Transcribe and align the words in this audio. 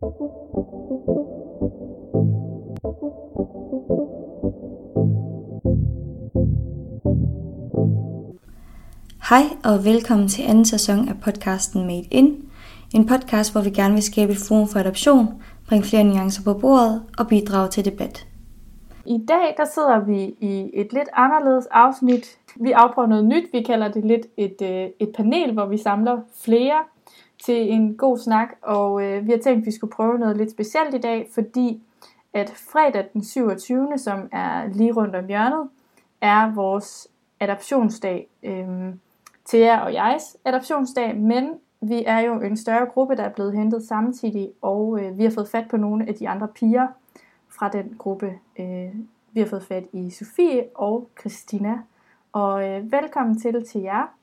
Hej 0.00 0.06
og 9.64 9.84
velkommen 9.84 10.28
til 10.28 10.42
anden 10.42 10.64
sæson 10.64 11.08
af 11.08 11.14
podcasten 11.24 11.86
Made 11.86 12.08
In. 12.10 12.50
En 12.94 13.06
podcast, 13.06 13.52
hvor 13.52 13.60
vi 13.60 13.70
gerne 13.70 13.94
vil 13.94 14.02
skabe 14.02 14.32
et 14.32 14.38
forum 14.48 14.68
for 14.68 14.78
adoption, 14.78 15.42
bringe 15.68 15.84
flere 15.84 16.04
nuancer 16.04 16.42
på 16.44 16.58
bordet 16.60 17.02
og 17.18 17.28
bidrage 17.28 17.68
til 17.68 17.84
debat. 17.84 18.26
I 19.06 19.18
dag 19.28 19.54
der 19.56 19.64
sidder 19.64 20.04
vi 20.04 20.22
i 20.40 20.70
et 20.74 20.92
lidt 20.92 21.08
anderledes 21.12 21.66
afsnit. 21.66 22.38
Vi 22.56 22.72
afprøver 22.72 23.08
noget 23.08 23.24
nyt. 23.24 23.44
Vi 23.52 23.62
kalder 23.62 23.88
det 23.88 24.04
lidt 24.04 24.26
et, 24.36 24.62
øh, 24.62 24.88
et 25.00 25.12
panel, 25.16 25.52
hvor 25.52 25.66
vi 25.66 25.76
samler 25.76 26.20
flere 26.44 26.84
til 27.44 27.72
en 27.72 27.96
god 27.96 28.18
snak. 28.18 28.48
Og 28.62 29.02
øh, 29.04 29.26
vi 29.26 29.30
har 29.30 29.38
tænkt, 29.38 29.60
at 29.60 29.66
vi 29.66 29.70
skulle 29.70 29.92
prøve 29.92 30.18
noget 30.18 30.36
lidt 30.36 30.50
specielt 30.50 30.94
i 30.94 30.98
dag, 30.98 31.28
fordi 31.34 31.82
at 32.32 32.50
fredag 32.50 33.06
den 33.12 33.24
27., 33.24 33.88
som 33.96 34.28
er 34.32 34.66
lige 34.66 34.92
rundt 34.92 35.16
om 35.16 35.26
hjørnet, 35.26 35.68
er 36.20 36.54
vores 36.54 37.08
adoptionsdag. 37.40 38.28
Øhm, 38.42 39.00
Thea 39.48 39.80
og 39.80 39.94
jegs 39.94 40.36
adoptionsdag, 40.44 41.16
men 41.16 41.50
vi 41.80 42.04
er 42.06 42.18
jo 42.18 42.40
en 42.40 42.56
større 42.56 42.86
gruppe, 42.86 43.16
der 43.16 43.22
er 43.22 43.32
blevet 43.32 43.52
hentet 43.52 43.84
samtidig, 43.84 44.50
og 44.62 45.00
øh, 45.00 45.18
vi 45.18 45.24
har 45.24 45.30
fået 45.30 45.48
fat 45.48 45.68
på 45.70 45.76
nogle 45.76 46.08
af 46.08 46.14
de 46.14 46.28
andre 46.28 46.48
piger 46.48 46.86
fra 47.48 47.68
den 47.68 47.94
gruppe. 47.98 48.38
Øh, 48.58 48.94
vi 49.32 49.40
har 49.40 49.46
fået 49.46 49.62
fat 49.62 49.84
i 49.92 50.10
Sofie 50.10 50.64
og 50.74 51.08
Christina. 51.20 51.78
Og 52.32 52.68
øh, 52.68 52.92
velkommen 52.92 53.38
til 53.38 53.64
til 53.66 53.80
jer. 53.80 54.17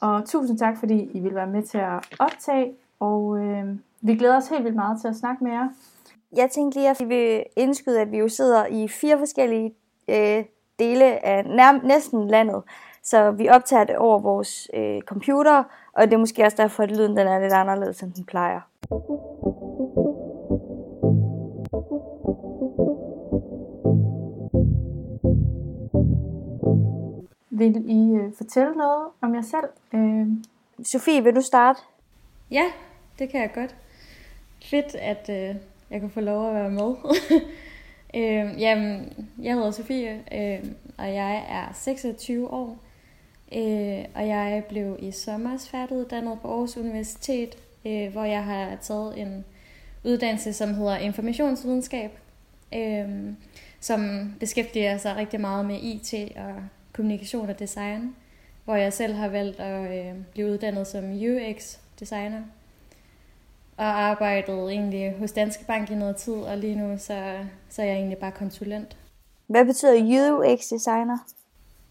Og 0.00 0.24
tusind 0.24 0.58
tak, 0.58 0.78
fordi 0.78 1.10
I 1.14 1.20
vil 1.20 1.34
være 1.34 1.46
med 1.46 1.62
til 1.62 1.78
at 1.78 2.16
optage. 2.18 2.74
Og 3.00 3.38
øh, 3.38 3.64
vi 4.00 4.16
glæder 4.16 4.36
os 4.36 4.48
helt 4.48 4.64
vildt 4.64 4.76
meget 4.76 5.00
til 5.00 5.08
at 5.08 5.16
snakke 5.16 5.44
med 5.44 5.52
jer. 5.52 5.68
Jeg 6.36 6.50
tænkte 6.50 6.78
lige, 6.78 6.90
at 6.90 6.96
vi 7.00 7.04
vil 7.04 7.44
indskyde, 7.56 8.00
at 8.00 8.12
vi 8.12 8.18
jo 8.18 8.28
sidder 8.28 8.66
i 8.66 8.88
fire 8.88 9.18
forskellige 9.18 9.74
øh, 10.08 10.44
dele 10.78 11.26
af 11.26 11.44
nær, 11.44 11.86
næsten 11.86 12.28
landet. 12.28 12.62
Så 13.02 13.30
vi 13.30 13.48
optager 13.48 13.84
det 13.84 13.96
over 13.96 14.18
vores 14.18 14.70
øh, 14.74 15.00
computer, 15.00 15.64
og 15.92 16.06
det 16.06 16.12
er 16.12 16.18
måske 16.18 16.44
også 16.44 16.56
derfor, 16.56 16.82
at 16.82 16.90
lyden 16.90 17.16
den 17.16 17.26
er 17.26 17.38
lidt 17.40 17.52
anderledes, 17.52 18.02
end 18.02 18.12
den 18.12 18.24
plejer. 18.24 18.60
Vil 27.58 27.84
I 27.86 28.14
øh, 28.14 28.32
fortælle 28.36 28.72
noget 28.74 29.08
om 29.20 29.34
jer 29.34 29.42
selv? 29.42 29.68
Øh, 29.94 30.26
Sofie, 30.92 31.24
vil 31.24 31.34
du 31.34 31.40
starte? 31.40 31.80
Ja, 32.50 32.64
det 33.18 33.30
kan 33.30 33.40
jeg 33.40 33.52
godt. 33.54 33.76
Fedt, 34.62 34.94
at 34.94 35.30
øh, 35.30 35.56
jeg 35.90 36.00
kan 36.00 36.10
få 36.10 36.20
lov 36.20 36.48
at 36.48 36.54
være 36.54 36.70
med. 36.70 36.94
øh, 38.18 38.60
jamen, 38.60 39.12
jeg 39.42 39.54
hedder 39.54 39.70
Sofie, 39.70 40.24
øh, 40.32 40.70
og 40.98 41.14
jeg 41.14 41.46
er 41.48 41.72
26 41.74 42.50
år. 42.50 42.78
Øh, 43.52 44.04
og 44.14 44.28
jeg 44.28 44.64
blev 44.68 44.96
i 44.98 45.10
sommer 45.10 45.58
færdiguddannet 45.70 46.38
på 46.42 46.48
Aarhus 46.48 46.76
Universitet, 46.76 47.54
øh, 47.86 48.12
hvor 48.12 48.24
jeg 48.24 48.44
har 48.44 48.76
taget 48.80 49.18
en 49.20 49.44
uddannelse, 50.04 50.52
som 50.52 50.74
hedder 50.74 50.96
informationsvidenskab, 50.96 52.10
øh, 52.74 53.32
som 53.80 54.32
beskæftiger 54.40 54.98
sig 54.98 55.16
rigtig 55.16 55.40
meget 55.40 55.66
med 55.66 55.78
IT 55.82 56.14
og 56.36 56.54
kommunikation 56.98 57.50
og 57.50 57.58
design, 57.58 58.16
hvor 58.64 58.74
jeg 58.74 58.92
selv 58.92 59.14
har 59.14 59.28
valgt 59.28 59.60
at 59.60 60.06
øh, 60.06 60.14
blive 60.32 60.46
uddannet 60.46 60.86
som 60.86 61.04
UX-designer. 61.12 62.42
Og 63.76 63.84
arbejdet 63.84 64.72
egentlig 64.72 65.14
hos 65.18 65.32
Danske 65.32 65.64
Bank 65.64 65.90
i 65.90 65.94
noget 65.94 66.16
tid, 66.16 66.32
og 66.32 66.58
lige 66.58 66.76
nu 66.76 66.98
så, 66.98 67.38
så 67.68 67.82
er 67.82 67.86
jeg 67.86 67.96
egentlig 67.96 68.18
bare 68.18 68.32
konsulent. 68.32 68.96
Hvad 69.46 69.64
betyder 69.64 70.32
UX-designer? 70.32 71.18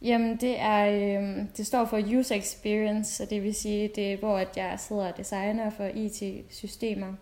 Jamen, 0.01 0.37
det 0.37 0.59
er 0.59 0.85
øh, 0.85 1.45
det 1.57 1.65
står 1.65 1.85
for 1.85 2.01
user 2.17 2.35
experience, 2.35 3.15
så 3.15 3.25
det 3.25 3.43
vil 3.43 3.55
sige, 3.55 3.91
det 3.95 4.13
er, 4.13 4.17
hvor 4.17 4.37
at 4.37 4.57
jeg 4.57 4.75
sidder 4.79 5.11
og 5.11 5.17
designer 5.17 5.69
for 5.69 5.83
IT-systemer. 5.83 7.13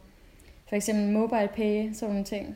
For 0.69 0.75
eksempel 0.75 1.11
mobile 1.11 1.49
pay, 1.55 1.93
sådan 1.93 2.09
nogle 2.09 2.25
ting. 2.25 2.55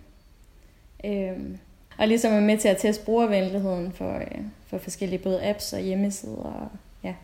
Øh, 1.06 1.58
og 1.98 2.08
ligesom 2.08 2.34
er 2.34 2.40
med 2.40 2.58
til 2.58 2.68
at 2.68 2.78
teste 2.78 3.06
brugervenligheden 3.06 3.92
for, 3.92 4.16
øh, 4.16 4.42
for 4.70 4.78
forskellige 4.78 5.20
både 5.20 5.44
apps 5.44 5.74
og 5.74 5.80
hjemmesider. 5.80 6.44
Og, 6.44 6.70
ja. 7.04 7.16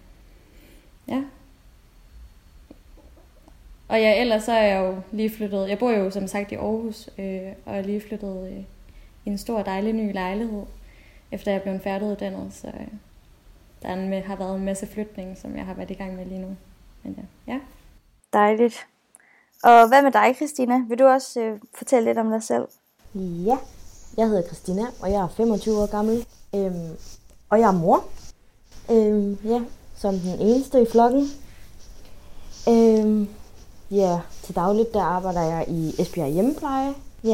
ja. 1.07 1.23
Og 3.87 4.01
ja, 4.01 4.21
ellers 4.21 4.43
så 4.43 4.51
er 4.51 4.63
jeg 4.63 4.79
jo 4.79 5.01
lige 5.11 5.29
flyttet, 5.29 5.69
jeg 5.69 5.79
bor 5.79 5.91
jo 5.91 6.11
som 6.11 6.27
sagt 6.27 6.51
i 6.51 6.55
Aarhus, 6.55 7.09
øh, 7.17 7.51
og 7.65 7.77
er 7.77 7.81
lige 7.81 8.01
flyttet 8.01 8.51
øh, 8.51 8.63
i 9.25 9.29
en 9.29 9.37
stor 9.37 9.63
dejlig 9.63 9.93
ny 9.93 10.13
lejlighed 10.13 10.63
efter 11.31 11.51
jeg 11.51 11.61
blev 11.61 11.79
færdiguddannet, 11.79 12.53
så 12.53 12.67
øh, 12.67 12.87
der 13.81 13.93
en, 13.93 14.09
med, 14.09 14.21
har 14.21 14.35
været 14.35 14.55
en 14.55 14.65
masse 14.65 14.87
flytning, 14.87 15.37
som 15.37 15.57
jeg 15.57 15.65
har 15.65 15.73
været 15.73 15.91
i 15.91 15.93
gang 15.93 16.15
med 16.15 16.25
lige 16.25 16.41
nu. 16.41 16.55
Men 17.03 17.15
ja. 17.47 17.53
ja. 17.53 17.59
Dejligt. 18.33 18.87
Og 19.63 19.87
hvad 19.87 20.01
med 20.01 20.11
dig, 20.11 20.35
Christina? 20.35 20.81
Vil 20.89 20.99
du 20.99 21.05
også 21.05 21.39
øh, 21.39 21.59
fortælle 21.73 22.09
lidt 22.09 22.17
om 22.17 22.29
dig 22.29 22.43
selv? 22.43 22.67
Ja, 23.15 23.57
jeg 24.17 24.27
hedder 24.27 24.47
Christina, 24.47 24.81
og 25.01 25.11
jeg 25.11 25.21
er 25.21 25.27
25 25.27 25.75
år 25.75 25.91
gammel. 25.91 26.25
Øhm, 26.55 26.97
og 27.49 27.59
jeg 27.59 27.67
er 27.67 27.79
mor. 27.79 28.03
Øhm, 28.91 29.37
ja, 29.43 29.61
som 29.95 30.13
den 30.13 30.39
eneste 30.39 30.81
i 30.81 30.85
flokken. 30.91 31.27
Øhm, 32.69 33.27
ja, 33.91 34.19
til 34.43 34.55
dagligt 34.55 34.93
der 34.93 35.01
arbejder 35.01 35.41
jeg 35.41 35.65
i 35.67 36.01
Esbjerg 36.01 36.29
Hjemmepleje. 36.29 36.93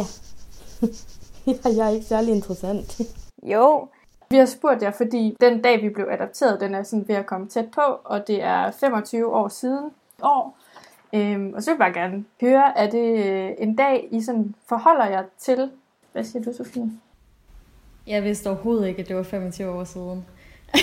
Ja, 1.47 1.55
jeg 1.65 1.85
er 1.85 1.89
ikke 1.89 2.05
særlig 2.05 2.35
interessant. 2.35 3.01
Jo. 3.43 3.87
Vi 4.29 4.37
har 4.37 4.45
spurgt 4.45 4.81
jer, 4.81 4.91
fordi 4.91 5.37
den 5.41 5.61
dag, 5.61 5.81
vi 5.81 5.89
blev 5.89 6.07
adopteret, 6.11 6.59
den 6.59 6.75
er 6.75 6.83
sådan 6.83 7.07
ved 7.07 7.15
at 7.15 7.25
komme 7.25 7.47
tæt 7.47 7.71
på, 7.71 7.81
og 8.03 8.27
det 8.27 8.43
er 8.43 8.71
25 8.71 9.33
år 9.33 9.47
siden 9.47 9.91
år. 10.21 10.57
Øhm, 11.13 11.53
og 11.55 11.63
så 11.63 11.71
vil 11.71 11.75
jeg 11.75 11.93
bare 11.93 12.03
gerne 12.03 12.25
høre, 12.41 12.77
er 12.77 12.89
det 12.89 13.25
øh, 13.25 13.51
en 13.57 13.75
dag, 13.75 14.07
I 14.11 14.21
sådan 14.21 14.55
forholder 14.69 15.05
jer 15.05 15.23
til? 15.37 15.71
Hvad 16.11 16.23
siger 16.23 16.43
du, 16.43 16.53
Sofie? 16.53 16.91
Jeg 18.07 18.23
vidste 18.23 18.47
overhovedet 18.47 18.87
ikke, 18.87 19.01
at 19.01 19.07
det 19.07 19.15
var 19.15 19.23
25 19.23 19.71
år 19.71 19.83
siden. 19.83 20.25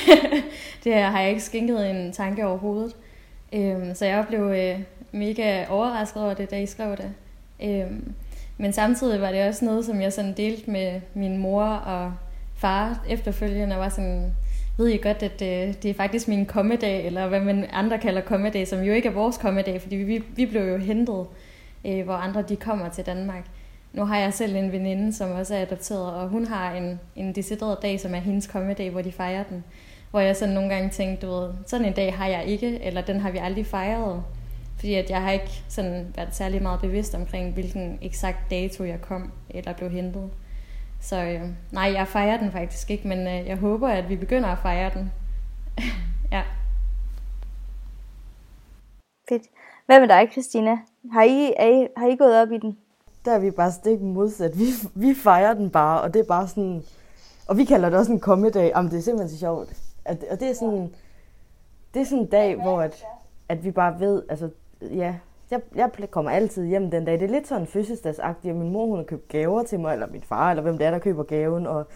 det 0.85 0.95
har 0.95 1.21
jeg 1.21 1.29
ikke 1.29 1.43
skænket 1.43 1.91
en 1.91 2.13
tanke 2.13 2.47
overhovedet. 2.47 2.97
Øhm, 3.53 3.95
så 3.95 4.05
jeg 4.05 4.25
blev 4.29 4.41
øh, 4.41 4.81
mega 5.13 5.65
overrasket 5.69 6.23
over 6.23 6.35
det, 6.35 6.51
da 6.51 6.61
I 6.61 6.67
skrev 6.67 6.97
det. 6.97 7.13
Øhm, 7.63 8.15
men 8.59 8.73
samtidig 8.73 9.21
var 9.21 9.33
det 9.33 9.49
også 9.49 9.65
noget, 9.65 9.85
som 9.85 10.01
jeg 10.01 10.13
sådan 10.13 10.35
delte 10.37 10.71
med 10.71 11.01
min 11.15 11.39
mor 11.39 11.65
og 11.65 12.13
far 12.57 13.05
efterfølgende 13.09 13.77
var 13.77 13.89
sådan, 13.89 14.33
ved 14.79 14.87
jeg 14.87 15.03
godt, 15.03 15.23
at 15.23 15.41
det, 15.41 15.69
øh, 15.69 15.75
det 15.83 15.91
er 15.91 15.95
faktisk 15.95 16.29
min 16.29 16.47
kommedag, 16.47 17.07
eller 17.07 17.29
hvad 17.29 17.41
man 17.41 17.67
andre 17.73 17.99
kalder 17.99 18.21
kommedag, 18.21 18.69
som 18.69 18.83
jo 18.83 18.93
ikke 18.93 19.09
er 19.09 19.13
vores 19.13 19.37
kommedag, 19.37 19.83
fordi 19.83 19.97
vi, 19.97 20.23
vi 20.37 20.47
blev 20.47 20.69
jo 20.69 20.77
hentet, 20.77 21.27
øh, 21.87 22.05
hvor 22.05 22.15
andre 22.15 22.43
de 22.43 22.57
kommer 22.57 22.89
til 22.89 23.07
Danmark. 23.07 23.45
Nu 23.99 24.05
har 24.05 24.17
jeg 24.17 24.35
selv 24.35 24.57
en 24.57 24.73
veninde, 24.73 25.13
som 25.13 25.31
også 25.31 25.55
er 25.55 25.63
adopteret, 25.63 26.15
og 26.15 26.29
hun 26.29 26.47
har 26.47 26.75
en, 26.75 27.01
en 27.17 27.35
decideret 27.35 27.83
dag, 27.83 28.01
som 28.01 28.15
er 28.15 28.19
hendes 28.19 28.47
kommedag, 28.47 28.91
hvor 28.91 29.03
de 29.03 29.13
fejrer 29.13 29.43
den. 29.43 29.65
Hvor 30.11 30.21
jeg 30.21 30.37
sådan 30.37 30.55
nogle 30.55 30.75
gange 30.75 30.91
tænkte, 30.91 31.27
du 31.27 31.33
ved, 31.33 31.51
sådan 31.67 31.87
en 31.87 31.93
dag 31.93 32.15
har 32.15 32.27
jeg 32.27 32.45
ikke, 32.45 32.83
eller 32.83 33.01
den 33.01 33.21
har 33.21 33.31
vi 33.31 33.39
aldrig 33.39 33.67
fejret. 33.67 34.23
Fordi 34.77 34.95
at 34.95 35.11
jeg 35.11 35.23
har 35.23 35.31
ikke 35.31 35.63
sådan 35.69 36.13
været 36.17 36.35
særlig 36.35 36.63
meget 36.63 36.81
bevidst 36.81 37.15
omkring, 37.15 37.53
hvilken 37.55 37.99
eksakt 38.03 38.51
dato 38.51 38.85
jeg 38.85 39.01
kom, 39.01 39.33
eller 39.51 39.73
blev 39.73 39.91
hentet. 39.91 40.31
Så 41.01 41.25
øh, 41.25 41.41
nej, 41.73 41.93
jeg 41.93 42.09
fejrer 42.09 42.39
den 42.39 42.53
faktisk 42.53 42.91
ikke, 42.91 43.09
men 43.09 43.19
øh, 43.19 43.47
jeg 43.47 43.57
håber, 43.57 43.89
at 43.89 44.09
vi 44.09 44.17
begynder 44.17 44.49
at 44.49 44.59
fejre 44.59 44.91
den. 44.95 45.13
ja. 46.33 46.43
Fedt. 49.29 49.43
Hvad 49.87 50.01
med 50.01 50.09
dig, 50.09 50.29
Christina? 50.33 50.79
Har 51.13 51.23
I, 51.23 51.53
er 51.57 51.83
I, 51.83 51.87
har 51.97 52.07
I 52.07 52.17
gået 52.17 52.43
op 52.43 52.53
i 52.53 52.59
den? 52.59 52.79
Der 53.25 53.33
er 53.33 53.39
vi 53.39 53.51
bare 53.51 53.73
stik 53.73 54.01
modsat. 54.01 54.59
Vi, 54.59 54.65
vi 54.95 55.15
fejrer 55.15 55.55
den 55.55 55.71
bare, 55.71 56.01
og 56.01 56.15
det 56.15 56.21
er 56.21 56.25
bare 56.25 56.49
sådan... 56.49 56.83
Og 57.49 57.57
vi 57.57 57.65
kalder 57.65 57.91
det 57.91 57.99
også 57.99 58.13
en 58.13 58.21
kommedag. 58.21 58.73
Jamen, 58.77 58.91
det 58.91 58.99
er 58.99 59.03
simpelthen 59.03 59.31
så 59.31 59.39
sjovt. 59.39 59.77
At, 60.05 60.25
og 60.31 60.41
det 60.41 60.51
er 60.51 60.55
sådan... 60.55 60.95
Det 61.95 62.01
er 62.01 62.05
sådan 62.05 62.19
en 62.19 62.31
dag, 62.31 62.57
hvor 62.57 62.81
at, 62.81 63.05
at 63.49 63.65
vi 63.65 63.71
bare 63.71 64.01
ved, 64.01 64.23
altså, 64.29 64.51
ja, 64.83 65.15
jeg, 65.51 65.61
jeg 65.75 65.91
kommer 66.11 66.31
altid 66.31 66.67
hjem 66.67 66.91
den 66.91 67.05
dag. 67.05 67.21
Det 67.21 67.23
er 67.23 67.33
lidt 67.33 67.49
sådan 67.49 67.67
fødselsdagsagtigt, 67.67 68.53
at 68.53 68.59
min 68.59 68.73
mor 68.73 68.87
hun 68.87 68.97
har 68.97 69.05
købt 69.05 69.29
gaver 69.29 69.63
til 69.63 69.81
mig, 69.81 69.93
eller 69.93 70.07
min 70.07 70.23
far, 70.23 70.51
eller 70.51 70.63
hvem 70.63 70.79
det 70.79 70.87
er, 70.87 70.91
der 70.91 70.99
køber 70.99 71.23
gaven. 71.23 71.67
Og 71.67 71.87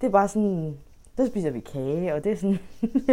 det 0.00 0.06
er 0.06 0.10
bare 0.10 0.28
sådan, 0.28 0.76
der 1.16 1.26
spiser 1.26 1.50
vi 1.50 1.60
kage, 1.60 2.14
og 2.14 2.24
det 2.24 2.32
er 2.32 2.36
sådan, 2.36 2.58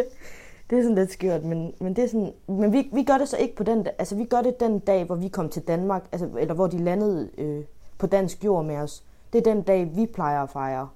det 0.70 0.78
er 0.78 0.82
sådan 0.82 0.96
lidt 0.96 1.12
skørt, 1.12 1.44
men, 1.44 1.74
men, 1.80 1.96
det 1.96 2.04
er 2.04 2.08
sådan, 2.08 2.34
men 2.48 2.74
vi, 2.74 2.90
vi 2.94 3.04
gør 3.04 3.18
det 3.18 3.30
så 3.30 3.38
ikke 3.38 3.56
på 3.56 3.64
den, 3.64 3.88
altså 4.00 4.16
vi 4.16 4.26
gør 4.26 4.42
det 4.42 4.60
den 4.60 4.80
dag, 4.80 5.04
hvor 5.04 5.16
vi 5.16 5.28
kom 5.28 5.50
til 5.50 5.68
Danmark, 5.68 6.04
altså, 6.12 6.30
eller 6.40 6.54
hvor 6.54 6.68
de 6.68 6.78
landede 6.78 7.30
øh, 7.38 7.64
på 7.98 8.08
dansk 8.08 8.44
jord 8.46 8.66
med 8.66 8.78
os. 8.78 9.04
Det 9.34 9.40
er 9.40 9.54
den 9.54 9.62
dag, 9.62 9.92
vi 9.96 10.06
plejer 10.06 10.44
at 10.44 10.50
fejre. 10.50 10.90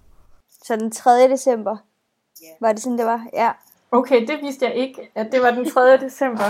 Så 0.63 0.75
den 0.75 0.91
3. 0.91 1.29
december? 1.29 1.77
Yeah. 2.43 2.55
Var 2.61 2.71
det 2.71 2.81
sådan, 2.81 2.97
det 2.97 3.05
var? 3.05 3.27
Ja. 3.33 3.51
Okay, 3.91 4.27
det 4.27 4.41
vidste 4.41 4.65
jeg 4.65 4.75
ikke, 4.75 5.11
at 5.15 5.31
det 5.31 5.41
var 5.41 5.51
den 5.51 5.69
3. 5.69 5.97
december. 5.97 6.43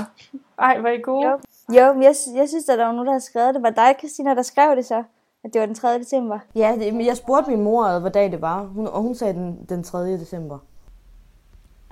Ej, 0.60 0.80
var 0.82 0.90
I 0.90 1.02
gode? 1.02 1.28
Yep. 1.28 1.76
Jo, 1.78 1.94
men 1.94 2.04
jeg, 2.04 2.16
jeg 2.36 2.50
synes, 2.50 2.70
at 2.70 2.80
der 2.80 2.86
var 2.86 2.92
nogen, 2.92 3.06
der 3.06 3.14
havde 3.14 3.24
skrevet 3.24 3.56
det. 3.56 3.64
Var 3.64 3.70
dig, 3.70 3.96
Christina, 4.00 4.36
der 4.36 4.42
skrev 4.42 4.76
det 4.76 4.86
så? 4.86 5.04
At 5.44 5.54
det 5.54 5.60
var 5.60 5.66
den 5.66 5.76
3. 5.76 6.00
december? 6.00 6.40
Ja, 6.56 6.76
det, 6.80 6.94
men 6.94 7.06
jeg 7.06 7.18
spurgte 7.18 7.52
min 7.52 7.64
mor, 7.64 8.00
hvad 8.00 8.12
dag 8.12 8.32
det 8.32 8.42
var, 8.42 8.64
hun, 8.64 8.88
og 8.88 9.02
hun 9.02 9.16
sagde 9.16 9.34
den, 9.34 9.66
den 9.70 9.84
3. 9.84 10.00
december. 10.00 10.60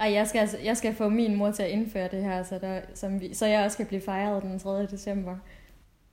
Ej, 0.01 0.13
jeg 0.13 0.27
skal, 0.27 0.39
altså, 0.39 0.57
jeg 0.63 0.77
skal 0.77 0.95
få 0.95 1.09
min 1.09 1.35
mor 1.35 1.51
til 1.51 1.63
at 1.63 1.69
indføre 1.69 2.07
det 2.07 2.23
her, 2.23 2.43
så, 2.43 2.59
der, 2.61 2.79
som 2.93 3.21
vi, 3.21 3.33
så 3.33 3.45
jeg 3.45 3.65
også 3.65 3.77
kan 3.77 3.85
blive 3.85 4.01
fejret 4.01 4.43
den 4.43 4.59
3. 4.59 4.85
december. 4.85 5.35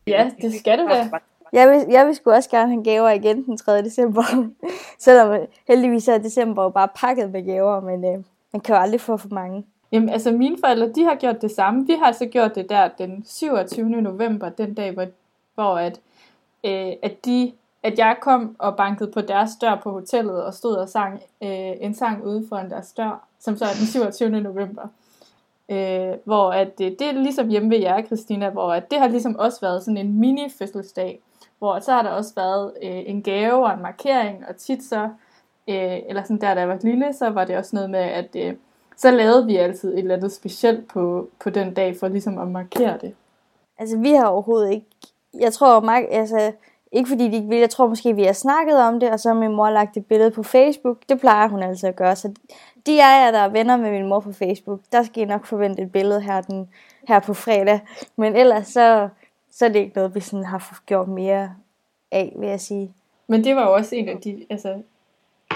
Ja, 0.06 0.30
det 0.42 0.54
skal 0.54 0.78
du 0.78 0.88
da. 0.88 1.10
Jeg 1.52 1.68
vil, 1.68 1.86
jeg 1.90 2.06
vil 2.06 2.14
sgu 2.14 2.30
også 2.30 2.50
gerne 2.50 2.72
have 2.72 2.84
gaver 2.84 3.10
igen 3.10 3.44
den 3.44 3.56
3. 3.56 3.82
december. 3.82 4.22
Selvom 4.98 5.32
øh, 5.32 5.46
heldigvis 5.68 6.08
er 6.08 6.18
december 6.18 6.62
jo 6.62 6.68
bare 6.68 6.88
pakket 6.94 7.30
med 7.30 7.46
gaver, 7.46 7.80
men 7.80 8.04
øh, 8.04 8.24
man 8.52 8.60
kan 8.60 8.74
jo 8.74 8.80
aldrig 8.80 9.00
få 9.00 9.16
for 9.16 9.28
mange. 9.28 9.64
Jamen, 9.92 10.08
altså 10.08 10.32
mine 10.32 10.56
forældre, 10.60 10.92
de 10.92 11.04
har 11.04 11.14
gjort 11.14 11.42
det 11.42 11.50
samme. 11.50 11.86
Vi 11.86 11.92
har 11.98 12.06
altså 12.06 12.26
gjort 12.26 12.54
det 12.54 12.68
der 12.68 12.88
den 12.98 13.24
27. 13.26 13.88
november, 13.88 14.48
den 14.48 14.74
dag, 14.74 14.92
hvor, 14.92 15.06
hvor 15.54 15.78
at, 15.78 16.00
øh, 16.64 16.92
at, 17.02 17.24
de, 17.24 17.52
at 17.92 17.98
jeg 17.98 18.16
kom 18.20 18.56
og 18.58 18.76
bankede 18.76 19.12
på 19.12 19.20
deres 19.20 19.50
dør 19.60 19.80
på 19.82 19.90
hotellet 19.90 20.44
og 20.44 20.54
stod 20.54 20.76
og 20.76 20.88
sang 20.88 21.14
øh, 21.42 21.72
en 21.80 21.94
sang 21.94 22.24
ude 22.24 22.46
foran 22.48 22.70
deres 22.70 22.92
dør, 22.92 23.24
som 23.40 23.56
så 23.56 23.64
er 23.64 23.74
den 23.78 23.86
27. 23.86 24.40
november. 24.40 24.82
Øh, 25.70 26.14
hvor 26.24 26.50
at 26.50 26.78
det, 26.78 26.98
det 26.98 27.08
er 27.08 27.12
ligesom 27.12 27.48
hjemme 27.48 27.70
ved 27.70 27.78
jer, 27.78 28.02
Christina, 28.02 28.50
hvor 28.50 28.72
at 28.72 28.90
det 28.90 28.98
har 28.98 29.08
ligesom 29.08 29.36
også 29.36 29.60
været 29.60 29.82
sådan 29.82 29.96
en 29.96 30.20
mini-fødselsdag, 30.20 31.20
hvor 31.58 31.78
så 31.78 31.92
har 31.92 32.02
der 32.02 32.10
også 32.10 32.32
været 32.36 32.72
øh, 32.82 33.02
en 33.06 33.22
gave 33.22 33.66
og 33.66 33.74
en 33.74 33.82
markering, 33.82 34.44
og 34.48 34.56
tit 34.56 34.84
så, 34.84 35.02
øh, 35.68 35.98
eller 36.08 36.22
sådan 36.22 36.40
der, 36.40 36.54
da 36.54 36.60
jeg 36.60 36.68
var 36.68 36.78
lille, 36.82 37.12
så 37.12 37.30
var 37.30 37.44
det 37.44 37.56
også 37.56 37.76
noget 37.76 37.90
med, 37.90 38.00
at 38.00 38.36
øh, 38.36 38.54
så 38.96 39.10
lavede 39.10 39.46
vi 39.46 39.56
altid 39.56 39.92
et 39.92 39.98
eller 39.98 40.16
andet 40.16 40.32
specielt 40.32 40.88
på, 40.88 41.28
på 41.40 41.50
den 41.50 41.74
dag, 41.74 41.96
for 41.96 42.08
ligesom 42.08 42.38
at 42.38 42.48
markere 42.48 42.98
det. 43.00 43.14
Altså, 43.78 43.98
vi 43.98 44.12
har 44.12 44.26
overhovedet 44.26 44.70
ikke... 44.70 44.86
Jeg 45.40 45.52
tror, 45.52 45.80
Mark, 45.80 46.02
altså, 46.10 46.52
ikke 46.92 47.08
fordi 47.08 47.28
de 47.28 47.36
ikke 47.36 47.48
vil, 47.48 47.58
jeg 47.58 47.70
tror 47.70 47.88
måske, 47.88 48.16
vi 48.16 48.24
har 48.24 48.32
snakket 48.32 48.78
om 48.78 49.00
det, 49.00 49.10
og 49.10 49.20
så 49.20 49.28
har 49.28 49.34
min 49.34 49.56
mor 49.56 49.70
lagt 49.70 49.96
et 49.96 50.06
billede 50.06 50.30
på 50.30 50.42
Facebook. 50.42 50.98
Det 51.08 51.20
plejer 51.20 51.48
hun 51.48 51.62
altså 51.62 51.86
at 51.86 51.96
gøre, 51.96 52.16
så 52.16 52.32
de 52.86 53.02
af 53.04 53.24
jer, 53.24 53.30
der 53.30 53.38
er 53.38 53.48
venner 53.48 53.76
med 53.76 53.90
min 53.90 54.08
mor 54.08 54.20
på 54.20 54.32
Facebook, 54.32 54.80
der 54.92 55.02
skal 55.02 55.22
I 55.22 55.26
nok 55.26 55.46
forvente 55.46 55.82
et 55.82 55.92
billede 55.92 56.20
her, 56.20 56.40
den, 56.40 56.68
her 57.08 57.20
på 57.20 57.34
fredag. 57.34 57.80
Men 58.16 58.36
ellers 58.36 58.66
så, 58.66 59.08
så 59.52 59.64
er 59.64 59.68
det 59.68 59.78
ikke 59.78 59.96
noget, 59.96 60.14
vi 60.14 60.20
sådan 60.20 60.44
har 60.44 60.80
gjort 60.86 61.08
mere 61.08 61.54
af, 62.12 62.34
vil 62.38 62.48
jeg 62.48 62.60
sige. 62.60 62.94
Men 63.26 63.44
det 63.44 63.56
var 63.56 63.62
jo 63.62 63.74
også 63.74 63.94
en 63.94 64.08
af 64.08 64.16
de, 64.16 64.46
altså, 64.50 64.82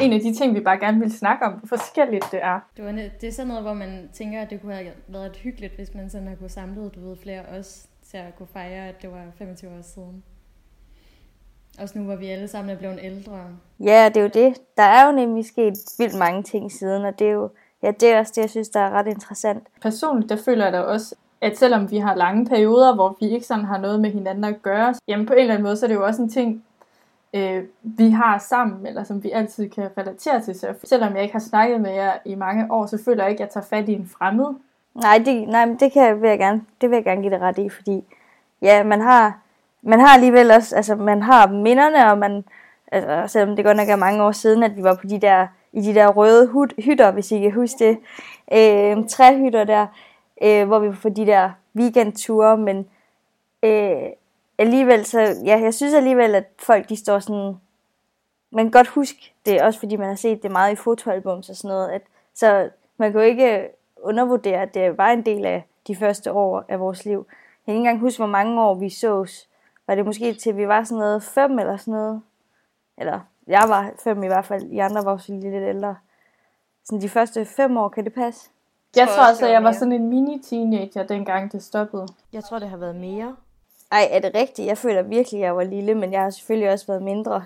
en 0.00 0.12
af 0.12 0.20
de 0.20 0.34
ting, 0.34 0.54
vi 0.54 0.60
bare 0.60 0.78
gerne 0.78 0.98
ville 0.98 1.14
snakke 1.14 1.44
om, 1.44 1.52
hvor 1.52 1.66
forskelligt 1.66 2.24
det 2.32 2.40
er. 2.42 2.60
Det, 2.76 2.84
var, 2.84 2.92
det 2.92 3.28
er 3.28 3.32
sådan 3.32 3.48
noget, 3.48 3.62
hvor 3.62 3.74
man 3.74 4.10
tænker, 4.12 4.42
at 4.42 4.50
det 4.50 4.60
kunne 4.60 4.74
have 4.74 4.92
været 5.08 5.26
et 5.26 5.36
hyggeligt, 5.36 5.76
hvis 5.76 5.94
man 5.94 6.10
sådan 6.10 6.28
har 6.28 6.34
kunne 6.34 6.48
samle, 6.48 6.88
du 6.88 7.08
ved, 7.08 7.16
flere 7.16 7.42
os 7.58 7.86
til 8.10 8.16
at 8.16 8.36
kunne 8.38 8.48
fejre, 8.52 8.88
at 8.88 9.02
det 9.02 9.10
var 9.10 9.24
25 9.38 9.70
år 9.70 9.82
siden. 9.82 10.22
Også 11.80 11.98
nu, 11.98 12.04
hvor 12.04 12.16
vi 12.16 12.26
alle 12.26 12.48
sammen 12.48 12.70
er 12.70 12.78
blevet 12.78 12.98
ældre. 13.02 13.38
Ja, 13.80 14.08
det 14.08 14.16
er 14.16 14.22
jo 14.22 14.30
det. 14.34 14.58
Der 14.76 14.82
er 14.82 15.06
jo 15.06 15.12
nemlig 15.12 15.44
sket 15.44 15.74
vildt 15.98 16.18
mange 16.18 16.42
ting 16.42 16.72
siden, 16.72 17.04
og 17.04 17.18
det 17.18 17.26
er 17.26 17.32
jo 17.32 17.50
ja, 17.82 17.90
det 17.90 18.08
er 18.08 18.18
også 18.18 18.32
det, 18.36 18.42
jeg 18.42 18.50
synes, 18.50 18.68
der 18.68 18.80
er 18.80 18.90
ret 18.90 19.06
interessant. 19.06 19.66
Personligt, 19.82 20.30
der 20.30 20.36
føler 20.36 20.64
jeg 20.64 20.72
da 20.72 20.80
også, 20.80 21.14
at 21.40 21.58
selvom 21.58 21.90
vi 21.90 21.98
har 21.98 22.14
lange 22.14 22.46
perioder, 22.46 22.94
hvor 22.94 23.16
vi 23.20 23.28
ikke 23.28 23.46
sådan 23.46 23.64
har 23.64 23.78
noget 23.78 24.00
med 24.00 24.10
hinanden 24.10 24.44
at 24.44 24.62
gøre, 24.62 24.94
jamen 25.08 25.26
på 25.26 25.32
en 25.32 25.38
eller 25.38 25.54
anden 25.54 25.64
måde, 25.64 25.76
så 25.76 25.86
er 25.86 25.88
det 25.88 25.94
jo 25.94 26.06
også 26.06 26.22
en 26.22 26.28
ting, 26.28 26.64
øh, 27.34 27.64
vi 27.82 28.10
har 28.10 28.38
sammen, 28.38 28.86
eller 28.86 29.04
som 29.04 29.24
vi 29.24 29.30
altid 29.30 29.68
kan 29.68 29.88
relatere 29.98 30.40
til. 30.40 30.54
Så 30.54 30.74
selvom 30.84 31.14
jeg 31.14 31.22
ikke 31.22 31.32
har 31.32 31.40
snakket 31.40 31.80
med 31.80 31.90
jer 31.90 32.12
i 32.24 32.34
mange 32.34 32.72
år, 32.72 32.86
så 32.86 32.98
føler 33.04 33.24
jeg 33.24 33.30
ikke, 33.30 33.42
at 33.42 33.46
jeg 33.46 33.52
tager 33.52 33.80
fat 33.80 33.88
i 33.88 33.92
en 33.92 34.10
fremmed. 34.18 34.46
Nej, 34.94 35.22
det, 35.24 35.48
nej, 35.48 35.66
men 35.66 35.76
det 35.76 35.92
kan, 35.92 36.22
vil 36.22 36.28
jeg 36.28 36.38
gerne, 36.38 36.62
det 36.80 36.90
vil 36.90 36.96
jeg 36.96 37.04
gerne 37.04 37.22
give 37.22 37.32
dig 37.32 37.40
ret 37.40 37.58
i, 37.58 37.68
fordi 37.68 38.04
ja, 38.62 38.84
man 38.84 39.00
har, 39.00 39.38
man 39.82 40.00
har 40.00 40.14
alligevel 40.14 40.50
også, 40.50 40.76
altså 40.76 40.96
man 40.96 41.22
har 41.22 41.48
minderne, 41.48 42.10
og 42.10 42.18
man, 42.18 42.44
altså, 42.92 43.32
selvom 43.32 43.56
det 43.56 43.64
godt 43.64 43.76
nok 43.76 43.88
er 43.88 43.96
mange 43.96 44.24
år 44.24 44.32
siden, 44.32 44.62
at 44.62 44.76
vi 44.76 44.82
var 44.82 44.94
på 44.94 45.06
de 45.06 45.20
der, 45.20 45.46
i 45.72 45.80
de 45.80 45.94
der 45.94 46.08
røde 46.08 46.46
hud, 46.46 46.82
hytter, 46.82 47.10
hvis 47.10 47.32
I 47.32 47.40
kan 47.40 47.52
huske 47.52 47.78
det, 47.78 47.98
øh, 48.52 49.08
træhytter 49.08 49.64
der, 49.64 49.86
øh, 50.42 50.66
hvor 50.66 50.78
vi 50.78 50.86
var 50.86 50.98
på 51.02 51.08
de 51.08 51.26
der 51.26 51.50
weekendture, 51.76 52.56
men 52.56 52.88
øh, 53.62 54.02
alligevel 54.58 55.04
så, 55.04 55.20
ja, 55.44 55.60
jeg 55.60 55.74
synes 55.74 55.94
alligevel, 55.94 56.34
at 56.34 56.44
folk 56.58 56.88
de 56.88 56.96
står 56.96 57.18
sådan, 57.18 57.56
man 58.52 58.64
kan 58.64 58.70
godt 58.70 58.88
huske 58.88 59.32
det, 59.46 59.62
også 59.62 59.78
fordi 59.78 59.96
man 59.96 60.08
har 60.08 60.16
set 60.16 60.42
det 60.42 60.50
meget 60.50 60.72
i 60.72 60.76
fotoalbums 60.76 61.48
og 61.48 61.56
sådan 61.56 61.68
noget, 61.68 61.90
at, 61.90 62.02
så 62.34 62.68
man 62.96 63.12
kan 63.12 63.20
jo 63.20 63.26
ikke 63.26 63.68
undervurdere, 64.02 64.62
at 64.62 64.74
det 64.74 64.98
var 64.98 65.10
en 65.10 65.26
del 65.26 65.46
af 65.46 65.64
de 65.86 65.96
første 65.96 66.32
år 66.32 66.64
af 66.68 66.80
vores 66.80 67.04
liv. 67.04 67.26
Jeg 67.28 67.72
kan 67.72 67.74
ikke 67.74 67.78
engang 67.78 68.00
huske, 68.00 68.18
hvor 68.18 68.26
mange 68.26 68.62
år 68.62 68.74
vi 68.74 68.90
sås. 68.90 69.48
Var 69.86 69.94
det 69.94 70.06
måske 70.06 70.34
til, 70.34 70.56
vi 70.56 70.68
var 70.68 70.84
sådan 70.84 70.98
noget 70.98 71.22
fem 71.22 71.58
eller 71.58 71.76
sådan 71.76 71.94
noget? 71.94 72.22
Eller, 72.98 73.20
jeg 73.46 73.64
var 73.68 73.90
fem 74.04 74.22
i 74.22 74.26
hvert 74.26 74.44
fald. 74.44 74.62
I 74.62 74.78
andre 74.78 75.04
var 75.04 75.12
også 75.12 75.32
lidt 75.32 75.54
ældre. 75.54 75.96
Sådan 76.84 77.02
de 77.02 77.08
første 77.08 77.44
fem 77.44 77.76
år, 77.76 77.88
kan 77.88 78.04
det 78.04 78.14
passe? 78.14 78.50
Jeg 78.96 79.08
tror 79.08 79.28
også, 79.30 79.46
at 79.46 79.52
jeg 79.52 79.64
var 79.64 79.72
sådan 79.72 79.92
en 79.92 80.08
mini-teenager, 80.08 81.02
dengang 81.02 81.52
det 81.52 81.62
stoppede. 81.62 82.06
Jeg 82.32 82.44
tror, 82.44 82.58
det 82.58 82.68
har 82.68 82.76
været 82.76 82.96
mere. 82.96 83.36
Ej, 83.92 84.08
er 84.10 84.20
det 84.20 84.34
rigtigt? 84.34 84.68
Jeg 84.68 84.78
føler 84.78 85.02
virkelig, 85.02 85.40
at 85.40 85.44
jeg 85.44 85.56
var 85.56 85.64
lille, 85.64 85.94
men 85.94 86.12
jeg 86.12 86.22
har 86.22 86.30
selvfølgelig 86.30 86.70
også 86.72 86.86
været 86.86 87.02
mindre. 87.02 87.44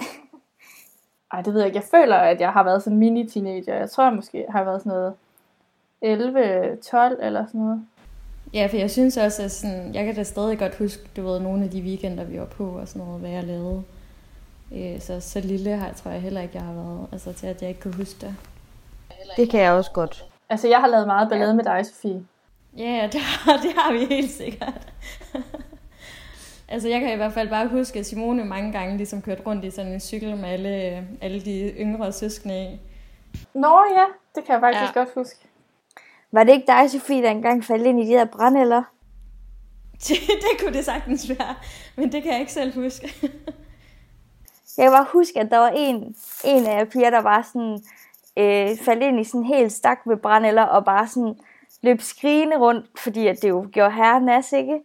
Ej, 1.32 1.42
det 1.42 1.54
ved 1.54 1.60
jeg 1.60 1.66
ikke. 1.66 1.76
Jeg 1.76 1.84
føler, 1.90 2.16
at 2.16 2.40
jeg 2.40 2.52
har 2.52 2.62
været 2.62 2.82
sådan 2.82 2.92
en 2.92 2.98
mini-teenager. 2.98 3.74
Jeg 3.74 3.90
tror, 3.90 4.04
jeg 4.04 4.12
måske 4.12 4.46
har 4.48 4.64
været 4.64 4.80
sådan 4.80 4.92
noget 4.92 5.14
11, 6.00 6.76
12 6.76 7.18
eller 7.22 7.46
sådan 7.46 7.60
noget. 7.60 7.86
Ja, 8.56 8.66
for 8.66 8.76
jeg 8.76 8.90
synes 8.90 9.16
også, 9.16 9.42
at 9.42 9.52
sådan, 9.52 9.94
jeg 9.94 10.04
kan 10.04 10.14
da 10.14 10.22
stadig 10.22 10.58
godt 10.58 10.74
huske, 10.74 11.02
du 11.16 11.22
ved, 11.22 11.40
nogle 11.40 11.64
af 11.64 11.70
de 11.70 11.82
weekender, 11.82 12.24
vi 12.24 12.38
var 12.38 12.44
på 12.44 12.68
og 12.68 12.88
sådan 12.88 13.06
noget, 13.06 13.20
hvad 13.20 13.30
jeg 13.30 13.44
lavede. 13.44 13.82
Øh, 14.74 15.00
så, 15.00 15.20
så 15.20 15.40
lille 15.40 15.76
har, 15.76 15.92
tror 15.92 16.10
jeg 16.10 16.20
heller 16.20 16.40
ikke, 16.40 16.54
jeg 16.54 16.62
har 16.62 16.72
været, 16.72 17.06
altså 17.12 17.32
til 17.32 17.46
at 17.46 17.62
jeg 17.62 17.68
ikke 17.68 17.80
kan 17.80 17.92
huske 17.92 18.20
det. 18.20 18.34
Det 19.36 19.50
kan 19.50 19.60
jeg 19.60 19.72
også 19.72 19.90
godt. 19.90 20.24
Altså, 20.48 20.68
jeg 20.68 20.80
har 20.80 20.86
lavet 20.86 21.06
meget 21.06 21.28
ballade 21.28 21.54
med 21.54 21.64
dig, 21.64 21.86
Sofie. 21.86 22.26
Ja, 22.76 23.08
det 23.12 23.20
har, 23.20 23.56
det 23.56 23.72
har 23.76 23.92
vi 23.92 24.14
helt 24.14 24.30
sikkert. 24.30 24.92
altså, 26.72 26.88
jeg 26.88 27.00
kan 27.00 27.12
i 27.12 27.16
hvert 27.16 27.32
fald 27.32 27.48
bare 27.48 27.68
huske, 27.68 27.98
at 27.98 28.06
Simone 28.06 28.44
mange 28.44 28.72
gange 28.72 28.96
ligesom 28.96 29.22
kørte 29.22 29.42
rundt 29.46 29.64
i 29.64 29.70
sådan 29.70 29.92
en 29.92 30.00
cykel 30.00 30.36
med 30.36 30.48
alle, 30.48 31.06
alle 31.20 31.40
de 31.40 31.72
yngre 31.78 32.12
søskende 32.12 32.64
i. 32.64 32.80
Nå 33.54 33.78
ja, 33.96 34.04
det 34.34 34.44
kan 34.44 34.52
jeg 34.52 34.60
faktisk 34.60 34.96
ja. 34.96 35.00
godt 35.00 35.08
huske. 35.14 35.45
Var 36.32 36.44
det 36.44 36.52
ikke 36.52 36.66
dig, 36.66 36.90
Sofie, 36.90 37.22
der 37.22 37.30
engang 37.30 37.64
faldt 37.64 37.86
ind 37.86 38.00
i 38.00 38.06
de 38.06 38.12
der 38.12 38.24
brændeller? 38.24 38.82
Det, 40.08 40.16
det 40.26 40.60
kunne 40.60 40.72
det 40.72 40.84
sagtens 40.84 41.28
være, 41.28 41.54
men 41.96 42.12
det 42.12 42.22
kan 42.22 42.32
jeg 42.32 42.40
ikke 42.40 42.52
selv 42.52 42.74
huske. 42.74 43.14
jeg 44.76 44.84
kan 44.84 44.90
bare 44.90 45.06
huske, 45.12 45.40
at 45.40 45.50
der 45.50 45.58
var 45.58 45.72
en, 45.76 46.16
en 46.44 46.66
af 46.66 46.88
piger, 46.88 47.10
der 47.10 47.22
var 47.22 47.42
sådan, 47.42 47.78
øh, 48.36 48.78
faldt 48.78 49.02
ind 49.02 49.20
i 49.20 49.24
sådan 49.24 49.40
en 49.40 49.46
helt 49.46 49.72
stak 49.72 50.06
med 50.06 50.16
brændeller, 50.16 50.62
og 50.62 50.84
bare 50.84 51.08
sådan 51.08 51.34
løb 51.82 52.00
skrigende 52.00 52.56
rundt, 52.56 52.86
fordi 52.98 53.26
at 53.26 53.42
det 53.42 53.48
jo 53.48 53.68
gjorde 53.72 53.94
herre 53.94 54.20
nas, 54.20 54.52
ikke? 54.52 54.80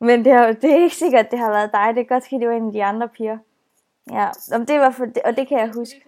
Men 0.00 0.24
det, 0.24 0.32
er, 0.32 0.52
det 0.52 0.70
er 0.70 0.76
ikke 0.76 0.96
sikkert, 0.96 1.24
at 1.24 1.30
det 1.30 1.38
har 1.38 1.50
været 1.50 1.72
dig. 1.72 1.94
Det 1.94 2.00
er 2.00 2.14
godt 2.14 2.24
ske, 2.24 2.38
det 2.38 2.48
var 2.48 2.54
en 2.54 2.66
af 2.66 2.72
de 2.72 2.84
andre 2.84 3.08
piger. 3.08 3.38
Ja, 4.12 4.28
og 4.52 4.68
det, 4.68 4.80
var 4.80 4.90
for, 4.90 5.06
og 5.24 5.36
det 5.36 5.48
kan 5.48 5.58
jeg 5.58 5.70
huske. 5.74 6.02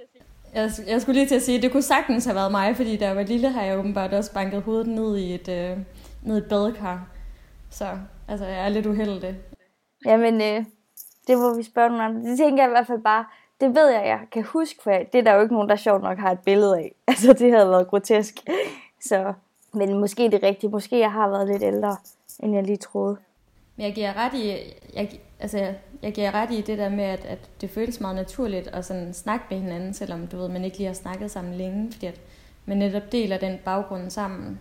Jeg, 0.55 0.71
jeg 0.87 1.03
skulle 1.03 1.21
lige 1.21 1.29
til 1.29 1.35
at 1.35 1.43
sige, 1.43 1.57
at 1.57 1.63
det 1.63 1.73
kunne 1.73 1.83
sagtens 1.83 2.25
have 2.25 2.35
været 2.35 2.51
mig, 2.51 2.77
fordi 2.77 2.97
da 2.97 3.07
jeg 3.07 3.17
var 3.17 3.23
lille, 3.23 3.51
har 3.51 3.63
jeg 3.63 3.79
åbenbart 3.79 4.13
også 4.13 4.33
banket 4.33 4.63
hovedet 4.63 4.87
ned 4.87 5.17
i 5.17 5.35
et, 5.35 5.49
øh, 5.49 5.79
ned 6.23 6.37
i 6.37 6.39
et 6.39 6.49
badekar. 6.49 7.07
Så 7.71 7.99
altså, 8.29 8.47
jeg 8.47 8.65
er 8.65 8.69
lidt 8.69 8.87
uheldig. 8.87 9.37
Jamen, 10.07 10.35
øh, 10.35 10.65
det 11.27 11.39
må 11.39 11.57
vi 11.57 11.63
spørge 11.63 11.89
nogle 11.89 12.05
andre. 12.05 12.31
Det 12.31 12.39
tænker 12.39 12.63
jeg 12.63 12.71
i 12.71 12.75
hvert 12.75 12.87
fald 12.87 13.03
bare, 13.03 13.25
det 13.61 13.75
ved 13.75 13.89
jeg, 13.89 14.07
jeg 14.07 14.21
kan 14.33 14.45
huske, 14.45 14.83
for 14.83 14.91
det 14.91 15.15
er 15.15 15.23
der 15.23 15.35
jo 15.35 15.41
ikke 15.41 15.55
nogen, 15.55 15.69
der 15.69 15.77
sjovt 15.77 16.03
nok 16.03 16.19
har 16.19 16.31
et 16.31 16.39
billede 16.39 16.79
af. 16.79 16.95
Altså, 17.09 17.33
det 17.33 17.53
havde 17.53 17.71
været 17.71 17.89
grotesk. 17.89 18.35
Så, 19.01 19.33
men 19.73 19.99
måske 19.99 20.31
det 20.31 20.43
rigtige. 20.43 20.71
Måske 20.71 20.99
jeg 20.99 21.13
har 21.13 21.29
været 21.29 21.49
lidt 21.49 21.63
ældre, 21.63 21.97
end 22.43 22.55
jeg 22.55 22.65
lige 22.65 22.77
troede. 22.77 23.17
Men 23.77 23.87
jeg 23.87 23.95
giver 23.95 24.17
ret 24.17 24.35
i, 24.35 24.49
jeg, 24.95 25.11
altså, 25.41 25.75
jeg 26.03 26.13
giver 26.13 26.35
ret 26.35 26.51
i 26.51 26.61
det 26.61 26.79
der 26.79 26.89
med, 26.89 27.05
at, 27.05 27.25
at 27.25 27.39
det 27.61 27.71
føles 27.71 28.01
meget 28.01 28.17
naturligt 28.17 28.69
at 28.69 28.85
sådan 28.85 29.15
snakke 29.15 29.45
med 29.51 29.59
hinanden, 29.59 29.95
selvom 29.95 30.27
du 30.27 30.37
ved, 30.37 30.49
man 30.49 30.65
ikke 30.65 30.77
lige 30.77 30.87
har 30.87 30.95
snakket 30.95 31.31
sammen 31.31 31.55
længe, 31.55 31.93
fordi 31.93 32.07
at 32.07 32.21
man 32.67 32.77
netop 32.77 33.13
deler 33.13 33.39
den 33.39 33.59
baggrund 33.65 34.11
sammen. 34.11 34.61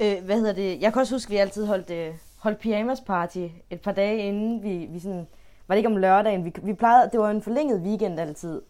Øh, 0.00 0.24
hvad 0.24 0.36
hedder 0.36 0.52
det? 0.52 0.80
Jeg 0.80 0.92
kan 0.92 1.00
også 1.00 1.14
huske, 1.14 1.28
at 1.28 1.32
vi 1.32 1.36
altid 1.36 1.66
holdt, 1.66 1.90
øh, 1.90 2.14
holdt 2.38 2.58
pyjamas 2.58 3.00
party 3.00 3.46
et 3.70 3.80
par 3.80 3.92
dage 3.92 4.18
inden 4.18 4.62
vi, 4.62 4.88
vi 4.90 4.98
sådan... 4.98 5.26
Var 5.68 5.74
det 5.74 5.78
ikke 5.78 5.88
om 5.88 5.96
lørdagen? 5.96 6.44
Vi, 6.44 6.52
vi 6.62 6.72
plejede, 6.72 7.10
det 7.12 7.20
var 7.20 7.30
en 7.30 7.42
forlænget 7.42 7.80
weekend 7.80 8.20
altid. 8.20 8.62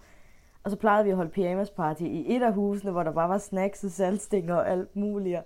Og 0.66 0.70
så 0.70 0.76
plejede 0.76 1.04
vi 1.04 1.10
at 1.10 1.16
holde 1.16 1.30
pyjamas 1.30 1.70
party 1.70 2.02
i 2.02 2.36
et 2.36 2.42
af 2.42 2.52
husene, 2.52 2.90
hvor 2.92 3.02
der 3.02 3.12
bare 3.12 3.28
var 3.28 3.38
snacks 3.38 3.84
og 3.84 3.90
saltstinger 3.90 4.54
og 4.54 4.70
alt 4.70 4.96
muligt. 4.96 5.36
Og 5.36 5.44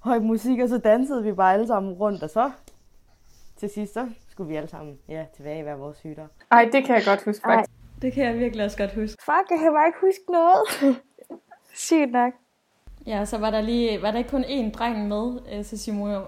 høj 0.00 0.18
musik, 0.18 0.58
og 0.58 0.68
så 0.68 0.78
dansede 0.78 1.22
vi 1.22 1.32
bare 1.32 1.52
alle 1.54 1.66
sammen 1.66 1.92
rundt, 1.92 2.22
og 2.22 2.30
så 2.30 2.50
til 3.56 3.70
sidst, 3.70 3.94
så 3.94 4.08
skulle 4.28 4.48
vi 4.48 4.56
alle 4.56 4.68
sammen 4.68 4.98
ja, 5.08 5.24
tilbage 5.36 5.58
i 5.58 5.62
hver 5.62 5.74
vores 5.74 6.02
hytter. 6.02 6.26
Ej, 6.50 6.68
det 6.72 6.84
kan 6.84 6.94
jeg 6.94 7.04
godt 7.06 7.24
huske 7.24 7.42
faktisk. 7.44 7.70
Det 8.02 8.12
kan 8.12 8.24
jeg 8.24 8.38
virkelig 8.38 8.64
også 8.64 8.76
godt 8.76 8.94
huske. 8.94 9.22
Fuck, 9.24 9.50
jeg 9.50 9.58
kan 9.58 9.72
bare 9.72 9.86
ikke 9.86 9.98
huske 10.00 10.32
noget. 10.32 10.96
Sygt 11.86 12.12
nok. 12.12 12.32
Ja, 13.06 13.24
så 13.24 13.38
var 13.38 13.50
der 13.50 13.60
lige, 13.60 14.02
var 14.02 14.10
der 14.10 14.18
ikke 14.18 14.30
kun 14.30 14.44
én 14.44 14.72
dreng 14.72 15.08
med 15.08 15.38
øh, 15.52 15.64
til 15.64 15.78
Simone? 15.78 16.20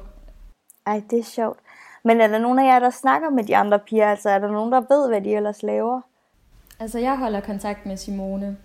Ej, 0.86 1.02
det 1.10 1.18
er 1.18 1.24
sjovt. 1.24 1.58
Men 2.04 2.20
er 2.20 2.26
der 2.26 2.38
nogen 2.38 2.58
af 2.58 2.64
jer, 2.64 2.78
der 2.78 2.90
snakker 2.90 3.30
med 3.30 3.44
de 3.44 3.56
andre 3.56 3.78
piger? 3.78 4.06
Altså, 4.06 4.30
er 4.30 4.38
der 4.38 4.50
nogen, 4.50 4.72
der 4.72 4.80
ved, 4.80 5.08
hvad 5.08 5.20
de 5.20 5.34
ellers 5.34 5.62
laver? 5.62 6.00
Altså, 6.80 6.98
jeg 6.98 7.18
holder 7.18 7.40
kontakt 7.40 7.86
med 7.86 7.96
Simone, 7.96 8.56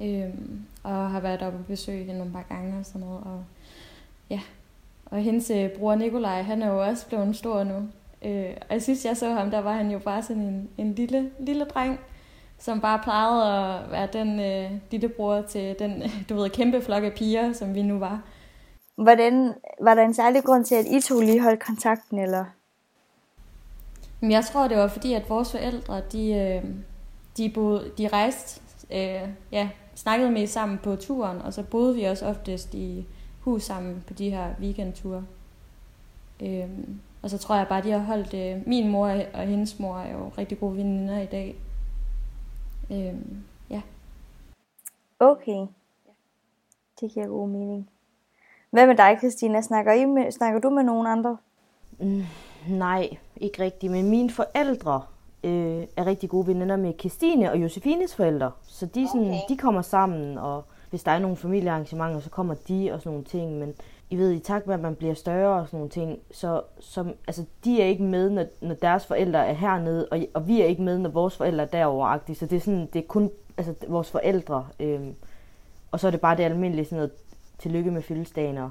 øhm, 0.00 0.60
og 0.82 1.10
har 1.10 1.20
været 1.20 1.42
oppe 1.42 1.58
og 1.58 1.64
besøge 1.64 2.04
hende 2.04 2.18
nogle 2.18 2.32
par 2.32 2.42
gange 2.48 2.78
og 2.78 2.86
sådan 2.86 3.00
noget. 3.00 3.20
Og, 3.24 3.44
ja. 4.30 4.40
og 5.06 5.18
hendes 5.18 5.50
øh, 5.50 5.70
bror 5.70 5.94
Nikolaj, 5.94 6.42
han 6.42 6.62
er 6.62 6.68
jo 6.68 6.84
også 6.84 7.06
blevet 7.06 7.36
stor 7.36 7.64
nu. 7.64 7.88
Øh, 8.24 8.56
og 8.70 8.82
sidst 8.82 9.04
jeg 9.04 9.16
så 9.16 9.30
ham, 9.30 9.50
der 9.50 9.58
var 9.58 9.72
han 9.72 9.90
jo 9.90 9.98
bare 9.98 10.22
sådan 10.22 10.42
en, 10.42 10.68
en 10.78 10.94
lille, 10.94 11.30
lille 11.38 11.64
dreng, 11.64 12.00
som 12.58 12.80
bare 12.80 13.00
plejede 13.02 13.44
at 13.44 13.90
være 13.90 14.08
den 14.12 14.40
øh, 14.40 14.70
lille 14.90 15.08
bror 15.08 15.42
til 15.42 15.76
den, 15.78 16.02
du 16.28 16.34
ved, 16.34 16.50
kæmpe 16.50 16.82
flok 16.82 17.04
af 17.04 17.12
piger, 17.12 17.52
som 17.52 17.74
vi 17.74 17.82
nu 17.82 17.98
var. 17.98 18.22
Hvordan, 18.94 19.54
var 19.80 19.94
der 19.94 20.02
en 20.02 20.14
særlig 20.14 20.44
grund 20.44 20.64
til, 20.64 20.74
at 20.74 20.86
I 20.86 21.00
to 21.00 21.20
lige 21.20 21.42
holdt 21.42 21.64
kontakten, 21.64 22.18
eller? 22.18 22.44
Men 24.20 24.30
jeg 24.30 24.44
tror, 24.44 24.68
det 24.68 24.76
var 24.76 24.88
fordi, 24.88 25.12
at 25.12 25.28
vores 25.28 25.50
forældre, 25.50 26.02
de, 26.12 26.32
øh, 26.32 26.64
de, 27.36 27.50
boede, 27.54 27.92
de 27.98 28.08
rejste, 28.08 28.60
øh, 28.90 29.28
ja, 29.52 29.70
snakkede 29.94 30.30
med 30.30 30.46
sammen 30.46 30.78
på 30.78 30.96
turen, 30.96 31.42
og 31.42 31.52
så 31.52 31.62
boede 31.62 31.94
vi 31.94 32.04
også 32.04 32.26
oftest 32.26 32.74
i 32.74 33.06
hus 33.40 33.62
sammen 33.62 34.04
på 34.06 34.14
de 34.14 34.30
her 34.30 34.54
weekendture. 34.60 35.24
Øh, 36.42 36.68
og 37.22 37.30
så 37.30 37.38
tror 37.38 37.56
jeg 37.56 37.68
bare, 37.68 37.82
de 37.82 37.90
har 37.90 37.98
holdt, 37.98 38.34
øh, 38.34 38.68
min 38.68 38.90
mor 38.90 39.08
og 39.34 39.46
hendes 39.46 39.78
mor 39.78 39.98
er 39.98 40.12
jo 40.12 40.30
rigtig 40.38 40.60
gode 40.60 40.76
veninder 40.76 41.20
i 41.20 41.26
dag. 41.26 41.56
Øh, 42.90 43.14
ja. 43.70 43.82
Okay. 45.18 45.66
Det 47.00 47.12
giver 47.12 47.26
god 47.26 47.48
mening. 47.48 47.90
Hvad 48.70 48.86
med 48.86 48.96
dig, 48.96 49.16
Christina? 49.18 49.60
Snakker, 49.60 49.92
I 49.92 50.04
med, 50.04 50.32
snakker 50.32 50.60
du 50.60 50.70
med 50.70 50.82
nogen 50.82 51.06
andre? 51.06 51.36
Mm, 51.98 52.22
nej, 52.68 53.16
ikke 53.36 53.62
rigtigt. 53.62 53.92
Men 53.92 54.10
mine 54.10 54.30
forældre 54.30 55.02
øh, 55.44 55.86
er 55.96 56.06
rigtig 56.06 56.30
gode 56.30 56.46
veninder 56.46 56.76
med 56.76 56.92
Christine 57.00 57.52
og 57.52 57.62
Josefines 57.62 58.14
forældre. 58.14 58.50
Så 58.66 58.86
de, 58.86 59.08
sådan, 59.08 59.28
okay. 59.28 59.38
de 59.48 59.56
kommer 59.56 59.82
sammen, 59.82 60.38
og 60.38 60.64
hvis 60.90 61.02
der 61.02 61.10
er 61.10 61.18
nogle 61.18 61.36
familiearrangementer, 61.36 62.20
så 62.20 62.30
kommer 62.30 62.54
de 62.68 62.90
og 62.92 63.00
sådan 63.00 63.10
nogle 63.10 63.24
ting. 63.24 63.58
Men 63.58 63.74
I 64.10 64.16
ved, 64.16 64.32
i 64.32 64.38
takt 64.38 64.66
med, 64.66 64.74
at 64.74 64.80
man 64.80 64.94
bliver 64.94 65.14
større 65.14 65.60
og 65.60 65.66
sådan 65.66 65.78
nogle 65.78 65.90
ting, 65.90 66.18
så 66.30 66.62
som, 66.80 67.12
altså, 67.26 67.44
de 67.64 67.82
er 67.82 67.86
ikke 67.86 68.02
med, 68.02 68.30
når, 68.30 68.44
når 68.60 68.74
deres 68.74 69.06
forældre 69.06 69.46
er 69.46 69.52
hernede, 69.52 70.08
og, 70.10 70.26
og 70.34 70.48
vi 70.48 70.60
er 70.60 70.66
ikke 70.66 70.82
med, 70.82 70.98
når 70.98 71.10
vores 71.10 71.36
forældre 71.36 71.62
er 71.62 71.68
derovre. 71.68 72.34
Så 72.34 72.46
det 72.46 72.56
er, 72.56 72.60
sådan, 72.60 72.88
det 72.92 72.98
er 72.98 73.06
kun 73.06 73.30
altså, 73.56 73.74
vores 73.88 74.10
forældre. 74.10 74.66
Øh, 74.80 75.00
og 75.90 76.00
så 76.00 76.06
er 76.06 76.10
det 76.10 76.20
bare 76.20 76.36
det 76.36 76.42
almindelige 76.42 76.84
sådan 76.84 76.96
noget, 76.96 77.12
tillykke 77.58 77.90
med 77.90 78.02
fødselsdagen, 78.02 78.58
og, 78.58 78.70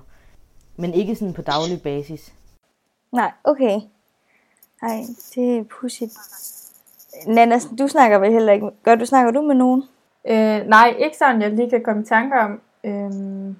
men 0.76 0.94
ikke 0.94 1.16
sådan 1.16 1.34
på 1.34 1.42
daglig 1.42 1.82
basis. 1.82 2.34
Nej, 3.12 3.32
okay. 3.44 3.82
Nej, 4.82 5.02
det 5.36 5.58
er 5.58 5.64
pudsigt. 5.64 6.14
Nana, 7.28 7.60
du 7.80 7.88
snakker 7.88 8.18
vel 8.18 8.32
heller 8.32 8.54
ikke. 8.54 8.70
Gør 8.84 8.96
du, 8.96 9.06
snakker 9.06 9.32
du 9.32 9.42
med 9.42 9.56
nogen? 9.56 9.84
Øh, 10.28 10.66
nej, 10.68 10.96
ikke 10.98 11.18
sådan, 11.18 11.42
jeg 11.42 11.52
lige 11.52 11.70
kan 11.70 11.84
komme 11.84 12.02
i 12.02 12.06
tanke 12.06 12.40
om. 12.40 12.62
Øh, 12.84 13.56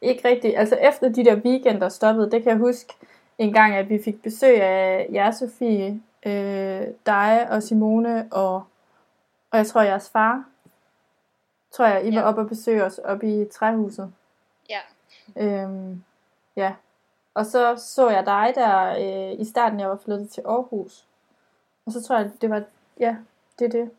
ikke 0.00 0.28
rigtigt. 0.28 0.58
Altså 0.58 0.76
efter 0.76 1.08
de 1.08 1.24
der 1.24 1.36
weekender 1.36 1.88
stoppede, 1.88 2.30
det 2.30 2.42
kan 2.42 2.50
jeg 2.50 2.58
huske 2.58 2.94
en 3.38 3.52
gang, 3.52 3.74
at 3.74 3.88
vi 3.88 4.02
fik 4.04 4.22
besøg 4.22 4.62
af 4.62 5.08
jer, 5.12 5.30
Sofie, 5.30 6.00
øh, 6.26 6.82
dig 7.06 7.46
og 7.50 7.62
Simone, 7.62 8.28
og, 8.32 8.54
og 9.50 9.58
jeg 9.58 9.66
tror 9.66 9.80
jeres 9.82 10.10
far. 10.10 10.44
Tror 11.72 11.84
jeg, 11.86 12.06
I 12.06 12.14
var 12.14 12.20
Ja. 12.20 12.28
oppe 12.28 12.40
og 12.40 12.48
besøge 12.48 12.84
os 12.84 12.98
oppe 12.98 13.42
i 13.42 13.44
træhuset. 13.52 14.12
Ja. 14.70 14.78
Øhm, 15.36 16.02
ja. 16.56 16.72
Og 17.34 17.46
så 17.46 17.74
så 17.76 18.10
jeg 18.10 18.26
dig 18.26 18.52
der 18.54 18.88
øh, 18.90 19.40
i 19.40 19.44
starten, 19.44 19.80
jeg 19.80 19.88
var 19.88 19.98
flyttet 20.04 20.30
til 20.30 20.42
Aarhus. 20.46 21.04
Og 21.86 21.92
så 21.92 22.02
tror 22.02 22.18
jeg, 22.18 22.30
det 22.40 22.50
var, 22.50 22.62
ja, 23.00 23.16
det 23.58 23.64
er 23.64 23.68
det. 23.68 23.90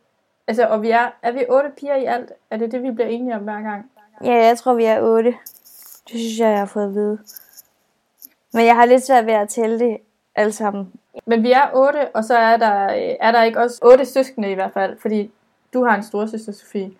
Altså, 0.46 0.66
og 0.66 0.82
vi 0.82 0.90
er, 0.90 1.10
er 1.22 1.32
vi 1.32 1.44
otte 1.48 1.70
piger 1.78 1.94
i 1.94 2.04
alt? 2.04 2.32
Er 2.50 2.56
det 2.56 2.72
det, 2.72 2.82
vi 2.82 2.90
bliver 2.90 3.08
enige 3.08 3.36
om 3.36 3.42
hver 3.42 3.62
gang? 3.62 3.90
Ja, 4.24 4.34
jeg 4.34 4.58
tror, 4.58 4.74
vi 4.74 4.84
er 4.84 5.00
otte. 5.02 5.34
Det 6.08 6.20
synes 6.20 6.38
jeg, 6.38 6.50
jeg 6.50 6.58
har 6.58 6.66
fået 6.66 6.84
at 6.84 6.94
vide. 6.94 7.18
Men 8.52 8.66
jeg 8.66 8.74
har 8.74 8.84
lidt 8.84 9.06
svært 9.06 9.26
ved 9.26 9.32
at 9.32 9.48
tælle 9.48 9.78
det 9.78 9.98
alle 10.34 10.52
sammen. 10.52 10.92
Men 11.26 11.42
vi 11.42 11.52
er 11.52 11.70
otte, 11.74 12.08
og 12.16 12.24
så 12.24 12.36
er 12.36 12.56
der, 12.56 12.84
øh, 12.84 13.16
er 13.20 13.32
der 13.32 13.42
ikke 13.42 13.60
også 13.60 13.78
otte 13.82 14.06
søskende 14.06 14.50
i 14.50 14.54
hvert 14.54 14.72
fald, 14.72 14.98
fordi 14.98 15.30
du 15.72 15.84
har 15.84 15.96
en 15.96 16.02
storesøster, 16.02 16.52
Sofie. 16.52 16.90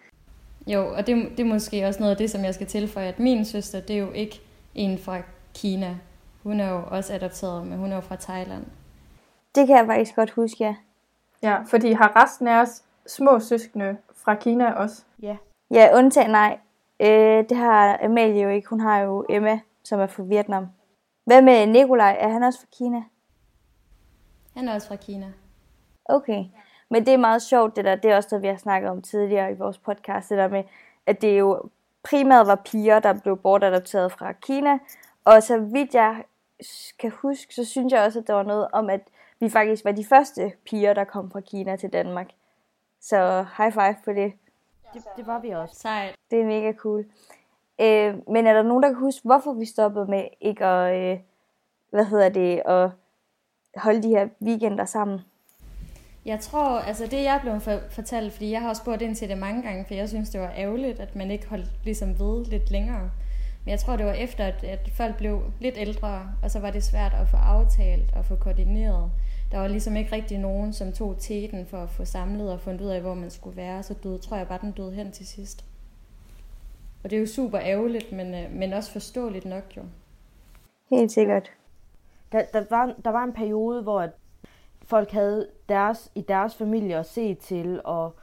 Jo, 0.66 0.94
og 0.94 1.06
det, 1.06 1.16
det 1.30 1.40
er 1.40 1.44
måske 1.44 1.86
også 1.86 2.00
noget 2.00 2.10
af 2.10 2.16
det, 2.16 2.30
som 2.30 2.44
jeg 2.44 2.54
skal 2.54 2.66
tilføje, 2.66 3.06
at 3.06 3.18
min 3.18 3.44
søster, 3.44 3.80
det 3.80 3.96
er 3.96 4.00
jo 4.00 4.12
ikke 4.12 4.40
en 4.74 4.98
fra 4.98 5.18
Kina. 5.54 5.96
Hun 6.42 6.60
er 6.60 6.70
jo 6.70 6.82
også 6.90 7.14
adopteret, 7.14 7.66
men 7.66 7.78
hun 7.78 7.90
er 7.90 7.94
jo 7.94 8.00
fra 8.00 8.16
Thailand. 8.16 8.64
Det 9.54 9.66
kan 9.66 9.76
jeg 9.76 9.86
faktisk 9.86 10.16
godt 10.16 10.30
huske, 10.30 10.64
ja. 10.64 10.74
Ja, 11.42 11.62
fordi 11.66 11.92
har 11.92 12.22
resten 12.22 12.48
af 12.48 12.60
os 12.60 12.84
små 13.06 13.40
søskende 13.40 13.96
fra 14.16 14.34
Kina 14.34 14.72
også? 14.72 15.02
Ja. 15.22 15.36
Ja, 15.70 15.98
undtagen 15.98 16.30
nej. 16.30 16.58
Øh, 17.00 17.44
det 17.48 17.56
har 17.56 17.98
Amalie 18.02 18.42
jo 18.42 18.48
ikke. 18.48 18.68
Hun 18.68 18.80
har 18.80 18.98
jo 18.98 19.26
Emma, 19.28 19.60
som 19.84 20.00
er 20.00 20.06
fra 20.06 20.22
Vietnam. 20.22 20.66
Hvad 21.24 21.42
med 21.42 21.66
Nikolaj? 21.66 22.16
Er 22.20 22.28
han 22.28 22.42
også 22.42 22.60
fra 22.60 22.66
Kina? 22.78 23.02
Han 24.56 24.68
er 24.68 24.74
også 24.74 24.88
fra 24.88 24.96
Kina. 24.96 25.32
Okay. 26.04 26.44
Men 26.90 27.06
det 27.06 27.14
er 27.14 27.18
meget 27.18 27.42
sjovt, 27.42 27.76
det 27.76 27.84
der. 27.84 27.94
Det 27.94 28.10
er 28.10 28.16
også 28.16 28.28
det, 28.32 28.42
vi 28.42 28.46
har 28.46 28.56
snakket 28.56 28.90
om 28.90 29.02
tidligere 29.02 29.52
i 29.52 29.54
vores 29.54 29.78
podcast. 29.78 30.28
Det 30.28 30.38
der 30.38 30.48
med, 30.48 30.64
at 31.06 31.22
det 31.22 31.38
jo 31.38 31.62
primært 32.02 32.46
var 32.46 32.54
piger, 32.54 32.98
der 33.00 33.12
blev 33.12 33.36
bortadopteret 33.36 34.12
fra 34.12 34.32
Kina. 34.32 34.78
Og 35.24 35.42
så 35.42 35.58
vidt 35.58 35.94
jeg 35.94 36.24
kan 36.98 37.10
huske, 37.10 37.54
så 37.54 37.64
synes 37.64 37.92
jeg 37.92 38.02
også, 38.02 38.18
at 38.18 38.26
der 38.26 38.34
var 38.34 38.42
noget 38.42 38.68
om, 38.72 38.90
at 38.90 39.00
vi 39.40 39.48
faktisk 39.48 39.84
var 39.84 39.92
de 39.92 40.04
første 40.04 40.52
piger, 40.66 40.94
der 40.94 41.04
kom 41.04 41.30
fra 41.30 41.40
Kina 41.40 41.76
til 41.76 41.92
Danmark. 41.92 42.28
Så 43.00 43.46
high 43.56 43.72
five 43.72 43.96
på 44.04 44.12
det. 44.12 44.32
Det, 44.94 45.02
det 45.16 45.26
var 45.26 45.40
vi 45.40 45.50
også. 45.50 45.74
Sejt. 45.74 46.14
Det 46.30 46.40
er 46.40 46.44
mega 46.44 46.72
cool. 46.72 47.04
Øh, 47.80 48.14
men 48.28 48.46
er 48.46 48.52
der 48.52 48.62
nogen, 48.62 48.82
der 48.82 48.88
kan 48.88 48.98
huske, 48.98 49.20
hvorfor 49.24 49.52
vi 49.52 49.64
stoppede 49.64 50.06
med 50.06 50.24
ikke 50.40 50.64
at, 50.64 51.12
øh, 51.12 51.18
hvad 51.90 52.04
hedder 52.04 52.28
det, 52.28 52.62
at 52.66 52.90
holde 53.76 54.02
de 54.02 54.08
her 54.08 54.28
weekender 54.42 54.84
sammen? 54.84 55.20
Jeg 56.24 56.40
tror, 56.40 56.78
altså 56.78 57.06
det 57.06 57.22
jeg 57.22 57.38
blev 57.42 57.60
for, 57.60 57.78
fortalt, 57.90 58.32
fordi 58.32 58.50
jeg 58.50 58.60
har 58.60 58.68
også 58.68 58.82
spurgt 58.82 59.02
ind 59.02 59.16
til 59.16 59.28
det 59.28 59.38
mange 59.38 59.62
gange, 59.62 59.84
for 59.84 59.94
jeg 59.94 60.08
synes, 60.08 60.30
det 60.30 60.40
var 60.40 60.52
ærgerligt, 60.56 61.00
at 61.00 61.16
man 61.16 61.30
ikke 61.30 61.48
holdt 61.48 61.66
ligesom 61.84 62.18
ved 62.18 62.44
lidt 62.44 62.70
længere. 62.70 63.10
Men 63.64 63.70
jeg 63.70 63.80
tror, 63.80 63.96
det 63.96 64.06
var 64.06 64.12
efter, 64.12 64.44
at, 64.44 64.64
at 64.64 64.90
folk 64.96 65.16
blev 65.16 65.42
lidt 65.60 65.74
ældre, 65.78 66.22
og 66.42 66.50
så 66.50 66.60
var 66.60 66.70
det 66.70 66.84
svært 66.84 67.14
at 67.14 67.28
få 67.28 67.36
aftalt 67.36 68.12
og 68.16 68.24
få 68.24 68.36
koordineret. 68.36 69.10
Der 69.52 69.58
var 69.58 69.68
ligesom 69.68 69.96
ikke 69.96 70.12
rigtig 70.12 70.38
nogen, 70.38 70.72
som 70.72 70.92
tog 70.92 71.16
teten 71.18 71.66
for 71.66 71.78
at 71.78 71.90
få 71.90 72.04
samlet 72.04 72.52
og 72.52 72.60
fundet 72.60 72.80
ud 72.80 72.90
af, 72.90 73.00
hvor 73.00 73.14
man 73.14 73.30
skulle 73.30 73.56
være. 73.56 73.82
Så 73.82 73.94
døde, 73.94 74.18
tror 74.18 74.36
jeg 74.36 74.48
bare, 74.48 74.58
den 74.60 74.72
døde 74.72 74.92
hen 74.92 75.12
til 75.12 75.26
sidst. 75.26 75.64
Og 77.04 77.10
det 77.10 77.16
er 77.16 77.20
jo 77.20 77.26
super 77.26 77.60
ærgerligt, 77.60 78.12
men, 78.12 78.34
øh, 78.34 78.50
men 78.52 78.72
også 78.72 78.92
forståeligt 78.92 79.44
nok 79.44 79.76
jo. 79.76 79.82
Helt 80.90 81.12
sikkert. 81.12 81.50
Der, 82.32 82.42
der, 82.52 82.64
var, 82.70 82.94
der 83.04 83.10
var 83.10 83.24
en 83.24 83.32
periode, 83.32 83.82
hvor 83.82 84.00
at 84.00 84.10
folk 84.82 85.10
havde 85.10 85.48
deres, 85.68 86.12
i 86.14 86.20
deres 86.20 86.54
familie 86.54 86.96
at 86.96 87.06
se 87.06 87.34
til, 87.34 87.80
og 87.84 88.14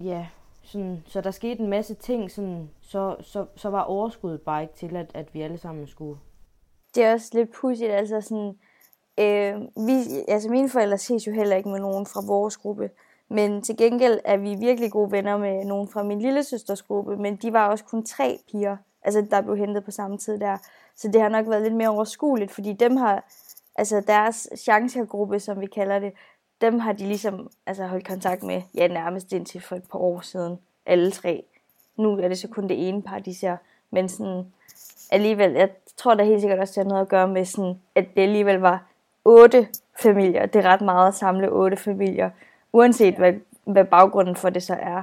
ja, 0.00 0.26
sådan, 0.62 1.02
så 1.06 1.20
der 1.20 1.30
skete 1.30 1.60
en 1.60 1.68
masse 1.70 1.94
ting, 1.94 2.30
sådan, 2.30 2.70
så, 2.80 3.16
så, 3.20 3.46
så 3.56 3.70
var 3.70 3.82
overskuddet 3.82 4.40
bare 4.40 4.62
ikke 4.62 4.74
til, 4.74 4.96
at, 4.96 5.10
at 5.14 5.34
vi 5.34 5.42
alle 5.42 5.58
sammen 5.58 5.86
skulle. 5.86 6.20
Det 6.94 7.04
er 7.04 7.12
også 7.12 7.30
lidt 7.32 7.52
pudsigt, 7.52 7.90
altså 7.90 8.20
sådan, 8.20 8.58
øh, 9.18 9.60
vi, 9.86 10.24
altså 10.28 10.48
mine 10.50 10.68
forældre 10.68 10.98
ses 10.98 11.26
jo 11.26 11.32
heller 11.32 11.56
ikke 11.56 11.68
med 11.68 11.80
nogen 11.80 12.06
fra 12.06 12.22
vores 12.26 12.56
gruppe, 12.56 12.90
men 13.28 13.62
til 13.62 13.76
gengæld 13.76 14.20
er 14.24 14.36
vi 14.36 14.54
virkelig 14.54 14.92
gode 14.92 15.12
venner 15.12 15.36
med 15.36 15.64
nogen 15.64 15.88
fra 15.88 16.02
min 16.02 16.20
lille 16.20 16.44
søsters 16.44 16.82
gruppe, 16.82 17.16
men 17.16 17.36
de 17.36 17.52
var 17.52 17.68
også 17.68 17.84
kun 17.84 18.04
tre 18.04 18.38
piger, 18.50 18.76
altså 19.02 19.26
der 19.30 19.40
blev 19.40 19.56
hentet 19.56 19.84
på 19.84 19.90
samme 19.90 20.18
tid 20.18 20.38
der. 20.38 20.56
Så 20.96 21.08
det 21.08 21.20
har 21.20 21.28
nok 21.28 21.48
været 21.48 21.62
lidt 21.62 21.74
mere 21.74 21.88
overskueligt, 21.88 22.52
fordi 22.52 22.72
dem 22.72 22.96
har, 22.96 23.24
altså 23.76 24.02
deres 24.06 24.48
chancegruppe, 24.58 25.40
som 25.40 25.60
vi 25.60 25.66
kalder 25.66 25.98
det, 25.98 26.12
dem 26.60 26.78
har 26.78 26.92
de 26.92 27.06
ligesom 27.06 27.50
altså, 27.66 27.86
holdt 27.86 28.06
kontakt 28.06 28.42
med, 28.42 28.62
ja 28.74 28.88
nærmest 28.88 29.32
indtil 29.32 29.60
for 29.60 29.76
et 29.76 29.84
par 29.92 29.98
år 29.98 30.20
siden, 30.20 30.58
alle 30.86 31.10
tre. 31.10 31.44
Nu 31.96 32.18
er 32.18 32.28
det 32.28 32.38
så 32.38 32.48
kun 32.48 32.68
det 32.68 32.88
ene 32.88 33.02
par, 33.02 33.18
de 33.18 33.34
ser, 33.34 33.56
men 33.90 34.08
sådan, 34.08 34.52
alligevel, 35.10 35.52
jeg 35.52 35.70
tror 35.96 36.14
da 36.14 36.24
helt 36.24 36.40
sikkert 36.40 36.58
også, 36.58 36.72
det 36.80 36.86
har 36.86 36.88
noget 36.88 37.02
at 37.02 37.08
gøre 37.08 37.28
med, 37.28 37.44
sådan, 37.44 37.80
at 37.94 38.04
det 38.16 38.22
alligevel 38.22 38.56
var 38.56 38.86
otte 39.26 39.68
familier. 40.02 40.46
Det 40.46 40.64
er 40.64 40.68
ret 40.68 40.80
meget 40.80 41.08
at 41.08 41.14
samle 41.14 41.52
otte 41.52 41.76
familier, 41.76 42.30
uanset 42.72 43.14
hvad, 43.14 43.32
hvad 43.64 43.84
baggrunden 43.84 44.36
for 44.36 44.50
det 44.50 44.62
så 44.62 44.74
er. 44.74 45.02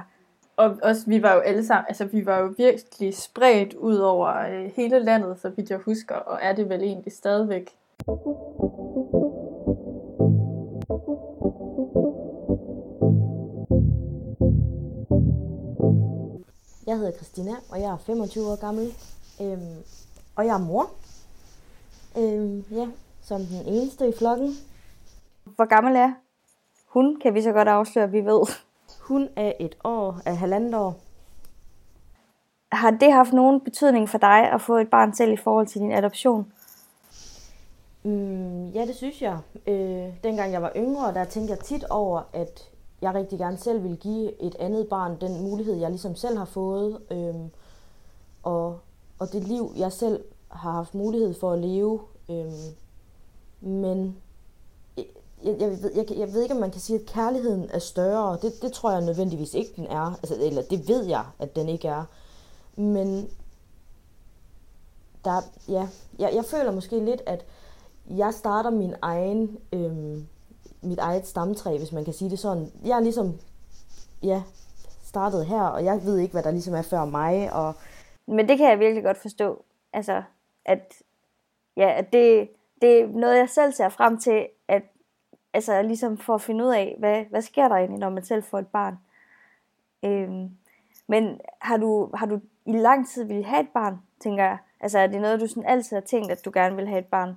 Og 0.56 0.76
også, 0.82 1.02
vi 1.06 1.22
var 1.22 1.34
jo 1.34 1.40
alle 1.40 1.66
sammen, 1.66 1.84
altså 1.88 2.04
vi 2.04 2.26
var 2.26 2.38
jo 2.38 2.54
virkelig 2.56 3.16
spredt 3.16 3.74
ud 3.74 3.96
over 3.96 4.38
øh, 4.38 4.70
hele 4.76 4.98
landet, 4.98 5.40
så 5.40 5.48
vidt 5.48 5.70
jeg 5.70 5.78
husker, 5.78 6.14
og 6.14 6.38
er 6.42 6.52
det 6.52 6.68
vel 6.68 6.82
egentlig 6.82 7.12
stadigvæk. 7.12 7.70
Jeg 16.86 16.96
hedder 16.96 17.12
Christina, 17.12 17.52
og 17.70 17.80
jeg 17.80 17.90
er 17.92 17.96
25 17.96 18.46
år 18.46 18.60
gammel. 18.60 18.94
Øhm, 19.40 19.76
og 20.36 20.46
jeg 20.46 20.54
er 20.54 20.58
mor. 20.58 20.90
Øhm, 22.18 22.64
ja, 22.70 22.88
som 23.24 23.40
den 23.40 23.66
eneste 23.66 24.08
i 24.08 24.12
flokken. 24.18 24.54
Hvor 25.44 25.64
gammel 25.64 25.96
er 25.96 26.12
hun, 26.94 27.20
kan 27.20 27.34
vi 27.34 27.42
så 27.42 27.52
godt 27.52 27.68
afsløre, 27.68 28.04
at 28.04 28.12
vi 28.12 28.20
ved. 28.20 28.40
Hun 29.00 29.28
er 29.36 29.52
et 29.60 29.76
år, 29.84 30.20
af 30.26 30.36
halvandet 30.36 30.74
år. 30.74 30.96
Har 32.72 32.90
det 32.90 33.12
haft 33.12 33.32
nogen 33.32 33.60
betydning 33.60 34.08
for 34.08 34.18
dig 34.18 34.52
at 34.52 34.60
få 34.60 34.76
et 34.76 34.90
barn 34.90 35.14
selv 35.14 35.32
i 35.32 35.36
forhold 35.36 35.66
til 35.66 35.80
din 35.80 35.92
adoption? 35.92 36.52
Mm, 38.02 38.68
ja, 38.68 38.86
det 38.86 38.94
synes 38.96 39.22
jeg. 39.22 39.38
Øh, 39.66 40.08
dengang 40.24 40.52
jeg 40.52 40.62
var 40.62 40.72
yngre, 40.76 41.14
der 41.14 41.24
tænkte 41.24 41.50
jeg 41.50 41.60
tit 41.60 41.84
over, 41.84 42.22
at 42.32 42.70
jeg 43.02 43.14
rigtig 43.14 43.38
gerne 43.38 43.56
selv 43.56 43.84
vil 43.84 43.96
give 43.96 44.42
et 44.42 44.56
andet 44.58 44.88
barn 44.88 45.20
den 45.20 45.42
mulighed, 45.42 45.74
jeg 45.74 45.90
ligesom 45.90 46.14
selv 46.14 46.38
har 46.38 46.44
fået. 46.44 47.00
Øh, 47.10 47.34
og, 48.42 48.80
og 49.18 49.32
det 49.32 49.44
liv, 49.44 49.72
jeg 49.76 49.92
selv 49.92 50.24
har 50.50 50.72
haft 50.72 50.94
mulighed 50.94 51.34
for 51.40 51.52
at 51.52 51.58
leve. 51.58 52.00
Øh, 52.30 52.52
men 53.64 54.16
jeg, 55.44 55.56
jeg, 55.60 55.70
ved, 55.70 55.92
jeg, 55.94 56.18
jeg 56.18 56.32
ved 56.32 56.42
ikke, 56.42 56.54
om 56.54 56.60
man 56.60 56.70
kan 56.70 56.80
sige, 56.80 56.98
at 56.98 57.06
kærligheden 57.06 57.70
er 57.72 57.78
større. 57.78 58.38
Det, 58.42 58.62
det 58.62 58.72
tror 58.72 58.90
jeg 58.90 59.00
nødvendigvis 59.00 59.54
ikke, 59.54 59.70
den 59.76 59.86
er. 59.86 60.14
Altså, 60.22 60.36
eller 60.40 60.62
det 60.62 60.88
ved 60.88 61.04
jeg, 61.04 61.24
at 61.38 61.56
den 61.56 61.68
ikke 61.68 61.88
er. 61.88 62.04
Men 62.76 63.30
der, 65.24 65.40
ja, 65.68 65.88
jeg, 66.18 66.34
jeg 66.34 66.44
føler 66.44 66.72
måske 66.72 67.04
lidt, 67.04 67.22
at 67.26 67.44
jeg 68.10 68.34
starter 68.34 68.70
min 68.70 68.94
egen, 69.02 69.58
øhm, 69.72 70.26
mit 70.82 70.98
eget 70.98 71.26
stamtræ, 71.26 71.78
hvis 71.78 71.92
man 71.92 72.04
kan 72.04 72.14
sige 72.14 72.30
det 72.30 72.38
sådan. 72.38 72.72
Jeg 72.84 72.96
er 72.96 73.00
ligesom, 73.00 73.38
ja, 74.22 74.42
startet 75.02 75.46
her, 75.46 75.62
og 75.62 75.84
jeg 75.84 76.04
ved 76.04 76.18
ikke, 76.18 76.32
hvad 76.32 76.42
der 76.42 76.50
ligesom 76.50 76.74
er 76.74 76.82
før 76.82 77.04
mig. 77.04 77.52
Og... 77.52 77.74
Men 78.26 78.48
det 78.48 78.58
kan 78.58 78.70
jeg 78.70 78.78
virkelig 78.78 79.04
godt 79.04 79.18
forstå. 79.18 79.64
Altså, 79.92 80.22
at, 80.64 80.92
ja, 81.76 81.98
at 81.98 82.12
det, 82.12 82.48
det 82.84 83.00
er 83.00 83.06
noget, 83.06 83.38
jeg 83.38 83.48
selv 83.48 83.72
ser 83.72 83.88
frem 83.88 84.18
til, 84.18 84.48
at 84.68 84.82
altså 85.54 85.82
ligesom 85.82 86.18
for 86.18 86.34
at 86.34 86.40
finde 86.40 86.64
ud 86.64 86.74
af, 86.74 86.96
hvad, 86.98 87.24
hvad 87.30 87.42
sker 87.42 87.68
der 87.68 87.76
egentlig, 87.76 87.98
når 87.98 88.10
man 88.10 88.24
selv 88.24 88.42
får 88.42 88.58
et 88.58 88.66
barn. 88.66 88.96
Øhm, 90.04 90.50
men 91.06 91.40
har 91.60 91.76
du, 91.76 92.10
har 92.14 92.26
du 92.26 92.40
i 92.66 92.72
lang 92.72 93.08
tid 93.08 93.24
ville 93.24 93.44
have 93.44 93.60
et 93.60 93.68
barn, 93.74 93.96
tænker 94.20 94.44
jeg? 94.44 94.58
Altså 94.80 94.98
er 94.98 95.06
det 95.06 95.20
noget, 95.20 95.40
du 95.40 95.46
sådan 95.46 95.66
altid 95.66 95.96
har 95.96 96.00
tænkt, 96.00 96.32
at 96.32 96.44
du 96.44 96.50
gerne 96.54 96.76
vil 96.76 96.88
have 96.88 96.98
et 96.98 97.06
barn 97.06 97.34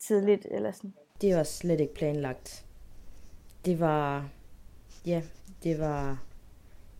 tidligt? 0.00 0.46
Eller 0.50 0.72
sådan? 0.72 0.94
Det 1.20 1.36
var 1.36 1.42
slet 1.42 1.80
ikke 1.80 1.94
planlagt. 1.94 2.64
Det 3.64 3.80
var, 3.80 4.28
ja, 5.06 5.22
det 5.62 5.80
var, 5.80 6.18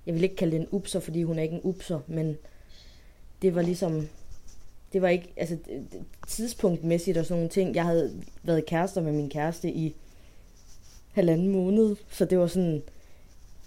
jeg 0.06 0.14
vil 0.14 0.22
ikke 0.22 0.36
kalde 0.36 0.52
det 0.52 0.60
en 0.60 0.68
upser, 0.72 1.00
fordi 1.00 1.22
hun 1.22 1.38
er 1.38 1.42
ikke 1.42 1.54
en 1.54 1.64
upser, 1.64 2.00
men 2.06 2.36
det 3.42 3.54
var 3.54 3.62
ligesom, 3.62 4.08
det 4.96 5.02
var 5.02 5.08
ikke, 5.08 5.32
altså 5.36 5.56
tidspunktmæssigt 6.26 7.18
og 7.18 7.24
sådan 7.26 7.36
nogle 7.36 7.48
ting. 7.48 7.74
Jeg 7.74 7.84
havde 7.84 8.22
været 8.42 8.66
kærester 8.66 9.00
med 9.00 9.12
min 9.12 9.30
kæreste 9.30 9.70
i 9.70 9.94
halvanden 11.12 11.48
måned, 11.48 11.96
så 12.10 12.24
det 12.24 12.38
var 12.38 12.46
sådan 12.46 12.82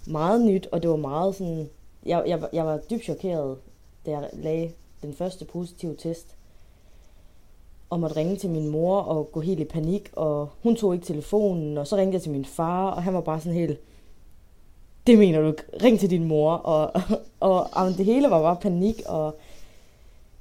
meget 0.06 0.40
nyt, 0.46 0.68
og 0.72 0.82
det 0.82 0.90
var 0.90 0.96
meget 0.96 1.34
sådan, 1.34 1.68
jeg, 2.06 2.24
jeg, 2.26 2.48
jeg 2.52 2.66
var 2.66 2.78
dybt 2.90 3.04
chokeret, 3.04 3.58
da 4.06 4.10
jeg 4.10 4.30
lagde 4.32 4.72
den 5.02 5.14
første 5.14 5.44
positive 5.44 5.96
test, 5.96 6.36
og 7.90 8.00
måtte 8.00 8.16
ringe 8.16 8.36
til 8.36 8.50
min 8.50 8.68
mor 8.68 9.00
og 9.00 9.32
gå 9.32 9.40
helt 9.40 9.60
i 9.60 9.64
panik, 9.64 10.10
og 10.12 10.48
hun 10.62 10.76
tog 10.76 10.94
ikke 10.94 11.06
telefonen, 11.06 11.78
og 11.78 11.86
så 11.86 11.96
ringte 11.96 12.14
jeg 12.14 12.22
til 12.22 12.32
min 12.32 12.44
far, 12.44 12.90
og 12.90 13.02
han 13.02 13.14
var 13.14 13.20
bare 13.20 13.40
sådan 13.40 13.58
helt, 13.58 13.80
det 15.06 15.18
mener 15.18 15.40
du 15.40 15.46
ikke, 15.46 15.62
ring 15.82 15.98
til 16.00 16.10
din 16.10 16.24
mor, 16.24 16.52
og, 16.52 16.90
og, 16.94 17.18
og, 17.40 17.68
og 17.72 17.88
det 17.98 18.04
hele 18.04 18.30
var 18.30 18.42
bare 18.42 18.56
panik, 18.56 19.02
og 19.06 19.36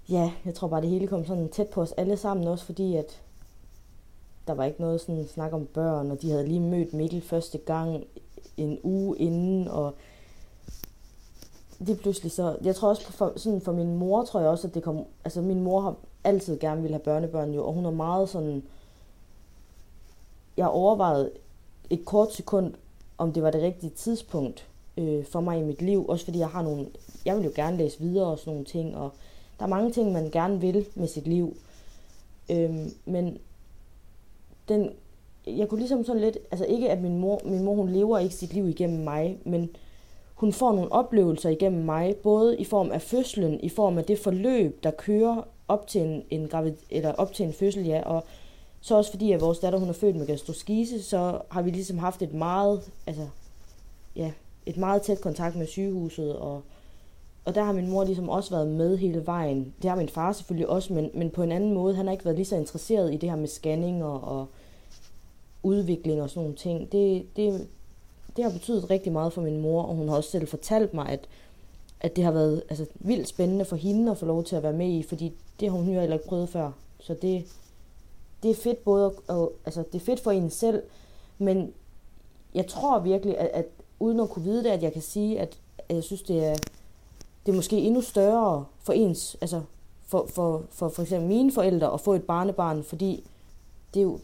ja, 0.09 0.31
jeg 0.45 0.53
tror 0.53 0.67
bare, 0.67 0.81
det 0.81 0.89
hele 0.89 1.07
kom 1.07 1.25
sådan 1.25 1.49
tæt 1.49 1.67
på 1.67 1.81
os 1.81 1.91
alle 1.91 2.17
sammen, 2.17 2.47
også 2.47 2.65
fordi 2.65 2.95
at 2.95 3.21
der 4.47 4.53
var 4.53 4.65
ikke 4.65 4.81
noget 4.81 5.01
sådan 5.01 5.27
snak 5.27 5.53
om 5.53 5.65
børn, 5.65 6.11
og 6.11 6.21
de 6.21 6.31
havde 6.31 6.47
lige 6.47 6.59
mødt 6.59 6.93
Mikkel 6.93 7.21
første 7.21 7.57
gang 7.57 8.03
en 8.57 8.79
uge 8.83 9.17
inden, 9.17 9.67
og 9.67 9.93
det 11.87 11.99
pludselig 11.99 12.31
så, 12.31 12.57
jeg 12.63 12.75
tror 12.75 12.89
også 12.89 13.11
for, 13.11 13.33
sådan 13.35 13.61
for 13.61 13.71
min 13.71 13.97
mor, 13.97 14.23
tror 14.23 14.39
jeg 14.39 14.49
også, 14.49 14.67
at 14.67 14.73
det 14.73 14.83
kom, 14.83 15.05
altså 15.25 15.41
min 15.41 15.61
mor 15.61 15.81
har 15.81 15.95
altid 16.23 16.59
gerne 16.59 16.81
ville 16.81 16.93
have 16.95 17.03
børnebørn 17.03 17.53
jo, 17.53 17.65
og 17.65 17.73
hun 17.73 17.85
er 17.85 17.91
meget 17.91 18.29
sådan, 18.29 18.63
jeg 20.57 20.67
overvejede 20.67 21.31
et 21.89 22.05
kort 22.05 22.33
sekund, 22.33 22.73
om 23.17 23.33
det 23.33 23.43
var 23.43 23.51
det 23.51 23.61
rigtige 23.61 23.89
tidspunkt 23.89 24.67
øh, 24.97 25.25
for 25.25 25.39
mig 25.39 25.59
i 25.59 25.63
mit 25.63 25.81
liv, 25.81 26.05
også 26.07 26.25
fordi 26.25 26.39
jeg 26.39 26.49
har 26.49 26.61
nogle, 26.61 26.87
jeg 27.25 27.37
vil 27.37 27.45
jo 27.45 27.51
gerne 27.55 27.77
læse 27.77 27.99
videre 27.99 28.27
og 28.27 28.39
sådan 28.39 28.53
nogle 28.53 28.65
ting, 28.65 28.97
og 28.97 29.11
der 29.59 29.65
er 29.65 29.69
mange 29.69 29.91
ting, 29.91 30.11
man 30.11 30.29
gerne 30.31 30.61
vil 30.61 30.85
med 30.95 31.07
sit 31.07 31.27
liv, 31.27 31.57
Øhm, 32.49 32.93
men 33.05 33.37
den, 34.67 34.89
jeg 35.47 35.67
kunne 35.67 35.79
ligesom 35.79 36.03
sådan 36.03 36.21
lidt, 36.21 36.37
altså 36.51 36.65
ikke 36.65 36.89
at 36.89 37.01
min 37.01 37.19
mor, 37.19 37.41
min 37.45 37.63
mor 37.63 37.75
hun 37.75 37.89
lever 37.89 38.19
ikke 38.19 38.35
sit 38.35 38.53
liv 38.53 38.69
igennem 38.69 39.03
mig, 39.03 39.37
men 39.45 39.69
hun 40.35 40.53
får 40.53 40.73
nogle 40.73 40.91
oplevelser 40.91 41.49
igennem 41.49 41.85
mig, 41.85 42.15
både 42.15 42.57
i 42.57 42.63
form 42.63 42.91
af 42.91 43.01
fødslen, 43.01 43.59
i 43.59 43.69
form 43.69 43.97
af 43.97 44.03
det 44.03 44.19
forløb, 44.19 44.83
der 44.83 44.91
kører 44.91 45.47
op 45.67 45.87
til 45.87 46.01
en, 46.01 46.23
en, 46.29 46.47
gravid, 46.47 46.73
eller 46.89 47.11
op 47.11 47.33
til 47.33 47.45
en 47.45 47.53
fødsel, 47.53 47.85
ja, 47.85 48.01
og 48.01 48.23
så 48.81 48.95
også 48.95 49.11
fordi, 49.11 49.31
at 49.31 49.41
vores 49.41 49.59
datter 49.59 49.79
hun 49.79 49.89
er 49.89 49.93
født 49.93 50.15
med 50.15 50.27
gastroskise, 50.27 51.03
så 51.03 51.41
har 51.49 51.61
vi 51.61 51.69
ligesom 51.69 51.97
haft 51.97 52.21
et 52.21 52.33
meget, 52.33 52.91
altså, 53.07 53.27
ja, 54.15 54.31
et 54.65 54.77
meget 54.77 55.01
tæt 55.01 55.21
kontakt 55.21 55.55
med 55.55 55.67
sygehuset, 55.67 56.35
og, 56.35 56.61
og 57.45 57.55
der 57.55 57.63
har 57.63 57.73
min 57.73 57.89
mor 57.89 58.03
ligesom 58.03 58.29
også 58.29 58.49
været 58.49 58.67
med 58.67 58.97
hele 58.97 59.25
vejen. 59.25 59.73
Det 59.81 59.89
har 59.89 59.97
min 59.97 60.09
far 60.09 60.31
selvfølgelig 60.33 60.69
også, 60.69 60.93
men, 60.93 61.11
men 61.13 61.29
på 61.29 61.43
en 61.43 61.51
anden 61.51 61.73
måde. 61.73 61.95
Han 61.95 62.05
har 62.05 62.11
ikke 62.11 62.25
været 62.25 62.37
lige 62.37 62.45
så 62.45 62.55
interesseret 62.55 63.13
i 63.13 63.17
det 63.17 63.29
her 63.29 63.37
med 63.37 63.47
scanning 63.47 64.03
og, 64.03 64.21
og 64.21 64.47
udvikling 65.63 66.21
og 66.21 66.29
sådan 66.29 66.43
nogle 66.43 66.55
ting. 66.55 66.91
Det, 66.91 67.25
det, 67.35 67.67
det 68.35 68.43
har 68.43 68.51
betydet 68.51 68.89
rigtig 68.89 69.11
meget 69.11 69.33
for 69.33 69.41
min 69.41 69.61
mor, 69.61 69.83
og 69.83 69.95
hun 69.95 70.09
har 70.09 70.15
også 70.15 70.29
selv 70.29 70.47
fortalt 70.47 70.93
mig, 70.93 71.09
at, 71.09 71.27
at 72.01 72.15
det 72.15 72.23
har 72.23 72.31
været 72.31 72.63
altså, 72.69 72.85
vildt 72.95 73.27
spændende 73.27 73.65
for 73.65 73.75
hende 73.75 74.11
at 74.11 74.17
få 74.17 74.25
lov 74.25 74.43
til 74.43 74.55
at 74.55 74.63
være 74.63 74.73
med 74.73 74.87
i, 74.87 75.03
fordi 75.03 75.33
det 75.59 75.69
har 75.69 75.77
hun 75.77 75.93
jo 75.93 75.99
heller 75.99 76.15
ikke 76.15 76.27
prøvet 76.27 76.49
før. 76.49 76.71
Så 76.99 77.13
det, 77.13 77.45
det 78.43 78.51
er 78.51 78.55
fedt 78.55 78.83
både, 78.83 79.13
og, 79.27 79.53
altså, 79.65 79.83
det 79.91 80.01
er 80.01 80.05
fedt 80.05 80.19
for 80.19 80.31
en 80.31 80.49
selv, 80.49 80.83
men 81.37 81.73
jeg 82.53 82.67
tror 82.67 82.99
virkelig, 82.99 83.37
at, 83.37 83.47
at 83.53 83.65
uden 83.99 84.19
at 84.19 84.29
kunne 84.29 84.45
vide 84.45 84.63
det, 84.63 84.69
at 84.69 84.83
jeg 84.83 84.93
kan 84.93 85.01
sige, 85.01 85.39
at, 85.39 85.57
at 85.89 85.95
jeg 85.95 86.03
synes, 86.03 86.21
det 86.21 86.45
er, 86.45 86.55
det 87.49 87.55
er 87.55 87.57
måske 87.57 87.77
endnu 87.77 88.01
større 88.01 88.65
for 88.83 88.93
ens, 88.93 89.37
altså 89.41 89.61
for, 90.07 90.27
for, 90.33 90.63
for, 90.71 90.89
for 90.89 91.01
eksempel 91.01 91.27
mine 91.27 91.51
forældre 91.51 91.93
at 91.93 92.01
få 92.01 92.13
et 92.13 92.23
barnebarn, 92.23 92.83
fordi 92.83 93.23
det 93.93 93.99
er 93.99 94.03
jo, 94.03 94.19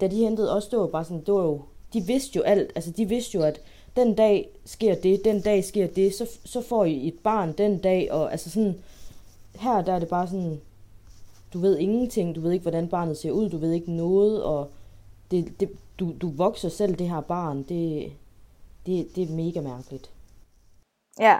da 0.00 0.06
de 0.08 0.16
hentede 0.16 0.56
os, 0.56 0.66
det 0.66 0.78
var 0.78 0.86
bare 0.86 1.04
sådan, 1.04 1.24
det 1.24 1.34
var 1.34 1.42
jo 1.42 1.62
de 1.92 2.00
vidste 2.00 2.36
jo 2.36 2.42
alt. 2.42 2.72
Altså, 2.74 2.90
de 2.90 3.08
vidste 3.08 3.38
jo, 3.38 3.42
at 3.42 3.60
den 3.96 4.14
dag 4.14 4.48
sker 4.64 4.94
det, 4.94 5.24
den 5.24 5.40
dag 5.40 5.64
sker 5.64 5.86
det, 5.86 6.14
så, 6.14 6.38
så 6.44 6.60
får 6.60 6.84
I 6.84 7.08
et 7.08 7.18
barn 7.18 7.52
den 7.52 7.78
dag, 7.78 8.12
og 8.12 8.32
altså 8.32 8.50
sådan, 8.50 8.82
her 9.54 9.82
der 9.82 9.92
er 9.92 9.98
det 9.98 10.08
bare 10.08 10.26
sådan, 10.26 10.60
du 11.52 11.58
ved 11.58 11.78
ingenting, 11.78 12.34
du 12.34 12.40
ved 12.40 12.52
ikke, 12.52 12.62
hvordan 12.62 12.88
barnet 12.88 13.16
ser 13.18 13.30
ud, 13.30 13.50
du 13.50 13.56
ved 13.56 13.72
ikke 13.72 13.92
noget, 13.92 14.42
og 14.42 14.70
det, 15.30 15.60
det, 15.60 15.70
du, 15.98 16.14
du 16.20 16.30
vokser 16.30 16.68
selv 16.68 16.94
det 16.94 17.08
her 17.08 17.20
barn, 17.20 17.62
det, 17.62 18.12
det, 18.86 19.16
det 19.16 19.30
er 19.30 19.34
mega 19.34 19.60
mærkeligt. 19.60 20.10
Ja, 21.20 21.38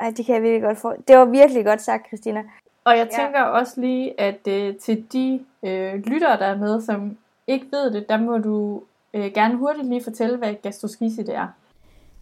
ej, 0.00 0.12
det 0.16 0.26
kan 0.26 0.34
jeg 0.34 0.42
virkelig 0.42 0.62
godt 0.62 0.78
få. 0.78 0.92
Det 1.08 1.16
var 1.16 1.24
virkelig 1.24 1.64
godt 1.64 1.82
sagt, 1.82 2.06
Christina. 2.06 2.42
Og 2.84 2.98
jeg 2.98 3.08
tænker 3.18 3.40
ja. 3.40 3.48
også 3.48 3.80
lige, 3.80 4.20
at 4.20 4.46
øh, 4.48 4.76
til 4.76 5.04
de 5.12 5.44
øh, 5.62 5.94
lyttere, 5.94 6.38
der 6.38 6.44
er 6.44 6.58
med, 6.58 6.80
som 6.80 7.18
ikke 7.46 7.66
ved 7.70 7.90
det, 7.90 8.08
der 8.08 8.18
må 8.18 8.38
du 8.38 8.82
øh, 9.14 9.32
gerne 9.34 9.56
hurtigt 9.56 9.86
lige 9.86 10.02
fortælle, 10.02 10.36
hvad 10.36 10.54
gastroskise 10.62 11.26
det 11.26 11.34
er. 11.34 11.46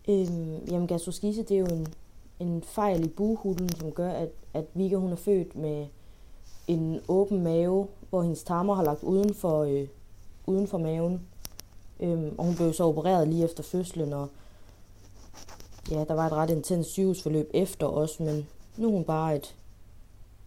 Øhm, 0.08 0.64
jamen 0.70 0.86
gastroskise, 0.88 1.42
det 1.42 1.54
er 1.54 1.58
jo 1.58 1.66
en, 1.66 1.86
en 2.40 2.62
fejl 2.62 3.04
i 3.04 3.08
buhulen, 3.08 3.68
som 3.68 3.92
gør, 3.92 4.10
at, 4.10 4.28
at 4.54 4.64
Vika 4.74 4.96
hun 4.96 5.12
er 5.12 5.16
født 5.16 5.56
med 5.56 5.86
en 6.66 7.00
åben 7.08 7.42
mave, 7.42 7.86
hvor 8.10 8.22
hendes 8.22 8.42
tarmer 8.42 8.74
har 8.74 8.82
lagt 8.82 9.02
uden 9.02 9.34
for, 9.34 9.62
øh, 9.62 9.86
uden 10.46 10.68
for 10.68 10.78
maven. 10.78 11.20
Øhm, 12.00 12.34
og 12.38 12.44
hun 12.44 12.54
blev 12.56 12.72
så 12.72 12.84
opereret 12.84 13.28
lige 13.28 13.44
efter 13.44 13.62
fødslen, 13.62 14.12
og 14.12 14.28
ja, 15.90 16.05
der 16.05 16.14
var 16.14 16.27
et 16.27 16.33
ret 16.33 16.51
intens 16.51 16.87
sygehusforløb 16.87 17.51
efter 17.55 17.87
os, 17.87 18.20
men 18.20 18.46
nu 18.77 18.88
er 18.88 18.92
hun 18.92 19.05
bare 19.05 19.37
et 19.37 19.57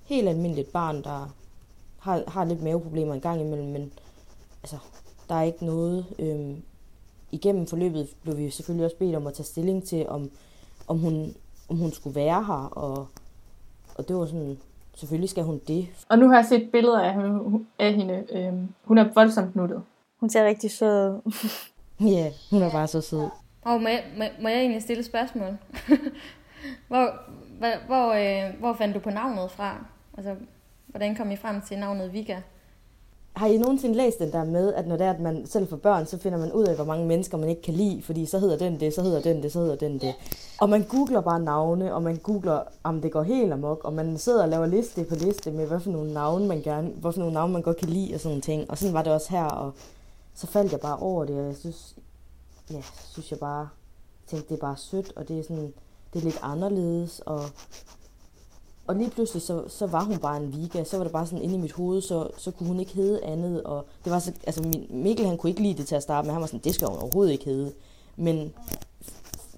helt 0.03 0.29
almindeligt 0.29 0.71
barn, 0.71 1.03
der 1.03 1.33
har, 1.99 2.23
har 2.27 2.45
lidt 2.45 2.63
maveproblemer 2.63 3.13
en 3.13 3.21
gang 3.21 3.41
imellem, 3.41 3.67
men 3.67 3.93
altså, 4.63 4.77
der 5.29 5.35
er 5.35 5.41
ikke 5.41 5.65
noget. 5.65 6.05
Øhm, 6.19 6.61
igennem 7.31 7.67
forløbet 7.67 8.09
blev 8.23 8.37
vi 8.37 8.49
selvfølgelig 8.49 8.85
også 8.85 8.97
bedt 8.97 9.15
om 9.15 9.27
at 9.27 9.33
tage 9.33 9.45
stilling 9.45 9.83
til, 9.83 10.09
om, 10.09 10.31
om, 10.87 10.99
hun, 10.99 11.35
om 11.69 11.77
hun 11.77 11.91
skulle 11.91 12.15
være 12.15 12.43
her, 12.43 12.69
og, 12.71 13.07
og 13.95 14.07
det 14.07 14.15
var 14.15 14.25
sådan, 14.25 14.57
selvfølgelig 14.93 15.29
skal 15.29 15.43
hun 15.43 15.61
det. 15.67 15.87
Og 16.09 16.19
nu 16.19 16.27
har 16.27 16.35
jeg 16.35 16.45
set 16.45 16.71
billeder 16.71 16.99
af, 16.99 17.13
hende. 17.13 17.65
Af 17.79 17.93
hende. 17.93 18.23
Øhm, 18.31 18.67
hun 18.83 18.97
er 18.97 19.13
voldsomt 19.13 19.55
nuttet. 19.55 19.81
Hun 20.19 20.29
ser 20.29 20.45
rigtig 20.45 20.71
sød. 20.71 21.21
Ja, 21.99 22.05
yeah, 22.05 22.31
hun 22.51 22.61
er 22.61 22.71
bare 22.71 22.87
så 22.87 23.01
sød. 23.01 23.29
Og 23.61 23.81
må 23.81 23.87
jeg, 23.87 24.03
må, 24.17 24.23
må 24.41 24.49
jeg 24.49 24.59
egentlig 24.59 24.81
stille 24.81 24.99
et 24.99 25.05
spørgsmål? 25.05 25.57
Hvor, 26.87 27.13
hvor, 27.59 27.85
hvor, 27.85 28.13
øh, 28.13 28.59
hvor 28.59 28.73
fandt 28.73 28.95
du 28.95 28.99
på 28.99 29.09
navnet 29.09 29.51
fra? 29.51 29.85
Altså, 30.17 30.35
hvordan 30.87 31.15
kom 31.15 31.31
I 31.31 31.35
frem 31.35 31.61
til 31.61 31.79
navnet 31.79 32.13
Vika? 32.13 32.35
Har 33.35 33.47
I 33.47 33.57
nogensinde 33.57 33.95
læst 33.95 34.19
den 34.19 34.31
der 34.31 34.43
med, 34.43 34.73
at 34.73 34.87
når 34.87 34.97
det 34.97 35.05
er, 35.05 35.13
at 35.13 35.19
man 35.19 35.45
selv 35.45 35.67
får 35.67 35.77
børn, 35.77 36.05
så 36.05 36.17
finder 36.17 36.37
man 36.39 36.51
ud 36.51 36.63
af, 36.63 36.75
hvor 36.75 36.85
mange 36.85 37.05
mennesker 37.05 37.37
man 37.37 37.49
ikke 37.49 37.61
kan 37.61 37.73
lide, 37.73 38.01
fordi 38.01 38.25
så 38.25 38.39
hedder 38.39 38.57
den 38.57 38.79
det, 38.79 38.93
så 38.93 39.01
hedder 39.01 39.21
den 39.21 39.43
det, 39.43 39.51
så 39.51 39.59
hedder 39.59 39.75
den 39.75 39.99
det. 39.99 40.13
Og 40.61 40.69
man 40.69 40.83
googler 40.83 41.21
bare 41.21 41.39
navne, 41.39 41.93
og 41.93 42.03
man 42.03 42.15
googler, 42.15 42.59
om 42.83 43.01
det 43.01 43.11
går 43.11 43.23
helt 43.23 43.53
amok, 43.53 43.83
og 43.83 43.93
man 43.93 44.17
sidder 44.17 44.43
og 44.43 44.49
laver 44.49 44.65
liste 44.65 45.03
på 45.03 45.15
liste 45.15 45.51
med, 45.51 45.67
hvad 45.67 45.79
for 45.79 45.91
nogle 45.91 46.13
navne 46.13 46.47
man 46.47 46.61
gerne, 46.61 46.89
hvad 46.89 47.11
for 47.11 47.19
nogle 47.19 47.33
navne 47.33 47.53
man 47.53 47.61
godt 47.61 47.77
kan 47.77 47.89
lide 47.89 48.13
og 48.13 48.19
sådan 48.19 48.29
nogle 48.29 48.41
ting. 48.41 48.71
Og 48.71 48.77
sådan 48.77 48.93
var 48.93 49.03
det 49.03 49.13
også 49.13 49.31
her, 49.31 49.45
og 49.45 49.73
så 50.33 50.47
faldt 50.47 50.71
jeg 50.71 50.79
bare 50.79 50.97
over 50.97 51.25
det, 51.25 51.39
og 51.39 51.45
jeg 51.45 51.55
synes, 51.55 51.95
ja, 52.71 52.81
så 52.81 53.11
synes 53.11 53.31
jeg 53.31 53.39
bare, 53.39 53.69
tænkte, 54.27 54.49
det 54.49 54.55
er 54.55 54.61
bare 54.61 54.77
sødt, 54.77 55.13
og 55.15 55.27
det 55.27 55.39
er 55.39 55.43
sådan, 55.43 55.73
det 56.13 56.19
er 56.19 56.23
lidt 56.23 56.39
anderledes, 56.41 57.19
og 57.19 57.49
og 58.87 58.95
lige 58.97 59.09
pludselig, 59.09 59.41
så, 59.41 59.63
så 59.67 59.87
var 59.87 60.03
hun 60.03 60.17
bare 60.17 60.37
en 60.37 60.53
Vika. 60.53 60.83
Så 60.83 60.97
var 60.97 61.03
det 61.03 61.13
bare 61.13 61.25
sådan 61.25 61.41
inde 61.41 61.55
i 61.55 61.57
mit 61.57 61.71
hoved, 61.71 62.01
så, 62.01 62.29
så 62.37 62.51
kunne 62.51 62.67
hun 62.67 62.79
ikke 62.79 62.93
hedde 62.93 63.23
andet. 63.23 63.63
Og 63.63 63.85
det 64.03 64.11
var 64.11 64.19
så, 64.19 64.33
altså 64.43 64.61
min, 64.61 64.87
Mikkel, 64.89 65.25
han 65.25 65.37
kunne 65.37 65.49
ikke 65.49 65.61
lide 65.61 65.77
det 65.77 65.87
til 65.87 65.95
at 65.95 66.03
starte 66.03 66.25
med. 66.25 66.33
Han 66.33 66.41
var 66.41 66.47
sådan, 66.47 66.59
det 66.59 66.75
skal 66.75 66.87
hun 66.87 66.97
overhovedet 66.97 67.31
ikke 67.31 67.45
hedde. 67.45 67.73
Men 68.15 68.53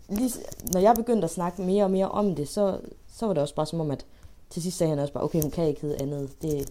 lige, 0.09 0.31
når 0.73 0.79
jeg 0.79 0.95
begyndte 0.95 1.25
at 1.25 1.31
snakke 1.31 1.61
mere 1.61 1.83
og 1.83 1.91
mere 1.91 2.11
om 2.11 2.35
det, 2.35 2.49
så, 2.49 2.79
så 3.13 3.25
var 3.25 3.33
det 3.33 3.41
også 3.41 3.55
bare 3.55 3.65
som 3.65 3.79
om, 3.79 3.91
at 3.91 4.05
til 4.49 4.61
sidst 4.61 4.77
sagde 4.77 4.89
han 4.89 4.99
også 4.99 5.13
bare, 5.13 5.23
okay, 5.23 5.41
hun 5.41 5.51
kan 5.51 5.67
ikke 5.67 5.81
hedde 5.81 6.01
andet. 6.01 6.41
Det, 6.41 6.69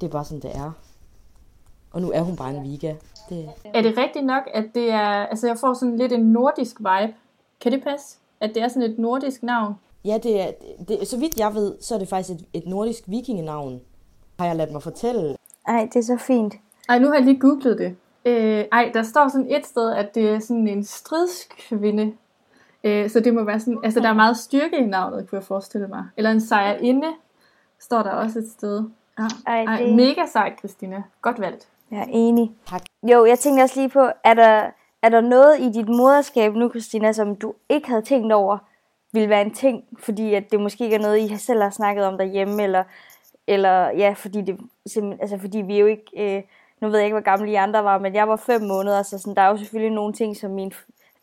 det 0.00 0.06
er 0.06 0.10
bare 0.10 0.24
sådan, 0.24 0.42
det 0.42 0.56
er. 0.56 0.72
Og 1.90 2.02
nu 2.02 2.10
er 2.10 2.20
hun 2.20 2.36
bare 2.36 2.56
en 2.56 2.64
Vika. 2.64 2.94
Det... 3.28 3.48
Er 3.74 3.82
det 3.82 3.98
rigtigt 3.98 4.24
nok, 4.26 4.42
at 4.54 4.64
det 4.74 4.90
er, 4.90 5.08
altså 5.26 5.46
jeg 5.46 5.58
får 5.58 5.74
sådan 5.74 5.96
lidt 5.96 6.12
en 6.12 6.20
nordisk 6.32 6.78
vibe. 6.80 7.14
Kan 7.60 7.72
det 7.72 7.82
passe? 7.84 8.18
At 8.40 8.50
det 8.54 8.62
er 8.62 8.68
sådan 8.68 8.90
et 8.90 8.98
nordisk 8.98 9.42
navn? 9.42 9.74
Ja, 10.04 10.18
det 10.22 10.40
er, 10.40 10.50
det, 10.88 11.08
så 11.08 11.18
vidt 11.18 11.38
jeg 11.38 11.54
ved, 11.54 11.74
så 11.80 11.94
er 11.94 11.98
det 11.98 12.08
faktisk 12.08 12.30
et, 12.40 12.46
et 12.52 12.66
nordisk 12.66 13.02
vikingenavn, 13.06 13.80
har 14.38 14.46
jeg 14.46 14.56
ladt 14.56 14.72
mig 14.72 14.82
fortælle. 14.82 15.36
Ej, 15.68 15.88
det 15.92 15.96
er 15.96 16.02
så 16.02 16.16
fint. 16.16 16.54
Ej, 16.88 16.98
nu 16.98 17.06
har 17.06 17.14
jeg 17.14 17.24
lige 17.24 17.40
googlet 17.40 17.78
det. 17.78 17.96
Øh, 18.24 18.64
ej, 18.72 18.90
der 18.94 19.02
står 19.02 19.28
sådan 19.28 19.50
et 19.50 19.66
sted, 19.66 19.92
at 19.92 20.14
det 20.14 20.28
er 20.28 20.38
sådan 20.38 20.68
en 20.68 20.84
stridskvinde. 20.84 22.12
Øh, 22.84 23.10
så 23.10 23.20
det 23.20 23.34
må 23.34 23.42
være 23.44 23.60
sådan, 23.60 23.78
altså 23.84 24.00
der 24.00 24.08
er 24.08 24.14
meget 24.14 24.36
styrke 24.36 24.76
i 24.78 24.86
navnet, 24.86 25.30
kunne 25.30 25.36
jeg 25.38 25.44
forestille 25.44 25.88
mig. 25.88 26.04
Eller 26.16 26.30
en 26.30 26.40
sejrinde, 26.40 27.08
står 27.80 28.02
der 28.02 28.10
også 28.10 28.38
et 28.38 28.48
sted. 28.50 28.82
Ja. 29.18 29.24
Ej, 29.46 29.64
Ej, 29.64 29.76
det- 29.82 29.96
mega 29.96 30.26
sejt, 30.32 30.58
Christina. 30.58 31.02
Godt 31.22 31.40
valgt. 31.40 31.68
Jeg 31.94 32.02
er 32.02 32.06
enig. 32.10 32.50
Tak. 32.66 32.82
Jo, 33.02 33.24
jeg 33.24 33.38
tænkte 33.38 33.62
også 33.62 33.80
lige 33.80 33.88
på, 33.88 34.08
er 34.24 34.34
der, 34.34 34.70
er 35.02 35.08
der 35.08 35.20
noget 35.20 35.60
i 35.60 35.72
dit 35.72 35.88
moderskab 35.88 36.54
nu, 36.54 36.68
Christina, 36.68 37.12
som 37.12 37.36
du 37.36 37.54
ikke 37.68 37.88
havde 37.88 38.02
tænkt 38.02 38.32
over, 38.32 38.58
ville 39.12 39.28
være 39.28 39.42
en 39.42 39.54
ting, 39.54 39.84
fordi 39.98 40.34
at 40.34 40.50
det 40.50 40.60
måske 40.60 40.84
ikke 40.84 40.96
er 40.96 41.00
noget, 41.00 41.18
I 41.18 41.36
selv 41.36 41.62
har 41.62 41.70
snakket 41.70 42.04
om 42.04 42.18
derhjemme, 42.18 42.62
eller, 42.62 42.84
eller 43.46 43.90
ja, 43.90 44.14
fordi, 44.16 44.40
det, 44.40 44.58
altså, 45.20 45.38
fordi 45.40 45.58
vi 45.58 45.78
jo 45.78 45.86
ikke, 45.86 46.36
øh, 46.36 46.42
nu 46.80 46.88
ved 46.88 46.98
jeg 46.98 47.06
ikke, 47.06 47.14
hvor 47.14 47.24
gamle 47.24 47.50
I 47.50 47.54
andre 47.54 47.84
var, 47.84 47.98
men 47.98 48.14
jeg 48.14 48.28
var 48.28 48.36
fem 48.36 48.62
måneder, 48.62 49.02
så 49.02 49.18
sådan, 49.18 49.34
der 49.34 49.42
er 49.42 49.48
jo 49.48 49.56
selvfølgelig 49.56 49.94
nogle 49.94 50.12
ting, 50.12 50.36
som 50.36 50.50
min, 50.50 50.72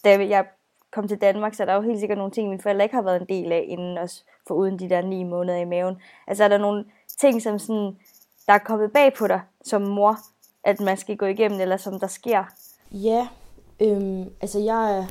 da 0.06 0.28
jeg 0.28 0.46
kom 0.92 1.08
til 1.08 1.22
Danmark, 1.22 1.54
så 1.54 1.64
er 1.64 1.68
der 1.68 1.74
jo 1.74 1.82
helt 1.82 2.00
sikkert 2.00 2.18
nogle 2.18 2.32
ting, 2.32 2.50
mine 2.50 2.62
forældre 2.62 2.84
ikke 2.84 2.96
har 2.96 3.02
været 3.02 3.22
en 3.22 3.28
del 3.28 3.52
af, 3.52 3.66
inden 3.68 3.98
også, 3.98 4.24
for 4.48 4.56
uden 4.56 4.80
de 4.80 4.90
der 4.90 5.02
ni 5.02 5.24
måneder 5.24 5.58
i 5.58 5.66
maven. 5.66 5.96
Altså 6.28 6.44
er 6.44 6.48
der 6.48 6.58
nogle 6.58 6.86
ting, 7.20 7.42
som 7.42 7.60
sådan, 7.60 7.98
der 8.48 8.54
er 8.54 8.58
kommet 8.58 8.92
bag 8.92 9.14
på 9.14 9.28
dig 9.28 9.42
som 9.64 9.82
mor, 9.82 10.18
at 10.64 10.80
man 10.80 10.98
skal 10.98 11.18
gå 11.18 11.26
igennem, 11.26 11.60
eller 11.60 11.78
som 11.78 12.00
der 12.00 12.08
sker? 12.08 12.44
Ja, 12.92 13.28
øhm, 13.80 14.30
altså 14.42 14.60
jeg 14.60 14.98
er 14.98 15.06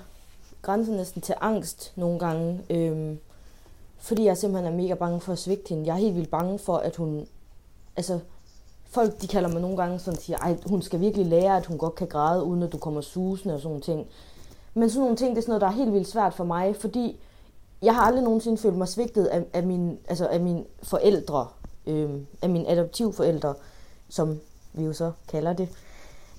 grænsen 0.63 0.97
næsten 0.97 1.23
til 1.23 1.35
angst 1.41 1.93
nogle 1.97 2.19
gange, 2.19 2.61
øhm, 2.71 3.19
fordi 3.99 4.25
jeg 4.25 4.37
simpelthen 4.37 4.73
er 4.73 4.77
mega 4.77 4.95
bange 4.95 5.21
for 5.21 5.33
at 5.33 5.39
svigte 5.39 5.69
hende. 5.69 5.87
Jeg 5.87 5.93
er 5.93 5.99
helt 5.99 6.17
vildt 6.17 6.31
bange 6.31 6.59
for, 6.59 6.77
at 6.77 6.97
hun, 6.97 7.27
altså 7.97 8.21
folk 8.91 9.23
de 9.23 9.27
kalder 9.27 9.49
mig 9.49 9.61
nogle 9.61 9.77
gange 9.77 9.99
sådan, 9.99 10.21
siger, 10.21 10.39
ej, 10.39 10.57
hun 10.67 10.83
skal 10.83 11.01
virkelig 11.01 11.27
lære, 11.27 11.57
at 11.57 11.67
hun 11.67 11.79
godt 11.79 11.95
kan 11.95 12.07
græde, 12.07 12.45
uden 12.45 12.63
at 12.63 12.73
du 12.73 12.79
kommer 12.79 13.01
susende 13.01 13.55
og 13.55 13.61
sådan 13.61 13.69
nogle 13.69 13.83
ting. 13.83 14.07
Men 14.75 14.91
sådan 14.91 15.01
nogle 15.01 15.17
ting, 15.17 15.31
det 15.31 15.39
er 15.39 15.43
sådan 15.43 15.51
noget, 15.51 15.61
der 15.61 15.67
er 15.67 15.85
helt 15.85 15.93
vildt 15.93 16.09
svært 16.09 16.35
for 16.35 16.45
mig, 16.45 16.77
fordi 16.77 17.21
jeg 17.83 17.95
har 17.95 18.03
aldrig 18.03 18.25
nogensinde 18.25 18.59
følt 18.59 18.77
mig 18.77 18.89
svigtet 18.89 19.27
af, 19.27 19.45
af, 19.53 19.63
min, 19.63 19.99
altså 20.09 20.27
af 20.27 20.41
mine 20.41 20.65
forældre, 20.83 21.47
øhm, 21.87 22.27
af 22.43 22.51
mine 22.51 22.69
adoptivforældre, 22.69 23.55
som 24.09 24.41
vi 24.73 24.85
jo 24.85 24.93
så 24.93 25.13
kalder 25.29 25.53
det. 25.53 25.69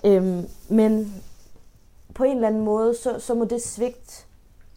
Øhm, 0.06 0.46
men 0.70 1.24
på 2.16 2.24
en 2.24 2.36
eller 2.36 2.48
anden 2.48 2.66
måde, 2.66 2.96
så, 2.96 3.20
så 3.20 3.34
må 3.34 3.46
det 3.46 3.62
svigt, 3.62 4.28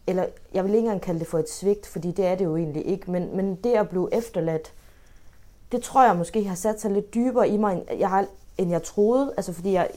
eller 0.07 0.27
jeg 0.55 0.65
vil 0.65 0.75
ikke 0.75 0.85
engang 0.85 1.01
kalde 1.01 1.21
det 1.21 1.29
for 1.29 1.39
et 1.39 1.51
svigt, 1.51 1.87
fordi 1.87 2.13
det 2.13 2.27
er 2.27 2.35
det 2.35 2.45
jo 2.45 2.57
egentlig 2.57 2.87
ikke, 2.87 3.11
men, 3.11 3.37
men 3.37 3.55
det 3.55 3.73
at 3.73 3.89
blive 3.89 4.15
efterladt, 4.15 4.73
det 5.73 5.83
tror 5.83 6.05
jeg 6.05 6.17
måske 6.17 6.45
har 6.45 6.55
sat 6.55 6.81
sig 6.81 6.91
lidt 6.91 7.15
dybere 7.15 7.49
i 7.49 7.57
mig, 7.57 7.73
end 7.73 7.99
jeg, 7.99 8.09
har, 8.09 8.27
end 8.59 8.71
jeg 8.71 8.83
troede. 8.83 9.35
Altså 9.37 9.53
fordi 9.53 9.73
jeg, 9.73 9.91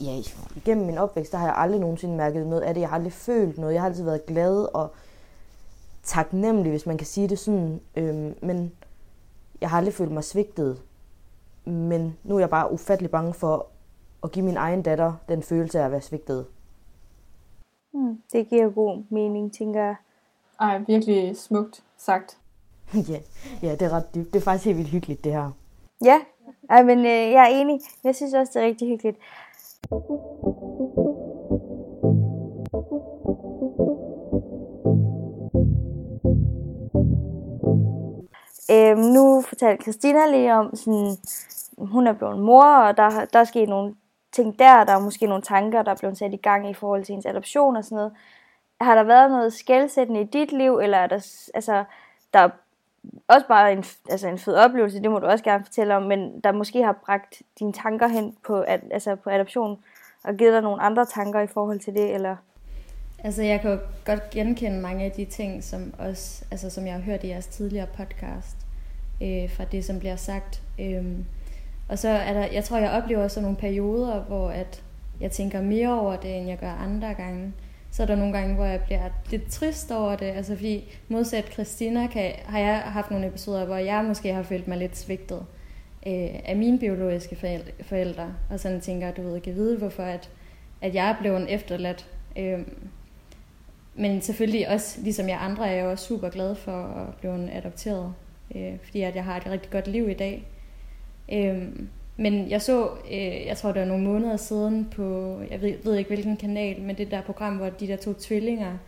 ja, 0.00 0.22
igennem 0.56 0.86
min 0.86 0.98
opvækst, 0.98 1.32
der 1.32 1.38
har 1.38 1.46
jeg 1.46 1.56
aldrig 1.56 1.80
nogensinde 1.80 2.16
mærket 2.16 2.46
noget 2.46 2.62
af 2.62 2.74
det. 2.74 2.80
Jeg 2.80 2.88
har 2.88 2.96
aldrig 2.96 3.12
følt 3.12 3.58
noget. 3.58 3.74
Jeg 3.74 3.82
har 3.82 3.88
altid 3.88 4.04
været 4.04 4.26
glad 4.26 4.74
og 4.74 4.90
taknemmelig, 6.02 6.70
hvis 6.70 6.86
man 6.86 6.98
kan 6.98 7.06
sige 7.06 7.28
det 7.28 7.38
sådan. 7.38 7.80
Øhm, 7.96 8.34
men 8.42 8.72
jeg 9.60 9.70
har 9.70 9.76
aldrig 9.78 9.94
følt 9.94 10.12
mig 10.12 10.24
svigtet. 10.24 10.78
Men 11.66 12.16
nu 12.24 12.34
er 12.36 12.40
jeg 12.40 12.50
bare 12.50 12.72
ufattelig 12.72 13.10
bange 13.10 13.34
for 13.34 13.66
at 14.24 14.32
give 14.32 14.44
min 14.44 14.56
egen 14.56 14.82
datter 14.82 15.12
den 15.28 15.42
følelse 15.42 15.80
af 15.80 15.84
at 15.84 15.90
være 15.90 16.00
svigtet. 16.00 16.46
Hmm, 17.92 18.22
det 18.32 18.48
giver 18.48 18.70
god 18.70 19.02
mening, 19.10 19.52
tænker 19.52 19.82
jeg. 19.82 19.96
Ej, 20.60 20.78
virkelig 20.78 21.36
smukt 21.36 21.82
sagt. 21.96 22.38
ja, 23.12 23.18
ja, 23.62 23.72
det 23.72 23.82
er 23.82 23.92
ret 23.92 24.14
dybt. 24.14 24.32
Det 24.32 24.40
er 24.40 24.44
faktisk 24.44 24.64
helt 24.64 24.78
vildt 24.78 24.90
hyggeligt, 24.90 25.24
det 25.24 25.32
her. 25.32 25.50
Ja, 26.04 26.20
Ej, 26.70 26.82
men 26.82 26.98
øh, 26.98 27.04
jeg 27.32 27.52
er 27.52 27.60
enig. 27.60 27.80
Jeg 28.04 28.14
synes 28.14 28.34
også, 28.34 28.52
det 28.54 28.62
er 28.62 28.66
rigtig 28.66 28.88
hyggeligt. 28.88 29.18
Øhm, 38.70 39.00
nu 39.00 39.42
fortalte 39.48 39.82
Christina 39.82 40.30
lige 40.30 40.54
om, 40.54 40.76
sådan, 40.76 41.16
hun 41.78 42.06
er 42.06 42.12
blevet 42.12 42.38
mor, 42.38 42.64
og 42.64 42.96
der, 42.96 43.24
der 43.32 43.38
er 43.38 43.44
sket 43.44 43.68
nogle 43.68 43.94
ting 44.32 44.58
der, 44.58 44.84
der 44.84 44.92
er 44.92 45.00
måske 45.00 45.26
nogle 45.26 45.42
tanker, 45.42 45.82
der 45.82 45.90
er 45.90 45.96
blevet 45.96 46.18
sat 46.18 46.34
i 46.34 46.36
gang 46.36 46.70
i 46.70 46.74
forhold 46.74 47.04
til 47.04 47.12
hendes 47.12 47.26
adoption 47.26 47.76
og 47.76 47.84
sådan 47.84 47.96
noget. 47.96 48.12
Har 48.80 48.94
der 48.94 49.02
været 49.02 49.30
noget 49.30 49.52
skældsættende 49.52 50.20
i 50.20 50.24
dit 50.24 50.52
liv, 50.52 50.78
eller 50.78 50.98
er 50.98 51.06
der, 51.06 51.48
altså, 51.54 51.84
der 52.32 52.38
er 52.38 52.48
også 53.28 53.46
bare 53.48 53.72
en, 53.72 53.84
altså 54.10 54.28
en 54.28 54.38
fed 54.38 54.54
oplevelse, 54.54 55.02
det 55.02 55.10
må 55.10 55.18
du 55.18 55.26
også 55.26 55.44
gerne 55.44 55.64
fortælle 55.64 55.96
om, 55.96 56.02
men 56.02 56.40
der 56.40 56.52
måske 56.52 56.82
har 56.82 56.92
bragt 57.06 57.42
dine 57.58 57.72
tanker 57.72 58.08
hen 58.08 58.36
på, 58.46 58.60
at, 58.60 58.80
altså 58.90 59.16
på 59.16 59.30
adoption, 59.30 59.78
og 60.24 60.36
givet 60.36 60.52
dig 60.52 60.62
nogle 60.62 60.82
andre 60.82 61.06
tanker 61.06 61.40
i 61.40 61.46
forhold 61.46 61.80
til 61.80 61.94
det, 61.94 62.14
eller? 62.14 62.36
Altså, 63.18 63.42
jeg 63.42 63.60
kan 63.60 63.70
jo 63.70 63.78
godt 64.04 64.30
genkende 64.30 64.80
mange 64.80 65.04
af 65.04 65.10
de 65.10 65.24
ting, 65.24 65.64
som, 65.64 65.94
også, 65.98 66.44
altså, 66.50 66.70
som 66.70 66.86
jeg 66.86 66.94
har 66.94 67.00
hørt 67.00 67.24
i 67.24 67.28
jeres 67.28 67.46
tidligere 67.46 67.86
podcast, 67.96 68.56
øh, 69.22 69.50
fra 69.50 69.64
det, 69.64 69.84
som 69.84 69.98
bliver 69.98 70.16
sagt. 70.16 70.62
Øh, 70.80 71.04
og 71.88 71.98
så 71.98 72.08
er 72.08 72.32
der, 72.32 72.46
jeg 72.52 72.64
tror, 72.64 72.78
jeg 72.78 72.90
oplever 72.90 73.28
sådan 73.28 73.42
nogle 73.42 73.56
perioder, 73.56 74.20
hvor 74.20 74.50
at 74.50 74.82
jeg 75.20 75.30
tænker 75.30 75.62
mere 75.62 76.00
over 76.00 76.16
det, 76.16 76.36
end 76.36 76.48
jeg 76.48 76.58
gør 76.58 76.70
andre 76.70 77.14
gange. 77.14 77.52
Så 77.90 78.02
er 78.02 78.06
der 78.06 78.16
nogle 78.16 78.32
gange, 78.32 78.54
hvor 78.54 78.64
jeg 78.64 78.80
bliver 78.80 79.08
lidt 79.30 79.50
trist 79.50 79.90
over 79.90 80.16
det, 80.16 80.26
altså 80.26 80.56
fordi 80.56 80.98
modsat 81.08 81.52
Christina 81.52 82.06
kan, 82.06 82.32
har 82.44 82.58
jeg 82.58 82.78
haft 82.78 83.10
nogle 83.10 83.26
episoder, 83.26 83.64
hvor 83.64 83.76
jeg 83.76 84.04
måske 84.04 84.32
har 84.32 84.42
følt 84.42 84.68
mig 84.68 84.78
lidt 84.78 84.96
svigtet 84.96 85.46
øh, 86.06 86.30
af 86.44 86.56
mine 86.56 86.78
biologiske 86.78 87.62
forældre, 87.82 88.34
og 88.50 88.60
sådan 88.60 88.80
tænker, 88.80 89.10
du 89.12 89.22
ved, 89.22 89.36
ikke 89.36 89.52
vide, 89.52 89.78
hvorfor 89.78 90.02
at, 90.02 90.30
at 90.82 90.94
jeg 90.94 91.08
er 91.08 91.16
blevet 91.20 91.54
efterladt. 91.54 92.08
Øh, 92.38 92.58
men 93.94 94.20
selvfølgelig 94.20 94.68
også, 94.68 95.00
ligesom 95.00 95.28
jeg 95.28 95.38
andre, 95.40 95.68
er 95.68 95.74
jeg 95.74 95.86
også 95.86 96.06
super 96.06 96.28
glad 96.28 96.54
for 96.54 96.72
at 96.72 97.14
blive 97.14 97.52
adopteret, 97.52 98.14
øh, 98.56 98.72
fordi 98.84 99.00
at 99.02 99.14
jeg 99.14 99.24
har 99.24 99.36
et 99.36 99.46
rigtig 99.46 99.70
godt 99.70 99.86
liv 99.88 100.08
i 100.08 100.14
dag. 100.14 100.46
Øhm, 101.32 101.88
men 102.16 102.50
jeg 102.50 102.62
så, 102.62 102.88
øh, 103.10 103.46
jeg 103.46 103.56
tror 103.56 103.72
det 103.72 103.80
var 103.80 103.88
nogle 103.88 104.04
måneder 104.04 104.36
siden 104.36 104.88
på, 104.96 105.38
jeg 105.50 105.62
ved, 105.62 105.74
ved 105.84 105.96
ikke 105.96 106.08
hvilken 106.08 106.36
kanal, 106.36 106.80
men 106.80 106.96
det 106.96 107.10
der 107.10 107.22
program, 107.22 107.56
hvor 107.56 107.68
de 107.68 107.86
der 107.86 107.96
to 107.96 108.12
tvillinger 108.12 108.78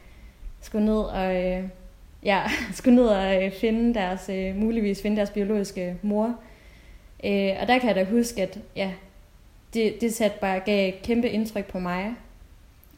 skulle 0.61 0.87
ned 0.87 1.01
og, 1.01 1.45
øh, 1.45 1.65
ja, 2.25 2.43
skulle 2.75 2.97
ned 2.97 3.07
og 3.07 3.45
øh, 3.45 3.53
finde 3.53 3.95
deres, 3.95 4.29
øh, 4.29 4.57
muligvis 4.57 5.03
finde 5.03 5.17
deres 5.17 5.31
biologiske 5.31 5.97
mor. 6.03 6.35
Øh, 7.25 7.53
og 7.61 7.69
der 7.69 7.79
kan 7.79 7.89
jeg 7.89 7.95
da 7.95 8.05
huske, 8.05 8.43
at 8.43 8.59
ja, 8.77 8.93
det, 9.75 10.01
det 10.01 10.15
satte 10.15 10.39
bare, 10.41 10.61
gav 10.61 10.89
et 10.89 11.03
kæmpe 11.03 11.29
indtryk 11.29 11.65
på 11.65 11.79
mig. 11.79 12.15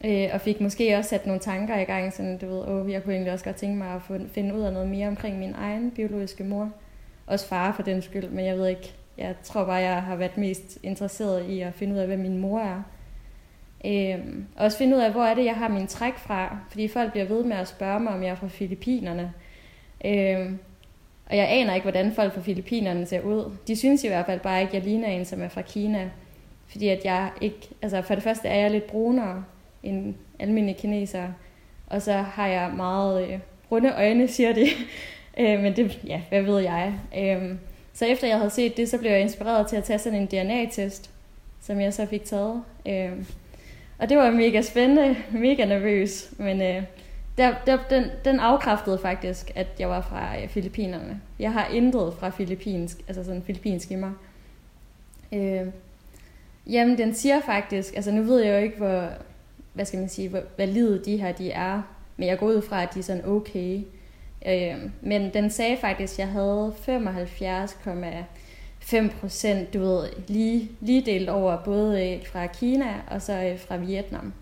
Øh, 0.05 0.29
og 0.33 0.41
fik 0.41 0.61
måske 0.61 0.97
også 0.97 1.09
sat 1.09 1.25
nogle 1.25 1.41
tanker 1.41 1.79
i 1.79 1.83
gang, 1.83 2.13
sådan 2.13 2.37
du 2.37 2.45
ved, 2.47 2.67
åh, 2.67 2.91
jeg 2.91 3.03
kunne 3.03 3.13
egentlig 3.13 3.33
også 3.33 3.45
godt 3.45 3.55
tænke 3.55 3.77
mig 3.77 3.95
at 3.95 4.01
få, 4.01 4.13
finde 4.33 4.55
ud 4.55 4.61
af 4.61 4.73
noget 4.73 4.89
mere 4.89 5.07
omkring 5.07 5.39
min 5.39 5.53
egen 5.57 5.91
biologiske 5.91 6.43
mor. 6.43 6.71
Også 7.27 7.47
far 7.47 7.71
for 7.75 7.83
den 7.83 8.01
skyld, 8.01 8.29
men 8.29 8.45
jeg 8.45 8.57
ved 8.57 8.67
ikke, 8.67 8.93
jeg 9.17 9.35
tror 9.43 9.65
bare, 9.65 9.75
jeg 9.75 10.03
har 10.03 10.15
været 10.15 10.37
mest 10.37 10.79
interesseret 10.83 11.45
i 11.49 11.61
at 11.61 11.73
finde 11.73 11.93
ud 11.93 11.99
af, 11.99 12.07
hvem 12.07 12.19
min 12.19 12.37
mor 12.37 12.59
er. 12.59 12.83
Øhm, 13.85 14.45
og 14.55 14.65
også 14.65 14.77
finde 14.77 14.97
ud 14.97 15.01
af, 15.01 15.11
hvor 15.11 15.23
er 15.23 15.33
det, 15.33 15.45
jeg 15.45 15.55
har 15.55 15.67
min 15.67 15.87
træk 15.87 16.13
fra. 16.17 16.57
Fordi 16.69 16.87
folk 16.87 17.11
bliver 17.11 17.25
ved 17.25 17.43
med 17.43 17.57
at 17.57 17.67
spørge 17.67 17.99
mig, 17.99 18.13
om 18.13 18.23
jeg 18.23 18.29
er 18.29 18.35
fra 18.35 18.47
Filippinerne. 18.47 19.33
Øhm, 20.05 20.59
Og 21.29 21.37
jeg 21.37 21.47
aner 21.49 21.73
ikke, 21.73 21.85
hvordan 21.85 22.11
folk 22.11 22.33
fra 22.33 22.41
Filippinerne 22.41 23.05
ser 23.05 23.21
ud. 23.21 23.57
De 23.67 23.75
synes 23.75 24.03
i 24.03 24.07
hvert 24.07 24.25
fald 24.25 24.39
bare 24.39 24.61
ikke, 24.61 24.69
at 24.69 24.73
jeg 24.73 24.83
ligner 24.83 25.07
en, 25.07 25.25
som 25.25 25.41
er 25.41 25.49
fra 25.49 25.61
Kina. 25.61 26.09
Fordi 26.67 26.87
at 26.87 27.05
jeg 27.05 27.29
ikke, 27.41 27.69
altså 27.81 28.01
for 28.01 28.13
det 28.15 28.23
første 28.23 28.47
er 28.47 28.59
jeg 28.59 28.71
lidt 28.71 28.87
brunere 28.87 29.43
end 29.83 30.15
almindelige 30.39 30.79
kinesere. 30.79 31.33
Og 31.87 32.01
så 32.01 32.13
har 32.13 32.47
jeg 32.47 32.71
meget 32.75 33.27
øh, 33.27 33.39
runde 33.71 33.93
øjne, 33.95 34.27
siger 34.27 34.53
de. 34.53 34.65
øh, 35.39 35.59
men 35.59 35.75
det, 35.75 35.99
ja, 36.07 36.21
hvad 36.29 36.41
ved 36.41 36.59
jeg. 36.59 36.93
Øh, 37.17 37.55
så 37.93 38.05
efter 38.05 38.27
jeg 38.27 38.37
havde 38.37 38.49
set 38.49 38.77
det, 38.77 38.89
så 38.89 38.97
blev 38.97 39.11
jeg 39.11 39.21
inspireret 39.21 39.67
til 39.67 39.75
at 39.75 39.83
tage 39.83 39.99
sådan 39.99 40.19
en 40.19 40.25
DNA-test, 40.27 41.09
som 41.61 41.81
jeg 41.81 41.93
så 41.93 42.05
fik 42.05 42.23
taget. 42.25 42.63
Øh, 42.87 43.11
og 43.97 44.09
det 44.09 44.17
var 44.17 44.31
mega 44.31 44.61
spændende, 44.61 45.15
mega 45.47 45.65
nervøs, 45.65 46.31
men 46.37 46.61
øh, 46.61 46.83
der, 47.37 47.55
der, 47.65 47.77
den, 47.89 48.05
den 48.25 48.39
afkræftede 48.39 48.97
faktisk, 48.97 49.51
at 49.55 49.67
jeg 49.79 49.89
var 49.89 50.01
fra 50.01 50.41
øh, 50.41 50.49
Filippinerne. 50.49 51.21
Jeg 51.39 51.53
har 51.53 51.67
intet 51.67 52.13
fra 52.19 52.29
filippinsk, 52.29 52.97
altså 53.07 53.23
sådan 53.23 53.43
filippinsk 53.43 53.91
i 53.91 53.95
mig. 53.95 54.11
Øh, 55.31 55.67
jamen, 56.67 56.97
den 56.97 57.13
siger 57.13 57.41
faktisk, 57.41 57.95
altså 57.95 58.11
nu 58.11 58.23
ved 58.23 58.39
jeg 58.39 58.57
jo 58.57 58.63
ikke, 58.63 58.77
hvor, 58.77 59.09
hvad 59.73 59.85
skal 59.85 59.99
man 59.99 60.09
sige, 60.09 60.29
hvor 60.29 60.41
valide 60.57 61.01
de 61.05 61.17
her 61.17 61.31
de 61.31 61.51
er, 61.51 61.81
men 62.17 62.27
jeg 62.27 62.39
går 62.39 62.47
ud 62.47 62.61
fra, 62.61 62.83
at 62.83 62.93
de 62.93 62.99
er 62.99 63.03
sådan 63.03 63.25
okay. 63.25 63.81
Øh, 64.45 64.75
men 65.01 65.33
den 65.33 65.49
sagde 65.49 65.77
faktisk, 65.77 66.13
at 66.13 66.19
jeg 66.19 66.27
havde 66.27 66.73
75,5 68.81 69.19
procent, 69.19 69.73
du 69.73 69.79
ved, 69.79 70.09
lige, 70.27 70.69
lige 70.79 71.05
delt 71.05 71.29
over 71.29 71.63
både 71.63 72.09
øh, 72.09 72.27
fra 72.27 72.47
Kina 72.47 72.95
og 73.07 73.21
så 73.21 73.33
øh, 73.33 73.59
fra 73.59 73.77
Vietnam. 73.77 74.33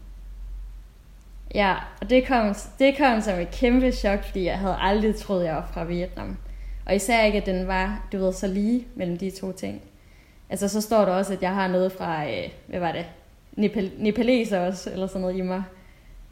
Ja, 1.55 1.75
og 2.01 2.09
det 2.09 2.27
kom, 2.27 2.55
det 2.79 2.97
kom 2.97 3.21
som 3.21 3.39
et 3.39 3.51
kæmpe 3.51 3.91
chok, 3.91 4.23
fordi 4.23 4.43
jeg 4.43 4.57
havde 4.57 4.75
aldrig 4.79 5.15
troet, 5.15 5.45
jeg 5.45 5.55
var 5.55 5.69
fra 5.73 5.83
Vietnam. 5.83 6.37
Og 6.85 6.95
især 6.95 7.25
ikke, 7.25 7.37
at 7.37 7.45
den 7.45 7.67
var, 7.67 8.07
du 8.11 8.17
ved, 8.17 8.33
så 8.33 8.47
lige 8.47 8.85
mellem 8.95 9.17
de 9.17 9.31
to 9.31 9.51
ting. 9.51 9.81
Altså, 10.49 10.67
så 10.67 10.81
står 10.81 11.05
der 11.05 11.11
også, 11.11 11.33
at 11.33 11.41
jeg 11.41 11.53
har 11.53 11.67
noget 11.67 11.91
fra, 11.91 12.29
øh, 12.29 12.49
hvad 12.67 12.79
var 12.79 12.91
det, 12.91 13.05
Nepal, 13.55 13.91
nepaleser 13.97 14.59
også, 14.59 14.91
eller 14.91 15.07
sådan 15.07 15.21
noget 15.21 15.37
i 15.37 15.41
mig. 15.41 15.63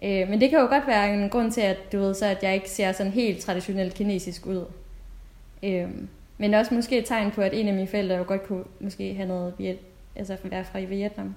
Øh, 0.04 0.30
men 0.30 0.42
det 0.42 0.50
kan 0.50 0.60
jo 0.60 0.68
godt 0.68 0.88
være 0.88 1.14
en 1.14 1.30
grund 1.30 1.52
til, 1.52 1.62
at 1.62 1.78
du 1.92 1.98
ved, 1.98 2.14
så 2.14 2.26
at 2.26 2.44
jeg 2.44 2.54
ikke 2.54 2.70
ser 2.70 2.92
sådan 2.92 3.12
helt 3.12 3.42
traditionelt 3.42 3.94
kinesisk 3.94 4.46
ud. 4.46 4.66
Øh, 5.64 5.90
men 6.38 6.54
også 6.54 6.74
måske 6.74 6.98
et 6.98 7.06
tegn 7.06 7.32
på, 7.32 7.42
at 7.42 7.54
en 7.54 7.68
af 7.68 7.74
mine 7.74 7.88
forældre 7.88 8.16
jo 8.16 8.24
godt 8.28 8.48
kunne 8.48 8.64
måske 8.80 9.14
have 9.14 9.28
noget, 9.28 9.78
altså 10.16 10.38
være 10.44 10.64
fra 10.64 10.80
Vietnam. 10.80 11.36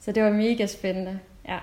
Så 0.00 0.12
det 0.12 0.22
var 0.22 0.30
mega 0.30 0.66
spændende, 0.66 1.18
ja. 1.48 1.58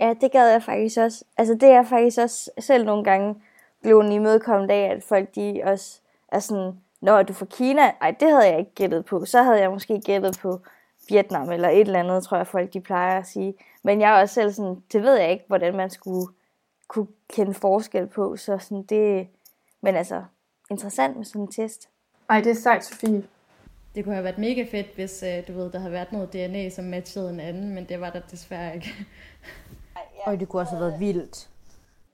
Ja, 0.00 0.14
det 0.20 0.32
gad 0.32 0.50
jeg 0.50 0.62
faktisk 0.62 0.98
også. 0.98 1.24
Altså 1.38 1.54
det 1.54 1.62
er 1.62 1.74
jeg 1.74 1.86
faktisk 1.86 2.18
også 2.18 2.50
selv 2.58 2.84
nogle 2.84 3.04
gange 3.04 3.34
blevet 3.82 4.12
imødekommet 4.12 4.70
af, 4.70 4.92
at 4.96 5.02
folk 5.02 5.34
de 5.34 5.60
også 5.64 6.00
er 6.28 6.38
sådan, 6.38 6.72
når 7.00 7.22
du 7.22 7.32
fra 7.32 7.46
Kina, 7.46 7.82
ej 8.00 8.10
det 8.20 8.28
havde 8.28 8.50
jeg 8.50 8.58
ikke 8.58 8.74
gættet 8.74 9.04
på. 9.04 9.24
Så 9.24 9.42
havde 9.42 9.60
jeg 9.60 9.70
måske 9.70 10.00
gættet 10.00 10.38
på 10.42 10.60
Vietnam 11.12 11.50
eller 11.50 11.68
et 11.68 11.80
eller 11.80 12.00
andet, 12.00 12.24
tror 12.24 12.36
jeg 12.36 12.46
folk 12.46 12.72
de 12.72 12.80
plejer 12.80 13.18
at 13.18 13.26
sige. 13.26 13.54
Men 13.82 14.00
jeg 14.00 14.16
er 14.16 14.20
også 14.20 14.34
selv 14.34 14.52
sådan, 14.52 14.82
det 14.92 15.02
ved 15.02 15.16
jeg 15.16 15.30
ikke, 15.30 15.44
hvordan 15.48 15.76
man 15.76 15.90
skulle 15.90 16.26
kunne 16.88 17.06
kende 17.28 17.54
forskel 17.54 18.06
på. 18.06 18.36
Så 18.36 18.58
sådan 18.58 18.82
det, 18.82 19.28
men 19.80 19.96
altså, 19.96 20.22
interessant 20.70 21.16
med 21.16 21.24
sådan 21.24 21.42
en 21.42 21.52
test. 21.52 21.88
Ej, 22.30 22.40
det 22.40 22.50
er 22.50 22.54
sejt, 22.54 22.84
Sofie. 22.84 23.22
Det 23.94 24.04
kunne 24.04 24.14
have 24.14 24.24
været 24.24 24.38
mega 24.38 24.66
fedt, 24.70 24.94
hvis 24.94 25.22
øh, 25.22 25.48
du 25.48 25.52
ved, 25.52 25.70
der 25.72 25.78
havde 25.78 25.92
været 25.92 26.12
noget 26.12 26.32
DNA, 26.32 26.68
som 26.68 26.84
matchede 26.84 27.30
en 27.30 27.40
anden, 27.40 27.74
men 27.74 27.84
det 27.84 28.00
var 28.00 28.10
der 28.10 28.20
desværre 28.30 28.74
ikke. 28.74 28.94
Og 30.24 30.40
det 30.40 30.48
kunne 30.48 30.62
også 30.62 30.76
have 30.76 30.86
været 30.86 31.00
vildt. 31.00 31.48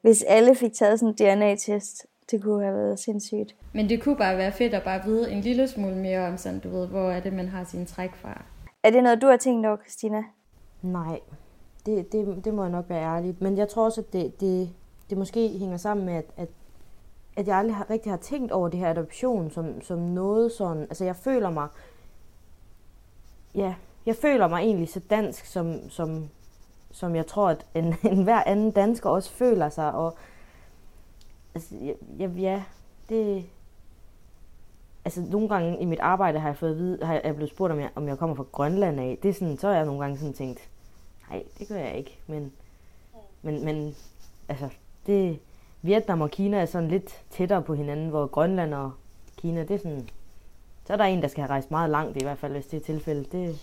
Hvis 0.00 0.22
alle 0.22 0.54
fik 0.54 0.72
taget 0.72 1.00
sådan 1.00 1.08
en 1.08 1.36
DNA-test, 1.36 2.06
det 2.30 2.42
kunne 2.42 2.64
have 2.64 2.76
været 2.76 2.98
sindssygt. 2.98 3.54
Men 3.72 3.88
det 3.88 4.02
kunne 4.02 4.16
bare 4.16 4.36
være 4.36 4.52
fedt 4.52 4.74
at 4.74 4.82
bare 4.82 5.04
vide 5.04 5.32
en 5.32 5.40
lille 5.40 5.68
smule 5.68 5.96
mere 5.96 6.26
om 6.26 6.36
sådan, 6.36 6.60
du 6.60 6.68
ved, 6.68 6.86
hvor 6.86 7.10
er 7.10 7.20
det, 7.20 7.32
man 7.32 7.48
har 7.48 7.64
sin 7.64 7.86
træk 7.86 8.14
fra. 8.14 8.42
Er 8.82 8.90
det 8.90 9.02
noget, 9.02 9.22
du 9.22 9.26
har 9.26 9.36
tænkt 9.36 9.66
over, 9.66 9.76
Christina? 9.76 10.24
Nej, 10.82 11.20
det, 11.86 12.12
det, 12.12 12.44
det 12.44 12.54
må 12.54 12.62
jeg 12.62 12.70
nok 12.70 12.84
være 12.88 13.16
ærlig. 13.16 13.36
Men 13.40 13.58
jeg 13.58 13.68
tror 13.68 13.84
også, 13.84 14.00
at 14.00 14.12
det, 14.12 14.40
det, 14.40 14.70
det 15.10 15.18
måske 15.18 15.48
hænger 15.58 15.76
sammen 15.76 16.06
med, 16.06 16.14
at, 16.14 16.24
at, 16.36 16.48
at 17.36 17.46
jeg 17.46 17.56
aldrig 17.56 17.76
har, 17.76 17.90
rigtig 17.90 18.12
har 18.12 18.16
tænkt 18.16 18.52
over 18.52 18.68
det 18.68 18.80
her 18.80 18.90
adoption 18.90 19.50
som, 19.50 19.80
som 19.80 19.98
noget 19.98 20.52
sådan... 20.52 20.82
Altså, 20.82 21.04
jeg 21.04 21.16
føler 21.16 21.50
mig... 21.50 21.68
Ja, 23.54 23.74
jeg 24.06 24.16
føler 24.16 24.48
mig 24.48 24.60
egentlig 24.60 24.88
så 24.88 25.00
dansk, 25.00 25.44
som, 25.44 25.90
som 25.90 26.28
som 26.90 27.16
jeg 27.16 27.26
tror, 27.26 27.48
at 27.48 27.66
en, 27.74 27.94
en 28.12 28.22
hver 28.22 28.42
anden 28.46 28.70
dansker 28.70 29.10
også 29.10 29.30
føler 29.30 29.68
sig. 29.68 29.92
Og, 29.92 30.18
altså, 31.54 31.74
ja, 32.18 32.28
ja, 32.28 32.62
det... 33.08 33.46
Altså, 35.04 35.20
nogle 35.20 35.48
gange 35.48 35.80
i 35.80 35.84
mit 35.84 36.00
arbejde 36.00 36.38
har 36.38 36.48
jeg 36.48 36.56
fået 36.56 36.70
at 36.70 36.76
vide, 36.76 37.04
har 37.04 37.20
jeg 37.24 37.34
blevet 37.34 37.50
spurgt, 37.50 37.72
om 37.72 37.80
jeg, 37.80 37.90
om 37.94 38.08
jeg 38.08 38.18
kommer 38.18 38.36
fra 38.36 38.44
Grønland 38.52 39.00
af. 39.00 39.18
Det 39.22 39.28
er 39.28 39.32
sådan, 39.32 39.56
så 39.56 39.68
har 39.68 39.74
jeg 39.74 39.84
nogle 39.84 40.00
gange 40.00 40.18
sådan 40.18 40.34
tænkt, 40.34 40.68
nej, 41.30 41.42
det 41.58 41.68
gør 41.68 41.76
jeg 41.76 41.96
ikke. 41.96 42.18
Men, 42.26 42.52
men, 43.42 43.64
men 43.64 43.94
altså, 44.48 44.68
det, 45.06 45.38
Vietnam 45.82 46.20
og 46.20 46.30
Kina 46.30 46.60
er 46.60 46.66
sådan 46.66 46.88
lidt 46.88 47.24
tættere 47.30 47.62
på 47.62 47.74
hinanden, 47.74 48.08
hvor 48.08 48.26
Grønland 48.26 48.74
og 48.74 48.92
Kina, 49.36 49.60
det 49.60 49.70
er 49.70 49.78
sådan, 49.78 50.08
så 50.84 50.92
er 50.92 50.96
der 50.96 51.04
en, 51.04 51.22
der 51.22 51.28
skal 51.28 51.42
have 51.42 51.50
rejst 51.50 51.70
meget 51.70 51.90
langt 51.90 52.16
i 52.16 52.24
hvert 52.24 52.38
fald, 52.38 52.52
hvis 52.52 52.66
det 52.66 52.76
er 52.76 52.84
tilfældet. 52.84 53.32
Det... 53.32 53.56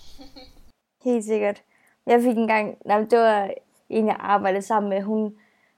Helt 1.05 1.25
sikkert. 1.25 1.63
Jeg 2.05 2.21
fik 2.21 2.37
engang, 2.37 2.77
nej, 2.85 2.99
det 2.99 3.19
var 3.19 3.51
en, 3.89 4.07
jeg 4.07 4.15
arbejdede 4.19 4.61
sammen 4.61 4.89
med, 4.89 5.01
hun, 5.01 5.35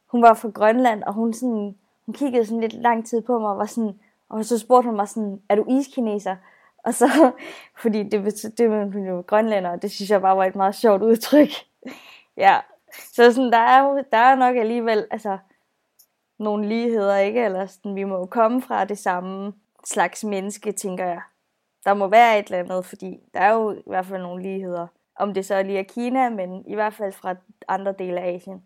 hun 0.07 0.21
var 0.21 0.33
fra 0.33 0.49
Grønland, 0.49 1.03
og 1.03 1.13
hun, 1.13 1.33
sådan, 1.33 1.75
hun 2.05 2.13
kiggede 2.13 2.45
sådan 2.45 2.61
lidt 2.61 2.73
lang 2.73 3.05
tid 3.05 3.21
på 3.21 3.39
mig, 3.39 3.49
og 3.49 3.57
var 3.57 3.65
sådan, 3.65 3.99
og 4.29 4.45
så 4.45 4.59
spurgte 4.59 4.87
hun 4.87 4.95
mig 4.95 5.07
sådan, 5.07 5.41
er 5.49 5.55
du 5.55 5.65
iskineser? 5.69 6.35
Og 6.77 6.93
så, 6.93 7.31
fordi 7.81 8.03
det 8.03 8.53
det 8.57 8.69
var 8.69 9.07
jo 9.07 9.23
grønlænder, 9.27 9.69
og 9.69 9.81
det 9.81 9.91
synes 9.91 10.09
jeg 10.09 10.21
bare 10.21 10.37
var 10.37 10.45
et 10.45 10.55
meget 10.55 10.75
sjovt 10.75 11.01
udtryk. 11.01 11.49
ja, 12.37 12.59
så 13.13 13.33
sådan, 13.33 13.51
der 13.51 13.57
er 13.57 14.03
der 14.11 14.17
er 14.17 14.35
nok 14.35 14.55
alligevel, 14.55 15.07
altså, 15.11 15.37
nogle 16.39 16.67
ligheder, 16.67 17.17
ikke? 17.17 17.45
Eller 17.45 17.65
sådan, 17.65 17.95
vi 17.95 18.03
må 18.03 18.17
jo 18.17 18.25
komme 18.25 18.61
fra 18.61 18.85
det 18.85 18.97
samme 18.97 19.53
slags 19.85 20.23
menneske, 20.23 20.71
tænker 20.71 21.05
jeg. 21.05 21.21
Der 21.85 21.93
må 21.93 22.07
være 22.07 22.39
et 22.39 22.45
eller 22.45 22.59
andet, 22.59 22.85
fordi 22.85 23.19
der 23.33 23.39
er 23.39 23.53
jo 23.53 23.71
i 23.71 23.81
hvert 23.87 24.05
fald 24.05 24.21
nogle 24.21 24.43
ligheder. 24.43 24.87
Om 25.19 25.33
det 25.33 25.45
så 25.45 25.63
lige 25.63 25.79
er 25.79 25.83
Kina, 25.83 26.29
men 26.29 26.65
i 26.67 26.75
hvert 26.75 26.93
fald 26.93 27.13
fra 27.13 27.35
andre 27.67 27.93
dele 27.99 28.21
af 28.21 28.33
Asien. 28.33 28.63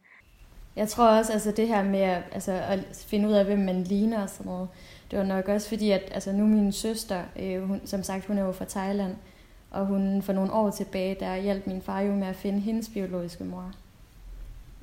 Jeg 0.76 0.90
tror 0.90 1.08
også, 1.08 1.34
altså 1.34 1.52
det 1.52 1.68
her 1.68 1.84
med 1.84 2.24
altså, 2.32 2.52
at 2.52 3.06
finde 3.08 3.28
ud 3.28 3.34
af, 3.34 3.46
hvem 3.46 3.60
man 3.60 3.84
ligner 3.84 4.24
og 4.24 4.30
sådan 4.30 4.52
noget, 4.52 4.70
det 5.12 5.20
var 5.20 5.26
nok 5.26 5.48
også 5.48 5.70
fordi, 5.70 5.92
at 5.92 6.02
altså, 6.12 6.32
nu 6.32 6.48
min 6.48 6.72
søster, 6.72 7.22
øh, 7.40 7.68
hun, 7.68 7.82
som 7.86 8.04
sagt, 8.04 8.26
hun 8.26 8.38
er 8.38 8.44
jo 8.44 8.52
fra 8.52 8.66
Thailand, 8.66 9.16
og 9.72 9.86
hun 9.86 10.22
for 10.22 10.34
nogle 10.34 10.54
år 10.54 10.70
tilbage, 10.70 11.18
der 11.20 11.36
hjalp 11.36 11.68
min 11.68 11.82
far 11.82 12.02
jo 12.02 12.16
med 12.16 12.28
at 12.28 12.36
finde 12.36 12.60
hendes 12.60 12.90
biologiske 12.90 13.44
mor. 13.44 13.72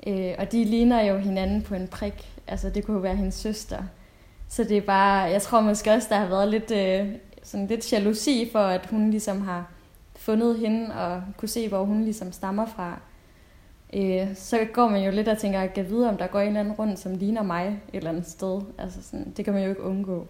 Øh, 0.07 0.33
og 0.37 0.51
de 0.51 0.63
ligner 0.63 1.01
jo 1.01 1.17
hinanden 1.17 1.61
på 1.61 1.75
en 1.75 1.87
prik. 1.87 2.31
Altså 2.47 2.69
det 2.69 2.85
kunne 2.85 2.95
jo 2.95 3.01
være 3.01 3.15
hendes 3.15 3.35
søster. 3.35 3.83
Så 4.49 4.63
det 4.63 4.77
er 4.77 4.81
bare, 4.81 5.19
jeg 5.19 5.41
tror 5.41 5.61
måske 5.61 5.91
også, 5.91 6.07
der 6.09 6.15
har 6.15 6.27
været 6.27 6.47
lidt, 6.47 6.71
øh, 6.71 7.15
sådan 7.43 7.67
lidt 7.67 7.93
jalousi 7.93 8.49
for, 8.51 8.59
at 8.59 8.85
hun 8.85 9.11
ligesom 9.11 9.41
har 9.41 9.71
fundet 10.15 10.59
hende 10.59 10.95
og 10.95 11.23
kunne 11.37 11.49
se, 11.49 11.67
hvor 11.67 11.83
hun 11.83 12.03
ligesom 12.03 12.31
stammer 12.31 12.65
fra, 12.65 12.99
øh, 13.93 14.35
så 14.35 14.67
går 14.73 14.87
man 14.87 15.03
jo 15.03 15.11
lidt 15.11 15.27
og 15.27 15.37
tænker, 15.37 15.59
at 15.59 15.77
jeg 15.77 15.89
vide, 15.89 16.09
om 16.09 16.17
der 16.17 16.27
går 16.27 16.39
en 16.39 16.47
eller 16.47 16.59
anden 16.59 16.73
rundt, 16.73 16.99
som 16.99 17.15
ligner 17.15 17.43
mig 17.43 17.67
et 17.67 17.97
eller 17.97 18.09
andet 18.09 18.27
sted. 18.27 18.61
Altså 18.77 19.03
sådan, 19.03 19.33
det 19.37 19.45
kan 19.45 19.53
man 19.53 19.63
jo 19.63 19.69
ikke 19.69 19.83
undgå. 19.83 20.27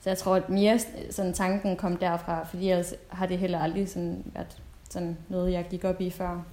Så 0.00 0.10
jeg 0.10 0.18
tror, 0.18 0.36
at 0.36 0.48
mere 0.48 0.78
sådan, 1.10 1.32
tanken 1.32 1.76
kom 1.76 1.96
derfra, 1.96 2.44
fordi 2.44 2.70
ellers 2.70 2.94
har 3.08 3.26
det 3.26 3.38
heller 3.38 3.58
aldrig 3.58 3.88
sådan 3.88 4.24
været 4.34 4.62
sådan 4.90 5.18
noget, 5.28 5.52
jeg 5.52 5.66
gik 5.70 5.84
op 5.84 6.00
i 6.00 6.10
før. 6.10 6.44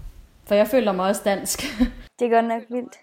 For 0.46 0.56
jeg 0.56 0.68
føler 0.68 0.92
mig 0.92 1.08
også 1.08 1.22
dansk. 1.26 1.60
det 2.20 2.26
er 2.26 2.36
godt 2.36 2.46
nok 2.46 2.64
vildt. 2.70 2.96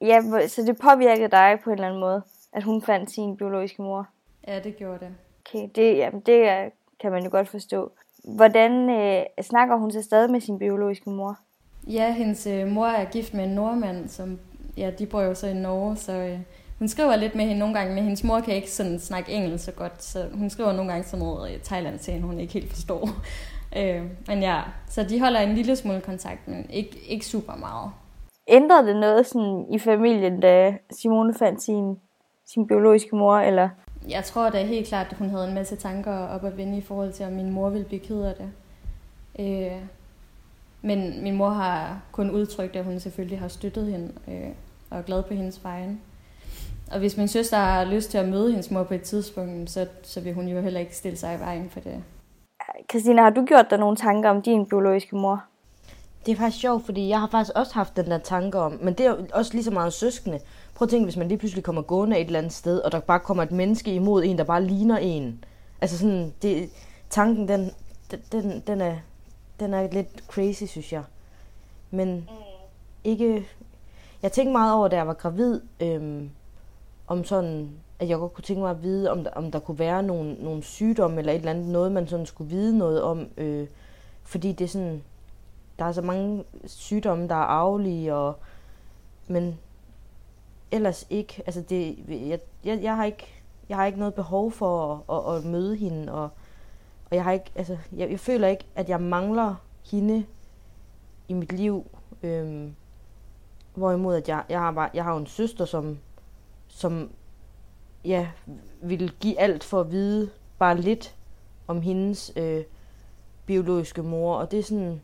Ja, 0.00 0.46
så 0.48 0.62
det 0.62 0.78
påvirkede 0.78 1.30
dig 1.30 1.58
på 1.64 1.70
en 1.70 1.74
eller 1.74 1.86
anden 1.86 2.00
måde, 2.00 2.22
at 2.52 2.62
hun 2.62 2.82
fandt 2.82 3.10
sin 3.10 3.36
biologiske 3.36 3.82
mor? 3.82 4.08
Ja, 4.46 4.60
det 4.60 4.76
gjorde 4.76 4.98
det. 4.98 5.14
Okay, 5.40 5.68
det, 5.74 5.96
jamen, 5.96 6.20
det 6.20 6.70
kan 7.00 7.12
man 7.12 7.24
jo 7.24 7.30
godt 7.30 7.48
forstå. 7.48 7.92
Hvordan 8.24 8.90
øh, 8.90 9.22
snakker 9.42 9.76
hun 9.76 9.90
så 9.90 10.02
stadig 10.02 10.30
med 10.30 10.40
sin 10.40 10.58
biologiske 10.58 11.10
mor? 11.10 11.38
Ja, 11.86 12.12
hendes 12.12 12.46
øh, 12.46 12.66
mor 12.66 12.86
er 12.86 13.04
gift 13.04 13.34
med 13.34 13.44
en 13.44 13.50
nordmand, 13.50 14.08
som 14.08 14.38
ja, 14.76 14.90
de 14.98 15.06
bor 15.06 15.22
jo 15.22 15.34
så 15.34 15.46
i 15.46 15.54
Norge, 15.54 15.96
så 15.96 16.12
øh, 16.12 16.38
hun 16.78 16.88
skriver 16.88 17.16
lidt 17.16 17.34
med 17.34 17.44
hende 17.44 17.58
nogle 17.58 17.74
gange, 17.74 17.94
men 17.94 18.04
hendes 18.04 18.24
mor 18.24 18.40
kan 18.40 18.54
ikke 18.54 18.70
sådan 18.70 18.98
snakke 18.98 19.32
engelsk 19.32 19.64
så 19.64 19.72
godt, 19.72 20.04
så 20.04 20.26
hun 20.34 20.50
skriver 20.50 20.72
nogle 20.72 20.92
gange 20.92 21.04
sådan 21.06 21.24
noget 21.24 21.54
øh, 21.54 21.60
Thailand 21.60 21.98
til 21.98 22.12
hende, 22.12 22.26
hun 22.26 22.40
ikke 22.40 22.52
helt 22.52 22.72
forstår. 22.72 23.08
øh, 23.78 24.02
men 24.26 24.42
ja, 24.42 24.60
så 24.88 25.02
de 25.02 25.20
holder 25.20 25.40
en 25.40 25.54
lille 25.54 25.76
smule 25.76 26.00
kontakt, 26.00 26.48
men 26.48 26.70
ikke, 26.70 26.98
ikke 27.08 27.26
super 27.26 27.56
meget. 27.56 27.90
Ændrede 28.48 28.86
det 28.86 28.96
noget 28.96 29.26
sådan 29.26 29.66
i 29.72 29.78
familien, 29.78 30.40
da 30.40 30.76
Simone 31.00 31.34
fandt 31.34 31.62
sin, 31.62 31.96
sin 32.46 32.66
biologiske 32.66 33.16
mor, 33.16 33.36
eller 33.36 33.68
jeg 34.08 34.24
tror 34.24 34.50
da 34.50 34.64
helt 34.64 34.88
klart, 34.88 35.06
at 35.10 35.16
hun 35.18 35.30
havde 35.30 35.48
en 35.48 35.54
masse 35.54 35.76
tanker 35.76 36.12
op 36.12 36.44
at 36.44 36.56
vende 36.56 36.78
i 36.78 36.80
forhold 36.80 37.12
til, 37.12 37.26
om 37.26 37.32
min 37.32 37.50
mor 37.50 37.70
ville 37.70 37.86
blive 37.86 38.00
ked 38.00 38.22
af 38.22 38.34
det. 38.34 38.50
Øh, 39.38 39.80
men 40.84 41.22
min 41.22 41.36
mor 41.36 41.48
har 41.48 42.00
kun 42.12 42.30
udtrykt, 42.30 42.76
at 42.76 42.84
hun 42.84 43.00
selvfølgelig 43.00 43.38
har 43.38 43.48
støttet 43.48 43.86
hende 43.86 44.12
øh, 44.28 44.48
og 44.90 44.98
er 44.98 45.02
glad 45.02 45.22
på 45.22 45.34
hendes 45.34 45.64
vejen. 45.64 46.00
Og 46.90 46.98
hvis 46.98 47.16
min 47.16 47.28
søster 47.28 47.56
har 47.56 47.84
lyst 47.84 48.10
til 48.10 48.18
at 48.18 48.28
møde 48.28 48.50
hendes 48.50 48.70
mor 48.70 48.82
på 48.82 48.94
et 48.94 49.02
tidspunkt, 49.02 49.70
så, 49.70 49.86
så 50.02 50.20
vil 50.20 50.34
hun 50.34 50.48
jo 50.48 50.60
heller 50.60 50.80
ikke 50.80 50.96
stille 50.96 51.18
sig 51.18 51.36
i 51.36 51.40
vejen 51.40 51.70
for 51.70 51.80
det. 51.80 52.02
Christina, 52.90 53.22
har 53.22 53.30
du 53.30 53.44
gjort 53.44 53.66
dig 53.70 53.78
nogle 53.78 53.96
tanker 53.96 54.30
om 54.30 54.42
din 54.42 54.66
biologiske 54.66 55.16
mor? 55.16 55.44
Det 56.26 56.32
er 56.32 56.36
faktisk 56.36 56.60
sjovt, 56.60 56.84
fordi 56.84 57.08
jeg 57.08 57.20
har 57.20 57.28
faktisk 57.30 57.56
også 57.56 57.74
haft 57.74 57.96
den 57.96 58.04
der 58.04 58.18
tanke 58.18 58.58
om, 58.58 58.78
men 58.82 58.94
det 58.94 59.06
er 59.06 59.10
jo 59.10 59.16
også 59.32 59.52
lige 59.54 59.64
så 59.64 59.70
meget 59.70 59.92
søskende. 59.92 60.38
Prøv 60.74 60.86
at 60.86 60.90
tænke, 60.90 61.04
hvis 61.04 61.16
man 61.16 61.28
lige 61.28 61.38
pludselig 61.38 61.64
kommer 61.64 61.82
gående 61.82 62.18
et 62.18 62.26
eller 62.26 62.38
andet 62.38 62.52
sted, 62.52 62.78
og 62.78 62.92
der 62.92 63.00
bare 63.00 63.20
kommer 63.20 63.42
et 63.42 63.52
menneske 63.52 63.94
imod 63.94 64.24
en, 64.24 64.38
der 64.38 64.44
bare 64.44 64.64
ligner 64.64 64.98
en. 64.98 65.44
Altså 65.80 65.98
sådan, 65.98 66.32
det, 66.42 66.70
tanken, 67.10 67.48
den, 67.48 67.70
den, 68.32 68.62
den, 68.66 68.80
er, 68.80 68.96
den 69.60 69.74
er 69.74 69.88
lidt 69.92 70.24
crazy, 70.28 70.64
synes 70.64 70.92
jeg. 70.92 71.04
Men 71.90 72.28
ikke... 73.04 73.46
Jeg 74.22 74.32
tænkte 74.32 74.52
meget 74.52 74.74
over, 74.74 74.88
da 74.88 74.96
jeg 74.96 75.06
var 75.06 75.14
gravid, 75.14 75.60
øhm, 75.80 76.30
om 77.06 77.24
sådan, 77.24 77.70
at 77.98 78.08
jeg 78.08 78.18
godt 78.18 78.34
kunne 78.34 78.44
tænke 78.44 78.62
mig 78.62 78.70
at 78.70 78.82
vide, 78.82 79.10
om 79.10 79.24
der, 79.24 79.30
om 79.30 79.50
der 79.50 79.58
kunne 79.58 79.78
være 79.78 80.02
nogle, 80.02 80.34
nogle 80.34 80.62
sygdomme 80.62 81.18
eller 81.18 81.32
et 81.32 81.36
eller 81.36 81.50
andet, 81.50 81.66
noget 81.66 81.92
man 81.92 82.08
sådan 82.08 82.26
skulle 82.26 82.50
vide 82.50 82.78
noget 82.78 83.02
om. 83.02 83.28
Øh, 83.36 83.66
fordi 84.22 84.52
det 84.52 84.64
er 84.64 84.68
sådan, 84.68 85.02
der 85.78 85.84
er 85.84 85.92
så 85.92 86.02
mange 86.02 86.44
sygdomme, 86.66 87.28
der 87.28 87.34
er 87.34 87.38
arvelige, 87.38 88.14
og, 88.14 88.34
men 89.26 89.58
ellers 90.70 91.06
ikke. 91.10 91.42
Altså 91.46 91.60
det, 91.60 91.98
jeg, 92.08 92.38
jeg, 92.64 92.82
jeg, 92.82 92.96
har 92.96 93.04
ikke, 93.04 93.26
jeg 93.68 93.76
har 93.76 93.86
ikke 93.86 93.98
noget 93.98 94.14
behov 94.14 94.52
for 94.52 95.04
at, 95.10 95.34
at, 95.34 95.36
at 95.36 95.44
møde 95.44 95.76
hende, 95.76 96.12
og, 96.12 96.28
og 97.14 97.16
jeg 97.16 97.24
har 97.24 97.32
ikke, 97.32 97.50
altså, 97.54 97.78
jeg, 97.96 98.10
jeg 98.10 98.20
føler 98.20 98.48
ikke, 98.48 98.64
at 98.74 98.88
jeg 98.88 99.00
mangler 99.00 99.54
hende 99.90 100.26
i 101.28 101.32
mit 101.32 101.52
liv. 101.52 101.86
Øhm, 102.22 102.74
hvorimod, 103.74 104.16
at 104.16 104.28
jeg, 104.28 104.44
jeg, 104.48 104.60
har 104.60 104.72
bare, 104.72 104.90
jeg 104.94 105.04
har 105.04 105.16
en 105.16 105.26
søster, 105.26 105.64
som, 105.64 105.98
som 106.68 107.10
ja, 108.04 108.28
ville 108.82 109.12
give 109.20 109.38
alt 109.38 109.64
for 109.64 109.80
at 109.80 109.90
vide 109.90 110.30
bare 110.58 110.80
lidt 110.80 111.16
om 111.66 111.80
hendes 111.80 112.32
øh, 112.36 112.64
biologiske 113.46 114.02
mor, 114.02 114.36
og 114.36 114.50
det 114.50 114.58
er 114.58 114.62
sådan, 114.62 115.02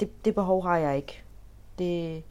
det, 0.00 0.24
det 0.24 0.34
behov 0.34 0.62
har 0.62 0.76
jeg 0.76 0.96
ikke. 0.96 1.22
Det, 1.78 2.24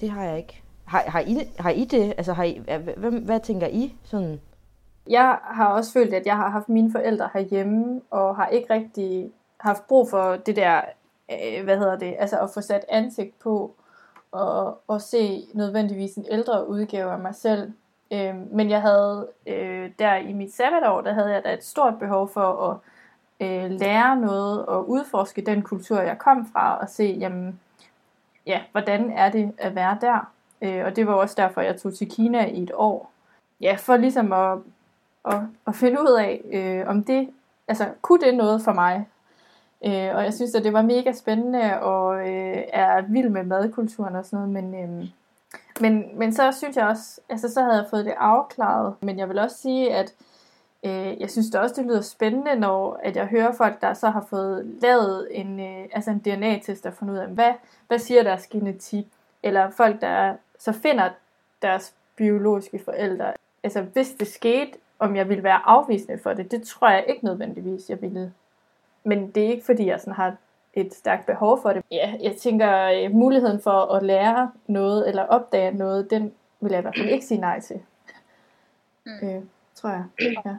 det 0.00 0.10
har 0.10 0.24
jeg 0.24 0.38
ikke. 0.38 0.62
Har, 0.84 1.04
har, 1.06 1.20
I, 1.20 1.38
har 1.58 1.70
I 1.70 1.84
det? 1.84 2.14
Altså, 2.16 2.32
har 2.32 2.44
I, 2.44 2.58
hvad, 2.96 3.20
hvad 3.20 3.40
tænker 3.40 3.66
I? 3.66 3.94
Sådan? 4.04 4.40
Jeg 5.08 5.38
har 5.42 5.66
også 5.66 5.92
følt, 5.92 6.14
at 6.14 6.26
jeg 6.26 6.36
har 6.36 6.48
haft 6.48 6.68
mine 6.68 6.92
forældre 6.92 7.28
herhjemme, 7.34 8.00
og 8.10 8.36
har 8.36 8.46
ikke 8.46 8.74
rigtig 8.74 9.32
haft 9.58 9.86
brug 9.86 10.10
for 10.10 10.36
det 10.36 10.56
der, 10.56 10.80
øh, 11.30 11.64
hvad 11.64 11.78
hedder 11.78 11.98
det, 11.98 12.16
altså 12.18 12.40
at 12.40 12.50
få 12.54 12.60
sat 12.60 12.84
ansigt 12.88 13.38
på, 13.38 13.74
og, 14.32 14.80
og 14.88 15.00
se 15.00 15.44
nødvendigvis 15.54 16.14
en 16.14 16.26
ældre 16.30 16.68
udgave 16.68 17.12
af 17.12 17.18
mig 17.18 17.34
selv. 17.34 17.72
Øh, 18.12 18.34
men 18.52 18.70
jeg 18.70 18.82
havde 18.82 19.28
øh, 19.46 19.90
der 19.98 20.14
i 20.14 20.32
mit 20.32 20.54
sabbatår, 20.54 21.00
der 21.00 21.12
havde 21.12 21.32
jeg 21.32 21.44
da 21.44 21.54
et 21.54 21.64
stort 21.64 21.98
behov 21.98 22.28
for 22.28 22.70
at 22.70 22.76
øh, 23.40 23.70
lære 23.70 24.16
noget 24.16 24.66
og 24.66 24.90
udforske 24.90 25.42
den 25.42 25.62
kultur, 25.62 26.00
jeg 26.00 26.18
kom 26.18 26.46
fra, 26.52 26.78
og 26.78 26.88
se, 26.88 27.16
jamen, 27.20 27.60
ja, 28.46 28.60
hvordan 28.72 29.10
er 29.10 29.30
det 29.30 29.52
at 29.58 29.74
være 29.74 29.98
der? 30.00 30.32
Øh, 30.62 30.84
og 30.84 30.96
det 30.96 31.06
var 31.06 31.14
også 31.14 31.34
derfor, 31.38 31.60
jeg 31.60 31.80
tog 31.80 31.94
til 31.94 32.10
Kina 32.10 32.46
i 32.46 32.62
et 32.62 32.72
år. 32.74 33.10
Ja, 33.60 33.76
for 33.78 33.96
ligesom 33.96 34.32
at, 34.32 34.58
at, 35.26 35.40
at 35.66 35.74
finde 35.74 36.00
ud 36.00 36.16
af, 36.20 36.40
øh, 36.52 36.88
om 36.88 37.04
det, 37.04 37.30
altså, 37.68 37.88
kunne 38.02 38.20
det 38.20 38.34
noget 38.34 38.62
for 38.62 38.72
mig? 38.72 39.08
Øh, 39.86 40.16
og 40.16 40.24
jeg 40.24 40.34
synes, 40.34 40.54
at 40.54 40.64
det 40.64 40.72
var 40.72 40.82
mega 40.82 41.12
spændende, 41.12 41.80
og 41.80 42.28
øh, 42.28 42.62
er 42.72 43.00
vild 43.00 43.28
med 43.28 43.44
madkulturen 43.44 44.16
og 44.16 44.24
sådan 44.24 44.48
noget, 44.48 44.64
men... 44.64 44.82
Øh, 44.82 45.08
men, 45.80 46.18
men 46.18 46.32
så 46.32 46.52
synes 46.52 46.76
jeg 46.76 46.86
også, 46.86 47.20
altså 47.28 47.48
så 47.52 47.62
havde 47.62 47.76
jeg 47.76 47.86
fået 47.90 48.04
det 48.04 48.14
afklaret, 48.16 48.94
men 49.00 49.18
jeg 49.18 49.28
vil 49.28 49.38
også 49.38 49.56
sige, 49.56 49.94
at 49.94 50.14
Øh, 50.86 51.20
jeg 51.20 51.30
synes 51.30 51.46
det 51.46 51.60
også, 51.60 51.74
det 51.74 51.84
lyder 51.84 52.00
spændende, 52.00 52.56
når 52.56 53.00
at 53.02 53.16
jeg 53.16 53.26
hører 53.26 53.52
folk, 53.52 53.80
der 53.80 53.94
så 53.94 54.10
har 54.10 54.26
fået 54.30 54.66
lavet 54.82 55.28
en, 55.30 55.60
øh, 55.60 55.88
altså 55.92 56.10
en 56.10 56.18
DNA-test, 56.18 56.84
der 56.84 56.90
fundet 56.90 57.14
ud 57.14 57.18
af, 57.18 57.28
hvad, 57.28 57.52
hvad 57.88 57.98
siger 57.98 58.22
deres 58.22 58.46
genetik? 58.46 59.06
Eller 59.42 59.70
folk, 59.70 60.00
der 60.00 60.34
så 60.58 60.72
finder 60.72 61.10
deres 61.62 61.94
biologiske 62.16 62.80
forældre. 62.84 63.32
Altså 63.62 63.82
hvis 63.82 64.10
det 64.10 64.28
skete, 64.28 64.72
om 64.98 65.16
jeg 65.16 65.28
ville 65.28 65.44
være 65.44 65.60
afvisende 65.64 66.18
for 66.18 66.32
det, 66.32 66.50
det 66.50 66.62
tror 66.62 66.90
jeg 66.90 67.04
ikke 67.08 67.24
nødvendigvis, 67.24 67.90
jeg 67.90 68.02
ville. 68.02 68.32
Men 69.04 69.30
det 69.30 69.44
er 69.44 69.48
ikke 69.48 69.64
fordi, 69.64 69.86
jeg 69.86 70.00
sådan 70.00 70.14
har 70.14 70.36
et 70.74 70.94
stærkt 70.94 71.26
behov 71.26 71.62
for 71.62 71.72
det. 71.72 71.82
Ja, 71.90 72.14
jeg 72.22 72.36
tænker, 72.36 72.82
øh, 72.84 73.10
muligheden 73.10 73.60
for 73.60 73.94
at 73.94 74.02
lære 74.02 74.50
noget 74.66 75.08
eller 75.08 75.22
opdage 75.22 75.72
noget, 75.72 76.10
den 76.10 76.32
vil 76.60 76.70
jeg 76.70 76.78
i 76.78 76.82
hvert 76.82 76.94
fald 76.96 77.08
ikke 77.08 77.26
sige 77.26 77.40
nej 77.40 77.60
til. 77.60 77.80
Mm. 79.06 79.28
Øh, 79.28 79.42
tror 79.74 79.90
jeg. 79.90 80.04
Ja. 80.20 80.56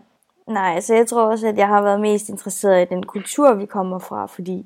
Nej, 0.47 0.73
altså 0.75 0.95
jeg 0.95 1.07
tror 1.07 1.23
også, 1.23 1.47
at 1.47 1.57
jeg 1.57 1.67
har 1.67 1.81
været 1.81 2.01
mest 2.01 2.29
interesseret 2.29 2.81
i 2.81 2.95
den 2.95 3.05
kultur, 3.05 3.53
vi 3.53 3.65
kommer 3.65 3.99
fra, 3.99 4.25
fordi 4.25 4.65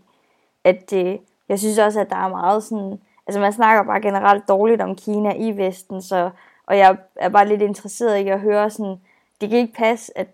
at 0.63 0.93
øh, 0.93 1.17
jeg 1.49 1.60
synes 1.60 1.77
også, 1.77 2.01
at 2.01 2.10
der 2.10 2.15
er 2.15 2.29
meget 2.29 2.63
sådan, 2.63 2.99
altså 3.27 3.39
man 3.39 3.53
snakker 3.53 3.84
bare 3.84 4.01
generelt 4.01 4.47
dårligt 4.47 4.81
om 4.81 4.95
Kina 4.95 5.34
i 5.34 5.57
Vesten, 5.57 6.01
så, 6.01 6.29
og 6.65 6.77
jeg 6.77 6.97
er 7.15 7.29
bare 7.29 7.47
lidt 7.47 7.62
interesseret 7.62 8.17
i 8.17 8.27
at 8.27 8.39
høre 8.39 8.69
sådan, 8.69 8.97
det 9.41 9.49
kan 9.49 9.60
ikke 9.60 9.73
passe, 9.73 10.17
at, 10.17 10.27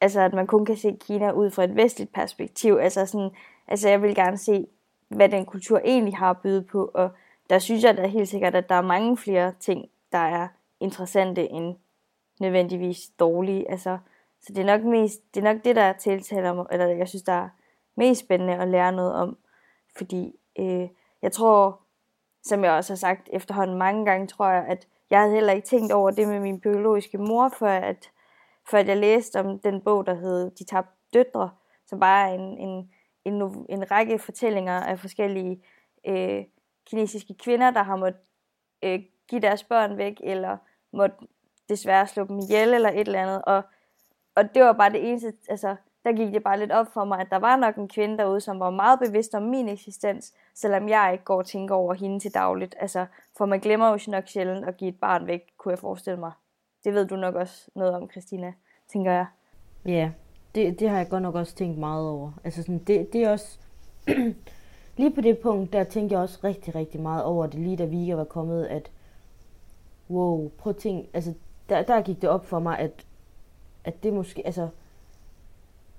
altså, 0.00 0.20
at 0.20 0.32
man 0.32 0.46
kun 0.46 0.64
kan 0.64 0.76
se 0.76 0.96
Kina 1.00 1.30
ud 1.30 1.50
fra 1.50 1.64
et 1.64 1.76
vestligt 1.76 2.12
perspektiv, 2.12 2.74
altså 2.80 3.06
sådan, 3.06 3.30
altså 3.68 3.88
jeg 3.88 4.02
vil 4.02 4.14
gerne 4.14 4.38
se, 4.38 4.66
hvad 5.08 5.28
den 5.28 5.46
kultur 5.46 5.80
egentlig 5.84 6.16
har 6.16 6.30
at 6.30 6.40
byde 6.42 6.62
på, 6.62 6.90
og 6.94 7.10
der 7.50 7.58
synes 7.58 7.84
jeg 7.84 7.96
da 7.96 8.06
helt 8.06 8.28
sikkert, 8.28 8.54
at 8.54 8.68
der 8.68 8.74
er 8.74 8.82
mange 8.82 9.16
flere 9.16 9.52
ting, 9.60 9.84
der 10.12 10.18
er 10.18 10.48
interessante 10.80 11.50
end 11.50 11.76
nødvendigvis 12.40 13.08
dårlige, 13.18 13.70
altså 13.70 13.98
så 14.42 14.52
det 14.52 14.58
er 14.58 14.78
nok, 14.78 14.84
mest, 14.84 15.34
det, 15.34 15.40
er 15.40 15.52
nok 15.52 15.64
det, 15.64 15.76
der 15.76 15.92
tiltaler 15.92 16.52
mig, 16.54 16.66
eller 16.70 16.86
jeg 16.86 17.08
synes, 17.08 17.22
der 17.22 17.32
er 17.32 17.48
mest 17.96 18.20
spændende 18.20 18.54
at 18.54 18.68
lære 18.68 18.92
noget 18.92 19.14
om. 19.14 19.36
Fordi 19.96 20.36
øh, 20.58 20.88
jeg 21.22 21.32
tror, 21.32 21.80
som 22.42 22.64
jeg 22.64 22.72
også 22.72 22.92
har 22.92 22.96
sagt 22.96 23.28
efterhånden 23.32 23.78
mange 23.78 24.04
gange, 24.04 24.26
tror 24.26 24.48
jeg, 24.48 24.64
at 24.68 24.86
jeg 25.10 25.20
havde 25.20 25.34
heller 25.34 25.52
ikke 25.52 25.66
tænkt 25.66 25.92
over 25.92 26.10
det 26.10 26.28
med 26.28 26.40
min 26.40 26.60
biologiske 26.60 27.18
mor, 27.18 27.48
før 27.48 27.72
at, 27.72 28.10
før 28.70 28.78
at 28.78 28.88
jeg 28.88 28.96
læste 28.96 29.40
om 29.40 29.58
den 29.58 29.80
bog, 29.80 30.06
der 30.06 30.14
hed 30.14 30.50
De 30.50 30.64
tabte 30.64 30.92
døtre, 31.14 31.50
som 31.86 32.00
bare 32.00 32.30
er 32.30 32.34
en, 32.34 32.58
en, 32.58 32.90
en, 33.24 33.66
en 33.68 33.90
række 33.90 34.18
fortællinger 34.18 34.80
af 34.80 34.98
forskellige 34.98 35.62
øh, 36.06 36.44
kinesiske 36.86 37.34
kvinder, 37.34 37.70
der 37.70 37.82
har 37.82 37.96
måttet 37.96 38.20
øh, 38.82 39.02
give 39.28 39.40
deres 39.40 39.64
børn 39.64 39.96
væk, 39.96 40.20
eller 40.24 40.56
måtte 40.92 41.16
desværre 41.68 42.06
slå 42.06 42.24
dem 42.24 42.38
ihjel, 42.38 42.74
eller 42.74 42.90
et 42.90 43.00
eller 43.00 43.22
andet. 43.22 43.42
Og 43.44 43.62
og 44.34 44.54
det 44.54 44.62
var 44.62 44.72
bare 44.72 44.90
det 44.90 45.08
eneste, 45.08 45.32
altså, 45.48 45.76
der 46.04 46.12
gik 46.12 46.32
det 46.32 46.42
bare 46.42 46.58
lidt 46.58 46.72
op 46.72 46.86
for 46.92 47.04
mig, 47.04 47.20
at 47.20 47.30
der 47.30 47.36
var 47.36 47.56
nok 47.56 47.76
en 47.76 47.88
kvinde 47.88 48.18
derude, 48.18 48.40
som 48.40 48.60
var 48.60 48.70
meget 48.70 48.98
bevidst 49.00 49.34
om 49.34 49.42
min 49.42 49.68
eksistens, 49.68 50.34
selvom 50.54 50.88
jeg 50.88 51.12
ikke 51.12 51.24
går 51.24 51.38
og 51.38 51.46
tænker 51.46 51.74
over 51.74 51.94
hende 51.94 52.20
til 52.20 52.34
dagligt. 52.34 52.74
Altså, 52.78 53.06
for 53.38 53.46
man 53.46 53.60
glemmer 53.60 53.88
jo 53.88 53.98
nok 54.08 54.28
sjældent 54.28 54.68
at 54.68 54.76
give 54.76 54.88
et 54.88 55.00
barn 55.00 55.26
væk, 55.26 55.40
kunne 55.58 55.72
jeg 55.72 55.78
forestille 55.78 56.20
mig. 56.20 56.32
Det 56.84 56.94
ved 56.94 57.06
du 57.06 57.16
nok 57.16 57.34
også 57.34 57.70
noget 57.74 57.94
om, 57.94 58.10
Christina, 58.10 58.52
tænker 58.92 59.12
jeg. 59.12 59.26
Ja, 59.84 60.10
det, 60.54 60.80
det 60.80 60.88
har 60.88 60.96
jeg 60.96 61.08
godt 61.08 61.22
nok 61.22 61.34
også 61.34 61.54
tænkt 61.54 61.78
meget 61.78 62.08
over. 62.08 62.32
Altså 62.44 62.62
sådan, 62.62 62.78
det, 62.78 63.12
det 63.12 63.24
er 63.24 63.30
også... 63.30 63.58
lige 64.96 65.14
på 65.14 65.20
det 65.20 65.38
punkt, 65.38 65.72
der 65.72 65.84
tænkte 65.84 66.12
jeg 66.12 66.22
også 66.22 66.38
rigtig, 66.44 66.74
rigtig 66.74 67.00
meget 67.00 67.24
over 67.24 67.46
det, 67.46 67.60
lige 67.60 67.76
da 67.76 67.84
Vika 67.84 68.14
var 68.14 68.24
kommet, 68.24 68.66
at 68.66 68.90
wow, 70.10 70.48
prøv 70.58 70.70
at 70.70 70.76
tænke, 70.76 71.08
altså 71.14 71.34
der, 71.68 71.82
der 71.82 72.02
gik 72.02 72.22
det 72.22 72.30
op 72.30 72.44
for 72.44 72.58
mig, 72.58 72.78
at 72.78 73.06
at 73.84 74.02
det 74.02 74.12
måske, 74.12 74.46
altså, 74.46 74.68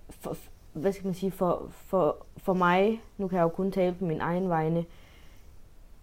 for, 0.09 0.37
hvad 0.73 0.91
skal 0.91 1.05
man 1.05 1.13
sige, 1.13 1.31
for, 1.31 1.67
for, 1.69 2.25
for 2.37 2.53
mig, 2.53 3.01
nu 3.17 3.27
kan 3.27 3.37
jeg 3.37 3.43
jo 3.43 3.49
kun 3.49 3.71
tale 3.71 3.95
på 3.95 4.05
min 4.05 4.21
egen 4.21 4.49
vegne, 4.49 4.85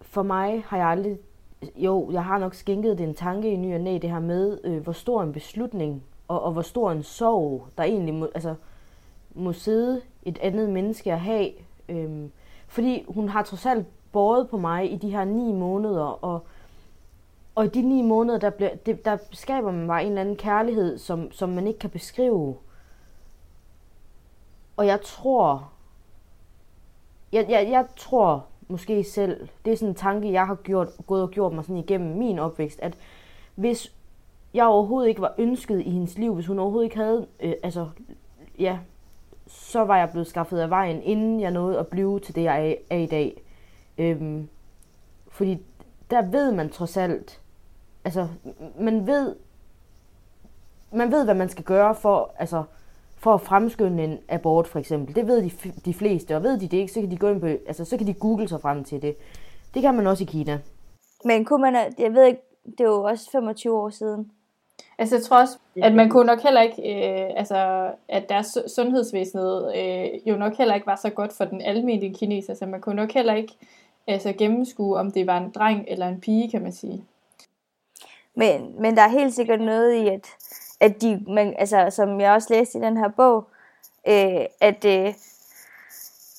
for 0.01 0.23
mig 0.23 0.63
har 0.63 0.77
jeg 0.77 0.87
aldrig, 0.87 1.17
jo, 1.75 2.11
jeg 2.11 2.23
har 2.23 2.37
nok 2.37 2.53
skænket 2.53 2.97
det 2.97 3.03
en 3.03 3.13
tanke 3.13 3.51
i 3.51 3.55
ny 3.55 3.73
og 3.73 3.81
næ, 3.81 3.97
det 4.01 4.09
her 4.09 4.19
med, 4.19 4.59
øh, 4.63 4.83
hvor 4.83 4.91
stor 4.91 5.23
en 5.23 5.33
beslutning, 5.33 6.03
og, 6.27 6.41
og 6.41 6.51
hvor 6.51 6.61
stor 6.61 6.91
en 6.91 7.03
sorg, 7.03 7.67
der 7.77 7.83
egentlig 7.83 8.13
må, 8.13 8.27
altså, 8.35 8.55
må 9.35 9.53
sidde 9.53 10.01
et 10.23 10.37
andet 10.41 10.69
menneske 10.69 11.13
at 11.13 11.19
have. 11.19 11.49
Øh, 11.89 12.29
fordi 12.67 13.05
hun 13.07 13.29
har 13.29 13.43
trods 13.43 13.65
alt 13.65 13.87
båret 14.11 14.49
på 14.49 14.57
mig 14.57 14.91
i 14.91 14.95
de 14.95 15.09
her 15.09 15.23
ni 15.23 15.53
måneder, 15.53 16.23
og 16.23 16.41
og 17.59 17.65
i 17.65 17.67
de 17.67 17.81
ni 17.81 18.01
måneder, 18.01 18.39
der, 18.39 18.49
bliver, 18.49 18.75
det, 18.75 19.05
der 19.05 19.17
skaber 19.31 19.71
man 19.71 19.87
bare 19.87 20.03
en 20.03 20.07
eller 20.07 20.21
anden 20.21 20.35
kærlighed, 20.35 20.97
som, 20.97 21.31
som 21.31 21.49
man 21.49 21.67
ikke 21.67 21.79
kan 21.79 21.89
beskrive. 21.89 22.55
Og 24.77 24.87
jeg 24.87 25.01
tror, 25.01 25.69
jeg, 27.31 27.45
jeg, 27.49 27.67
jeg 27.71 27.85
tror 27.97 28.45
måske 28.69 29.03
selv, 29.03 29.47
det 29.65 29.73
er 29.73 29.77
sådan 29.77 29.89
en 29.89 29.95
tanke, 29.95 30.31
jeg 30.31 30.47
har 30.47 30.55
gjort, 30.55 30.89
gået 31.07 31.21
og 31.21 31.31
gjort 31.31 31.53
mig 31.53 31.63
sådan 31.63 31.77
igennem 31.77 32.17
min 32.17 32.39
opvækst, 32.39 32.79
at 32.79 32.97
hvis 33.55 33.93
jeg 34.53 34.65
overhovedet 34.65 35.09
ikke 35.09 35.21
var 35.21 35.35
ønsket 35.37 35.81
i 35.81 35.89
hendes 35.89 36.17
liv, 36.17 36.33
hvis 36.33 36.47
hun 36.47 36.59
overhovedet 36.59 36.85
ikke 36.85 36.97
havde, 36.97 37.27
øh, 37.39 37.53
altså, 37.63 37.89
ja, 38.59 38.79
så 39.47 39.81
var 39.85 39.97
jeg 39.97 40.09
blevet 40.09 40.27
skaffet 40.27 40.59
af 40.59 40.69
vejen, 40.69 41.03
inden 41.03 41.39
jeg 41.39 41.51
nåede 41.51 41.79
at 41.79 41.87
blive 41.87 42.19
til 42.19 42.35
det, 42.35 42.43
jeg 42.43 42.69
er, 42.69 42.75
er 42.89 42.97
i 42.97 43.05
dag. 43.05 43.41
Øhm, 43.97 44.49
fordi 45.27 45.57
der 46.09 46.21
ved 46.21 46.51
man 46.51 46.69
trods 46.69 46.97
alt, 46.97 47.41
altså, 48.03 48.27
man 48.79 49.07
ved, 49.07 49.35
man 50.91 51.11
ved, 51.11 51.23
hvad 51.23 51.35
man 51.35 51.49
skal 51.49 51.63
gøre 51.63 51.95
for, 51.95 52.31
altså, 52.37 52.63
for 53.19 53.33
at 53.33 53.41
fremskynde 53.41 54.03
en 54.03 54.19
abort, 54.29 54.67
for 54.67 54.79
eksempel. 54.79 55.15
Det 55.15 55.27
ved 55.27 55.43
de, 55.43 55.51
de 55.85 55.93
fleste, 55.93 56.35
og 56.35 56.43
ved 56.43 56.59
de 56.59 56.67
det 56.67 56.77
ikke, 56.77 56.93
så 56.93 56.99
kan 56.99 57.11
de 57.11 57.17
gå 57.17 57.29
ind 57.29 57.41
på, 57.41 57.47
altså, 57.47 57.85
så 57.85 57.97
kan 57.97 58.07
de 58.07 58.13
google 58.13 58.47
sig 58.47 58.61
frem 58.61 58.83
til 58.83 59.01
det. 59.01 59.15
Det 59.73 59.81
kan 59.81 59.93
man 59.95 60.07
også 60.07 60.23
i 60.23 60.27
Kina. 60.27 60.59
Men 61.25 61.45
kunne 61.45 61.61
man, 61.61 61.93
jeg 61.97 62.13
ved 62.13 62.25
ikke, 62.25 62.41
det 62.65 62.79
er 62.79 62.89
jo 62.89 63.03
også 63.03 63.31
25 63.31 63.77
år 63.77 63.89
siden. 63.89 64.31
Altså 64.97 65.15
jeg 65.15 65.23
tror 65.23 65.39
også, 65.39 65.57
at 65.83 65.95
man 65.95 66.09
kunne 66.09 66.25
nok 66.25 66.41
heller 66.41 66.61
ikke, 66.61 66.81
øh, 66.81 67.29
altså 67.35 67.89
at 68.09 68.29
deres 68.29 68.57
sundhedsvæsenet 68.75 69.73
øh, 69.77 70.27
jo 70.29 70.35
nok 70.35 70.57
heller 70.57 70.75
ikke 70.75 70.87
var 70.87 70.95
så 70.95 71.09
godt 71.09 71.33
for 71.37 71.45
den 71.45 71.61
almindelige 71.61 72.13
kineser, 72.13 72.53
så 72.53 72.65
man 72.65 72.81
kunne 72.81 72.95
nok 72.95 73.11
heller 73.11 73.33
ikke 73.33 73.53
altså, 74.07 74.33
gennemskue, 74.33 74.97
om 74.97 75.11
det 75.11 75.27
var 75.27 75.37
en 75.37 75.51
dreng 75.51 75.85
eller 75.87 76.07
en 76.07 76.21
pige, 76.21 76.51
kan 76.51 76.61
man 76.61 76.71
sige. 76.71 77.03
Men, 78.35 78.81
men 78.81 78.95
der 78.95 79.01
er 79.01 79.09
helt 79.09 79.33
sikkert 79.33 79.61
noget 79.61 79.93
i, 79.93 80.07
at, 80.07 80.27
at 80.79 81.01
de, 81.01 81.23
man, 81.27 81.55
altså, 81.57 81.89
som 81.89 82.21
jeg 82.21 82.31
også 82.31 82.53
læste 82.53 82.77
i 82.77 82.81
den 82.81 82.97
her 82.97 83.09
bog, 83.09 83.47
øh, 84.07 84.45
at, 84.61 84.85
øh, 84.85 85.13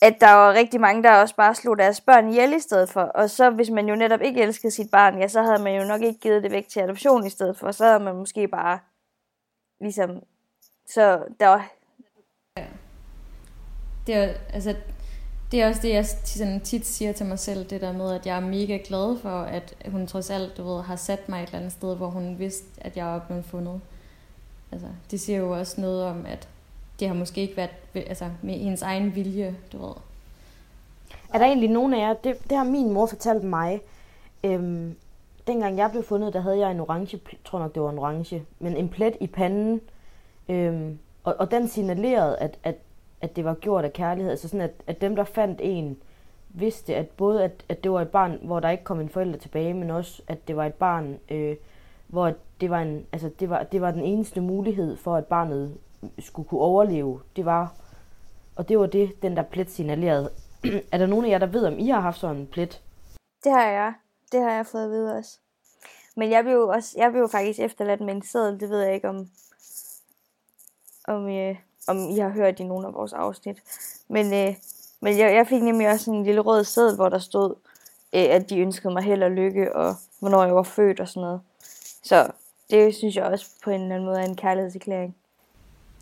at 0.03 0.17
der 0.21 0.33
var 0.33 0.53
rigtig 0.53 0.81
mange, 0.81 1.03
der 1.03 1.21
også 1.21 1.37
bare 1.37 1.55
slog 1.55 1.79
deres 1.79 2.01
børn 2.01 2.29
ihjel 2.29 2.53
i 2.53 2.61
stedet 2.61 2.89
for. 2.89 3.01
Og 3.01 3.31
så 3.31 3.51
hvis 3.51 3.71
man 3.71 3.89
jo 3.89 3.95
netop 3.95 4.21
ikke 4.21 4.43
elskede 4.43 4.73
sit 4.73 4.91
barn, 4.91 5.19
ja, 5.19 5.29
så 5.29 5.43
havde 5.43 5.63
man 5.63 5.81
jo 5.81 5.85
nok 5.85 6.03
ikke 6.03 6.21
givet 6.21 6.43
det 6.43 6.51
væk 6.51 6.69
til 6.69 6.81
adoption 6.81 7.27
i 7.27 7.31
stedet 7.31 7.59
for. 7.59 7.73
Så 7.73 7.85
havde 7.85 8.01
man 8.01 8.17
måske 8.17 8.49
bare 8.49 8.79
ligesom... 9.81 10.23
Så 10.89 11.23
der 11.41 11.47
var... 11.47 11.71
Ja. 12.57 12.65
Det 14.07 14.15
er, 14.15 14.35
altså, 14.53 14.77
det 15.53 15.63
er 15.63 15.69
også 15.69 15.83
det, 15.83 15.91
jeg 15.91 16.07
sådan 16.07 16.61
tit 16.61 16.87
siger 16.87 17.13
til 17.13 17.27
mig 17.27 17.39
selv, 17.39 17.71
det 17.71 17.81
der 17.81 17.93
med, 17.93 18.15
at 18.15 18.27
jeg 18.27 18.37
er 18.37 18.41
mega 18.41 18.79
glad 18.85 19.19
for, 19.19 19.41
at 19.41 19.77
hun 19.89 20.07
trods 20.07 20.31
alt, 20.31 20.57
du 20.57 20.63
ved, 20.63 20.83
har 20.83 20.97
sat 20.97 21.29
mig 21.29 21.43
et 21.43 21.47
eller 21.47 21.59
andet 21.59 21.73
sted, 21.73 21.97
hvor 21.97 22.07
hun 22.07 22.39
vidste, 22.39 22.67
at 22.79 22.97
jeg 22.97 23.07
var 23.07 23.19
blevet 23.19 23.45
fundet. 23.45 23.81
Altså, 24.73 24.89
det 25.11 25.21
siger 25.21 25.39
jo 25.39 25.51
også 25.51 25.81
noget 25.81 26.05
om, 26.05 26.27
at 26.27 26.49
det 27.01 27.09
har 27.09 27.15
måske 27.15 27.41
ikke 27.41 27.57
været 27.57 27.71
altså, 27.95 28.31
med 28.43 28.55
hendes 28.55 28.83
egen 28.83 29.15
vilje, 29.15 29.57
du 29.73 29.79
ved. 29.79 29.95
Er 31.35 31.39
der 31.39 31.47
egentlig 31.47 31.71
nogen 31.71 31.95
af 31.95 31.99
jer, 31.99 32.15
det, 32.15 32.37
det 32.51 32.57
har 32.57 32.65
min 32.65 32.93
mor 32.93 33.07
fortalt 33.07 33.45
mig, 33.45 33.81
øhm, 34.45 34.97
dengang 35.47 35.79
jeg 35.79 35.91
blev 35.91 36.03
fundet, 36.03 36.33
der 36.33 36.41
havde 36.41 36.59
jeg 36.59 36.71
en 36.71 36.81
orange, 36.81 37.21
tror 37.45 37.59
nok 37.59 37.75
det 37.75 37.83
var 37.83 37.91
en 37.91 37.99
orange, 37.99 38.45
men 38.59 38.77
en 38.77 38.89
plet 38.89 39.17
i 39.21 39.27
panden, 39.27 39.81
øhm, 40.49 40.99
og, 41.25 41.37
og 41.39 41.51
den 41.51 41.69
signalerede, 41.69 42.37
at, 42.37 42.59
at, 42.63 42.77
at 43.21 43.37
det 43.37 43.45
var 43.45 43.55
gjort 43.55 43.85
af 43.85 43.93
kærlighed, 43.93 44.31
altså 44.31 44.49
sådan, 44.49 44.61
at, 44.61 44.73
at 44.87 45.01
dem, 45.01 45.17
der 45.17 45.25
fandt 45.25 45.61
en, 45.63 45.97
vidste, 46.49 46.97
at 46.97 47.09
både 47.09 47.45
at, 47.45 47.65
at 47.69 47.85
det 47.85 47.93
var 47.93 48.03
et 48.03 48.09
barn, 48.09 48.39
hvor 48.43 48.61
der 48.61 48.71
ikke 48.71 48.85
kom 48.85 49.01
en 49.01 49.09
forælder 49.09 49.39
tilbage, 49.39 49.75
men 49.75 49.91
også, 49.91 50.23
at 50.29 50.49
det 50.49 50.57
var 50.57 50.67
et 50.67 50.75
barn, 50.75 51.19
øh, 51.29 51.57
hvor 52.07 52.35
det 52.61 52.71
var, 52.71 52.81
en, 52.81 53.07
altså 53.13 53.31
det, 53.41 53.51
var, 53.51 53.63
det 53.63 53.81
var 53.81 53.91
den 53.91 54.05
eneste 54.05 54.41
mulighed 54.41 54.97
for, 54.97 55.17
at 55.17 55.27
barnet 55.27 55.79
skulle 56.19 56.49
kunne 56.49 56.61
overleve, 56.61 57.21
det 57.37 57.45
var, 57.45 57.75
og 58.57 58.69
det 58.69 58.79
var 58.79 58.87
det, 58.87 59.23
den 59.23 59.37
der 59.37 59.43
plet 59.43 59.71
signalerede. 59.71 60.31
er 60.93 60.99
der 60.99 61.07
nogen 61.07 61.25
af 61.25 61.31
jer, 61.31 61.39
der 61.39 61.47
ved, 61.47 61.67
om 61.67 61.79
I 61.79 61.89
har 61.89 62.01
haft 62.01 62.19
sådan 62.19 62.37
en 62.37 62.47
plet? 62.47 62.83
Det 63.45 63.53
har 63.53 63.67
jeg. 63.67 63.95
Det 64.33 64.41
har 64.43 64.51
jeg 64.51 64.67
fået 64.67 64.85
at 64.85 64.91
vide 64.91 65.17
også. 65.17 65.39
Men 66.17 66.31
jeg 66.31 66.45
blev 66.45 66.69
også, 66.69 66.95
jeg 66.97 67.13
blev 67.13 67.29
faktisk 67.29 67.61
efterladt 67.61 68.01
med 68.01 68.15
en 68.15 68.23
seddel. 68.23 68.61
Det 68.61 68.71
ved 68.71 68.81
jeg 68.81 68.95
ikke, 68.95 69.09
om, 69.09 69.29
om, 71.09 71.29
øh, 71.29 71.57
om 71.89 72.09
I 72.09 72.19
har 72.19 72.29
hørt 72.29 72.61
i 72.61 72.65
nogle 72.65 72.87
af 72.87 72.95
vores 72.95 73.13
afsnit. 73.13 73.63
Men, 74.09 74.27
øh, 74.35 74.55
men 75.01 75.19
jeg, 75.19 75.35
jeg 75.35 75.47
fik 75.47 75.63
nemlig 75.63 75.89
også 75.89 76.11
en 76.11 76.25
lille 76.25 76.41
rød 76.41 76.65
seddel, 76.65 76.97
hvor 76.97 77.09
der 77.09 77.19
stod, 77.19 77.55
øh, 78.13 78.27
at 78.31 78.51
de 78.51 78.59
ønskede 78.59 78.93
mig 78.93 79.03
held 79.03 79.23
og 79.23 79.31
lykke, 79.31 79.77
og 79.77 79.95
hvornår 80.19 80.45
jeg 80.45 80.55
var 80.55 80.63
født 80.63 81.01
og 81.01 81.09
sådan 81.09 81.23
noget. 81.23 81.41
Så 82.03 82.31
det 82.71 82.95
synes 82.95 83.17
jeg 83.17 83.25
også 83.25 83.47
på 83.65 83.71
en 83.71 83.81
eller 83.81 83.95
anden 83.95 84.07
måde 84.07 84.21
er 84.21 84.25
en 84.25 84.37
kærlighedserklæring. 84.37 85.17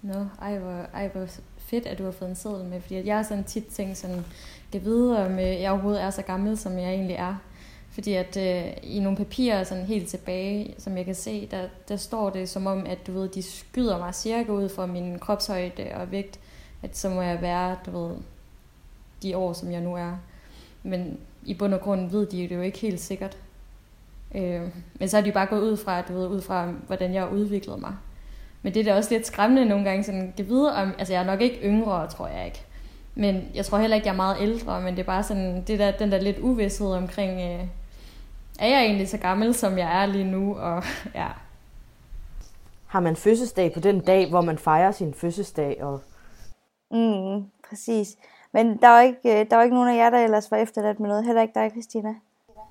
Nå, 0.03 0.27
ej 0.43 0.59
hvor, 0.59 0.87
ej 0.95 1.09
hvor 1.09 1.27
fedt, 1.59 1.87
at 1.87 1.99
du 1.99 2.05
har 2.05 2.11
fået 2.11 2.29
en 2.29 2.37
seddel 2.37 2.64
med, 2.64 2.81
fordi 2.81 3.07
jeg 3.07 3.16
har 3.16 3.23
sådan 3.23 3.45
tit 3.45 3.66
tænkt 3.66 3.99
sådan, 3.99 4.25
kan 4.73 4.85
vide, 4.85 5.27
om 5.27 5.33
øh, 5.33 5.61
jeg 5.61 5.71
overhovedet 5.71 6.03
er 6.03 6.11
så 6.11 6.23
gammel, 6.23 6.59
som 6.59 6.79
jeg 6.79 6.91
egentlig 6.91 7.16
er. 7.16 7.37
Fordi 7.91 8.14
at 8.14 8.37
øh, 8.37 8.73
i 8.83 9.01
nogle 9.01 9.16
papirer 9.16 9.64
sådan 9.64 9.85
helt 9.85 10.09
tilbage, 10.09 10.75
som 10.79 10.97
jeg 10.97 11.05
kan 11.05 11.14
se, 11.14 11.49
der, 11.51 11.69
der 11.89 11.97
står 11.97 12.31
det 12.31 12.49
som 12.49 12.66
om, 12.66 12.87
at 12.87 13.07
du 13.07 13.12
ved, 13.12 13.29
de 13.29 13.43
skyder 13.43 13.99
mig 13.99 14.14
cirka 14.14 14.53
ud 14.53 14.69
fra 14.69 14.87
min 14.87 15.19
kropshøjde 15.19 15.91
og 15.95 16.11
vægt, 16.11 16.41
at 16.83 16.97
så 16.97 17.11
må 17.11 17.23
jeg 17.23 17.43
være, 17.43 17.77
du 17.87 17.91
ved, 17.91 18.16
de 19.23 19.37
år, 19.37 19.53
som 19.53 19.73
jeg 19.73 19.81
nu 19.81 19.95
er. 19.95 20.16
Men 20.83 21.21
i 21.43 21.55
bund 21.55 21.75
og 21.75 21.81
grund 21.81 22.11
ved 22.11 22.27
de 22.27 22.49
det 22.49 22.57
jo 22.57 22.61
ikke 22.61 22.79
helt 22.79 23.01
sikkert. 23.01 23.37
Øh, 24.35 24.62
men 24.95 25.09
så 25.09 25.16
har 25.16 25.24
de 25.24 25.33
bare 25.33 25.47
gået 25.47 25.61
ud 25.61 25.76
fra, 25.76 26.03
du 26.03 26.12
ved, 26.12 26.26
ud 26.26 26.41
fra, 26.41 26.66
hvordan 26.87 27.14
jeg 27.14 27.22
har 27.22 27.31
udviklet 27.31 27.81
mig. 27.81 27.95
Men 28.62 28.74
det 28.74 28.81
er 28.81 28.85
da 28.85 28.97
også 28.97 29.14
lidt 29.14 29.26
skræmmende 29.26 29.64
nogle 29.64 29.85
gange, 29.85 30.05
sådan, 30.05 30.33
kan 30.37 30.49
vide 30.49 30.74
om, 30.74 30.95
altså 30.99 31.12
jeg 31.14 31.22
er 31.22 31.26
nok 31.26 31.41
ikke 31.41 31.61
yngre, 31.64 32.09
tror 32.09 32.26
jeg 32.26 32.47
ikke. 32.47 32.64
Men 33.14 33.49
jeg 33.55 33.64
tror 33.64 33.79
heller 33.79 33.97
ikke, 33.97 34.07
jeg 34.07 34.12
er 34.12 34.16
meget 34.16 34.37
ældre, 34.41 34.81
men 34.81 34.97
det 34.97 35.01
er 35.01 35.07
bare 35.07 35.22
sådan, 35.22 35.64
det 35.66 35.79
der, 35.79 35.91
den 35.91 36.12
der 36.12 36.20
lidt 36.20 36.39
uvidshed 36.39 36.93
omkring, 36.93 37.31
øh, 37.31 37.66
er 38.59 38.68
jeg 38.68 38.83
egentlig 38.85 39.09
så 39.09 39.18
gammel, 39.18 39.55
som 39.55 39.79
jeg 39.79 40.03
er 40.03 40.07
lige 40.07 40.31
nu, 40.31 40.57
og 40.57 40.83
ja. 41.14 41.29
Har 42.87 43.01
man 43.01 43.16
fødselsdag 43.16 43.72
på 43.72 43.81
den 43.81 44.01
dag, 44.01 44.31
hvor 44.31 44.41
man 44.41 44.59
fejrer 44.59 44.93
sin 44.93 45.14
fødselsdag? 45.14 45.85
Og... 45.85 46.01
Mm, 46.91 47.45
præcis. 47.68 48.16
Men 48.53 48.79
der 48.79 48.89
var, 48.89 49.01
ikke, 49.01 49.41
øh, 49.41 49.51
der 49.51 49.57
var 49.57 49.62
ikke 49.62 49.74
nogen 49.74 49.89
af 49.89 49.97
jer, 49.97 50.11
der 50.11 50.18
ellers 50.18 50.51
var 50.51 50.57
efterladt 50.57 51.01
med 51.01 51.09
noget. 51.09 51.24
Heller 51.24 51.43
ikke 51.43 51.55
dig, 51.55 51.70
Christina. 51.70 52.14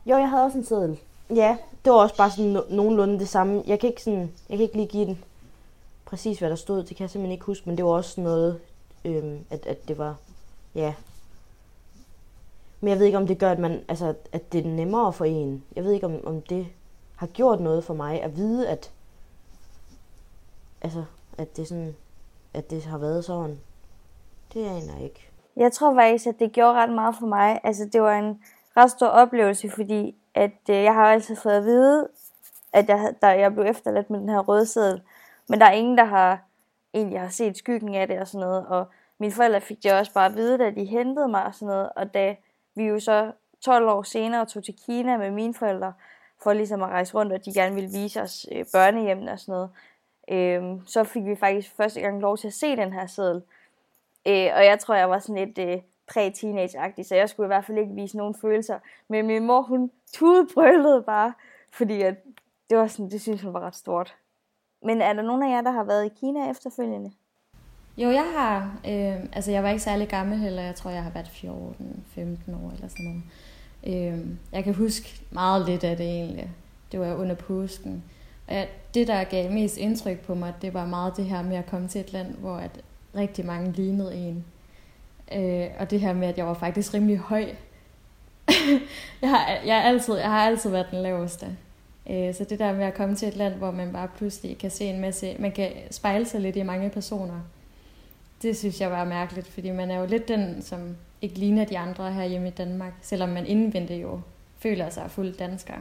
Jo, 0.06 0.18
jeg 0.18 0.30
havde 0.30 0.44
også 0.44 0.58
en 0.58 0.64
seddel. 0.64 1.00
Ja, 1.36 1.58
det 1.86 1.94
var 1.94 2.00
også 2.00 2.18
bare 2.18 2.32
sådan 2.32 2.58
no- 2.58 2.74
nogenlunde 2.74 3.20
det 3.20 3.30
samme. 3.30 3.64
Jeg 3.68 3.80
kan 3.80 3.90
ikke, 3.90 4.04
sådan, 4.04 4.32
jeg 4.50 4.58
kan 4.58 4.64
ikke 4.64 4.76
lige 4.76 4.88
give 4.88 5.06
den 5.06 5.24
præcis, 6.06 6.40
hvad 6.40 6.50
der 6.50 6.56
stod. 6.56 6.84
Det 6.84 6.98
kan 6.98 7.04
jeg 7.04 7.10
simpelthen 7.10 7.32
ikke 7.32 7.46
huske, 7.46 7.70
men 7.70 7.78
det 7.78 7.86
var 7.86 7.92
også 7.92 8.22
noget, 8.22 8.60
øhm, 9.06 9.46
at, 9.50 9.66
at 9.66 9.88
det 9.88 9.98
var, 9.98 10.16
ja. 10.76 10.94
Men 12.82 12.90
jeg 12.90 13.00
ved 13.00 13.06
ikke, 13.06 13.18
om 13.18 13.28
det 13.28 13.40
gør, 13.40 13.52
at, 13.52 13.60
man, 13.60 13.84
altså, 13.88 14.14
at 14.32 14.54
det 14.54 14.66
er 14.66 14.70
nemmere 14.70 15.14
for 15.14 15.26
en. 15.26 15.64
Jeg 15.76 15.84
ved 15.84 15.92
ikke, 15.92 16.06
om, 16.06 16.28
om 16.28 16.42
det 16.42 16.68
har 17.16 17.28
gjort 17.28 17.60
noget 17.60 17.84
for 17.84 17.94
mig 17.94 18.24
at 18.24 18.36
vide, 18.36 18.70
at, 18.70 18.92
altså, 20.82 21.04
at 21.38 21.58
det, 21.58 21.68
sådan, 21.68 21.96
at 22.54 22.70
det 22.70 22.84
har 22.84 22.98
været 22.98 23.26
sådan. 23.26 23.60
Det 24.54 24.66
aner 24.66 24.94
jeg 24.94 25.04
ikke. 25.04 25.30
Jeg 25.56 25.72
tror 25.72 25.96
faktisk, 25.96 26.28
at 26.28 26.40
det 26.40 26.52
gjorde 26.52 26.74
ret 26.74 26.90
meget 26.94 27.16
for 27.20 27.28
mig. 27.28 27.60
Altså, 27.64 27.90
det 27.94 28.02
var 28.02 28.20
en 28.20 28.42
ret 28.78 28.92
stor 28.92 29.08
oplevelse, 29.08 29.70
fordi 29.70 30.16
at 30.38 30.70
øh, 30.70 30.84
jeg 30.84 30.94
har 30.94 31.06
altid 31.06 31.36
fået 31.36 31.54
at 31.54 31.64
vide, 31.64 32.08
at 32.74 32.90
jeg, 32.90 33.14
der, 33.22 33.30
jeg 33.30 33.54
blev 33.54 33.66
efterladt 33.66 34.10
med 34.10 34.20
den 34.20 34.30
her 34.30 34.40
røde 34.40 34.66
seddel. 34.66 35.02
Men 35.50 35.60
der 35.60 35.66
er 35.66 35.72
ingen, 35.72 35.98
der 35.98 36.04
har 36.04 36.40
egentlig 36.94 37.20
har 37.20 37.30
set 37.30 37.58
skyggen 37.58 37.96
af 37.96 38.08
det 38.08 38.20
og 38.20 38.28
sådan 38.28 38.48
noget. 38.48 38.68
Og 38.68 38.86
mine 39.18 39.34
forældre 39.34 39.62
fik 39.62 39.84
det 39.84 39.94
også 39.94 40.14
bare 40.14 40.26
at 40.26 40.36
vide, 40.36 40.58
da 40.58 40.70
de 40.70 40.86
hentede 40.86 41.28
mig 41.28 41.46
og 41.46 41.56
sådan 41.56 41.68
noget. 41.68 41.90
Og 41.96 42.14
da 42.14 42.36
vi 42.76 42.84
jo 42.84 43.00
så 43.00 43.32
12 43.62 43.88
år 43.90 44.04
senere 44.04 44.46
tog 44.46 44.64
til 44.64 44.76
Kina 44.86 45.18
med 45.18 45.32
mine 45.32 45.54
forældre, 45.54 45.94
for 46.44 46.54
ligesom 46.54 46.84
at 46.84 46.90
rejse 46.90 47.14
rundt, 47.14 47.34
og 47.34 47.46
de 47.46 47.54
gerne 47.54 47.76
ville 47.76 47.90
vise 47.90 48.22
os 48.22 48.46
øh, 48.52 48.66
børnehjemmene 48.74 49.32
og 49.32 49.40
sådan 49.40 49.54
noget, 49.54 49.70
øh, 50.30 50.82
så 50.86 51.04
fik 51.04 51.26
vi 51.26 51.36
faktisk 51.36 51.76
første 51.76 52.02
gang 52.02 52.22
lov 52.22 52.38
til 52.38 52.48
at 52.48 52.54
se 52.54 52.76
den 52.76 52.94
her 52.94 53.08
seddel. 53.08 53.42
Øh, 54.28 54.50
og 54.56 54.66
jeg 54.66 54.80
tror, 54.80 54.96
jeg 54.96 55.10
var 55.10 55.20
sådan 55.20 55.48
lidt 55.48 55.58
øh, 55.58 55.82
præ-teenage-agtig, 56.08 57.06
så 57.06 57.16
jeg 57.16 57.30
skulle 57.30 57.48
i 57.48 57.54
hvert 57.54 57.66
fald 57.66 57.78
ikke 57.78 57.94
vise 57.94 58.18
nogen 58.18 58.36
følelser. 58.36 58.80
Men 59.10 59.28
min 59.28 59.46
mor, 59.46 59.62
hun 59.62 59.92
tudbrølede 60.14 61.04
bare, 61.04 61.34
fordi 61.72 62.02
at 62.02 62.16
det 62.70 62.78
var 62.78 62.88
sådan, 62.88 63.12
det 63.12 63.22
synes 63.22 63.42
hun 63.42 63.54
var 63.54 63.60
ret 63.60 63.76
stort. 63.76 64.16
Men 64.84 65.02
er 65.02 65.14
der 65.14 65.22
nogen 65.22 65.44
af 65.44 65.50
jer, 65.50 65.62
der 65.62 65.72
har 65.72 65.84
været 65.84 66.06
i 66.06 66.10
Kina 66.20 66.50
efterfølgende? 66.50 67.12
Jo, 67.98 68.10
jeg 68.10 68.26
har. 68.36 68.80
Øh, 68.88 69.26
altså, 69.34 69.52
jeg 69.52 69.64
var 69.64 69.70
ikke 69.70 69.84
særlig 69.84 70.08
gammel 70.08 70.38
heller. 70.38 70.62
Jeg 70.62 70.76
tror, 70.76 70.92
jeg 70.92 71.04
har 71.04 71.12
været 71.12 71.26
14-15 71.26 72.56
år 72.56 72.72
eller 72.72 72.88
sådan 72.88 73.06
noget. 73.06 73.24
Øh, 74.14 74.26
jeg 74.52 74.64
kan 74.64 74.74
huske 74.74 75.22
meget 75.32 75.66
lidt 75.66 75.84
af 75.84 75.98
det 75.98 76.06
egentlig. 76.06 76.50
Det 76.92 77.00
var 77.00 77.16
under 77.16 77.36
påsken. 77.36 78.04
Og 78.48 78.56
jeg, 78.56 78.70
det, 78.94 79.08
der 79.08 79.24
gav 79.24 79.52
mest 79.52 79.78
indtryk 79.78 80.20
på 80.20 80.36
mig, 80.36 80.54
det 80.62 80.74
var 80.74 80.86
meget 80.86 81.18
det 81.18 81.26
her 81.26 81.42
med 81.42 81.58
at 81.58 81.66
komme 81.66 81.88
til 81.88 82.02
et 82.02 82.14
land, 82.14 82.36
hvor 82.36 82.56
at 82.56 82.82
rigtig 83.16 83.46
mange 83.46 83.72
lignede 83.72 84.16
en. 84.16 84.46
Øh, 85.36 85.68
og 85.80 85.90
det 85.92 86.00
her 86.00 86.14
med, 86.14 86.28
at 86.28 86.38
jeg 86.38 86.46
var 86.46 86.54
faktisk 86.54 86.94
rimelig 86.94 87.18
høj. 87.18 87.46
jeg, 89.22 89.30
har, 89.30 89.60
jeg, 89.66 89.76
har 89.76 89.90
altid, 89.90 90.16
jeg 90.16 90.30
har 90.30 90.40
altid 90.40 90.70
været 90.70 90.88
den 90.92 91.02
laveste. 91.02 91.58
Øh, 92.10 92.34
så 92.34 92.44
det 92.44 92.60
der 92.60 92.74
med 92.74 92.86
at 92.86 92.94
komme 92.94 93.16
til 93.16 93.28
et 93.28 93.36
land, 93.36 93.54
hvor 93.54 93.72
man 93.72 93.94
bare 93.94 94.08
pludselig 94.18 94.58
kan 94.58 94.72
se 94.72 94.86
en 94.86 95.02
masse, 95.02 95.36
man 95.40 95.52
kan 95.52 95.72
spejle 95.92 96.26
sig 96.26 96.42
lidt 96.42 96.56
i 96.56 96.64
mange 96.64 96.90
personer, 96.90 97.42
det 98.42 98.58
synes 98.58 98.82
jeg 98.82 98.92
var 98.92 99.06
mærkeligt, 99.06 99.48
fordi 99.48 99.72
man 99.72 99.92
er 99.92 100.00
jo 100.00 100.06
lidt 100.06 100.28
den, 100.28 100.62
som 100.62 100.96
ikke 101.22 101.40
ligner 101.40 101.66
de 101.66 101.78
andre 101.78 102.14
her 102.14 102.26
hjemme 102.26 102.48
i 102.48 102.52
Danmark, 102.52 102.94
selvom 103.02 103.30
man 103.30 103.46
indvendigt 103.46 104.02
jo 104.02 104.22
føler 104.60 104.90
sig 104.90 105.12
fuld 105.12 105.34
dansker. 105.34 105.74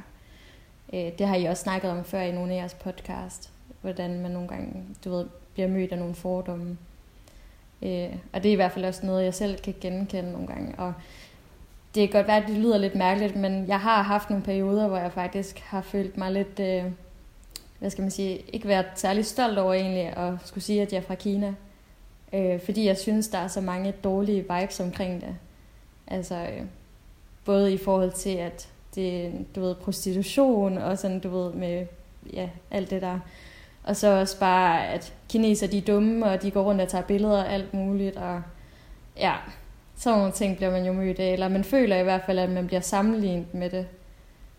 Øh, 0.92 1.12
det 1.18 1.26
har 1.26 1.36
I 1.36 1.44
også 1.44 1.62
snakket 1.62 1.90
om 1.90 2.04
før 2.04 2.20
i 2.20 2.32
nogle 2.32 2.52
af 2.52 2.56
jeres 2.56 2.74
podcast, 2.74 3.50
hvordan 3.80 4.20
man 4.20 4.30
nogle 4.30 4.48
gange, 4.48 4.84
du 5.04 5.10
ved, 5.10 5.26
bliver 5.54 5.68
mødt 5.68 5.92
af 5.92 5.98
nogle 5.98 6.14
fordomme. 6.14 6.78
Øh, 7.82 8.16
og 8.32 8.42
det 8.42 8.48
er 8.48 8.52
i 8.52 8.56
hvert 8.56 8.72
fald 8.72 8.84
også 8.84 9.06
noget, 9.06 9.24
jeg 9.24 9.34
selv 9.34 9.58
kan 9.58 9.74
genkende 9.80 10.32
nogle 10.32 10.46
gange. 10.46 10.74
Og 10.78 10.92
det 11.94 12.08
kan 12.08 12.18
godt 12.18 12.26
være, 12.26 12.42
at 12.42 12.48
det 12.48 12.56
lyder 12.56 12.78
lidt 12.78 12.94
mærkeligt, 12.94 13.36
men 13.36 13.68
jeg 13.68 13.80
har 13.80 14.02
haft 14.02 14.30
nogle 14.30 14.44
perioder, 14.44 14.88
hvor 14.88 14.98
jeg 14.98 15.12
faktisk 15.12 15.58
har 15.58 15.82
følt 15.82 16.16
mig 16.16 16.32
lidt, 16.32 16.60
øh, 16.60 16.84
hvad 17.78 17.90
skal 17.90 18.02
man 18.02 18.10
sige, 18.10 18.38
ikke 18.38 18.68
været 18.68 18.86
særlig 18.94 19.26
stolt 19.26 19.58
over 19.58 19.74
egentlig 19.74 20.06
at 20.06 20.34
skulle 20.44 20.64
sige, 20.64 20.82
at 20.82 20.92
jeg 20.92 20.98
er 20.98 21.02
fra 21.02 21.14
Kina. 21.14 21.54
Øh, 22.32 22.60
fordi 22.60 22.86
jeg 22.86 22.96
synes, 22.96 23.28
der 23.28 23.38
er 23.38 23.48
så 23.48 23.60
mange 23.60 23.92
dårlige 23.92 24.44
vibes 24.54 24.80
omkring 24.80 25.20
det. 25.20 25.36
Altså, 26.06 26.34
øh, 26.34 26.62
både 27.44 27.72
i 27.74 27.78
forhold 27.78 28.12
til, 28.12 28.36
at 28.36 28.68
det 28.94 29.32
du 29.54 29.60
ved, 29.60 29.74
prostitution 29.74 30.78
og 30.78 30.98
sådan, 30.98 31.20
du 31.20 31.28
ved, 31.28 31.52
med 31.52 31.86
ja, 32.32 32.48
alt 32.70 32.90
det 32.90 33.02
der. 33.02 33.18
Og 33.86 33.96
så 33.96 34.20
også 34.20 34.40
bare, 34.40 34.86
at 34.86 35.14
kineser 35.28 35.66
de 35.66 35.78
er 35.78 35.82
dumme, 35.82 36.26
og 36.26 36.42
de 36.42 36.50
går 36.50 36.62
rundt 36.62 36.80
og 36.80 36.88
tager 36.88 37.04
billeder 37.04 37.38
og 37.38 37.52
alt 37.52 37.74
muligt. 37.74 38.16
Og 38.16 38.42
ja, 39.16 39.34
sådan 39.96 40.18
nogle 40.18 40.32
ting 40.32 40.56
bliver 40.56 40.70
man 40.70 40.86
jo 40.86 40.92
mødt 40.92 41.18
af. 41.18 41.32
Eller 41.32 41.48
man 41.48 41.64
føler 41.64 41.96
i 41.96 42.02
hvert 42.02 42.22
fald, 42.26 42.38
at 42.38 42.50
man 42.50 42.66
bliver 42.66 42.80
sammenlignet 42.80 43.54
med 43.54 43.70
det. 43.70 43.86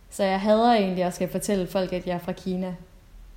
Så 0.10 0.24
jeg 0.24 0.42
hader 0.42 0.74
egentlig 0.74 1.04
at 1.04 1.14
skal 1.14 1.30
fortælle 1.30 1.68
folk, 1.68 1.94
at 1.94 2.08
jeg 2.08 2.16
er 2.16 2.20
fra 2.20 2.32
Kina. 2.32 2.76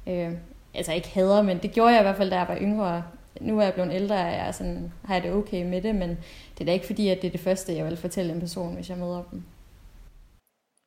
Øh, 0.07 0.33
altså 0.75 0.93
ikke 0.93 1.09
hader, 1.09 1.43
men 1.43 1.59
det 1.59 1.73
gjorde 1.73 1.93
jeg 1.93 2.01
i 2.01 2.03
hvert 2.03 2.17
fald, 2.17 2.31
da 2.31 2.39
jeg 2.39 2.49
var 2.49 2.59
yngre. 2.61 3.05
Nu 3.41 3.59
er 3.59 3.63
jeg 3.63 3.75
blevet 3.75 3.93
ældre, 3.93 4.15
og 4.15 4.21
jeg 4.21 4.49
er 4.49 4.53
sådan, 4.53 4.93
har 5.05 5.15
jeg 5.15 5.23
det 5.23 5.33
okay 5.33 5.65
med 5.65 5.83
det, 5.83 5.95
men 5.95 6.09
det 6.55 6.61
er 6.61 6.65
da 6.65 6.73
ikke 6.73 6.87
fordi, 6.87 7.09
at 7.09 7.23
det 7.23 7.29
er 7.29 7.33
det 7.33 7.41
første, 7.41 7.77
jeg 7.77 7.87
vil 7.87 7.97
fortælle 7.97 8.33
en 8.33 8.41
person, 8.41 8.75
hvis 8.75 8.91
jeg 8.91 8.99
møder 8.99 9.23
dem. 9.31 9.43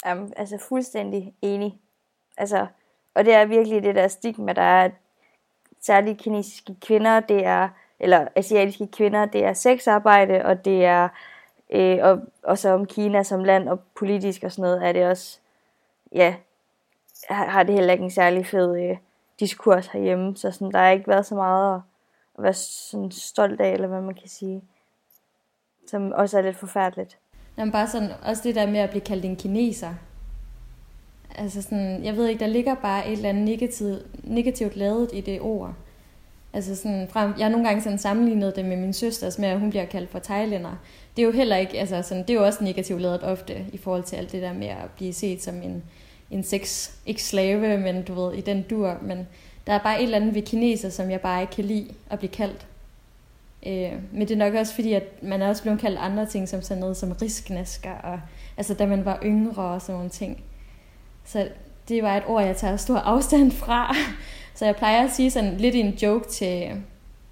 Jamen, 0.05 0.33
altså 0.37 0.57
fuldstændig 0.69 1.33
enig. 1.41 1.73
Altså, 2.37 2.67
og 3.15 3.25
det 3.25 3.33
er 3.33 3.45
virkelig 3.45 3.83
det 3.83 3.95
der 3.95 4.07
stigma, 4.07 4.53
der 4.53 4.61
er, 4.61 4.89
særligt 5.83 6.21
kinesiske 6.21 6.75
kvinder, 6.81 7.19
det 7.19 7.45
er, 7.45 7.69
eller 7.99 8.27
asiatiske 8.35 8.87
kvinder, 8.87 9.25
det 9.25 9.45
er 9.45 9.53
sexarbejde, 9.53 10.45
og 10.45 10.65
det 10.65 10.85
er, 10.85 11.09
øh, 11.69 11.99
og, 12.01 12.19
og 12.43 12.57
så 12.57 12.69
om 12.69 12.85
Kina 12.85 13.23
som 13.23 13.43
land 13.43 13.69
og 13.69 13.79
politisk 13.95 14.43
og 14.43 14.51
sådan 14.51 14.61
noget, 14.61 14.87
er 14.87 14.91
det 14.91 15.05
også, 15.05 15.39
ja, 16.11 16.35
har 17.29 17.63
det 17.63 17.75
heller 17.75 17.93
ikke 17.93 18.03
en 18.03 18.11
særlig 18.11 18.45
fed 18.45 18.77
øh, 18.77 18.97
diskurs 19.39 19.87
herhjemme, 19.87 20.37
så 20.37 20.51
sådan, 20.51 20.71
der 20.71 20.79
har 20.79 20.89
ikke 20.89 21.07
været 21.07 21.25
så 21.25 21.35
meget 21.35 21.75
at, 21.75 21.81
at 22.37 22.43
være 22.43 22.53
sådan 22.53 23.11
stolt 23.11 23.61
af, 23.61 23.73
eller 23.73 23.87
hvad 23.87 24.01
man 24.01 24.15
kan 24.15 24.29
sige, 24.29 24.63
som 25.87 26.11
også 26.11 26.37
er 26.37 26.41
lidt 26.41 26.57
forfærdeligt. 26.57 27.17
Jamen 27.57 27.71
bare 27.71 27.87
sådan, 27.87 28.09
også 28.23 28.41
det 28.43 28.55
der 28.55 28.67
med 28.67 28.79
at 28.79 28.89
blive 28.89 29.01
kaldt 29.01 29.25
en 29.25 29.35
kineser. 29.35 29.93
Altså 31.35 31.61
sådan, 31.61 32.03
jeg 32.03 32.17
ved 32.17 32.27
ikke, 32.27 32.39
der 32.39 32.47
ligger 32.47 32.75
bare 32.75 33.07
et 33.07 33.11
eller 33.11 33.29
andet 33.29 33.43
negativt, 33.45 34.05
negativt 34.23 34.75
lavet 34.75 35.09
i 35.13 35.21
det 35.21 35.41
ord. 35.41 35.73
Altså 36.53 36.75
sådan, 36.75 37.07
frem, 37.09 37.33
jeg 37.37 37.45
har 37.45 37.51
nogle 37.51 37.67
gange 37.67 37.83
sådan 37.83 37.97
sammenlignet 37.99 38.55
det 38.55 38.65
med 38.65 38.77
min 38.77 38.93
søster, 38.93 39.35
med 39.39 39.49
at 39.49 39.59
hun 39.59 39.69
bliver 39.69 39.85
kaldt 39.85 40.09
for 40.09 40.19
thailænder. 40.19 40.79
Det 41.15 41.21
er 41.21 41.25
jo 41.25 41.31
heller 41.31 41.55
ikke, 41.55 41.79
altså 41.79 42.01
sådan, 42.01 42.23
det 42.23 42.29
er 42.29 42.33
jo 42.33 42.45
også 42.45 42.63
negativt 42.63 43.01
lavet 43.01 43.23
ofte 43.23 43.65
i 43.73 43.77
forhold 43.77 44.03
til 44.03 44.15
alt 44.15 44.31
det 44.31 44.41
der 44.41 44.53
med 44.53 44.67
at 44.67 44.89
blive 44.95 45.13
set 45.13 45.43
som 45.43 45.55
en, 45.55 45.83
en 46.31 46.43
sex, 46.43 46.91
ikke 47.05 47.23
slave, 47.23 47.77
men 47.77 48.03
du 48.03 48.13
ved, 48.13 48.33
i 48.33 48.41
den 48.41 48.61
dur. 48.61 48.97
Men 49.01 49.27
der 49.67 49.73
er 49.73 49.79
bare 49.79 49.97
et 49.97 50.03
eller 50.03 50.17
andet 50.17 50.35
ved 50.35 50.41
kineser, 50.41 50.89
som 50.89 51.11
jeg 51.11 51.21
bare 51.21 51.41
ikke 51.41 51.53
kan 51.53 51.65
lide 51.65 51.87
at 52.09 52.19
blive 52.19 52.31
kaldt. 52.31 52.67
Øh, 53.65 53.91
men 54.11 54.27
det 54.27 54.31
er 54.31 54.37
nok 54.37 54.53
også 54.53 54.75
fordi, 54.75 54.93
at 54.93 55.23
man 55.23 55.41
er 55.41 55.49
også 55.49 55.61
blevet 55.61 55.79
kaldt 55.79 55.99
andre 55.99 56.25
ting, 56.25 56.49
som 56.49 56.61
sådan 56.61 56.81
noget 56.81 56.97
som 56.97 57.11
risknasker, 57.11 57.93
og 57.93 58.19
altså 58.57 58.73
da 58.73 58.85
man 58.85 59.05
var 59.05 59.19
yngre 59.23 59.63
og 59.63 59.81
sådan 59.81 59.95
nogle 59.95 60.09
ting. 60.09 60.43
Så 61.25 61.47
det 61.87 62.03
var 62.03 62.17
et 62.17 62.23
ord, 62.27 62.43
jeg 62.43 62.57
tager 62.57 62.77
stor 62.77 62.97
afstand 62.97 63.51
fra. 63.51 63.95
Så 64.55 64.65
jeg 64.65 64.75
plejer 64.75 65.03
at 65.03 65.11
sige 65.11 65.31
sådan 65.31 65.57
lidt 65.57 65.75
en 65.75 65.89
joke 65.89 66.29
til, 66.29 66.71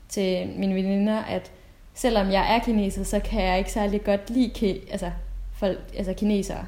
til 0.10 0.50
mine 0.58 0.76
veninder, 0.76 1.24
at 1.24 1.52
selvom 1.94 2.32
jeg 2.32 2.56
er 2.56 2.60
kineser, 2.60 3.04
så 3.04 3.20
kan 3.20 3.44
jeg 3.44 3.58
ikke 3.58 3.72
særlig 3.72 4.04
godt 4.04 4.30
lide 4.30 4.82
altså, 4.92 5.12
folk, 5.54 5.80
altså 5.98 6.14
kinesere. 6.14 6.66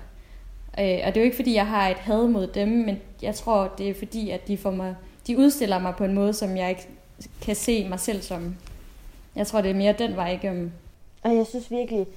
Øh, 0.79 0.99
og 1.05 1.07
det 1.07 1.17
er 1.17 1.21
jo 1.21 1.25
ikke 1.25 1.35
fordi, 1.35 1.53
jeg 1.53 1.67
har 1.67 1.89
et 1.89 1.97
had 1.97 2.27
mod 2.27 2.47
dem, 2.47 2.67
men 2.67 2.99
jeg 3.21 3.35
tror, 3.35 3.73
det 3.77 3.89
er 3.89 3.93
fordi, 3.93 4.29
at 4.29 4.47
de, 4.47 4.57
får 4.57 4.71
mig, 4.71 4.95
de 5.27 5.37
udstiller 5.37 5.79
mig 5.79 5.95
på 5.95 6.03
en 6.03 6.13
måde, 6.13 6.33
som 6.33 6.57
jeg 6.57 6.69
ikke 6.69 6.87
kan 7.41 7.55
se 7.55 7.89
mig 7.89 7.99
selv 7.99 8.21
som. 8.21 8.55
Jeg 9.35 9.47
tror, 9.47 9.61
det 9.61 9.71
er 9.71 9.75
mere 9.75 9.93
den 9.93 10.15
vej 10.15 10.31
igennem. 10.31 10.71
Og 11.23 11.35
jeg 11.35 11.47
synes 11.47 11.71
virkelig, 11.71 12.07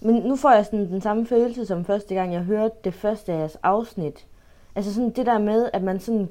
men 0.00 0.14
nu 0.14 0.36
får 0.36 0.50
jeg 0.50 0.64
sådan 0.64 0.88
den 0.88 1.00
samme 1.00 1.26
følelse 1.26 1.66
som 1.66 1.84
første 1.84 2.14
gang, 2.14 2.32
jeg 2.32 2.40
hørte 2.40 2.74
det 2.84 2.94
første 2.94 3.32
af 3.32 3.38
jeres 3.38 3.56
afsnit. 3.62 4.24
Altså 4.74 4.94
sådan 4.94 5.10
det 5.10 5.26
der 5.26 5.38
med, 5.38 5.70
at 5.72 5.82
man 5.82 6.00
sådan 6.00 6.28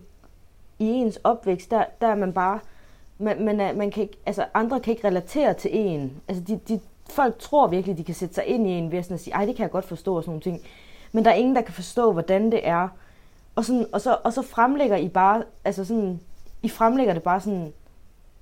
i 0.80 0.86
ens 0.86 1.20
opvækst, 1.24 1.72
der, 1.72 1.86
der 2.02 2.08
er 2.08 2.16
man 2.16 2.34
bare, 2.34 2.60
man, 3.18 3.46
man, 3.46 3.60
er, 3.60 3.74
man 3.74 3.92
kan 3.92 4.04
ikke, 4.04 4.18
altså 4.26 4.46
andre 4.54 4.80
kan 4.80 4.92
ikke 4.92 5.08
relatere 5.08 5.54
til 5.54 5.72
en. 5.74 6.22
Altså 6.28 6.44
de, 6.44 6.60
de, 6.68 6.80
folk 7.10 7.40
tror 7.40 7.68
virkelig, 7.68 7.98
de 7.98 8.04
kan 8.04 8.16
sætte 8.16 8.36
sig 8.36 8.46
ind 8.46 8.68
i 8.68 8.72
en 8.72 8.92
ved 8.92 9.04
sådan 9.04 9.16
at 9.16 9.22
sige, 9.22 9.34
ej 9.34 9.46
det 9.46 9.56
kan 9.56 9.64
jeg 9.64 9.72
godt 9.72 9.86
forstå 9.86 10.16
og 10.16 10.24
sådan 10.24 10.32
nogle 10.32 10.42
ting. 10.42 10.62
Men 11.12 11.26
der 11.26 11.32
er 11.32 11.36
ingen, 11.36 11.56
der 11.56 11.62
kan 11.62 11.74
forstå, 11.74 12.12
hvordan 12.12 12.52
det 12.52 12.68
er. 12.68 12.88
Og, 13.56 13.66
sådan, 13.66 13.86
og, 13.94 14.02
så, 14.02 14.18
og 14.24 14.34
så 14.34 14.42
fremlægger 14.42 14.98
I 14.98 15.10
bare, 15.10 15.44
altså 15.66 15.86
sådan, 15.86 16.20
I 16.62 16.70
fremlægger 16.70 17.14
det 17.14 17.24
bare 17.24 17.42
sådan, 17.42 17.74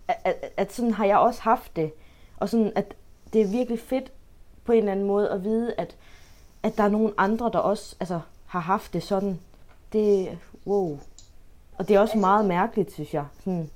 at, 0.07 0.15
at, 0.23 0.51
at 0.57 0.73
sådan 0.73 0.93
har 0.93 1.05
jeg 1.05 1.17
også 1.17 1.41
haft 1.41 1.75
det. 1.75 1.91
Og 2.37 2.49
sådan, 2.49 2.71
at 2.75 2.93
det 3.33 3.41
er 3.41 3.47
virkelig 3.47 3.79
fedt 3.79 4.11
på 4.65 4.71
en 4.71 4.77
eller 4.77 4.91
anden 4.91 5.07
måde 5.07 5.29
at 5.29 5.43
vide, 5.43 5.73
at, 5.77 5.95
at 6.63 6.77
der 6.77 6.83
er 6.83 6.89
nogen 6.89 7.13
andre, 7.17 7.49
der 7.53 7.59
også 7.59 7.95
altså, 7.99 8.19
har 8.45 8.59
haft 8.59 8.93
det 8.93 9.03
sådan. 9.03 9.39
Det, 9.93 10.37
wow. 10.67 10.99
Og 11.77 11.87
det 11.87 11.95
er 11.95 11.99
også 11.99 12.17
meget 12.17 12.45
mærkeligt, 12.45 12.91
synes 12.91 13.13
jeg. 13.13 13.25
Sådan. 13.39 13.69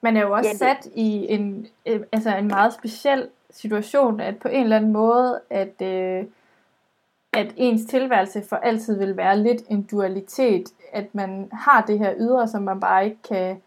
Man 0.00 0.16
er 0.16 0.20
jo 0.20 0.32
også 0.32 0.48
ja, 0.48 0.52
det... 0.52 0.58
sat 0.58 0.92
i 0.94 1.26
en, 1.28 1.66
øh, 1.86 2.00
altså 2.12 2.36
en 2.36 2.48
meget 2.48 2.72
speciel 2.72 3.28
situation, 3.50 4.20
at 4.20 4.38
på 4.38 4.48
en 4.48 4.62
eller 4.62 4.76
anden 4.76 4.92
måde, 4.92 5.40
at, 5.50 5.82
øh, 5.82 6.24
at 7.32 7.54
ens 7.56 7.84
tilværelse 7.84 8.42
for 8.48 8.56
altid 8.56 8.98
vil 8.98 9.16
være 9.16 9.38
lidt 9.38 9.62
en 9.68 9.82
dualitet. 9.82 10.68
At 10.92 11.14
man 11.14 11.48
har 11.52 11.84
det 11.86 11.98
her 11.98 12.14
ydre, 12.18 12.48
som 12.48 12.62
man 12.62 12.80
bare 12.80 13.04
ikke 13.04 13.22
kan... 13.28 13.62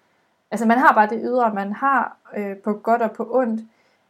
Altså 0.51 0.65
man 0.65 0.77
har 0.77 0.93
bare 0.93 1.09
det 1.09 1.19
ydre, 1.23 1.53
man 1.53 1.73
har 1.73 2.17
øh, 2.37 2.57
på 2.57 2.73
godt 2.73 3.01
og 3.01 3.11
på 3.11 3.27
ondt, 3.31 3.61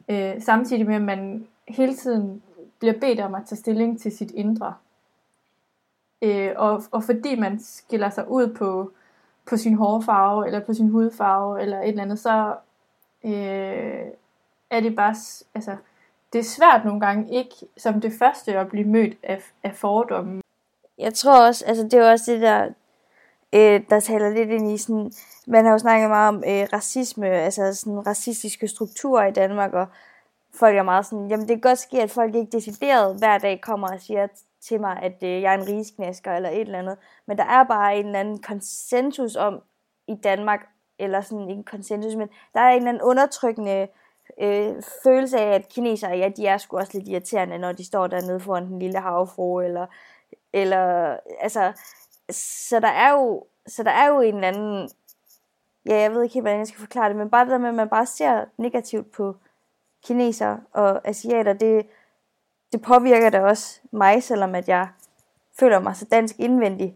øh, 0.08 0.42
samtidig 0.42 0.86
med, 0.86 0.94
at 0.94 1.02
man 1.02 1.46
hele 1.68 1.94
tiden 1.94 2.42
bliver 2.78 2.94
bedt 3.00 3.20
om 3.20 3.34
at 3.34 3.42
tage 3.46 3.56
stilling 3.56 4.00
til 4.00 4.16
sit 4.16 4.30
indre. 4.30 4.74
Øh, 6.24 6.52
og, 6.56 6.82
og 6.90 7.02
fordi 7.02 7.40
man 7.40 7.60
skiller 7.62 8.10
sig 8.10 8.30
ud 8.30 8.54
på, 8.54 8.90
på 9.46 9.56
sin 9.56 9.74
hårfarve, 9.74 10.46
eller 10.46 10.60
på 10.60 10.74
sin 10.74 10.88
hudfarve, 10.88 11.62
eller 11.62 11.80
et 11.80 11.88
eller 11.88 12.02
andet, 12.02 12.18
så 12.18 12.54
øh, 13.24 14.04
er 14.70 14.80
det 14.80 14.96
bare, 14.96 15.14
altså, 15.54 15.76
det 16.32 16.38
er 16.38 16.44
svært 16.44 16.84
nogle 16.84 17.00
gange 17.00 17.34
ikke 17.34 17.54
som 17.76 18.00
det 18.00 18.12
første 18.18 18.58
at 18.58 18.68
blive 18.68 18.88
mødt 18.88 19.16
af, 19.22 19.42
af 19.62 19.74
fordomme. 19.74 20.42
Jeg 20.98 21.14
tror 21.14 21.46
også, 21.46 21.64
altså 21.64 21.84
det 21.84 21.94
er 21.94 22.10
også 22.10 22.32
det 22.32 22.40
der, 22.40 22.68
øh, 23.52 23.80
der 23.90 24.00
taler 24.00 24.30
lidt 24.30 24.50
ind 24.50 24.72
i 24.72 24.78
sådan, 24.78 25.12
man 25.46 25.64
har 25.64 25.72
jo 25.72 25.78
snakket 25.78 26.08
meget 26.08 26.28
om 26.28 26.36
øh, 26.36 26.68
racisme, 26.72 27.26
altså 27.26 27.74
sådan 27.74 28.06
racistiske 28.06 28.68
strukturer 28.68 29.26
i 29.26 29.32
Danmark, 29.32 29.72
og 29.72 29.86
folk 30.54 30.76
er 30.76 30.82
meget 30.82 31.06
sådan, 31.06 31.28
jamen 31.28 31.48
det 31.48 31.56
kan 31.56 31.60
godt 31.60 31.78
ske, 31.78 32.02
at 32.02 32.10
folk 32.10 32.34
ikke 32.34 32.52
decideret 32.52 33.18
hver 33.18 33.38
dag 33.38 33.60
kommer 33.60 33.88
og 33.88 34.00
siger 34.00 34.26
til 34.68 34.80
mig, 34.80 34.98
at 35.02 35.22
øh, 35.22 35.42
jeg 35.42 35.54
er 35.54 35.58
en 35.58 35.68
risknæsker 35.68 36.32
eller 36.32 36.48
et 36.48 36.60
eller 36.60 36.78
andet. 36.78 36.98
Men 37.26 37.38
der 37.38 37.44
er 37.44 37.64
bare 37.64 37.96
en 37.96 38.06
eller 38.06 38.20
anden 38.20 38.42
konsensus 38.42 39.36
om 39.36 39.62
i 40.08 40.14
Danmark, 40.24 40.66
eller 40.98 41.20
sådan 41.20 41.50
ikke 41.50 41.64
konsensus, 41.64 42.16
men 42.16 42.28
der 42.54 42.60
er 42.60 42.70
en 42.70 42.76
eller 42.76 42.88
anden 42.88 43.02
undertrykkende 43.02 43.88
øh, 44.40 44.82
følelse 45.02 45.38
af, 45.38 45.54
at 45.54 45.68
kinesere, 45.68 46.10
ja, 46.10 46.28
de 46.36 46.46
er 46.46 46.58
sgu 46.58 46.76
også 46.76 46.98
lidt 46.98 47.08
irriterende, 47.08 47.58
når 47.58 47.72
de 47.72 47.84
står 47.84 48.06
dernede 48.06 48.40
foran 48.40 48.66
den 48.66 48.78
lille 48.78 49.00
havfru, 49.00 49.60
eller, 49.60 49.86
eller 50.52 51.16
altså, 51.40 51.72
så 52.30 52.80
der 52.80 52.88
er 52.88 53.10
jo, 53.10 53.46
så 53.66 53.82
der 53.82 53.90
er 53.90 54.08
jo 54.08 54.20
en 54.20 54.34
eller 54.34 54.48
anden, 54.48 54.90
ja, 55.86 56.00
jeg 56.00 56.12
ved 56.12 56.22
ikke 56.22 56.34
helt, 56.34 56.44
hvordan 56.44 56.58
jeg 56.58 56.66
skal 56.66 56.80
forklare 56.80 57.08
det, 57.08 57.16
men 57.16 57.30
bare 57.30 57.44
det 57.44 57.52
der 57.52 57.58
med, 57.58 57.68
at 57.68 57.74
man 57.74 57.88
bare 57.88 58.06
ser 58.06 58.44
negativt 58.58 59.12
på 59.12 59.36
kinesere 60.04 60.60
og 60.72 61.08
asiater, 61.08 61.52
det, 61.52 61.86
det 62.74 62.82
påvirker 62.82 63.30
da 63.30 63.40
også 63.40 63.80
mig, 63.90 64.22
selvom 64.22 64.54
at 64.54 64.68
jeg 64.68 64.88
føler 65.58 65.80
mig 65.80 65.96
så 65.96 66.06
dansk 66.10 66.34
indvendig. 66.38 66.94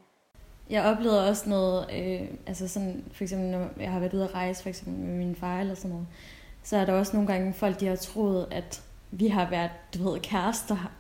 Jeg 0.71 0.85
oplevede 0.85 1.29
også 1.29 1.49
noget, 1.49 1.87
øh, 1.99 2.29
altså 2.47 2.69
sådan, 2.69 3.05
for 3.13 3.25
eksempel 3.25 3.49
når 3.49 3.69
jeg 3.81 3.91
har 3.91 4.01
været 4.01 4.15
ude 4.15 4.25
at 4.25 4.35
rejse, 4.35 4.63
for 4.63 4.69
eksempel 4.69 4.95
med 4.95 5.17
min 5.17 5.37
far 5.37 5.61
eller 5.61 5.75
sådan 5.75 5.91
noget, 5.91 6.07
så 6.63 6.77
er 6.77 6.85
der 6.85 6.93
også 6.93 7.17
nogle 7.17 7.33
gange 7.33 7.53
folk, 7.53 7.81
de 7.81 7.87
har 7.87 7.97
troet, 7.97 8.47
at 8.51 8.83
vi 9.11 9.29
har 9.29 9.51
været, 9.51 9.71
du 9.95 10.11
ved, 10.11 10.21
kærester. 10.21 10.91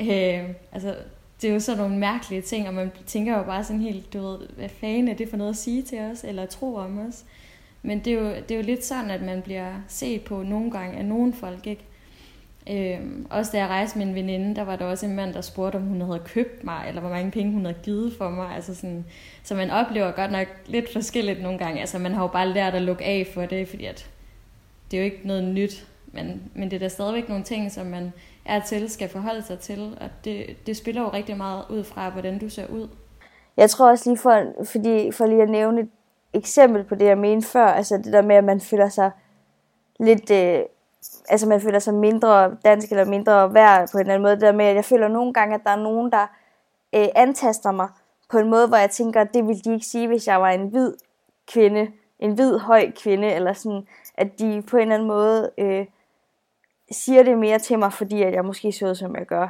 Øh, 0.00 0.50
altså, 0.72 0.96
det 1.42 1.50
er 1.50 1.54
jo 1.54 1.60
sådan 1.60 1.82
nogle 1.82 1.98
mærkelige 1.98 2.42
ting, 2.42 2.68
og 2.68 2.74
man 2.74 2.92
tænker 3.06 3.38
jo 3.38 3.44
bare 3.44 3.64
sådan 3.64 3.82
helt, 3.82 4.12
du 4.12 4.18
ved, 4.18 4.38
hvad 4.56 4.68
fanden 4.68 5.08
er 5.08 5.14
det 5.14 5.28
for 5.28 5.36
noget 5.36 5.50
at 5.50 5.56
sige 5.56 5.82
til 5.82 6.00
os, 6.00 6.24
eller 6.24 6.46
tro 6.46 6.74
om 6.74 7.06
os. 7.08 7.24
Men 7.82 7.98
det 7.98 8.12
er, 8.12 8.20
jo, 8.20 8.26
det 8.26 8.50
er 8.50 8.56
jo 8.56 8.62
lidt 8.62 8.84
sådan, 8.84 9.10
at 9.10 9.22
man 9.22 9.42
bliver 9.42 9.72
set 9.88 10.24
på 10.24 10.42
nogle 10.42 10.70
gange 10.70 10.98
af 10.98 11.04
nogle 11.04 11.32
folk, 11.32 11.66
ikke? 11.66 11.84
Øhm, 12.70 13.26
også 13.30 13.52
da 13.52 13.58
jeg 13.58 13.68
rejste 13.68 13.98
med 13.98 14.06
en 14.06 14.14
veninde, 14.14 14.56
der 14.56 14.62
var 14.62 14.76
der 14.76 14.84
også 14.84 15.06
en 15.06 15.16
mand, 15.16 15.34
der 15.34 15.40
spurgte, 15.40 15.76
om 15.76 15.82
hun 15.82 16.00
havde 16.00 16.22
købt 16.24 16.64
mig, 16.64 16.84
eller 16.88 17.00
hvor 17.00 17.10
mange 17.10 17.30
penge 17.30 17.52
hun 17.52 17.64
havde 17.64 17.78
givet 17.82 18.12
for 18.18 18.30
mig. 18.30 18.54
Altså 18.54 18.74
sådan, 18.74 19.04
så 19.42 19.54
man 19.54 19.70
oplever 19.70 20.10
godt 20.10 20.32
nok 20.32 20.46
lidt 20.66 20.92
forskelligt 20.92 21.42
nogle 21.42 21.58
gange. 21.58 21.80
Altså 21.80 21.98
man 21.98 22.12
har 22.12 22.22
jo 22.22 22.28
bare 22.28 22.48
lært 22.48 22.74
at 22.74 22.82
lukke 22.82 23.04
af 23.04 23.26
for 23.34 23.46
det, 23.46 23.68
fordi 23.68 23.84
at 23.84 24.10
det 24.90 24.96
er 24.96 25.00
jo 25.00 25.04
ikke 25.04 25.26
noget 25.26 25.44
nyt. 25.44 25.86
men, 26.12 26.42
men 26.54 26.70
det 26.70 26.76
er 26.76 26.80
da 26.80 26.88
stadigvæk 26.88 27.28
nogle 27.28 27.44
ting, 27.44 27.72
som 27.72 27.86
man 27.86 28.12
er 28.44 28.60
til, 28.60 28.90
skal 28.90 29.08
forholde 29.08 29.42
sig 29.42 29.58
til, 29.58 29.96
og 30.00 30.08
det, 30.24 30.56
det 30.66 30.76
spiller 30.76 31.02
jo 31.02 31.08
rigtig 31.08 31.36
meget 31.36 31.64
ud 31.70 31.84
fra, 31.84 32.10
hvordan 32.10 32.38
du 32.38 32.48
ser 32.48 32.66
ud. 32.66 32.88
Jeg 33.56 33.70
tror 33.70 33.90
også 33.90 34.10
lige 34.10 34.18
for, 34.18 34.64
fordi, 34.64 35.10
for 35.12 35.26
lige 35.26 35.42
at 35.42 35.50
nævne 35.50 35.80
et 35.80 35.88
eksempel 36.32 36.84
på 36.84 36.94
det, 36.94 37.04
jeg 37.04 37.18
mente 37.18 37.48
før, 37.48 37.66
altså 37.66 37.96
det 37.96 38.12
der 38.12 38.22
med, 38.22 38.36
at 38.36 38.44
man 38.44 38.60
føler 38.60 38.88
sig 38.88 39.10
lidt, 40.00 40.30
øh, 40.30 40.58
altså 41.28 41.48
man 41.48 41.60
føler 41.60 41.78
sig 41.78 41.94
mindre 41.94 42.56
dansk 42.64 42.90
eller 42.90 43.04
mindre 43.04 43.54
værd 43.54 43.88
på 43.92 43.98
en 43.98 44.00
eller 44.00 44.14
anden 44.14 44.22
måde. 44.22 44.34
Det 44.34 44.40
der 44.40 44.52
med, 44.52 44.64
at 44.64 44.74
jeg 44.74 44.84
føler 44.84 45.08
nogle 45.08 45.32
gange, 45.32 45.54
at 45.54 45.60
der 45.64 45.70
er 45.70 45.82
nogen, 45.82 46.12
der 46.12 46.26
øh, 46.94 47.08
antaster 47.14 47.72
mig 47.72 47.88
på 48.30 48.38
en 48.38 48.50
måde, 48.50 48.68
hvor 48.68 48.76
jeg 48.76 48.90
tænker, 48.90 49.20
at 49.20 49.34
det 49.34 49.46
ville 49.46 49.60
de 49.60 49.72
ikke 49.72 49.86
sige, 49.86 50.08
hvis 50.08 50.26
jeg 50.26 50.40
var 50.40 50.50
en 50.50 50.68
hvid 50.68 50.92
kvinde, 51.46 51.90
en 52.18 52.32
hvid 52.32 52.58
høj 52.58 52.92
kvinde, 53.02 53.32
eller 53.32 53.52
sådan, 53.52 53.86
at 54.14 54.38
de 54.38 54.62
på 54.62 54.76
en 54.76 54.82
eller 54.82 54.94
anden 54.94 55.08
måde 55.08 55.50
øh, 55.58 55.86
siger 56.90 57.22
det 57.22 57.38
mere 57.38 57.58
til 57.58 57.78
mig, 57.78 57.92
fordi 57.92 58.22
at 58.22 58.32
jeg 58.32 58.44
måske 58.44 58.72
så 58.72 58.94
som 58.94 59.16
jeg 59.16 59.26
gør. 59.26 59.48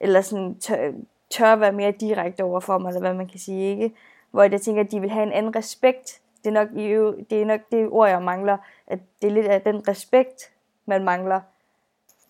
Eller 0.00 0.20
sådan 0.20 0.58
tør, 0.58 0.92
tør 1.30 1.56
være 1.56 1.72
mere 1.72 1.90
direkte 1.90 2.44
over 2.44 2.60
for 2.60 2.78
mig, 2.78 2.88
eller 2.88 3.00
hvad 3.00 3.14
man 3.14 3.26
kan 3.26 3.38
sige, 3.38 3.70
ikke? 3.70 3.96
Hvor 4.30 4.42
jeg 4.42 4.60
tænker, 4.60 4.82
at 4.82 4.90
de 4.90 5.00
vil 5.00 5.10
have 5.10 5.26
en 5.26 5.32
anden 5.32 5.56
respekt. 5.56 6.20
Det 6.44 6.50
er 6.50 6.54
nok, 6.54 6.68
det, 7.30 7.42
er 7.42 7.44
nok 7.44 7.60
det 7.72 7.88
ord, 7.90 8.08
jeg 8.08 8.22
mangler. 8.22 8.56
At 8.86 8.98
det 9.22 9.28
er 9.28 9.32
lidt 9.32 9.46
af 9.46 9.62
den 9.62 9.88
respekt, 9.88 10.50
man 10.86 11.04
mangler. 11.04 11.40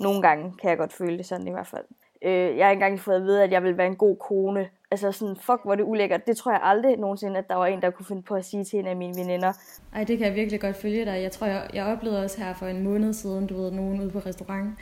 Nogle 0.00 0.22
gange 0.22 0.54
kan 0.60 0.70
jeg 0.70 0.78
godt 0.78 0.92
føle 0.92 1.18
det 1.18 1.26
sådan 1.26 1.48
i 1.48 1.50
hvert 1.50 1.66
fald. 1.66 1.84
Øh, 2.22 2.56
jeg 2.56 2.66
har 2.66 2.72
engang 2.72 3.00
fået 3.00 3.16
at 3.16 3.22
vide, 3.22 3.42
at 3.42 3.52
jeg 3.52 3.62
vil 3.62 3.76
være 3.76 3.86
en 3.86 3.96
god 3.96 4.16
kone. 4.16 4.68
Altså 4.90 5.12
sådan, 5.12 5.36
fuck, 5.36 5.60
hvor 5.64 5.74
det 5.74 5.84
ulækkert. 5.84 6.26
Det 6.26 6.36
tror 6.36 6.52
jeg 6.52 6.60
aldrig 6.62 6.96
nogensinde, 6.96 7.38
at 7.38 7.48
der 7.48 7.54
var 7.54 7.66
en, 7.66 7.82
der 7.82 7.90
kunne 7.90 8.06
finde 8.06 8.22
på 8.22 8.34
at 8.34 8.44
sige 8.44 8.64
til 8.64 8.78
en 8.78 8.86
af 8.86 8.96
mine 8.96 9.14
veninder. 9.16 9.52
Ej, 9.94 10.04
det 10.04 10.18
kan 10.18 10.26
jeg 10.26 10.34
virkelig 10.34 10.60
godt 10.60 10.76
følge 10.76 11.04
dig. 11.04 11.22
Jeg 11.22 11.32
tror, 11.32 11.46
jeg, 11.46 11.70
jeg 11.74 11.84
oplevede 11.84 12.24
også 12.24 12.40
her 12.40 12.54
for 12.54 12.66
en 12.66 12.82
måned 12.82 13.12
siden, 13.12 13.46
du 13.46 13.62
ved, 13.62 13.70
nogen 13.70 14.00
ude 14.00 14.10
på 14.10 14.18
restaurant. 14.18 14.78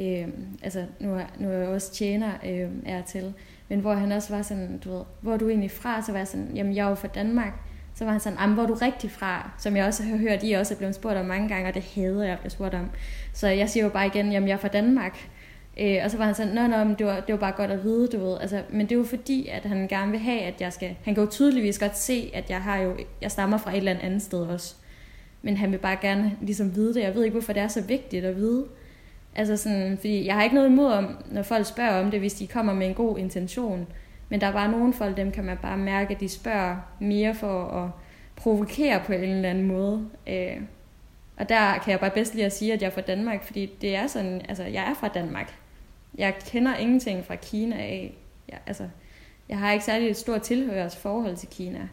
Øh, 0.00 0.28
altså, 0.62 0.86
nu 1.00 1.14
er, 1.14 1.24
nu 1.38 1.48
er 1.48 1.52
jeg 1.52 1.68
også 1.68 1.92
tjener 1.92 2.32
øh, 2.46 2.70
er 2.86 3.02
til. 3.02 3.34
Men 3.68 3.80
hvor 3.80 3.92
han 3.92 4.12
også 4.12 4.34
var 4.34 4.42
sådan, 4.42 4.78
du 4.78 4.90
ved, 4.90 5.02
hvor 5.20 5.32
er 5.32 5.36
du 5.36 5.48
egentlig 5.48 5.70
fra? 5.70 6.02
Så 6.02 6.12
var 6.12 6.18
jeg 6.18 6.28
sådan, 6.28 6.50
jamen 6.54 6.76
jeg 6.76 6.84
er 6.84 6.88
jo 6.88 6.94
fra 6.94 7.08
Danmark. 7.08 7.52
Så 7.94 8.04
var 8.04 8.10
han 8.10 8.20
sådan, 8.20 8.52
hvor 8.54 8.62
er 8.62 8.66
du 8.66 8.74
rigtig 8.74 9.10
fra? 9.10 9.50
Som 9.58 9.76
jeg 9.76 9.86
også 9.86 10.02
har 10.02 10.16
hørt, 10.16 10.40
I 10.42 10.52
også 10.52 10.74
er 10.74 10.78
blevet 10.78 10.94
spurgt 10.94 11.16
om 11.16 11.26
mange 11.26 11.48
gange, 11.48 11.68
og 11.68 11.74
det 11.74 11.82
hader 11.94 12.22
jeg 12.22 12.32
at 12.32 12.38
blive 12.38 12.50
spurgt 12.50 12.74
om. 12.74 12.90
Så 13.32 13.48
jeg 13.48 13.70
siger 13.70 13.84
jo 13.84 13.90
bare 13.90 14.06
igen, 14.06 14.32
jamen 14.32 14.48
jeg 14.48 14.54
er 14.54 14.58
fra 14.58 14.68
Danmark. 14.68 15.28
Øh, 15.80 15.96
og 16.04 16.10
så 16.10 16.16
var 16.16 16.24
han 16.24 16.34
sådan, 16.34 16.54
nå, 16.54 16.66
nå, 16.66 16.84
men 16.84 16.94
det 16.98 17.06
var, 17.06 17.20
det 17.20 17.32
var 17.32 17.38
bare 17.38 17.52
godt 17.52 17.70
at 17.70 17.84
vide, 17.84 18.08
du 18.08 18.24
ved. 18.24 18.38
Altså, 18.40 18.62
men 18.70 18.80
det 18.86 18.92
er 18.92 18.98
jo 18.98 19.04
fordi, 19.04 19.48
at 19.48 19.62
han 19.62 19.88
gerne 19.88 20.10
vil 20.10 20.20
have, 20.20 20.40
at 20.40 20.60
jeg 20.60 20.72
skal... 20.72 20.96
Han 21.04 21.14
kan 21.14 21.24
jo 21.24 21.30
tydeligvis 21.30 21.78
godt 21.78 21.98
se, 21.98 22.30
at 22.34 22.50
jeg 22.50 22.62
har 22.62 22.78
jo... 22.78 22.96
Jeg 23.22 23.30
stammer 23.30 23.58
fra 23.58 23.70
et 23.70 23.76
eller 23.76 23.96
andet 24.02 24.22
sted 24.22 24.46
også. 24.46 24.74
Men 25.42 25.56
han 25.56 25.72
vil 25.72 25.78
bare 25.78 25.96
gerne 26.00 26.36
ligesom 26.40 26.76
vide 26.76 26.94
det. 26.94 27.00
Jeg 27.00 27.14
ved 27.14 27.24
ikke, 27.24 27.34
hvorfor 27.34 27.52
det 27.52 27.62
er 27.62 27.68
så 27.68 27.82
vigtigt 27.82 28.24
at 28.24 28.36
vide. 28.36 28.64
Altså 29.36 29.56
sådan, 29.56 29.96
fordi 29.96 30.26
jeg 30.26 30.34
har 30.34 30.42
ikke 30.42 30.54
noget 30.54 30.68
imod, 30.68 30.92
om, 30.92 31.16
når 31.30 31.42
folk 31.42 31.66
spørger 31.66 32.04
om 32.04 32.10
det, 32.10 32.20
hvis 32.20 32.34
de 32.34 32.46
kommer 32.46 32.74
med 32.74 32.86
en 32.86 32.94
god 32.94 33.18
intention. 33.18 33.86
Men 34.28 34.40
der 34.40 34.46
er 34.46 34.52
bare 34.52 34.70
nogle 34.70 34.92
folk, 34.92 35.16
dem 35.16 35.32
kan 35.32 35.44
man 35.44 35.56
bare 35.62 35.76
mærke, 35.76 36.14
at 36.14 36.20
de 36.20 36.28
spørger 36.28 36.76
mere 37.00 37.34
for 37.34 37.64
at 37.64 37.90
provokere 38.36 39.00
på 39.06 39.12
en 39.12 39.20
eller 39.20 39.50
anden 39.50 39.66
måde. 39.66 40.08
Øh, 40.26 40.60
og 41.38 41.48
der 41.48 41.78
kan 41.78 41.90
jeg 41.90 42.00
bare 42.00 42.10
bedst 42.10 42.34
lige 42.34 42.46
at 42.46 42.52
sige, 42.52 42.72
at 42.72 42.82
jeg 42.82 42.86
er 42.86 42.92
fra 42.92 43.00
Danmark, 43.00 43.44
fordi 43.44 43.66
det 43.80 43.96
er 43.96 44.06
sådan, 44.06 44.42
altså 44.48 44.62
jeg 44.62 44.90
er 44.90 44.94
fra 44.94 45.08
Danmark. 45.08 45.54
Jeg 46.18 46.34
kender 46.46 46.76
ingenting 46.76 47.24
fra 47.24 47.34
Kina 47.34 47.76
af. 47.76 48.14
Jeg, 48.48 48.58
altså, 48.66 48.88
jeg 49.48 49.58
har 49.58 49.72
ikke 49.72 49.84
særlig 49.84 50.10
et 50.10 50.16
stort 50.16 50.42
tilhørsforhold 50.42 51.36
til 51.36 51.48
Kina. 51.48 51.88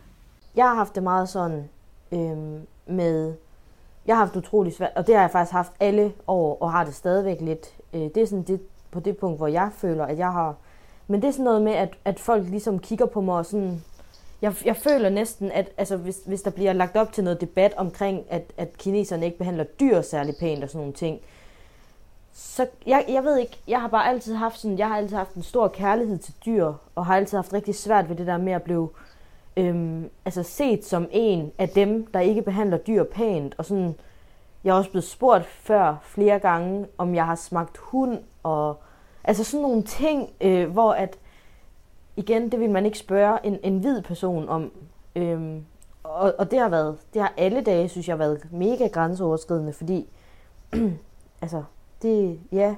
Jeg 0.55 0.65
har 0.65 0.75
haft 0.75 0.95
det 0.95 1.03
meget 1.03 1.29
sådan 1.29 1.69
øhm, 2.11 2.67
med... 2.87 3.33
Jeg 4.05 4.15
har 4.15 4.25
haft 4.25 4.35
utrolig 4.35 4.73
svært, 4.73 4.91
og 4.95 5.07
det 5.07 5.15
har 5.15 5.21
jeg 5.21 5.31
faktisk 5.31 5.51
haft 5.51 5.71
alle 5.79 6.13
år, 6.27 6.57
og 6.61 6.71
har 6.71 6.83
det 6.83 6.93
stadigvæk 6.93 7.41
lidt. 7.41 7.67
Øh, 7.93 8.01
det 8.01 8.17
er 8.17 8.25
sådan 8.25 8.43
det, 8.43 8.61
på 8.91 8.99
det 8.99 9.17
punkt, 9.17 9.37
hvor 9.39 9.47
jeg 9.47 9.69
føler, 9.77 10.05
at 10.05 10.17
jeg 10.17 10.31
har... 10.31 10.55
Men 11.11 11.21
det 11.21 11.27
er 11.27 11.31
sådan 11.31 11.43
noget 11.45 11.61
med, 11.61 11.71
at, 11.71 11.97
at 12.05 12.19
folk 12.19 12.49
ligesom 12.49 12.79
kigger 12.79 13.05
på 13.05 13.21
mig 13.21 13.35
og 13.35 13.45
sådan... 13.45 13.83
Jeg, 14.41 14.53
jeg 14.65 14.75
føler 14.75 15.09
næsten, 15.09 15.51
at 15.51 15.69
altså, 15.77 15.97
hvis, 15.97 16.19
hvis 16.25 16.41
der 16.41 16.51
bliver 16.51 16.73
lagt 16.73 16.95
op 16.95 17.13
til 17.13 17.23
noget 17.23 17.41
debat 17.41 17.73
omkring, 17.77 18.23
at, 18.29 18.53
at 18.57 18.77
kineserne 18.77 19.25
ikke 19.25 19.37
behandler 19.37 19.63
dyr 19.63 20.01
særlig 20.01 20.35
pænt 20.39 20.63
og 20.63 20.69
sådan 20.69 20.79
nogle 20.79 20.93
ting, 20.93 21.19
så 22.33 22.67
jeg, 22.85 23.05
jeg 23.07 23.23
ved 23.23 23.37
ikke, 23.37 23.57
jeg 23.67 23.81
har 23.81 23.87
bare 23.87 24.09
altid 24.09 24.35
haft 24.35 24.59
sådan, 24.59 24.77
jeg 24.77 24.87
har 24.87 24.97
altid 24.97 25.17
haft 25.17 25.33
en 25.33 25.43
stor 25.43 25.67
kærlighed 25.67 26.17
til 26.17 26.33
dyr, 26.45 26.73
og 26.95 27.05
har 27.05 27.15
altid 27.15 27.37
haft 27.37 27.53
rigtig 27.53 27.75
svært 27.75 28.09
ved 28.09 28.15
det 28.15 28.27
der 28.27 28.37
med 28.37 28.53
at 28.53 28.63
blive 28.63 28.89
øhm, 29.57 30.09
altså 30.25 30.43
set 30.43 30.85
som 30.85 31.07
en 31.11 31.51
af 31.57 31.69
dem, 31.69 32.05
der 32.05 32.19
ikke 32.19 32.41
behandler 32.41 32.77
dyr 32.77 33.03
pænt, 33.03 33.55
og 33.57 33.65
sådan, 33.65 33.95
jeg 34.63 34.71
er 34.71 34.75
også 34.75 34.89
blevet 34.89 35.07
spurgt 35.07 35.45
før 35.45 35.95
flere 36.03 36.39
gange, 36.39 36.87
om 36.97 37.15
jeg 37.15 37.25
har 37.25 37.35
smagt 37.35 37.77
hund, 37.77 38.19
og 38.43 38.77
altså 39.23 39.43
sådan 39.43 39.61
nogle 39.61 39.83
ting, 39.83 40.29
øh, 40.41 40.69
hvor 40.69 40.91
at, 40.91 41.17
igen, 42.15 42.51
det 42.51 42.59
vil 42.59 42.69
man 42.69 42.85
ikke 42.85 42.97
spørge 42.97 43.45
en, 43.45 43.59
en 43.63 43.79
hvid 43.79 44.01
person 44.01 44.49
om, 44.49 44.71
øhm, 45.15 45.65
og, 46.03 46.33
og 46.37 46.51
det 46.51 46.59
har 46.59 46.69
været, 46.69 46.97
det 47.13 47.21
har 47.21 47.33
alle 47.37 47.61
dage, 47.61 47.89
synes 47.89 48.07
jeg, 48.07 48.19
været 48.19 48.47
mega 48.51 48.87
grænseoverskridende, 48.87 49.73
fordi, 49.73 50.09
altså, 51.41 51.63
det, 52.01 52.39
ja, 52.51 52.75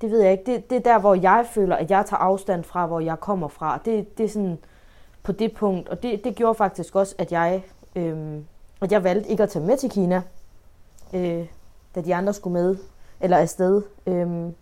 det 0.00 0.10
ved 0.10 0.20
jeg 0.20 0.32
ikke. 0.32 0.46
Det, 0.46 0.70
det 0.70 0.76
er 0.76 0.80
der, 0.80 0.98
hvor 0.98 1.14
jeg 1.14 1.46
føler, 1.50 1.76
at 1.76 1.90
jeg 1.90 2.06
tager 2.06 2.20
afstand 2.20 2.64
fra, 2.64 2.86
hvor 2.86 3.00
jeg 3.00 3.20
kommer 3.20 3.48
fra. 3.48 3.78
Det, 3.84 4.18
det 4.18 4.24
er 4.24 4.28
sådan 4.28 4.58
på 5.22 5.32
det 5.32 5.54
punkt. 5.54 5.88
Og 5.88 6.02
det, 6.02 6.24
det 6.24 6.34
gjorde 6.34 6.54
faktisk 6.54 6.96
også, 6.96 7.14
at 7.18 7.32
jeg, 7.32 7.64
øhm, 7.96 8.44
at 8.80 8.92
jeg 8.92 9.04
valgte 9.04 9.30
ikke 9.30 9.42
at 9.42 9.48
tage 9.48 9.64
med 9.64 9.76
til 9.76 9.90
Kina, 9.90 10.22
øh, 11.12 11.46
da 11.94 12.00
de 12.00 12.14
andre 12.14 12.32
skulle 12.32 12.52
med, 12.52 12.76
eller 13.20 13.36
afsted. 13.36 13.82
Øhm, 14.06 14.54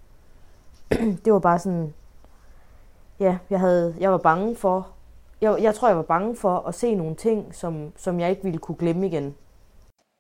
det 1.25 1.33
var 1.33 1.39
bare 1.39 1.59
sådan, 1.59 1.95
ja, 3.21 3.39
jeg, 3.51 3.61
havde, 3.61 3.95
jeg 4.01 4.11
var 4.11 4.19
bange 4.19 4.57
for, 4.57 4.89
jeg, 5.41 5.63
jeg 5.63 5.75
tror, 5.75 5.89
jeg 5.89 5.97
var 5.97 6.03
bange 6.03 6.37
for 6.37 6.59
at 6.59 6.75
se 6.75 6.95
nogle 6.95 7.15
ting, 7.15 7.55
som, 7.55 7.93
som 7.97 8.21
jeg 8.21 8.31
ikke 8.31 8.43
ville 8.43 8.59
kunne 8.59 8.77
glemme 8.77 9.07
igen. 9.07 9.35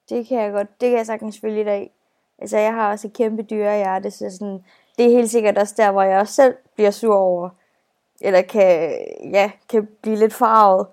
Det 0.08 0.26
kan 0.26 0.38
jeg 0.38 0.52
godt, 0.52 0.80
det 0.80 0.88
kan 0.88 0.98
jeg 0.98 1.06
sagtens 1.06 1.40
følge 1.40 1.60
i 1.60 1.64
dag. 1.64 1.90
Altså, 2.38 2.58
jeg 2.58 2.74
har 2.74 2.90
også 2.90 3.06
et 3.06 3.12
kæmpe 3.12 3.42
dyrehjerte, 3.42 4.10
så 4.10 4.30
sådan, 4.30 4.64
det 4.98 5.06
er 5.06 5.10
helt 5.10 5.30
sikkert 5.30 5.58
også 5.58 5.74
der, 5.76 5.92
hvor 5.92 6.02
jeg 6.02 6.20
også 6.20 6.34
selv 6.34 6.54
bliver 6.74 6.90
sur 6.90 7.14
over, 7.14 7.48
eller 8.20 8.42
kan, 8.42 8.96
ja, 9.32 9.50
kan 9.68 9.88
blive 10.02 10.16
lidt 10.16 10.34
farvet. 10.34 10.86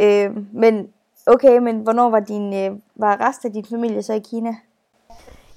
Øh, 0.00 0.36
men 0.52 0.92
okay, 1.26 1.58
men 1.58 1.80
hvornår 1.80 2.10
var, 2.10 2.20
din, 2.20 2.54
øh, 2.54 2.78
var 2.94 3.28
resten 3.28 3.46
af 3.48 3.52
din 3.52 3.64
familie 3.64 4.02
så 4.02 4.12
i 4.12 4.18
Kina? 4.18 4.56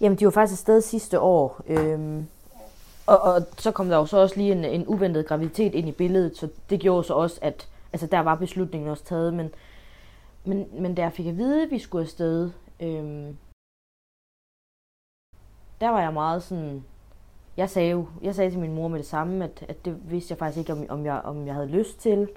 Jamen, 0.01 0.17
de 0.17 0.25
var 0.25 0.31
faktisk 0.31 0.59
afsted 0.59 0.81
sidste 0.81 1.19
år. 1.19 1.61
Øhm, 1.67 2.27
og, 3.07 3.21
og 3.21 3.41
så 3.57 3.71
kom 3.71 3.89
der 3.89 3.97
jo 3.97 4.05
så 4.05 4.17
også 4.17 4.37
lige 4.37 4.51
en, 4.51 4.65
en 4.65 4.87
uventet 4.87 5.27
graviditet 5.27 5.75
ind 5.75 5.89
i 5.89 5.91
billedet, 5.91 6.37
så 6.37 6.49
det 6.69 6.79
gjorde 6.79 7.03
så 7.03 7.13
også, 7.13 7.39
at 7.41 7.67
altså, 7.93 8.07
der 8.07 8.19
var 8.19 8.35
beslutningen 8.35 8.89
også 8.89 9.03
taget. 9.03 9.33
Men, 9.33 9.51
men, 10.43 10.67
men 10.81 10.95
da 10.95 11.01
jeg 11.01 11.13
fik 11.13 11.27
at 11.27 11.37
vide, 11.37 11.63
at 11.63 11.71
vi 11.71 11.79
skulle 11.79 12.03
afsted, 12.03 12.51
øhm, 12.79 13.37
der 15.81 15.89
var 15.89 16.01
jeg 16.01 16.13
meget 16.13 16.43
sådan... 16.43 16.83
Jeg 17.57 17.69
sagde 17.69 17.91
jo, 17.91 18.07
jeg 18.21 18.35
sagde 18.35 18.51
til 18.51 18.59
min 18.59 18.75
mor 18.75 18.87
med 18.87 18.99
det 18.99 19.07
samme, 19.07 19.43
at, 19.43 19.65
at 19.67 19.85
det 19.85 20.11
vidste 20.11 20.31
jeg 20.31 20.37
faktisk 20.37 20.59
ikke, 20.59 20.73
om, 20.73 20.85
om, 20.89 21.05
jeg, 21.05 21.21
om 21.23 21.47
jeg 21.47 21.53
havde 21.53 21.67
lyst 21.67 21.99
til. 21.99 22.29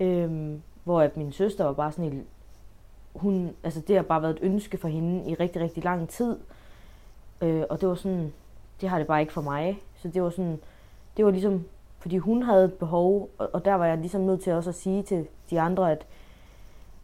Øhm, 0.00 0.62
hvor 0.84 1.00
at 1.00 1.16
min 1.16 1.32
søster 1.32 1.64
var 1.64 1.72
bare 1.72 1.92
sådan 1.92 2.12
en, 2.12 2.26
hun, 3.14 3.56
altså 3.64 3.80
det 3.80 3.96
har 3.96 4.02
bare 4.02 4.22
været 4.22 4.36
et 4.36 4.42
ønske 4.42 4.78
for 4.78 4.88
hende 4.88 5.30
i 5.30 5.34
rigtig, 5.34 5.62
rigtig 5.62 5.84
lang 5.84 6.08
tid. 6.08 6.38
Øh, 7.42 7.64
og 7.70 7.80
det 7.80 7.88
var 7.88 7.94
sådan, 7.94 8.32
det 8.80 8.88
har 8.88 8.98
det 8.98 9.06
bare 9.06 9.20
ikke 9.20 9.32
for 9.32 9.42
mig. 9.42 9.82
Så 10.02 10.08
det 10.08 10.22
var 10.22 10.30
sådan, 10.30 10.60
det 11.16 11.24
var 11.24 11.30
ligesom, 11.30 11.64
fordi 11.98 12.18
hun 12.18 12.42
havde 12.42 12.64
et 12.64 12.72
behov, 12.72 13.30
og, 13.38 13.50
og 13.52 13.64
der 13.64 13.74
var 13.74 13.86
jeg 13.86 13.98
ligesom 13.98 14.20
nødt 14.20 14.40
til 14.40 14.52
også 14.52 14.70
at 14.70 14.76
sige 14.76 15.02
til 15.02 15.26
de 15.50 15.60
andre, 15.60 15.92
at, 15.92 16.06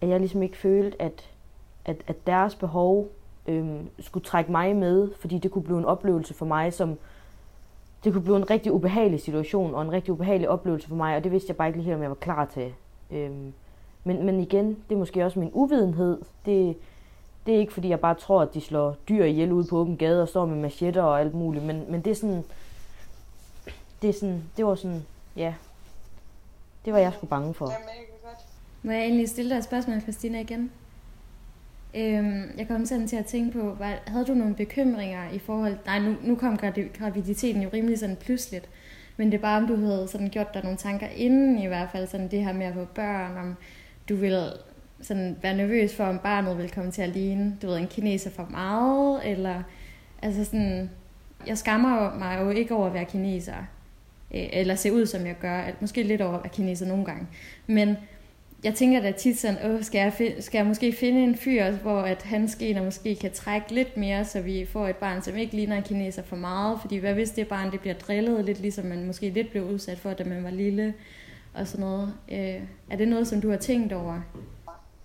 at 0.00 0.08
jeg 0.08 0.20
ligesom 0.20 0.42
ikke 0.42 0.56
følte, 0.56 1.02
at, 1.02 1.30
at, 1.84 1.96
at 2.06 2.26
deres 2.26 2.54
behov 2.54 3.08
øhm, 3.46 3.88
skulle 3.98 4.24
trække 4.24 4.52
mig 4.52 4.76
med, 4.76 5.10
fordi 5.20 5.38
det 5.38 5.50
kunne 5.50 5.64
blive 5.64 5.78
en 5.78 5.84
oplevelse 5.84 6.34
for 6.34 6.46
mig, 6.46 6.72
som 6.72 6.98
det 8.04 8.12
kunne 8.12 8.22
blive 8.22 8.36
en 8.36 8.50
rigtig 8.50 8.72
ubehagelig 8.72 9.20
situation, 9.20 9.74
og 9.74 9.82
en 9.82 9.92
rigtig 9.92 10.12
ubehagelig 10.12 10.48
oplevelse 10.48 10.88
for 10.88 10.96
mig, 10.96 11.16
og 11.16 11.24
det 11.24 11.32
vidste 11.32 11.50
jeg 11.50 11.56
bare 11.56 11.68
ikke 11.68 11.78
lige 11.78 11.84
helt, 11.84 11.96
om 11.96 12.02
jeg 12.02 12.10
var 12.10 12.14
klar 12.14 12.44
til. 12.44 12.72
Øhm, 13.10 13.52
men, 14.04 14.26
men 14.26 14.40
igen, 14.40 14.68
det 14.88 14.94
er 14.94 14.98
måske 14.98 15.24
også 15.24 15.38
min 15.38 15.50
uvidenhed. 15.52 16.18
Det, 16.46 16.76
det 17.46 17.54
er 17.54 17.58
ikke 17.58 17.72
fordi, 17.72 17.88
jeg 17.88 18.00
bare 18.00 18.14
tror, 18.14 18.42
at 18.42 18.54
de 18.54 18.60
slår 18.60 18.96
dyr 19.08 19.24
ihjel 19.24 19.52
ude 19.52 19.66
på 19.70 19.78
åben 19.78 19.96
gade 19.96 20.22
og 20.22 20.28
står 20.28 20.46
med 20.46 20.56
machetter 20.56 21.02
og 21.02 21.20
alt 21.20 21.34
muligt, 21.34 21.64
men, 21.64 21.84
men 21.88 22.00
det 22.00 22.10
er 22.10 22.14
sådan, 22.14 22.44
det 24.04 24.14
er 24.14 24.18
sådan, 24.18 24.42
det 24.56 24.66
var 24.66 24.74
sådan, 24.74 25.02
ja, 25.36 25.54
det 26.84 26.92
var 26.92 26.98
jeg 26.98 27.12
sgu 27.12 27.26
bange 27.26 27.54
for. 27.54 27.72
Må 28.82 28.92
jeg 28.92 29.02
egentlig 29.02 29.28
stille 29.28 29.50
dig 29.50 29.58
et 29.58 29.64
spørgsmål, 29.64 30.00
Christina, 30.00 30.40
igen? 30.40 30.70
Øhm, 31.94 32.50
jeg 32.58 32.68
kom 32.68 32.86
sådan 32.86 33.08
til 33.08 33.16
at 33.16 33.26
tænke 33.26 33.60
på, 33.60 33.70
hvad, 33.70 33.92
havde 34.06 34.24
du 34.24 34.34
nogle 34.34 34.54
bekymringer 34.54 35.30
i 35.30 35.38
forhold... 35.38 35.76
Nej, 35.86 35.98
nu, 35.98 36.14
nu 36.22 36.36
kom 36.36 36.58
graviditeten 36.98 37.62
jo 37.62 37.70
rimelig 37.72 37.98
sådan 37.98 38.16
pludseligt. 38.16 38.68
Men 39.16 39.32
det 39.32 39.38
er 39.38 39.42
bare, 39.42 39.62
om 39.62 39.66
du 39.66 39.76
havde 39.76 40.08
sådan 40.08 40.28
gjort 40.28 40.54
dig 40.54 40.62
nogle 40.62 40.78
tanker 40.78 41.06
inden 41.06 41.58
i 41.58 41.66
hvert 41.66 41.88
fald, 41.92 42.06
sådan 42.06 42.30
det 42.30 42.44
her 42.44 42.52
med 42.52 42.66
at 42.66 42.74
få 42.74 42.84
børn, 42.84 43.36
om 43.36 43.56
du 44.08 44.16
ville 44.16 44.52
sådan 45.00 45.36
være 45.42 45.56
nervøs 45.56 45.96
for, 45.96 46.04
om 46.04 46.18
barnet 46.18 46.56
ville 46.56 46.70
komme 46.70 46.90
til 46.90 47.02
at 47.02 47.08
ligne, 47.08 47.56
du 47.62 47.66
ved, 47.66 47.76
en 47.76 47.86
kineser 47.86 48.30
for 48.30 48.46
meget, 48.50 49.30
eller 49.30 49.62
Altså 50.24 50.44
sådan, 50.44 50.90
jeg 51.46 51.58
skammer 51.58 52.14
mig 52.18 52.40
jo 52.40 52.50
ikke 52.50 52.74
over 52.74 52.86
at 52.86 52.94
være 52.94 53.04
kineser, 53.04 53.54
øh, 54.34 54.48
eller 54.52 54.74
se 54.74 54.92
ud, 54.92 55.06
som 55.06 55.26
jeg 55.26 55.36
gør. 55.40 55.62
Måske 55.80 56.02
lidt 56.02 56.20
over 56.20 56.38
at 56.38 56.52
kineser 56.52 56.86
nogle 56.86 57.04
gange. 57.04 57.26
Men 57.66 57.96
jeg 58.64 58.74
tænker 58.74 59.00
da 59.00 59.12
tit 59.12 59.38
sådan, 59.38 59.70
Åh, 59.70 59.82
skal, 59.82 59.98
jeg 59.98 60.34
skal 60.40 60.58
jeg 60.58 60.66
måske 60.66 60.92
finde 60.92 61.24
en 61.24 61.36
fyr, 61.36 61.70
hvor 61.70 62.00
at 62.00 62.22
hans 62.22 62.56
gener 62.56 62.84
måske 62.84 63.16
kan 63.16 63.32
trække 63.32 63.74
lidt 63.74 63.96
mere, 63.96 64.24
så 64.24 64.40
vi 64.40 64.66
får 64.66 64.88
et 64.88 64.96
barn, 64.96 65.22
som 65.22 65.36
ikke 65.36 65.56
ligner 65.56 65.76
en 65.76 65.82
kineser 65.82 66.22
for 66.22 66.36
meget. 66.36 66.80
Fordi 66.80 66.96
hvad 66.96 67.14
hvis 67.14 67.30
det 67.30 67.48
barn 67.48 67.72
det 67.72 67.80
bliver 67.80 67.94
drillet 67.94 68.44
lidt, 68.44 68.60
ligesom 68.60 68.84
man 68.84 69.06
måske 69.06 69.30
lidt 69.30 69.50
blev 69.50 69.64
udsat 69.64 69.98
for, 69.98 70.12
da 70.12 70.24
man 70.24 70.44
var 70.44 70.50
lille 70.50 70.94
og 71.54 71.66
sådan 71.66 71.86
noget. 71.86 72.14
Øh, 72.32 72.62
er 72.90 72.96
det 72.96 73.08
noget, 73.08 73.28
som 73.28 73.40
du 73.40 73.50
har 73.50 73.56
tænkt 73.56 73.92
over? 73.92 74.20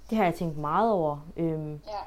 Det 0.10 0.18
har 0.18 0.26
jeg 0.26 0.34
tænkt 0.34 0.58
meget 0.58 0.92
over. 0.92 1.28
Øhm, 1.38 1.72
ja 1.72 2.00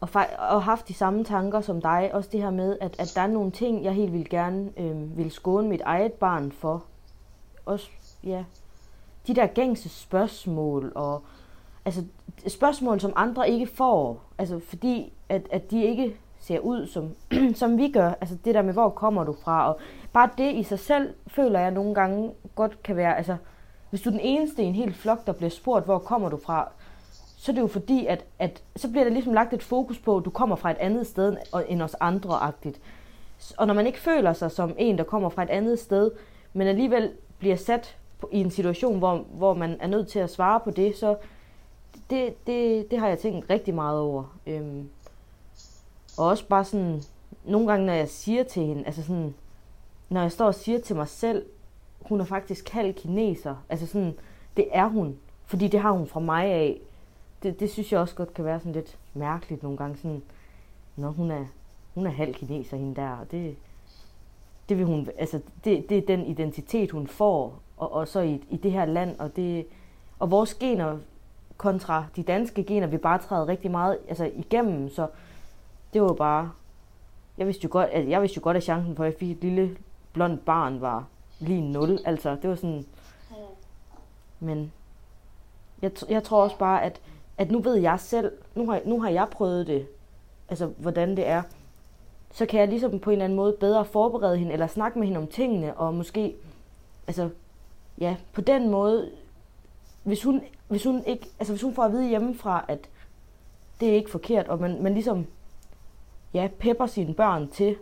og, 0.00 0.08
og 0.38 0.62
haft 0.62 0.88
de 0.88 0.94
samme 0.94 1.24
tanker 1.24 1.60
som 1.60 1.80
dig. 1.80 2.10
Også 2.12 2.28
det 2.32 2.42
her 2.42 2.50
med, 2.50 2.76
at, 2.80 3.00
at 3.00 3.12
der 3.14 3.20
er 3.20 3.26
nogle 3.26 3.50
ting, 3.50 3.84
jeg 3.84 3.92
helt 3.92 4.12
vil 4.12 4.30
gerne 4.30 4.70
øh, 4.76 5.16
vil 5.16 5.30
skåne 5.30 5.68
mit 5.68 5.80
eget 5.80 6.12
barn 6.12 6.52
for. 6.52 6.84
Også, 7.66 7.90
ja, 8.24 8.44
de 9.26 9.34
der 9.34 9.46
gængse 9.46 9.88
spørgsmål, 9.88 10.92
og 10.94 11.22
altså 11.84 12.04
spørgsmål, 12.48 13.00
som 13.00 13.12
andre 13.16 13.50
ikke 13.50 13.66
får, 13.66 14.22
altså 14.38 14.60
fordi, 14.68 15.12
at, 15.28 15.42
at 15.50 15.70
de 15.70 15.84
ikke 15.84 16.16
ser 16.40 16.58
ud, 16.58 16.86
som, 16.86 17.14
som 17.54 17.78
vi 17.78 17.90
gør. 17.90 18.12
Altså 18.20 18.36
det 18.44 18.54
der 18.54 18.62
med, 18.62 18.72
hvor 18.72 18.88
kommer 18.88 19.24
du 19.24 19.34
fra? 19.44 19.68
Og 19.68 19.80
bare 20.12 20.30
det 20.38 20.54
i 20.54 20.62
sig 20.62 20.78
selv, 20.78 21.14
føler 21.26 21.60
jeg 21.60 21.70
nogle 21.70 21.94
gange 21.94 22.32
godt 22.54 22.82
kan 22.82 22.96
være, 22.96 23.16
altså 23.16 23.36
hvis 23.90 24.00
du 24.02 24.08
er 24.08 24.12
den 24.12 24.20
eneste 24.20 24.62
i 24.62 24.66
en 24.66 24.74
hel 24.74 24.94
flok, 24.94 25.26
der 25.26 25.32
bliver 25.32 25.50
spurgt, 25.50 25.84
hvor 25.84 25.98
kommer 25.98 26.28
du 26.28 26.38
fra, 26.46 26.68
så 27.40 27.52
er 27.52 27.54
det 27.54 27.62
jo 27.62 27.66
fordi, 27.66 28.06
at, 28.06 28.24
at 28.38 28.62
så 28.76 28.90
bliver 28.90 29.04
der 29.04 29.10
ligesom 29.10 29.32
lagt 29.32 29.52
et 29.52 29.62
fokus 29.62 29.98
på, 29.98 30.16
at 30.16 30.24
du 30.24 30.30
kommer 30.30 30.56
fra 30.56 30.70
et 30.70 30.76
andet 30.76 31.06
sted 31.06 31.36
end 31.68 31.82
os 31.82 31.96
andre-agtigt. 32.00 32.80
Og 33.56 33.66
når 33.66 33.74
man 33.74 33.86
ikke 33.86 33.98
føler 33.98 34.32
sig 34.32 34.50
som 34.50 34.74
en, 34.78 34.98
der 34.98 35.04
kommer 35.04 35.28
fra 35.28 35.42
et 35.42 35.50
andet 35.50 35.78
sted, 35.78 36.10
men 36.52 36.66
alligevel 36.66 37.12
bliver 37.38 37.56
sat 37.56 37.96
i 38.32 38.40
en 38.40 38.50
situation, 38.50 38.98
hvor, 38.98 39.24
hvor 39.32 39.54
man 39.54 39.76
er 39.80 39.86
nødt 39.86 40.08
til 40.08 40.18
at 40.18 40.30
svare 40.30 40.60
på 40.60 40.70
det, 40.70 40.96
så 40.96 41.16
det, 42.10 42.46
det, 42.46 42.90
det 42.90 42.98
har 42.98 43.08
jeg 43.08 43.18
tænkt 43.18 43.50
rigtig 43.50 43.74
meget 43.74 44.00
over. 44.00 44.38
Øhm, 44.46 44.88
og 46.18 46.26
også 46.26 46.46
bare 46.46 46.64
sådan, 46.64 47.02
nogle 47.44 47.66
gange, 47.66 47.86
når 47.86 47.92
jeg 47.92 48.08
siger 48.08 48.42
til 48.42 48.62
hende, 48.62 48.86
altså 48.86 49.02
sådan, 49.02 49.34
når 50.08 50.20
jeg 50.20 50.32
står 50.32 50.46
og 50.46 50.54
siger 50.54 50.80
til 50.80 50.96
mig 50.96 51.08
selv, 51.08 51.46
hun 52.00 52.20
er 52.20 52.24
faktisk 52.24 52.68
halv 52.68 52.94
kineser, 52.94 53.54
altså 53.68 53.86
sådan, 53.86 54.14
det 54.56 54.68
er 54.72 54.86
hun, 54.86 55.18
fordi 55.46 55.68
det 55.68 55.80
har 55.80 55.90
hun 55.90 56.06
fra 56.06 56.20
mig 56.20 56.44
af. 56.44 56.80
Det, 57.42 57.60
det 57.60 57.70
synes 57.70 57.92
jeg 57.92 58.00
også 58.00 58.14
godt 58.14 58.34
kan 58.34 58.44
være 58.44 58.58
sådan 58.58 58.72
lidt 58.72 58.98
mærkeligt 59.14 59.62
nogle 59.62 59.78
gange, 59.78 59.96
sådan, 59.96 60.22
når 60.96 61.10
hun 61.10 61.30
er, 61.30 61.44
hun 61.94 62.06
er 62.06 62.10
halv 62.10 62.34
kineser, 62.34 62.76
hende 62.76 62.96
der, 62.96 63.10
og 63.10 63.30
det, 63.30 63.56
det 64.68 64.78
vil 64.78 64.86
hun, 64.86 65.08
altså 65.18 65.40
det, 65.64 65.88
det 65.88 65.98
er 65.98 66.06
den 66.06 66.26
identitet, 66.26 66.90
hun 66.90 67.06
får, 67.06 67.62
og, 67.76 67.92
og 67.92 68.08
så 68.08 68.20
i, 68.20 68.44
i 68.50 68.56
det 68.56 68.72
her 68.72 68.84
land, 68.84 69.18
og 69.18 69.36
det, 69.36 69.66
og 70.18 70.30
vores 70.30 70.54
gener 70.54 70.98
kontra 71.56 72.04
de 72.16 72.22
danske 72.22 72.64
gener, 72.64 72.86
vi 72.86 72.96
bare 72.96 73.18
træder 73.18 73.48
rigtig 73.48 73.70
meget 73.70 73.98
altså, 74.08 74.30
igennem, 74.36 74.88
så 74.88 75.08
det 75.92 76.02
var 76.02 76.12
bare, 76.12 76.50
jeg 77.38 77.46
vidste 77.46 77.64
jo 77.64 77.68
godt, 77.72 77.88
at, 77.88 78.08
jeg 78.08 78.22
vidste 78.22 78.36
jo 78.36 78.42
godt, 78.44 78.56
at 78.56 78.62
chancen 78.62 78.96
for, 78.96 79.04
at 79.04 79.12
jeg 79.12 79.18
fik 79.18 79.30
et 79.30 79.44
lille 79.44 79.76
blondt 80.12 80.44
barn 80.44 80.80
var 80.80 81.04
lige 81.40 81.60
0, 81.60 81.98
altså 82.04 82.36
det 82.42 82.50
var 82.50 82.56
sådan, 82.56 82.86
men 84.40 84.72
jeg, 85.82 85.90
jeg 86.08 86.24
tror 86.24 86.42
også 86.42 86.58
bare, 86.58 86.82
at, 86.82 87.00
at 87.40 87.50
nu 87.50 87.58
ved 87.58 87.74
jeg 87.74 88.00
selv, 88.00 88.32
nu 88.54 88.70
har, 88.70 88.80
nu 88.84 89.00
har 89.00 89.08
jeg 89.08 89.28
prøvet 89.30 89.66
det, 89.66 89.86
altså 90.48 90.66
hvordan 90.66 91.16
det 91.16 91.26
er, 91.26 91.42
så 92.32 92.46
kan 92.46 92.60
jeg 92.60 92.68
ligesom 92.68 93.00
på 93.00 93.10
en 93.10 93.12
eller 93.12 93.24
anden 93.24 93.36
måde 93.36 93.56
bedre 93.60 93.84
forberede 93.84 94.38
hende, 94.38 94.52
eller 94.52 94.66
snakke 94.66 94.98
med 94.98 95.06
hende 95.06 95.20
om 95.20 95.26
tingene, 95.26 95.76
og 95.76 95.94
måske, 95.94 96.36
altså, 97.06 97.30
ja, 97.98 98.16
på 98.32 98.40
den 98.40 98.70
måde, 98.70 99.10
hvis 100.02 100.22
hun, 100.22 100.42
hvis 100.68 100.84
hun 100.84 101.04
ikke, 101.06 101.26
altså 101.38 101.52
hvis 101.52 101.62
hun 101.62 101.74
får 101.74 101.82
at 101.82 101.92
vide 101.92 102.08
hjemmefra, 102.08 102.64
at 102.68 102.88
det 103.80 103.88
er 103.88 103.94
ikke 103.94 104.10
forkert, 104.10 104.48
og 104.48 104.60
man, 104.60 104.82
man 104.82 104.94
ligesom, 104.94 105.26
ja, 106.34 106.48
pepper 106.58 106.86
sine 106.86 107.14
børn 107.14 107.48
til 107.48 107.76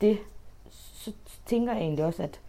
det, 0.00 0.18
så 0.70 1.12
tænker 1.46 1.72
jeg 1.72 1.82
egentlig 1.82 2.04
også, 2.04 2.22
at 2.22 2.40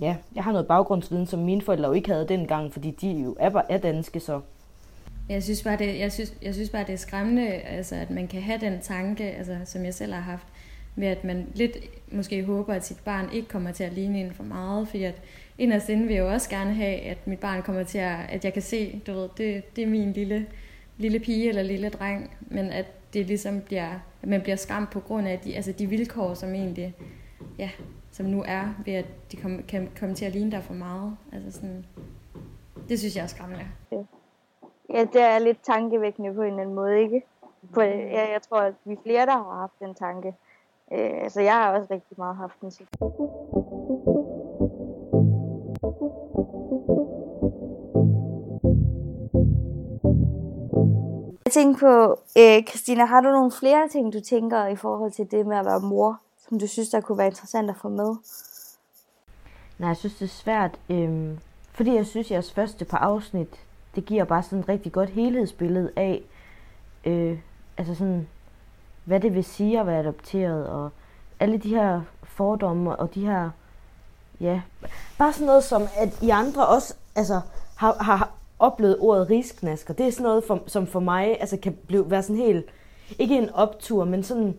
ja, 0.00 0.16
jeg 0.34 0.44
har 0.44 0.52
noget 0.52 0.66
baggrundsviden, 0.66 1.26
som 1.26 1.40
mine 1.40 1.62
forældre 1.62 1.88
jo 1.88 1.94
ikke 1.94 2.10
havde 2.10 2.28
dengang, 2.28 2.72
fordi 2.72 2.90
de 2.90 3.10
jo 3.10 3.36
er, 3.38 3.62
er 3.68 3.78
danske, 3.78 4.20
så 4.20 4.40
jeg 5.28 5.42
synes 5.42 5.62
bare, 5.62 5.78
det, 5.78 5.98
jeg 5.98 6.12
synes, 6.12 6.34
jeg 6.42 6.54
synes 6.54 6.70
bare, 6.70 6.84
det 6.86 6.92
er 6.92 6.96
skræmmende, 6.96 7.52
altså, 7.52 7.94
at 7.94 8.10
man 8.10 8.28
kan 8.28 8.42
have 8.42 8.60
den 8.60 8.80
tanke, 8.80 9.24
altså, 9.24 9.58
som 9.64 9.84
jeg 9.84 9.94
selv 9.94 10.12
har 10.12 10.20
haft, 10.20 10.46
med 10.96 11.08
at 11.08 11.24
man 11.24 11.46
lidt 11.54 11.76
måske 12.12 12.44
håber, 12.44 12.74
at 12.74 12.86
sit 12.86 12.98
barn 13.04 13.28
ikke 13.32 13.48
kommer 13.48 13.72
til 13.72 13.84
at 13.84 13.92
ligne 13.92 14.20
en 14.20 14.32
for 14.32 14.44
meget, 14.44 14.88
fordi 14.88 15.02
at 15.02 15.22
inderst 15.58 15.88
inde 15.88 16.06
vil 16.06 16.14
jeg 16.14 16.20
jo 16.20 16.32
også 16.32 16.50
gerne 16.50 16.74
have, 16.74 17.00
at 17.00 17.26
mit 17.26 17.38
barn 17.38 17.62
kommer 17.62 17.82
til 17.82 17.98
at, 17.98 18.18
at 18.28 18.44
jeg 18.44 18.52
kan 18.52 18.62
se, 18.62 19.00
du 19.06 19.12
ved, 19.12 19.28
det, 19.36 19.76
det 19.76 19.84
er 19.84 19.88
min 19.88 20.12
lille, 20.12 20.46
lille 20.98 21.18
pige 21.18 21.48
eller 21.48 21.62
lille 21.62 21.88
dreng, 21.88 22.36
men 22.40 22.66
at 22.70 22.86
det 23.14 23.26
ligesom 23.26 23.60
bliver, 23.60 23.90
at 24.22 24.28
man 24.28 24.40
bliver 24.40 24.56
skræmt 24.56 24.90
på 24.90 25.00
grund 25.00 25.28
af 25.28 25.38
de, 25.38 25.56
altså 25.56 25.72
de 25.72 25.86
vilkår, 25.86 26.34
som 26.34 26.54
egentlig, 26.54 26.94
ja, 27.58 27.70
som 28.12 28.26
nu 28.26 28.44
er, 28.46 28.82
ved 28.84 28.94
at 28.94 29.06
de 29.32 29.36
kom, 29.36 29.62
kan 29.68 29.88
komme 29.98 30.14
til 30.14 30.24
at 30.24 30.32
ligne 30.32 30.50
dig 30.50 30.64
for 30.64 30.74
meget. 30.74 31.16
Altså 31.32 31.50
sådan, 31.50 31.84
det 32.88 32.98
synes 32.98 33.16
jeg 33.16 33.22
er 33.22 33.26
skræmmende. 33.26 33.64
Ja. 33.92 34.17
Ja, 34.92 35.04
det 35.04 35.20
er 35.20 35.38
lidt 35.38 35.58
tankevækkende 35.62 36.34
på 36.34 36.42
en 36.42 36.48
eller 36.48 36.60
anden 36.60 36.74
måde, 36.74 37.00
ikke? 37.00 37.22
For 37.74 37.82
ja, 37.82 38.32
jeg 38.32 38.42
tror, 38.42 38.60
at 38.60 38.74
vi 38.84 38.92
er 38.92 38.96
flere, 39.02 39.26
der 39.26 39.32
har 39.32 39.60
haft 39.60 39.72
den 39.80 39.94
tanke. 39.94 40.28
Øh, 40.92 41.22
altså, 41.22 41.40
jeg 41.40 41.52
har 41.52 41.78
også 41.78 41.86
rigtig 41.90 42.16
meget 42.16 42.36
haft 42.36 42.60
den. 42.60 42.72
Jeg 51.44 51.52
tænker 51.52 51.78
på, 51.80 52.20
øh, 52.38 52.62
Christina, 52.68 53.04
har 53.04 53.20
du 53.20 53.28
nogle 53.28 53.52
flere 53.52 53.88
ting, 53.88 54.12
du 54.12 54.20
tænker 54.20 54.66
i 54.66 54.76
forhold 54.76 55.12
til 55.12 55.30
det 55.30 55.46
med 55.46 55.56
at 55.56 55.64
være 55.64 55.80
mor, 55.80 56.20
som 56.48 56.58
du 56.58 56.66
synes, 56.66 56.88
der 56.88 57.00
kunne 57.00 57.18
være 57.18 57.26
interessant 57.26 57.70
at 57.70 57.76
få 57.76 57.88
med? 57.88 58.16
Nej, 59.78 59.88
jeg 59.88 59.96
synes, 59.96 60.14
det 60.14 60.24
er 60.24 60.28
svært, 60.28 60.78
øh, 60.90 61.38
fordi 61.72 61.94
jeg 61.94 62.06
synes, 62.06 62.26
at 62.26 62.30
jeres 62.30 62.52
første 62.52 62.84
par 62.84 62.98
afsnit, 62.98 63.67
det 63.98 64.06
giver 64.06 64.24
bare 64.24 64.42
sådan 64.42 64.58
et 64.58 64.68
rigtig 64.68 64.92
godt 64.92 65.10
helhedsbillede 65.10 65.90
af, 65.96 66.22
øh, 67.04 67.38
altså 67.78 67.94
sådan, 67.94 68.28
hvad 69.04 69.20
det 69.20 69.34
vil 69.34 69.44
sige 69.44 69.80
at 69.80 69.86
være 69.86 69.98
adopteret, 69.98 70.66
og 70.66 70.90
alle 71.40 71.58
de 71.58 71.68
her 71.68 72.00
fordomme, 72.22 72.96
og 72.96 73.14
de 73.14 73.26
her, 73.26 73.50
ja, 74.40 74.62
bare 75.18 75.32
sådan 75.32 75.46
noget 75.46 75.64
som, 75.64 75.82
at 75.96 76.22
I 76.22 76.30
andre 76.30 76.66
også, 76.66 76.94
altså, 77.16 77.40
har, 77.76 78.02
har 78.02 78.30
oplevet 78.58 78.96
ordet 79.00 79.30
risknasker. 79.30 79.94
Det 79.94 80.06
er 80.06 80.12
sådan 80.12 80.22
noget, 80.22 80.44
for, 80.44 80.62
som 80.66 80.86
for 80.86 81.00
mig, 81.00 81.40
altså 81.40 81.56
kan 81.56 81.78
blive, 81.86 82.10
være 82.10 82.22
sådan 82.22 82.36
helt, 82.36 82.66
ikke 83.18 83.38
en 83.38 83.50
optur, 83.50 84.04
men 84.04 84.22
sådan, 84.22 84.56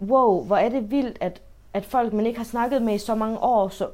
wow, 0.00 0.44
hvor 0.44 0.56
er 0.56 0.68
det 0.68 0.90
vildt, 0.90 1.18
at, 1.20 1.42
at 1.76 1.84
folk, 1.84 2.12
man 2.12 2.26
ikke 2.26 2.38
har 2.38 2.44
snakket 2.44 2.82
med 2.82 2.94
i 2.94 2.98
så 2.98 3.14
mange 3.14 3.38
år, 3.38 3.68
så 3.68 3.88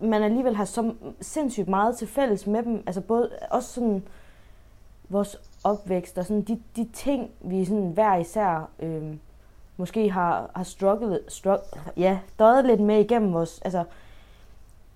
man 0.00 0.22
alligevel 0.22 0.56
har 0.56 0.64
så 0.64 0.94
sindssygt 1.20 1.68
meget 1.68 1.96
til 1.96 2.08
fælles 2.08 2.46
med 2.46 2.62
dem. 2.62 2.82
Altså 2.86 3.00
både, 3.00 3.30
også 3.50 3.72
sådan 3.72 4.02
vores 5.08 5.40
opvækst 5.64 6.18
og 6.18 6.24
sådan 6.24 6.42
de, 6.42 6.60
de 6.76 6.88
ting, 6.92 7.30
vi 7.40 7.64
sådan 7.64 7.90
hver 7.90 8.16
især 8.16 8.68
øh, 8.78 9.16
måske 9.76 10.10
har, 10.10 10.50
har 10.54 10.62
strugglet, 10.62 11.20
strugg, 11.28 11.62
ja, 11.96 12.18
døjet 12.38 12.64
lidt 12.64 12.80
med 12.80 13.00
igennem 13.00 13.32
vores 13.32 13.60
altså, 13.62 13.84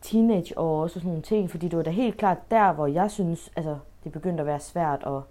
teenageår 0.02 0.82
og 0.82 0.90
sådan 0.90 1.08
nogle 1.08 1.22
ting, 1.22 1.50
fordi 1.50 1.68
det 1.68 1.76
var 1.76 1.84
da 1.84 1.90
helt 1.90 2.16
klart 2.16 2.50
der, 2.50 2.72
hvor 2.72 2.86
jeg 2.86 3.10
synes, 3.10 3.50
altså, 3.56 3.78
det 4.04 4.12
begyndte 4.12 4.40
at 4.40 4.46
være 4.46 4.60
svært 4.60 5.02
at, 5.06 5.22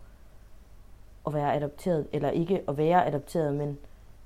at 1.28 1.34
være 1.34 1.56
adopteret, 1.56 2.08
eller 2.12 2.30
ikke 2.30 2.62
at 2.68 2.78
være 2.78 3.08
adopteret, 3.08 3.54
men 3.54 3.78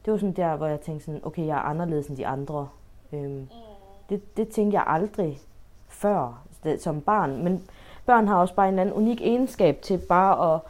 det 0.05 0.11
var 0.13 0.17
sådan 0.17 0.33
der, 0.33 0.55
hvor 0.55 0.67
jeg 0.67 0.81
tænkte 0.81 1.05
sådan, 1.05 1.25
okay, 1.25 1.45
jeg 1.45 1.57
er 1.57 1.61
anderledes 1.61 2.07
end 2.07 2.17
de 2.17 2.27
andre. 2.27 2.69
Øhm, 3.13 3.31
mm. 3.31 3.47
det, 4.09 4.37
det 4.37 4.49
tænkte 4.49 4.77
jeg 4.77 4.83
aldrig 4.87 5.39
før 5.89 6.43
det, 6.63 6.83
som 6.83 7.01
barn. 7.01 7.43
Men 7.43 7.69
børn 8.05 8.27
har 8.27 8.35
også 8.35 8.55
bare 8.55 8.67
en 8.67 8.73
eller 8.73 8.81
anden 8.81 8.95
unik 8.95 9.21
egenskab 9.21 9.81
til 9.81 10.01
bare 10.09 10.55
at, 10.55 10.61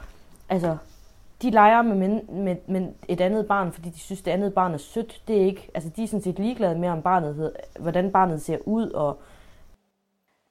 altså, 0.50 0.78
de 1.42 1.50
leger 1.50 1.82
med, 1.82 1.96
med, 1.96 2.22
med, 2.30 2.56
med 2.68 2.94
et 3.08 3.22
andet 3.22 3.48
barn, 3.48 3.72
fordi 3.72 3.90
de 3.90 4.00
synes, 4.00 4.22
det 4.22 4.32
andet 4.32 4.54
barn 4.54 4.74
er 4.74 4.78
sødt. 4.78 5.24
Det 5.28 5.42
er 5.42 5.46
ikke, 5.46 5.72
altså, 5.74 5.90
de 5.90 6.04
er 6.04 6.08
sådan 6.08 6.22
set 6.22 6.40
ligeglade 6.40 6.80
med, 6.80 6.90
om 6.90 7.02
barnet, 7.02 7.54
hvordan 7.80 8.12
barnet 8.12 8.42
ser 8.42 8.58
ud. 8.66 8.90
Og... 8.90 9.22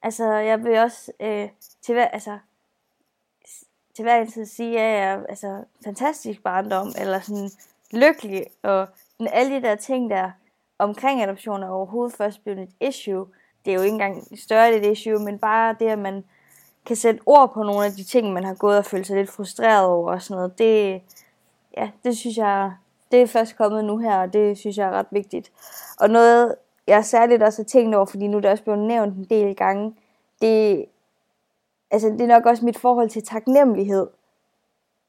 Altså, 0.01 0.33
jeg 0.33 0.63
vil 0.63 0.79
også 0.79 1.11
øh, 1.19 1.49
til 1.81 1.93
hver, 1.93 2.07
altså, 2.07 2.37
til 3.95 4.03
hver 4.03 4.25
tid 4.25 4.45
sige, 4.45 4.79
at 4.79 4.99
jeg 4.99 5.13
er 5.13 5.25
altså, 5.29 5.63
fantastisk 5.83 6.43
barndom, 6.43 6.87
eller 6.97 7.19
sådan, 7.19 7.49
lykkelig, 7.93 8.45
og 8.63 8.87
alle 9.19 9.55
de 9.55 9.61
der 9.61 9.75
ting 9.75 10.09
der 10.09 10.31
omkring 10.79 11.23
adoption 11.23 11.63
er 11.63 11.69
overhovedet 11.69 12.15
først 12.17 12.43
blevet 12.43 12.59
et 12.59 12.69
issue. 12.81 13.27
Det 13.65 13.71
er 13.71 13.75
jo 13.75 13.81
ikke 13.81 13.93
engang 13.93 14.39
større 14.39 14.75
et 14.75 14.85
issue, 14.85 15.19
men 15.19 15.39
bare 15.39 15.75
det, 15.79 15.87
at 15.87 15.99
man 15.99 16.23
kan 16.85 16.95
sætte 16.95 17.21
ord 17.25 17.53
på 17.53 17.63
nogle 17.63 17.85
af 17.85 17.91
de 17.91 18.03
ting, 18.03 18.33
man 18.33 18.43
har 18.43 18.53
gået 18.53 18.77
og 18.77 18.85
følt 18.85 19.07
sig 19.07 19.17
lidt 19.17 19.29
frustreret 19.29 19.85
over 19.85 20.11
og 20.11 20.21
sådan 20.21 20.35
noget, 20.35 20.57
det, 20.57 21.01
ja, 21.77 21.89
det 22.03 22.17
synes 22.17 22.37
jeg 22.37 22.71
det 23.11 23.21
er 23.21 23.27
først 23.27 23.57
kommet 23.57 23.85
nu 23.85 23.97
her, 23.97 24.17
og 24.17 24.33
det 24.33 24.57
synes 24.57 24.77
jeg 24.77 24.87
er 24.87 24.91
ret 24.91 25.07
vigtigt. 25.11 25.51
Og 25.99 26.09
noget, 26.09 26.55
jeg 26.87 27.05
særligt 27.05 27.43
også 27.43 27.61
har 27.61 27.65
tænkt 27.65 27.95
over, 27.95 28.05
fordi 28.05 28.27
nu 28.27 28.37
er 28.37 28.41
det 28.41 28.51
også 28.51 28.63
blevet 28.63 28.79
nævnt 28.79 29.17
en 29.17 29.23
del 29.23 29.55
gange, 29.55 29.95
det, 30.41 30.85
altså, 31.91 32.07
det 32.07 32.21
er 32.21 32.27
nok 32.27 32.45
også 32.45 32.65
mit 32.65 32.77
forhold 32.77 33.09
til 33.09 33.23
taknemmelighed. 33.23 34.07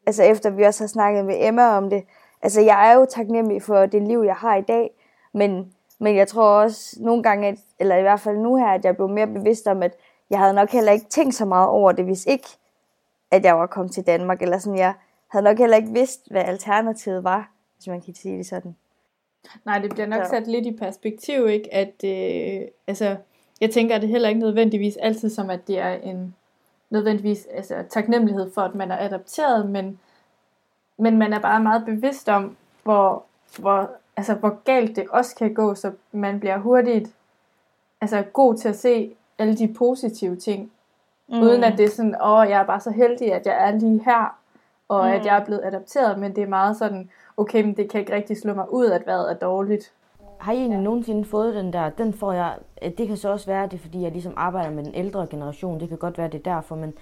Altså 0.06 0.22
efter 0.22 0.50
vi 0.50 0.62
også 0.62 0.82
har 0.82 0.88
snakket 0.88 1.24
med 1.24 1.36
Emma 1.38 1.76
om 1.76 1.90
det. 1.90 2.04
Altså 2.42 2.60
jeg 2.60 2.90
er 2.90 2.94
jo 2.94 3.06
taknemmelig 3.10 3.62
for 3.62 3.86
det 3.86 4.02
liv, 4.02 4.22
jeg 4.26 4.36
har 4.36 4.56
i 4.56 4.62
dag, 4.62 4.90
men, 5.32 5.72
men 6.00 6.16
jeg 6.16 6.28
tror 6.28 6.44
også 6.44 6.96
nogle 7.00 7.22
gange, 7.22 7.48
at, 7.48 7.58
eller 7.78 7.96
i 7.96 8.02
hvert 8.02 8.20
fald 8.20 8.36
nu 8.36 8.56
her, 8.56 8.66
at 8.66 8.84
jeg 8.84 8.96
blev 8.96 9.08
mere 9.08 9.26
bevidst 9.26 9.66
om, 9.66 9.82
at 9.82 9.96
jeg 10.30 10.38
havde 10.38 10.54
nok 10.54 10.70
heller 10.70 10.92
ikke 10.92 11.06
tænkt 11.06 11.34
så 11.34 11.44
meget 11.44 11.68
over 11.68 11.92
det, 11.92 12.04
hvis 12.04 12.26
ikke, 12.26 12.48
at 13.30 13.44
jeg 13.44 13.58
var 13.58 13.66
kommet 13.66 13.92
til 13.92 14.06
Danmark. 14.06 14.42
Eller 14.42 14.58
sådan, 14.58 14.78
jeg 14.78 14.94
havde 15.28 15.44
nok 15.44 15.58
heller 15.58 15.76
ikke 15.76 15.92
vidst, 15.92 16.30
hvad 16.30 16.42
alternativet 16.44 17.24
var, 17.24 17.50
hvis 17.76 17.86
man 17.86 18.00
kan 18.00 18.14
sige 18.14 18.38
det 18.38 18.46
sådan. 18.46 18.76
Nej, 19.64 19.78
det 19.78 19.90
bliver 19.90 20.06
nok 20.06 20.24
Så. 20.24 20.30
sat 20.30 20.46
lidt 20.46 20.66
i 20.66 20.76
perspektiv, 20.76 21.48
ikke? 21.48 21.74
At, 21.74 22.04
øh, 22.04 22.68
altså, 22.86 23.16
jeg 23.60 23.70
tænker, 23.70 23.94
at 23.94 24.02
det 24.02 24.10
heller 24.10 24.28
ikke 24.28 24.40
nødvendigvis 24.40 24.96
altid 24.96 25.30
som, 25.30 25.50
at 25.50 25.66
det 25.66 25.78
er 25.78 25.90
en 25.90 26.34
nødvendigvis 26.90 27.46
altså, 27.54 27.84
taknemmelighed 27.90 28.52
for, 28.54 28.62
at 28.62 28.74
man 28.74 28.90
er 28.90 28.98
adopteret, 28.98 29.70
men, 29.70 29.98
men 31.02 31.18
man 31.18 31.32
er 31.32 31.38
bare 31.38 31.60
meget 31.62 31.84
bevidst 31.84 32.28
om, 32.28 32.56
hvor, 32.82 33.22
hvor, 33.58 33.90
altså, 34.16 34.34
hvor 34.34 34.62
galt 34.64 34.96
det 34.96 35.04
også 35.10 35.36
kan 35.36 35.54
gå, 35.54 35.74
så 35.74 35.92
man 36.12 36.40
bliver 36.40 36.58
hurtigt 36.58 37.10
altså, 38.00 38.22
god 38.32 38.54
til 38.54 38.68
at 38.68 38.78
se 38.78 39.14
alle 39.38 39.56
de 39.56 39.74
positive 39.78 40.36
ting, 40.36 40.72
mm. 41.28 41.40
uden 41.40 41.64
at 41.64 41.78
det 41.78 41.84
er 41.84 41.90
sådan, 41.90 42.16
åh, 42.24 42.46
jeg 42.48 42.60
er 42.60 42.66
bare 42.66 42.80
så 42.80 42.90
heldig, 42.90 43.32
at 43.32 43.46
jeg 43.46 43.68
er 43.68 43.78
lige 43.78 44.02
her, 44.04 44.38
og 44.88 45.04
mm. 45.04 45.12
at 45.12 45.26
jeg 45.26 45.36
er 45.36 45.44
blevet 45.44 45.60
adopteret, 45.64 46.18
men 46.18 46.36
det 46.36 46.42
er 46.42 46.48
meget 46.48 46.76
sådan, 46.76 47.10
okay, 47.36 47.64
men 47.64 47.76
det 47.76 47.90
kan 47.90 48.00
ikke 48.00 48.14
rigtig 48.14 48.36
slå 48.36 48.54
mig 48.54 48.72
ud, 48.72 48.86
at 48.86 49.06
vejret 49.06 49.30
er 49.30 49.34
dårligt. 49.34 49.92
Har 50.38 50.52
I 50.52 50.56
egentlig 50.56 50.80
nogensinde 50.80 51.24
fået 51.24 51.54
den 51.54 51.72
der, 51.72 51.90
den 51.90 52.12
får 52.12 52.32
jeg, 52.32 52.54
det 52.98 53.08
kan 53.08 53.16
så 53.16 53.28
også 53.28 53.46
være, 53.46 53.66
det 53.66 53.74
er 53.74 53.78
fordi 53.78 54.02
jeg 54.02 54.12
ligesom 54.12 54.34
arbejder 54.36 54.70
med 54.70 54.84
den 54.84 54.94
ældre 54.94 55.26
generation, 55.30 55.80
det 55.80 55.88
kan 55.88 55.98
godt 55.98 56.18
være, 56.18 56.28
det 56.28 56.46
er 56.46 56.54
derfor, 56.54 56.76
men 56.76 56.94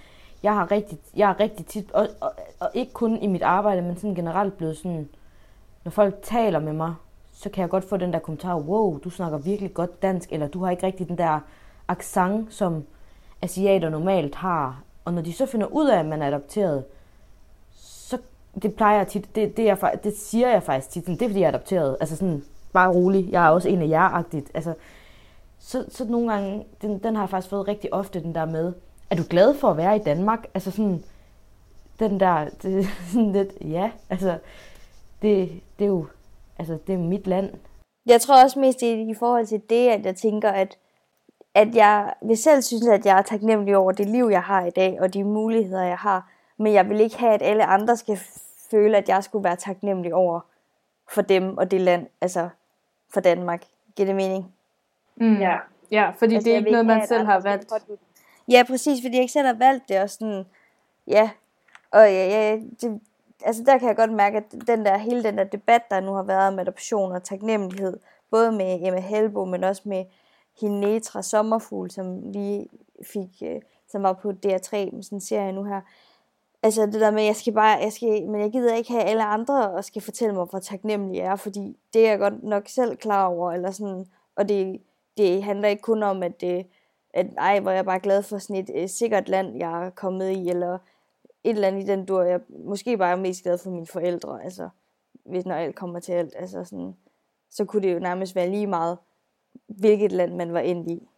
jeg 0.43 0.55
har 0.55 0.71
rigtig, 0.71 0.99
jeg 1.17 1.27
har 1.27 1.41
rigtig 1.41 1.67
tit, 1.67 1.93
og, 1.93 2.09
og, 2.21 2.33
og 2.61 2.71
ikke 2.75 2.93
kun 2.93 3.17
i 3.17 3.27
mit 3.27 3.43
arbejde, 3.43 3.83
men 3.83 3.97
sådan 3.97 4.15
generelt 4.15 4.57
blevet 4.57 4.77
sådan, 4.77 5.09
når 5.85 5.91
folk 5.91 6.15
taler 6.23 6.59
med 6.59 6.73
mig, 6.73 6.95
så 7.33 7.51
kan 7.51 7.63
jeg 7.63 7.71
godt 7.71 7.85
få 7.85 7.97
den 7.97 8.13
der 8.13 8.19
kommentar, 8.19 8.57
wow, 8.57 8.99
du 8.99 9.11
snakker 9.11 9.39
virkelig 9.39 9.75
godt 9.75 10.03
dansk, 10.03 10.33
eller 10.33 10.49
du 10.49 10.65
har 10.65 10.71
ikke 10.71 10.87
rigtig 10.87 11.09
den 11.09 11.19
der 11.19 11.41
accent, 11.89 12.55
som 12.55 12.85
asiater 13.43 13.89
normalt 13.89 14.35
har. 14.35 14.83
Og 15.05 15.15
når 15.15 15.23
de 15.23 15.33
så 15.33 15.47
finder 15.47 15.67
ud 15.67 15.89
af, 15.89 15.99
at 15.99 16.07
man 16.07 16.23
er 16.23 16.27
adopteret, 16.27 16.85
så 17.75 18.19
det 18.63 18.75
plejer 18.75 18.97
jeg 18.97 19.09
tit, 19.09 19.35
det, 19.35 19.57
det, 19.57 19.71
er, 19.71 19.75
det 20.05 20.17
siger 20.17 20.49
jeg 20.49 20.63
faktisk 20.63 20.91
tit, 20.91 21.05
sådan, 21.05 21.15
det 21.15 21.23
er 21.23 21.29
fordi 21.29 21.41
jeg 21.41 21.47
er 21.47 21.53
adopteret. 21.53 21.97
Altså 22.01 22.17
sådan, 22.17 22.45
bare 22.73 22.93
rolig, 22.93 23.31
jeg 23.31 23.47
er 23.47 23.51
også 23.51 23.69
en 23.69 23.83
af 23.83 23.89
jer-agtigt. 23.89 24.51
Altså, 24.55 24.75
så, 25.59 25.85
så 25.89 26.05
nogle 26.05 26.33
gange, 26.33 26.67
den, 26.83 26.99
den 26.99 27.17
har 27.17 27.23
jeg 27.23 27.31
faktisk 27.31 27.51
fået 27.51 27.69
rigtig 27.69 27.95
ofte, 27.95 28.23
den 28.23 28.35
der 28.35 28.45
med, 28.45 28.73
er 29.11 29.17
du 29.17 29.23
glad 29.31 29.55
for 29.55 29.69
at 29.71 29.77
være 29.77 29.97
i 29.97 30.03
Danmark? 30.03 30.47
Altså 30.55 30.71
sådan, 30.71 31.05
den 31.99 32.21
der, 32.21 32.49
det, 32.63 32.87
sådan 33.13 33.33
lidt, 33.33 33.53
ja, 33.61 33.91
altså, 34.11 34.39
det, 35.23 35.63
det 35.79 35.85
er 35.85 35.89
jo, 35.89 36.07
altså, 36.59 36.79
det 36.87 36.93
er 36.95 36.99
jo 36.99 37.05
mit 37.05 37.27
land. 37.27 37.55
Jeg 38.07 38.21
tror 38.21 38.43
også 38.45 38.59
mest 38.61 38.83
i 38.83 39.15
forhold 39.19 39.47
til 39.47 39.63
det, 39.71 39.89
at 39.89 40.07
jeg 40.07 40.17
tænker, 40.17 40.51
at, 40.51 40.79
at 41.55 41.75
jeg 41.75 42.15
vil 42.23 42.37
selv 42.37 42.63
synes, 42.63 42.87
at 42.89 43.07
jeg 43.07 43.19
er 43.19 43.23
taknemmelig 43.23 43.77
over 43.77 43.93
det 43.93 44.07
liv, 44.09 44.29
jeg 44.31 44.43
har 44.43 44.65
i 44.65 44.71
dag, 44.71 45.01
og 45.01 45.15
de 45.15 45.25
muligheder, 45.25 45.85
jeg 45.85 45.97
har. 45.99 46.31
Men 46.57 46.73
jeg 46.73 46.89
vil 46.89 47.01
ikke 47.01 47.19
have, 47.19 47.33
at 47.35 47.43
alle 47.43 47.65
andre 47.65 47.97
skal 47.97 48.19
føle, 48.71 48.97
at 48.97 49.09
jeg 49.09 49.25
skulle 49.25 49.45
være 49.45 49.57
taknemmelig 49.57 50.15
over 50.15 50.41
for 51.11 51.23
dem 51.23 51.57
og 51.59 51.71
det 51.71 51.81
land, 51.81 52.07
altså 52.21 52.49
for 53.13 53.21
Danmark. 53.21 53.63
Giver 53.97 54.07
det 54.07 54.17
mening? 54.17 54.55
Mm. 55.17 55.37
Ja. 55.41 55.57
ja, 55.91 56.11
fordi 56.19 56.35
altså, 56.35 56.45
det 56.45 56.53
er 56.55 56.59
ikke 56.59 56.71
noget, 56.71 56.87
man 56.87 57.07
selv 57.07 57.25
har 57.27 57.41
valgt. 57.41 57.73
pådutte- 57.73 57.99
Ja, 58.51 58.65
præcis, 58.67 59.03
fordi 59.03 59.15
jeg 59.15 59.23
ikke 59.23 59.33
selv 59.33 59.47
har 59.47 59.55
valgt 59.55 59.89
det, 59.89 60.01
og 60.01 60.11
sådan, 60.11 60.45
ja, 61.07 61.31
og 61.91 62.01
ja, 62.01 62.29
ja, 62.29 62.57
det, 62.81 63.01
altså 63.45 63.63
der 63.67 63.79
kan 63.79 63.89
jeg 63.89 63.97
godt 63.97 64.13
mærke, 64.13 64.37
at 64.37 64.45
den 64.67 64.85
der, 64.85 64.99
hele 64.99 65.23
den 65.23 65.39
der 65.39 65.45
debat, 65.45 65.83
der 65.91 66.01
nu 66.01 66.13
har 66.13 66.23
været 66.23 66.49
om 66.49 66.59
adoption 66.59 67.13
og 67.13 67.23
taknemmelighed, 67.25 67.99
både 68.31 68.53
med 68.53 68.87
Emma 68.87 69.01
Helbo, 69.01 69.45
men 69.45 69.65
også 69.65 69.83
med 69.85 70.05
Hinetra 70.61 71.23
Sommerfugl, 71.23 71.91
som 71.91 72.31
lige 72.33 72.69
fik, 73.13 73.43
øh, 73.43 73.61
som 73.89 74.03
var 74.03 74.13
på 74.13 74.31
DR3 74.31 74.77
med 74.95 75.03
sådan 75.03 75.17
en 75.17 75.21
serie 75.21 75.53
nu 75.53 75.65
her. 75.65 75.81
Altså 76.63 76.87
det 76.87 77.01
der 77.01 77.11
med, 77.11 77.23
jeg 77.23 77.37
skal 77.37 77.53
bare, 77.53 77.79
jeg 77.79 77.93
skal, 77.93 78.29
men 78.29 78.41
jeg 78.41 78.53
gider 78.53 78.75
ikke 78.75 78.93
have 78.93 79.05
alle 79.05 79.25
andre 79.25 79.71
og 79.71 79.85
skal 79.85 80.03
fortælle 80.03 80.35
mig, 80.35 80.45
hvor 80.45 80.59
taknemmelig 80.59 81.19
jeg 81.19 81.27
er, 81.27 81.37
fordi 81.37 81.77
det 81.95 82.07
er 82.07 82.11
jeg 82.11 82.19
godt 82.19 82.43
nok 82.43 82.69
selv 82.69 82.97
klar 82.97 83.27
over, 83.27 83.53
eller 83.53 83.71
sådan, 83.71 84.07
og 84.37 84.49
det, 84.49 84.83
det 85.17 85.43
handler 85.43 85.69
ikke 85.69 85.83
kun 85.83 86.03
om, 86.03 86.23
at 86.23 86.41
det, 86.41 86.67
at 87.15 87.27
ej, 87.39 87.61
hvor 87.61 87.71
er 87.71 87.75
jeg 87.75 87.85
bare 87.85 88.01
glad 88.01 88.23
for 88.23 88.39
sådan 88.39 88.57
et 88.57 88.71
øh, 88.75 88.89
sikkert 88.89 89.29
land, 89.29 89.57
jeg 89.57 89.87
er 89.87 89.91
kommet 89.91 90.31
i, 90.31 90.49
eller 90.49 90.79
et 91.45 91.55
eller 91.55 91.69
andet 91.69 91.83
i 91.83 91.87
den 91.87 92.05
dur. 92.05 92.23
Jeg 92.23 92.35
er 92.35 92.65
måske 92.65 92.97
bare 92.97 93.17
mest 93.17 93.43
glad 93.43 93.59
for 93.59 93.71
mine 93.71 93.87
forældre, 93.87 94.45
altså, 94.45 94.69
hvis 95.25 95.47
når 95.47 95.55
alt 95.55 95.75
kommer 95.75 96.01
til 96.01 96.13
alt, 96.13 96.35
altså 96.39 96.65
sådan, 96.65 96.97
så 97.51 97.65
kunne 97.65 97.83
det 97.83 97.95
jo 97.95 97.99
nærmest 97.99 98.37
være 98.37 98.51
lige 98.51 98.67
meget, 98.67 98.99
hvilket 99.67 100.13
land 100.13 100.35
man 100.35 100.53
var 100.53 100.61
endt 100.61 100.91
i. 100.91 101.09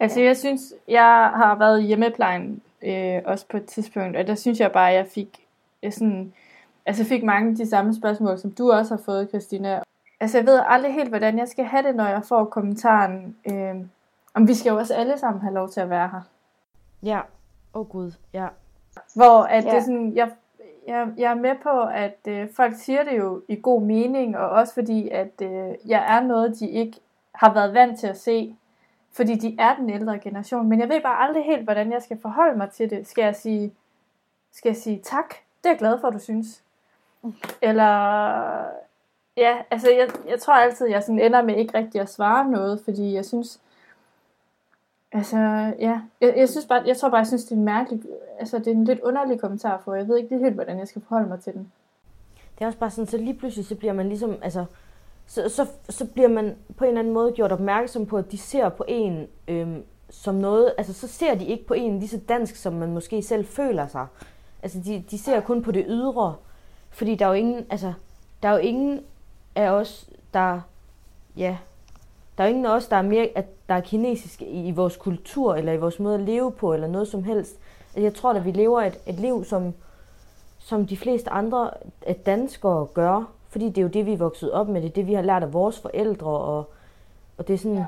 Altså 0.00 0.20
jeg 0.20 0.36
synes, 0.36 0.74
jeg 0.88 1.30
har 1.34 1.58
været 1.58 1.80
i 1.80 1.86
hjemmeplejen 1.86 2.62
øh, 2.82 3.22
også 3.24 3.46
på 3.46 3.56
et 3.56 3.66
tidspunkt, 3.66 4.16
og 4.16 4.26
der 4.26 4.34
synes 4.34 4.60
jeg 4.60 4.72
bare, 4.72 4.90
at 4.90 4.96
jeg 4.96 5.06
fik, 5.06 5.46
jeg 5.82 5.92
sådan, 5.92 6.32
altså 6.86 7.04
fik 7.04 7.24
mange 7.24 7.50
af 7.50 7.56
de 7.56 7.68
samme 7.68 7.94
spørgsmål, 7.94 8.38
som 8.38 8.50
du 8.50 8.72
også 8.72 8.94
har 8.94 9.02
fået, 9.02 9.28
Christina. 9.28 9.82
Altså 10.20 10.38
jeg 10.38 10.46
ved 10.46 10.60
aldrig 10.66 10.94
helt, 10.94 11.08
hvordan 11.08 11.38
jeg 11.38 11.48
skal 11.48 11.64
have 11.64 11.82
det, 11.82 11.96
når 11.96 12.06
jeg 12.06 12.24
får 12.24 12.44
kommentaren, 12.44 13.36
øh, 13.50 13.76
om 14.38 14.48
vi 14.48 14.54
skal 14.54 14.70
jo 14.70 14.76
også 14.76 14.94
alle 14.94 15.18
sammen 15.18 15.42
have 15.42 15.54
lov 15.54 15.68
til 15.68 15.80
at 15.80 15.90
være 15.90 16.08
her. 16.08 16.20
Ja, 17.02 17.20
åh 17.74 17.80
oh, 17.80 17.88
gud, 17.88 18.12
ja. 18.32 18.46
Hvor 19.14 19.42
at 19.42 19.64
ja. 19.64 19.70
Det 19.70 19.76
er 19.76 19.80
sådan, 19.80 20.12
jeg, 20.14 20.30
jeg, 20.86 21.08
jeg 21.16 21.30
er 21.30 21.34
med 21.34 21.54
på, 21.62 21.82
at 21.82 22.18
øh, 22.28 22.48
folk 22.56 22.74
siger 22.76 23.04
det 23.04 23.18
jo 23.18 23.42
i 23.48 23.60
god 23.62 23.82
mening, 23.82 24.36
og 24.36 24.50
også 24.50 24.74
fordi, 24.74 25.08
at 25.08 25.42
øh, 25.42 25.74
jeg 25.86 26.16
er 26.16 26.20
noget, 26.20 26.60
de 26.60 26.68
ikke 26.70 27.00
har 27.34 27.54
været 27.54 27.74
vant 27.74 27.98
til 27.98 28.06
at 28.06 28.20
se, 28.20 28.56
fordi 29.12 29.34
de 29.34 29.56
er 29.58 29.76
den 29.76 29.90
ældre 29.90 30.18
generation. 30.18 30.68
Men 30.68 30.80
jeg 30.80 30.88
ved 30.88 31.00
bare 31.02 31.28
aldrig 31.28 31.44
helt, 31.44 31.64
hvordan 31.64 31.92
jeg 31.92 32.02
skal 32.02 32.18
forholde 32.22 32.58
mig 32.58 32.70
til 32.70 32.90
det. 32.90 33.06
Skal 33.06 33.22
jeg 33.22 33.36
sige, 33.36 33.74
skal 34.52 34.68
jeg 34.68 34.76
sige 34.76 35.00
tak? 35.04 35.28
Det 35.28 35.66
er 35.66 35.70
jeg 35.70 35.78
glad 35.78 36.00
for, 36.00 36.10
du 36.10 36.18
synes. 36.18 36.62
Eller, 37.62 37.92
ja, 39.36 39.56
altså 39.70 39.90
jeg, 39.90 40.08
jeg 40.28 40.40
tror 40.40 40.54
altid, 40.54 40.86
jeg 40.86 41.02
sådan 41.02 41.20
ender 41.20 41.42
med 41.42 41.56
ikke 41.56 41.78
rigtig 41.78 42.00
at 42.00 42.10
svare 42.10 42.50
noget, 42.50 42.80
fordi 42.84 43.14
jeg 43.14 43.24
synes, 43.24 43.60
altså 45.12 45.36
ja, 45.78 46.00
jeg, 46.20 46.34
jeg 46.36 46.48
synes 46.48 46.66
bare, 46.66 46.82
jeg 46.86 46.96
tror 46.96 47.08
bare, 47.08 47.18
jeg 47.18 47.26
synes, 47.26 47.44
det 47.44 47.52
er 47.52 47.56
en 47.56 47.64
mærkelig, 47.64 48.02
altså 48.40 48.58
det 48.58 48.66
er 48.66 48.72
en 48.72 48.84
lidt 48.84 49.00
underlig 49.00 49.40
kommentar 49.40 49.80
for, 49.84 49.94
jeg 49.94 50.08
ved 50.08 50.16
ikke 50.16 50.38
helt, 50.38 50.54
hvordan 50.54 50.78
jeg 50.78 50.88
skal 50.88 51.02
forholde 51.08 51.28
mig 51.28 51.40
til 51.40 51.52
den. 51.52 51.72
Det 52.58 52.64
er 52.64 52.66
også 52.66 52.78
bare 52.78 52.90
sådan, 52.90 53.06
så 53.06 53.16
lige 53.16 53.34
pludselig, 53.34 53.66
så 53.66 53.74
bliver 53.74 53.92
man 53.92 54.08
ligesom, 54.08 54.36
altså, 54.42 54.64
så, 55.26 55.48
så, 55.48 55.66
så 55.88 56.06
bliver 56.06 56.28
man 56.28 56.56
på 56.76 56.84
en 56.84 56.88
eller 56.88 57.00
anden 57.00 57.14
måde 57.14 57.32
gjort 57.32 57.52
opmærksom 57.52 58.06
på, 58.06 58.16
at 58.16 58.32
de 58.32 58.38
ser 58.38 58.68
på 58.68 58.84
en 58.88 59.26
øhm, 59.48 59.84
som 60.10 60.34
noget, 60.34 60.74
altså 60.78 60.92
så 60.92 61.08
ser 61.08 61.34
de 61.34 61.44
ikke 61.44 61.66
på 61.66 61.74
en 61.74 61.98
lige 61.98 62.08
så 62.08 62.20
dansk, 62.28 62.56
som 62.56 62.72
man 62.72 62.92
måske 62.92 63.22
selv 63.22 63.46
føler 63.46 63.86
sig. 63.86 64.06
Altså 64.62 64.80
de, 64.84 65.04
de 65.10 65.18
ser 65.18 65.40
kun 65.40 65.62
på 65.62 65.72
det 65.72 65.84
ydre, 65.88 66.36
fordi 66.90 67.14
der 67.14 67.24
er 67.24 67.28
jo 67.28 67.34
ingen, 67.34 67.66
altså, 67.70 67.92
der 68.42 68.48
er 68.48 68.52
jo 68.52 68.58
ingen 68.58 69.00
af 69.54 69.70
os, 69.70 70.10
der, 70.34 70.60
ja, 71.36 71.58
der 72.38 72.44
er 72.44 72.48
jo 72.48 72.54
ingen 72.54 72.66
af 72.66 72.76
os, 72.76 72.86
der 72.86 72.96
er 72.96 73.02
mere, 73.02 73.28
at 73.34 73.46
der 73.68 73.74
er 73.74 73.80
kinesiske 73.80 74.46
i, 74.46 74.68
i 74.68 74.70
vores 74.70 74.96
kultur, 74.96 75.54
eller 75.54 75.72
i 75.72 75.76
vores 75.76 76.00
måde 76.00 76.14
at 76.14 76.20
leve 76.20 76.52
på, 76.52 76.74
eller 76.74 76.86
noget 76.86 77.08
som 77.08 77.24
helst. 77.24 77.58
Altså, 77.86 78.00
Jeg 78.00 78.14
tror, 78.14 78.32
at 78.32 78.44
vi 78.44 78.50
lever 78.50 78.82
et, 78.82 78.98
et 79.06 79.14
liv, 79.14 79.44
som, 79.44 79.74
som 80.58 80.86
de 80.86 80.96
fleste 80.96 81.30
andre 81.30 81.70
øh, 82.08 82.14
danskere 82.26 82.86
gør, 82.86 83.32
fordi 83.48 83.66
det 83.68 83.78
er 83.78 83.82
jo 83.82 83.88
det, 83.88 84.06
vi 84.06 84.12
er 84.12 84.16
vokset 84.16 84.52
op 84.52 84.68
med, 84.68 84.82
det 84.82 84.88
er 84.88 84.92
det, 84.92 85.06
vi 85.06 85.14
har 85.14 85.22
lært 85.22 85.42
af 85.42 85.52
vores 85.52 85.80
forældre, 85.80 86.30
og, 86.30 86.70
og 87.38 87.48
det 87.48 87.54
er 87.54 87.58
sådan 87.58 87.76
ja. 87.76 87.84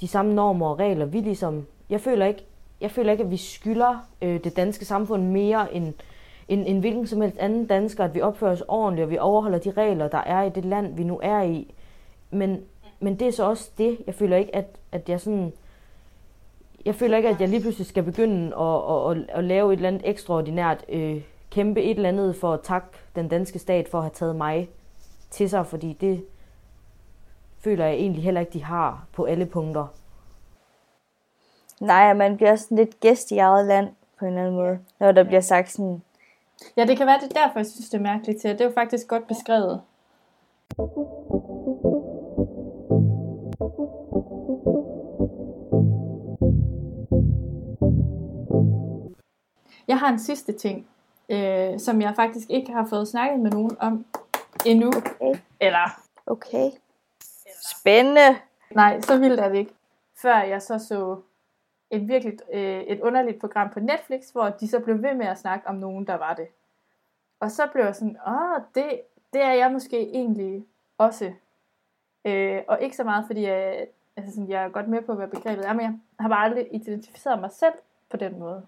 de 0.00 0.08
samme 0.08 0.34
normer 0.34 0.66
og 0.66 0.78
regler, 0.78 1.06
vi 1.06 1.20
ligesom, 1.20 1.66
jeg 1.90 2.00
føler 2.00 2.26
ikke, 2.26 2.44
jeg 2.80 2.90
føler 2.90 3.12
ikke, 3.12 3.24
at 3.24 3.30
vi 3.30 3.36
skylder 3.36 4.06
øh, 4.22 4.44
det 4.44 4.56
danske 4.56 4.84
samfund 4.84 5.22
mere 5.22 5.74
end, 5.74 5.94
end, 6.48 6.64
end 6.66 6.80
hvilken 6.80 7.06
som 7.06 7.20
helst 7.20 7.38
anden 7.38 7.66
dansker, 7.66 8.04
at 8.04 8.14
vi 8.14 8.20
opfører 8.20 8.52
os 8.52 8.62
ordentligt, 8.68 9.04
og 9.04 9.10
vi 9.10 9.18
overholder 9.18 9.58
de 9.58 9.70
regler, 9.70 10.08
der 10.08 10.18
er 10.18 10.42
i 10.42 10.50
det 10.50 10.64
land, 10.64 10.96
vi 10.96 11.04
nu 11.04 11.20
er 11.22 11.42
i. 11.42 11.74
Men, 12.30 12.60
men 13.00 13.18
det 13.18 13.28
er 13.28 13.32
så 13.32 13.44
også 13.44 13.70
det, 13.78 13.98
jeg 14.06 14.14
føler 14.14 14.36
ikke, 14.36 14.56
at, 14.56 14.66
at 14.92 15.08
jeg 15.08 15.20
sådan, 15.20 15.52
jeg 16.84 16.94
føler 16.94 17.16
ikke, 17.16 17.28
at 17.28 17.40
jeg 17.40 17.48
lige 17.48 17.60
pludselig 17.60 17.86
skal 17.86 18.02
begynde 18.02 18.56
at, 18.56 18.90
at, 18.90 19.10
at, 19.10 19.38
at 19.38 19.44
lave 19.44 19.72
et 19.72 19.76
eller 19.76 19.88
andet 19.88 20.02
ekstraordinært, 20.04 20.84
øh, 20.88 21.22
kæmpe 21.50 21.82
et 21.82 21.96
eller 21.96 22.08
andet 22.08 22.36
for 22.36 22.52
at 22.52 22.60
takke 22.62 22.88
den 23.16 23.28
danske 23.28 23.58
stat 23.58 23.88
for 23.88 23.98
at 23.98 24.04
have 24.04 24.14
taget 24.14 24.36
mig 24.36 24.68
til 25.30 25.50
sig, 25.50 25.66
fordi 25.66 25.92
det 25.92 26.24
føler 27.58 27.84
jeg 27.84 27.94
egentlig 27.94 28.22
heller 28.24 28.40
ikke, 28.40 28.52
de 28.52 28.64
har 28.64 29.06
på 29.12 29.24
alle 29.24 29.46
punkter. 29.46 29.86
Nej, 31.80 32.14
man 32.14 32.36
bliver 32.36 32.56
sådan 32.56 32.76
lidt 32.76 33.00
gæst 33.00 33.30
i 33.30 33.38
eget 33.38 33.66
land, 33.66 33.88
på 34.18 34.24
en 34.24 34.30
eller 34.30 34.42
anden 34.42 34.56
måde, 34.56 34.78
når 35.00 35.12
der 35.12 35.24
bliver 35.24 35.40
sagt 35.40 35.70
sådan, 35.70 36.02
Ja, 36.76 36.84
det 36.84 36.96
kan 36.96 37.06
være, 37.06 37.18
det 37.18 37.36
er 37.36 37.46
derfor, 37.46 37.58
jeg 37.58 37.66
synes, 37.66 37.88
det 37.90 37.98
er 37.98 38.02
mærkeligt 38.02 38.40
til. 38.40 38.50
Det 38.50 38.60
er 38.60 38.64
jo 38.64 38.72
faktisk 38.74 39.08
godt 39.08 39.26
beskrevet. 39.26 39.80
Jeg 49.88 49.98
har 49.98 50.08
en 50.08 50.18
sidste 50.18 50.52
ting, 50.52 50.86
øh, 51.28 51.78
som 51.78 52.00
jeg 52.00 52.12
faktisk 52.16 52.50
ikke 52.50 52.72
har 52.72 52.86
fået 52.86 53.08
snakket 53.08 53.40
med 53.40 53.50
nogen 53.50 53.76
om 53.80 54.06
endnu. 54.66 54.88
Okay. 54.88 55.40
Eller, 55.60 56.06
Okay. 56.26 56.70
Spændende. 57.70 58.36
nej, 58.70 59.00
så 59.00 59.18
vildt 59.18 59.40
er 59.40 59.48
det 59.48 59.58
ikke. 59.58 59.74
Før 60.22 60.42
jeg 60.42 60.62
så 60.62 60.78
så 60.78 61.20
et 61.90 62.08
virkelig 62.08 62.38
øh, 62.52 62.80
et 62.80 63.00
underligt 63.00 63.40
program 63.40 63.70
på 63.70 63.80
Netflix, 63.80 64.30
hvor 64.30 64.48
de 64.48 64.68
så 64.68 64.80
blev 64.80 65.02
ved 65.02 65.14
med 65.14 65.26
at 65.26 65.38
snakke 65.38 65.68
om 65.68 65.74
nogen, 65.74 66.06
der 66.06 66.14
var 66.14 66.34
det. 66.34 66.48
Og 67.40 67.50
så 67.50 67.68
blev 67.72 67.84
jeg 67.84 67.94
sådan, 67.94 68.16
åh, 68.26 68.60
det, 68.74 69.00
det 69.32 69.42
er 69.42 69.52
jeg 69.52 69.72
måske 69.72 70.00
egentlig 70.00 70.64
også. 70.98 71.32
Øh, 72.24 72.62
og 72.68 72.82
ikke 72.82 72.96
så 72.96 73.04
meget, 73.04 73.24
fordi 73.26 73.42
jeg, 73.42 73.86
altså 74.16 74.34
sådan, 74.34 74.48
jeg 74.48 74.64
er 74.64 74.68
godt 74.68 74.88
med 74.88 75.02
på, 75.02 75.14
hvad 75.14 75.28
begrebet 75.28 75.66
er, 75.66 75.72
men 75.72 75.82
jeg 75.82 75.98
har 76.20 76.28
bare 76.28 76.44
aldrig 76.44 76.68
identificeret 76.70 77.40
mig 77.40 77.52
selv 77.52 77.74
på 78.10 78.16
den 78.16 78.38
måde. 78.38 78.66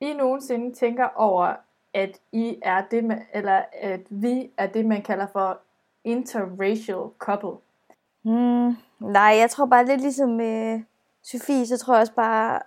I 0.00 0.12
nogensinde 0.12 0.74
tænker 0.74 1.08
over, 1.16 1.54
at 1.94 2.20
I 2.32 2.58
er 2.62 2.82
det, 2.90 3.04
man, 3.04 3.22
eller 3.32 3.62
at 3.72 4.00
vi 4.10 4.50
er 4.56 4.66
det, 4.66 4.86
man 4.86 5.02
kalder 5.02 5.26
for 5.32 5.60
interracial 6.04 7.08
couple. 7.18 7.56
Hmm, 8.22 8.76
nej, 9.00 9.36
jeg 9.40 9.50
tror 9.50 9.66
bare 9.66 9.86
lidt 9.86 10.00
ligesom 10.00 10.40
øh, 10.40 10.80
Sofie, 11.22 11.66
så 11.66 11.78
tror 11.78 11.94
jeg 11.94 12.00
også 12.00 12.14
bare, 12.14 12.60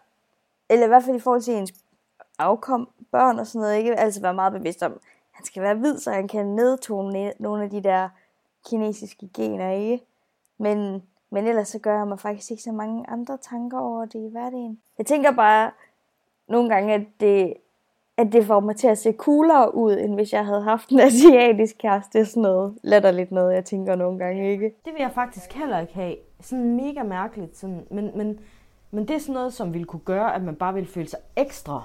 eller 0.70 0.86
i 0.86 0.88
hvert 0.88 1.04
fald 1.04 1.16
i 1.16 1.20
forhold 1.20 1.42
til 1.42 1.54
ens 1.54 1.74
afkom, 2.40 2.90
børn 3.12 3.40
og 3.40 3.48
sådan 3.48 3.62
noget, 3.62 3.78
ikke 3.78 4.00
Altså 4.00 4.22
være 4.22 4.34
meget 4.34 4.54
bevidst 4.54 4.84
om, 4.84 5.00
han 5.32 5.46
skal 5.46 5.64
være 5.64 5.76
hvid, 5.76 5.98
så 5.98 6.12
han 6.12 6.28
kan 6.28 6.46
nedtone 6.46 7.34
nogle 7.40 7.64
af 7.64 7.70
de 7.70 7.84
der 7.84 8.10
kinesiske 8.70 9.30
gener, 9.34 9.72
ikke? 9.72 10.06
Men, 10.58 11.04
men 11.30 11.48
ellers 11.48 11.68
så 11.68 11.80
gør 11.80 11.98
jeg 11.98 12.08
mig 12.08 12.20
faktisk 12.20 12.52
ikke 12.52 12.64
så 12.64 12.72
mange 12.72 13.10
andre 13.10 13.38
tanker 13.38 13.80
over 13.80 14.06
det 14.06 14.20
i 14.20 14.32
hverdagen. 14.32 14.82
Jeg 14.98 15.06
tænker 15.06 15.32
bare 15.32 15.72
nogle 16.48 16.70
gange, 16.70 16.94
at 16.94 17.02
det, 17.20 17.54
at 18.18 18.28
det 18.32 18.46
får 18.46 18.60
mig 18.60 18.76
til 18.76 18.88
at 18.88 18.98
se 18.98 19.14
coolere 19.18 19.76
ud, 19.76 19.98
end 19.98 20.14
hvis 20.14 20.34
jeg 20.34 20.46
havde 20.46 20.62
haft 20.62 20.90
en 20.90 21.00
asiatisk 21.00 21.76
kæreste. 21.80 22.10
Det 22.14 22.22
er 22.22 22.30
sådan 22.30 22.44
noget 22.44 22.78
latterligt 22.84 23.32
noget, 23.32 23.56
jeg 23.56 23.66
tænker 23.66 23.96
nogle 23.96 24.20
gange, 24.20 24.52
ikke? 24.52 24.66
Det 24.86 24.94
vil 24.94 25.02
jeg 25.02 25.12
faktisk 25.12 25.54
heller 25.54 25.80
ikke 25.80 25.94
have. 25.94 26.16
Sådan 26.42 26.76
mega 26.76 27.04
mærkeligt. 27.04 27.58
Sådan, 27.58 27.88
men, 27.92 28.12
men, 28.16 28.40
men 28.92 29.08
det 29.08 29.16
er 29.16 29.20
sådan 29.20 29.34
noget, 29.34 29.54
som 29.54 29.74
ville 29.74 29.86
kunne 29.86 30.00
gøre, 30.00 30.36
at 30.36 30.44
man 30.44 30.56
bare 30.56 30.74
ville 30.74 30.90
føle 30.90 31.08
sig 31.08 31.20
ekstra 31.36 31.84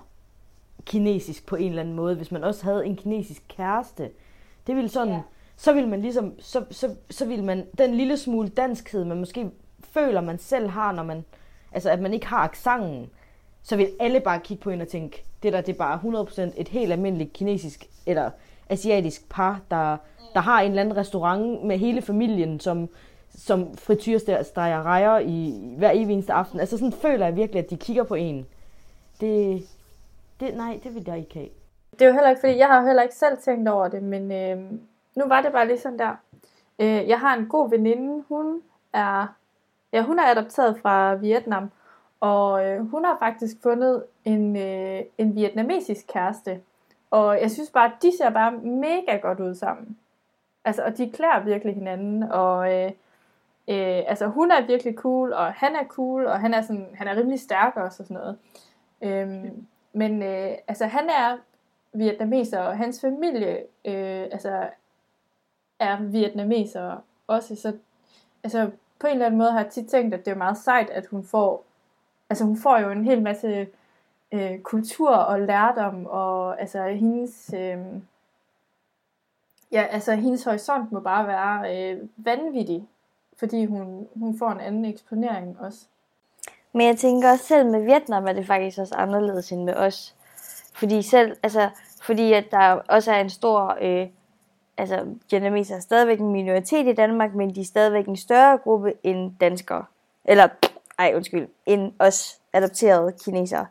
kinesisk 0.85 1.47
på 1.47 1.57
en 1.57 1.69
eller 1.69 1.83
anden 1.83 1.95
måde, 1.95 2.17
hvis 2.17 2.33
man 2.33 2.45
også 2.45 2.65
havde 2.65 2.87
en 2.87 2.97
kinesisk 2.97 3.43
kæreste. 3.49 4.11
Det 4.67 4.77
ville 4.77 4.89
sådan, 4.89 5.15
ja. 5.15 5.21
så 5.57 5.73
ville 5.73 5.89
man 5.89 6.01
ligesom, 6.01 6.41
så, 6.41 6.65
så, 6.71 6.97
så 7.11 7.27
ville 7.27 7.45
man, 7.45 7.67
den 7.79 7.95
lille 7.95 8.17
smule 8.17 8.49
danskhed, 8.49 9.05
man 9.05 9.19
måske 9.19 9.51
føler, 9.81 10.21
man 10.21 10.39
selv 10.39 10.69
har, 10.69 10.93
når 10.93 11.03
man, 11.03 11.25
altså 11.73 11.91
at 11.91 12.01
man 12.01 12.15
ikke 12.15 12.27
har 12.27 12.39
aksangen, 12.39 13.11
så 13.63 13.77
vil 13.77 13.91
alle 14.01 14.21
bare 14.21 14.41
kigge 14.41 14.63
på 14.63 14.71
hende 14.71 14.83
og 14.83 14.89
tænke, 14.89 15.25
det 15.43 15.53
der, 15.53 15.61
det 15.61 15.73
er 15.73 15.79
bare 15.79 16.25
100% 16.49 16.61
et 16.61 16.69
helt 16.69 16.93
almindeligt 16.93 17.33
kinesisk 17.33 17.87
eller 18.07 18.31
asiatisk 18.69 19.29
par, 19.29 19.61
der, 19.71 19.97
der 20.35 20.41
har 20.41 20.61
en 20.61 20.71
eller 20.71 20.83
anden 20.83 20.97
restaurant 20.97 21.65
med 21.65 21.79
hele 21.79 22.03
familien, 22.03 22.61
som, 22.61 22.89
som 23.31 23.77
frityrsteger 23.77 24.83
rejer 24.83 25.19
i 25.19 25.61
hver 25.79 25.91
evig 25.91 26.13
eneste 26.13 26.33
aften. 26.33 26.61
Altså 26.61 26.79
sådan 26.79 26.93
føler 26.93 27.27
jeg 27.27 27.37
virkelig, 27.37 27.65
at 27.65 27.71
de 27.71 27.77
kigger 27.77 28.05
på 28.05 28.15
en. 28.15 28.47
Det, 29.21 29.63
det, 30.41 30.57
nej, 30.57 30.81
det 30.85 30.95
vil 30.95 31.05
jeg 31.07 31.19
ikke 31.19 31.35
have. 31.35 31.49
Det 31.93 32.03
er 32.03 32.07
jo 32.07 32.13
heller 32.13 32.31
ikke, 32.31 32.41
fordi 32.41 32.57
jeg 32.57 32.67
har 32.67 32.81
jo 32.81 32.87
heller 32.87 33.03
ikke 33.03 33.15
selv 33.15 33.39
tænkt 33.39 33.69
over 33.69 33.89
det, 33.89 34.03
men 34.03 34.33
øh, 34.33 34.59
nu 35.15 35.25
var 35.27 35.43
det 35.43 35.53
bare 35.53 35.67
lige 35.67 35.81
sådan 35.81 35.99
der. 35.99 36.15
Øh, 36.79 37.09
jeg 37.09 37.21
har 37.21 37.37
en 37.37 37.47
god 37.47 37.71
veninde, 37.71 38.25
hun 38.29 38.63
er, 38.93 39.27
ja, 39.93 40.03
hun 40.03 40.19
er 40.19 40.31
adopteret 40.31 40.79
fra 40.83 41.15
Vietnam, 41.15 41.71
og 42.23 42.67
øh, 42.67 42.91
hun 42.91 43.05
har 43.05 43.17
faktisk 43.19 43.57
fundet 43.63 44.05
en, 44.25 44.57
øh, 44.57 45.01
en 45.19 45.35
vietnamesisk 45.35 46.07
kæreste. 46.13 46.61
Og 47.11 47.41
jeg 47.41 47.51
synes 47.51 47.71
bare, 47.71 47.87
at 47.87 48.03
de 48.03 48.17
ser 48.17 48.31
bare 48.31 48.53
mega 48.53 49.17
godt 49.17 49.41
ud 49.41 49.55
sammen. 49.55 49.99
Altså, 50.65 50.85
og 50.85 50.99
de 50.99 51.11
klæder 51.11 51.45
virkelig 51.45 51.75
hinanden, 51.75 52.23
og 52.23 52.75
øh, 52.75 52.91
øh, 53.69 54.03
altså, 54.07 54.27
hun 54.27 54.51
er 54.51 54.67
virkelig 54.67 54.95
cool, 54.95 55.33
og 55.33 55.53
han 55.53 55.77
er 55.77 55.85
cool, 55.85 56.27
og 56.27 56.41
han 56.41 56.55
er, 56.55 56.63
sådan, 56.63 56.89
han 56.95 57.09
er 57.09 57.17
rimelig 57.17 57.41
stærk 57.41 57.77
også 57.77 58.03
og 58.03 58.07
sådan 58.07 58.15
noget. 58.15 58.39
Øhm, 59.03 59.67
men 59.93 60.23
øh, 60.23 60.53
altså, 60.69 60.87
han 60.87 61.11
er 61.11 61.39
vietnameser, 61.93 62.61
og 62.61 62.77
hans 62.77 63.01
familie 63.01 63.57
øh, 63.85 64.23
altså, 64.33 64.69
er 65.79 66.03
vietnameser 66.03 67.05
også. 67.27 67.57
Så 67.57 67.73
altså, 68.45 68.71
på 68.99 69.07
en 69.07 69.13
eller 69.13 69.27
anden 69.27 69.39
måde 69.39 69.53
har 69.53 69.61
jeg 69.61 69.71
tit 69.71 69.89
tænkt, 69.89 70.15
at 70.15 70.25
det 70.25 70.31
er 70.31 70.37
meget 70.37 70.59
sejt, 70.59 70.91
at 70.91 71.07
hun 71.07 71.25
får, 71.25 71.65
altså 72.33 72.45
hun 72.45 72.57
får 72.57 72.79
jo 72.79 72.91
en 72.91 73.05
hel 73.05 73.23
masse 73.23 73.67
øh, 74.33 74.59
kultur 74.59 75.11
og 75.11 75.41
lærdom, 75.41 76.07
og 76.07 76.61
altså 76.61 76.87
hendes, 76.87 77.55
øh, 77.55 77.79
ja, 79.73 79.83
altså 79.83 80.15
hendes 80.15 80.45
horisont 80.45 80.93
må 80.93 81.01
bare 81.01 81.27
være 81.27 81.93
øh, 81.93 81.99
vanvittig, 82.17 82.89
fordi 83.39 83.65
hun, 83.65 84.09
hun 84.15 84.39
får 84.39 84.51
en 84.51 84.61
anden 84.61 84.85
eksponering 84.85 85.57
også. 85.61 85.87
Men 86.73 86.87
jeg 86.87 86.97
tænker 86.97 87.31
også 87.31 87.45
selv 87.45 87.71
med 87.71 87.85
Vietnam 87.85 88.27
er 88.27 88.33
det 88.33 88.47
faktisk 88.47 88.79
også 88.79 88.95
anderledes 88.95 89.53
end 89.53 89.65
med 89.65 89.75
os. 89.75 90.15
Fordi 90.75 91.03
selv, 91.03 91.37
altså, 91.43 91.71
fordi 92.03 92.33
at 92.33 92.45
der 92.51 92.73
også 92.73 93.13
er 93.13 93.21
en 93.21 93.31
stor, 93.31 93.79
øh, 93.81 94.09
altså 94.79 95.07
vietnameser 95.31 95.77
er 95.77 95.81
stadigvæk 95.81 96.21
en 96.21 96.33
minoritet 96.33 96.87
i 96.87 96.93
Danmark, 96.93 97.35
men 97.35 97.55
de 97.55 97.61
er 97.61 97.65
stadigvæk 97.65 98.07
en 98.07 98.17
større 98.17 98.59
gruppe 98.59 98.93
end 99.03 99.33
danskere. 99.41 99.85
Eller, 100.25 100.49
ej 100.99 101.13
undskyld, 101.17 101.49
end 101.67 101.93
os 101.99 102.41
adopterede 102.53 103.13
kinesere. 103.25 103.67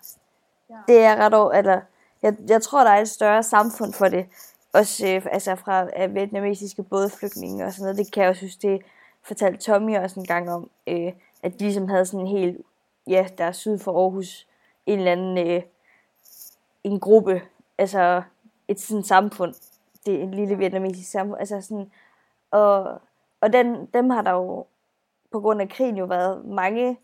Ja. 0.70 0.76
Det 0.88 1.04
er 1.04 1.16
ret 1.16 1.34
over, 1.34 1.52
eller, 1.52 1.82
jeg, 2.22 2.36
jeg 2.50 2.62
tror, 2.62 2.84
der 2.84 2.92
er 2.92 3.02
et 3.02 3.10
større 3.10 3.44
samfund 3.44 3.94
for 3.94 4.08
det. 4.08 4.26
Også 4.74 5.08
øh, 5.08 5.26
altså 5.32 5.56
fra 5.56 6.04
øh, 6.04 6.16
vietnamesiske 6.16 6.84
bådflygtninge 6.84 7.66
og 7.66 7.74
sådan 7.74 7.84
noget. 7.84 7.98
Det 7.98 8.14
kan 8.14 8.24
jeg 8.24 8.30
også 8.30 8.40
synes, 8.40 8.56
det 8.56 8.82
fortalte 9.24 9.60
Tommy 9.60 9.98
også 9.98 10.20
en 10.20 10.26
gang 10.26 10.52
om, 10.52 10.70
øh, 10.88 11.14
at 11.44 11.54
de 11.54 11.64
ligesom 11.64 11.88
havde 11.88 12.06
sådan 12.06 12.20
en 12.20 12.38
helt, 12.38 12.62
ja, 13.08 13.28
der 13.38 13.46
er 13.46 13.52
syd 13.52 13.80
for 13.80 14.02
Aarhus, 14.02 14.48
en 14.86 15.00
eller 15.00 15.12
anden, 15.12 15.48
øh, 15.48 15.62
en 16.84 17.00
gruppe, 17.00 17.42
altså 17.78 18.22
et 18.68 18.80
sådan 18.80 19.04
samfund. 19.04 19.54
Det 20.06 20.16
er 20.16 20.24
en 20.24 20.34
lille 20.34 20.58
vietnamesisk 20.58 21.12
samfund, 21.12 21.40
altså 21.40 21.62
sådan, 21.62 21.92
og, 22.52 23.02
og 23.42 23.54
den, 23.54 23.86
dem 23.86 24.10
har 24.10 24.22
der 24.22 24.32
jo 24.32 24.66
på 25.32 25.40
grund 25.40 25.62
af 25.62 25.70
krigen 25.70 25.98
jo 25.98 26.06
været 26.06 26.46
mange 26.46 26.98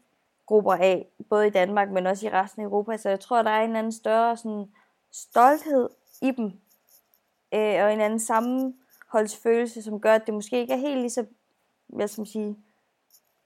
grupper 0.47 0.73
af, 0.73 1.07
både 1.29 1.47
i 1.47 1.49
Danmark, 1.49 1.91
men 1.91 2.07
også 2.07 2.27
i 2.27 2.29
resten 2.29 2.61
af 2.61 2.65
Europa. 2.65 2.97
Så 2.97 3.09
jeg 3.09 3.19
tror, 3.19 3.41
der 3.41 3.51
er 3.51 3.63
en 3.63 3.75
anden 3.75 3.91
større 3.91 4.37
sådan, 4.37 4.65
stolthed 5.11 5.89
i 6.21 6.31
dem, 6.31 6.45
øh, 7.53 7.83
og 7.83 7.93
en 7.93 8.01
anden 8.01 8.19
sammenholdsfølelse, 8.19 9.81
som 9.81 9.99
gør, 9.99 10.13
at 10.13 10.25
det 10.25 10.33
måske 10.33 10.59
ikke 10.59 10.73
er 10.73 10.77
helt 10.77 10.99
lige 10.99 11.09
så, 11.09 11.25
hvad 11.87 12.07
skal 12.07 12.21
man 12.21 12.25
sige, 12.25 12.57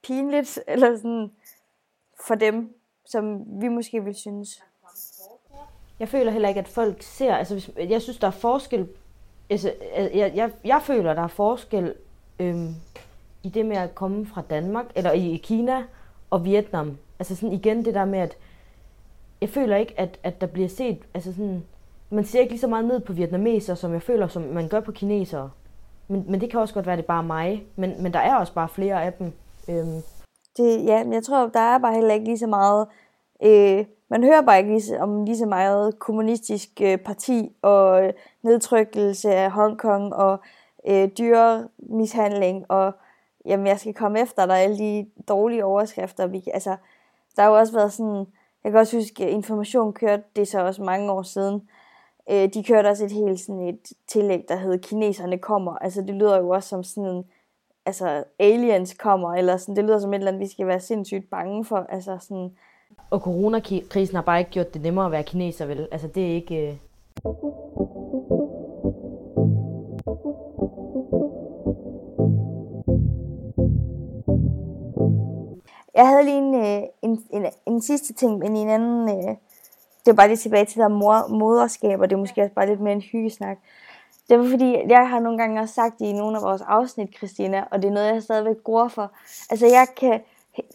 pinligt, 0.03 0.59
eller 0.67 0.97
sådan 0.97 1.31
for 2.27 2.35
dem, 2.35 2.75
som 3.05 3.43
vi 3.61 3.67
måske 3.67 4.03
vil 4.03 4.15
synes. 4.15 4.63
Jeg 5.99 6.09
føler 6.09 6.31
heller 6.31 6.49
ikke, 6.49 6.59
at 6.59 6.67
folk 6.67 7.01
ser, 7.01 7.35
altså 7.35 7.53
hvis, 7.53 7.69
jeg 7.77 8.01
synes, 8.01 8.17
der 8.17 8.27
er 8.27 8.31
forskel, 8.31 8.89
altså, 9.49 9.73
jeg, 10.13 10.31
jeg, 10.35 10.51
jeg 10.63 10.81
føler, 10.81 11.13
der 11.13 11.21
er 11.21 11.27
forskel 11.27 11.95
øhm, 12.39 12.75
i 13.43 13.49
det 13.49 13.65
med 13.65 13.77
at 13.77 13.95
komme 13.95 14.25
fra 14.25 14.41
Danmark, 14.49 14.85
eller 14.95 15.11
i 15.11 15.41
Kina 15.43 15.83
og 16.31 16.45
Vietnam. 16.45 16.97
Altså 17.19 17.35
sådan 17.35 17.53
igen 17.53 17.85
det 17.85 17.93
der 17.93 18.05
med, 18.05 18.19
at 18.19 18.37
jeg 19.41 19.49
føler 19.49 19.75
ikke, 19.75 19.93
at, 19.99 20.19
at 20.23 20.41
der 20.41 20.47
bliver 20.47 20.69
set, 20.69 20.99
altså 21.13 21.31
sådan, 21.33 21.63
man 22.09 22.25
ser 22.25 22.39
ikke 22.39 22.51
lige 22.51 22.61
så 22.61 22.67
meget 22.67 22.85
ned 22.85 22.99
på 22.99 23.13
vietnamesere, 23.13 23.75
som 23.75 23.93
jeg 23.93 24.01
føler, 24.01 24.27
som 24.27 24.41
man 24.41 24.67
gør 24.67 24.79
på 24.79 24.91
kinesere. 24.91 25.49
Men, 26.07 26.25
men 26.27 26.41
det 26.41 26.51
kan 26.51 26.59
også 26.59 26.73
godt 26.73 26.85
være, 26.85 26.93
at 26.93 26.97
det 26.97 27.03
er 27.03 27.07
bare 27.07 27.23
mig. 27.23 27.65
Men, 27.75 28.03
men 28.03 28.13
der 28.13 28.19
er 28.19 28.35
også 28.35 28.53
bare 28.53 28.69
flere 28.69 29.03
af 29.03 29.13
dem. 29.13 29.33
Øhm. 29.69 30.01
Det, 30.57 30.85
ja, 30.85 31.03
men 31.03 31.13
jeg 31.13 31.23
tror, 31.23 31.47
der 31.47 31.59
er 31.59 31.77
bare 31.77 31.93
heller 31.93 32.13
ikke 32.13 32.25
lige 32.25 32.37
så 32.37 32.47
meget... 32.47 32.87
Øh, 33.43 33.85
man 34.09 34.23
hører 34.23 34.41
bare 34.41 34.57
ikke 34.57 34.69
lige 34.71 34.81
så, 34.81 34.97
om 34.97 35.25
lige 35.25 35.37
så 35.37 35.45
meget 35.45 35.99
kommunistisk 35.99 36.69
øh, 36.81 36.97
parti 36.97 37.55
og 37.61 38.03
øh, 38.05 38.13
nedtrykkelse 38.43 39.31
af 39.35 39.51
Hongkong 39.51 40.13
og 40.13 40.39
øh, 40.87 41.09
dyremishandling 41.17 42.65
og 42.71 42.93
jamen, 43.45 43.67
jeg 43.67 43.79
skal 43.79 43.93
komme 43.93 44.21
efter 44.21 44.45
dig, 44.45 44.57
alle 44.57 44.77
de 44.77 45.05
dårlige 45.27 45.65
overskrifter. 45.65 46.27
Vi, 46.27 46.43
altså, 46.53 46.75
der 47.35 47.41
har 47.41 47.49
jo 47.49 47.57
også 47.57 47.73
været 47.73 47.93
sådan, 47.93 48.25
jeg 48.63 48.71
kan 48.71 48.79
også 48.79 48.97
huske, 48.97 49.25
at 49.25 49.31
Information 49.31 49.93
kørte 49.93 50.23
det 50.35 50.47
så 50.47 50.65
også 50.65 50.83
mange 50.83 51.11
år 51.11 51.21
siden. 51.21 51.61
Øh, 52.31 52.53
de 52.53 52.63
kørte 52.63 52.87
også 52.87 53.05
et 53.05 53.11
helt 53.11 53.39
sådan 53.39 53.61
et 53.61 53.93
tillæg, 54.07 54.45
der 54.47 54.55
hed 54.55 54.79
Kineserne 54.79 55.37
kommer. 55.37 55.75
Altså 55.75 56.01
det 56.01 56.15
lyder 56.15 56.37
jo 56.37 56.49
også 56.49 56.69
som 56.69 56.83
sådan 56.83 57.09
en, 57.09 57.25
altså 57.85 58.23
aliens 58.39 58.93
kommer, 58.93 59.33
eller 59.33 59.57
sådan, 59.57 59.75
det 59.75 59.83
lyder 59.83 59.99
som 59.99 60.13
et 60.13 60.17
eller 60.17 60.31
andet, 60.31 60.41
vi 60.41 60.51
skal 60.51 60.67
være 60.67 60.79
sindssygt 60.79 61.29
bange 61.29 61.65
for. 61.65 61.85
Altså 61.89 62.17
sådan, 62.21 62.51
og 63.09 63.19
coronakrisen 63.19 64.15
har 64.15 64.23
bare 64.23 64.39
ikke 64.39 64.51
gjort 64.51 64.73
det 64.73 64.81
nemmere 64.81 65.05
at 65.05 65.11
være 65.11 65.23
kineser, 65.23 65.65
vel? 65.65 65.87
Altså 65.91 66.07
det 66.07 66.31
er 66.31 66.35
ikke... 66.35 66.69
Øh... 66.69 66.77
Jeg 75.93 76.07
havde 76.07 76.23
lige 76.23 76.37
en, 76.37 76.55
øh, 76.55 76.83
en, 77.01 77.23
en, 77.29 77.45
en 77.65 77.81
sidste 77.81 78.13
ting, 78.13 78.37
men 78.39 78.57
en 78.57 78.69
anden... 78.69 79.09
Øh, 79.09 79.35
det 80.05 80.07
var 80.07 80.13
bare 80.13 80.27
lige 80.27 80.37
tilbage 80.37 80.65
til 80.65 80.81
der 80.81 80.87
mor, 80.87 81.27
moderskab, 81.27 81.99
og 81.99 82.09
det 82.09 82.15
er 82.15 82.19
måske 82.19 82.41
også 82.41 82.53
bare 82.53 82.67
lidt 82.67 82.79
mere 82.79 82.93
en 82.93 83.01
hyggesnak. 83.01 83.57
Det 84.29 84.39
var 84.39 84.49
fordi, 84.49 84.77
jeg 84.89 85.09
har 85.09 85.19
nogle 85.19 85.37
gange 85.37 85.61
også 85.61 85.73
sagt 85.73 85.99
det 85.99 86.05
i 86.05 86.13
nogle 86.13 86.37
af 86.37 86.43
vores 86.43 86.61
afsnit, 86.61 87.17
Christina, 87.17 87.63
og 87.71 87.81
det 87.81 87.87
er 87.87 87.93
noget, 87.93 88.13
jeg 88.13 88.23
stadigvæk 88.23 88.63
går 88.63 88.87
for. 88.87 89.11
Altså, 89.49 89.65
jeg 89.65 89.87
kan, 89.97 90.21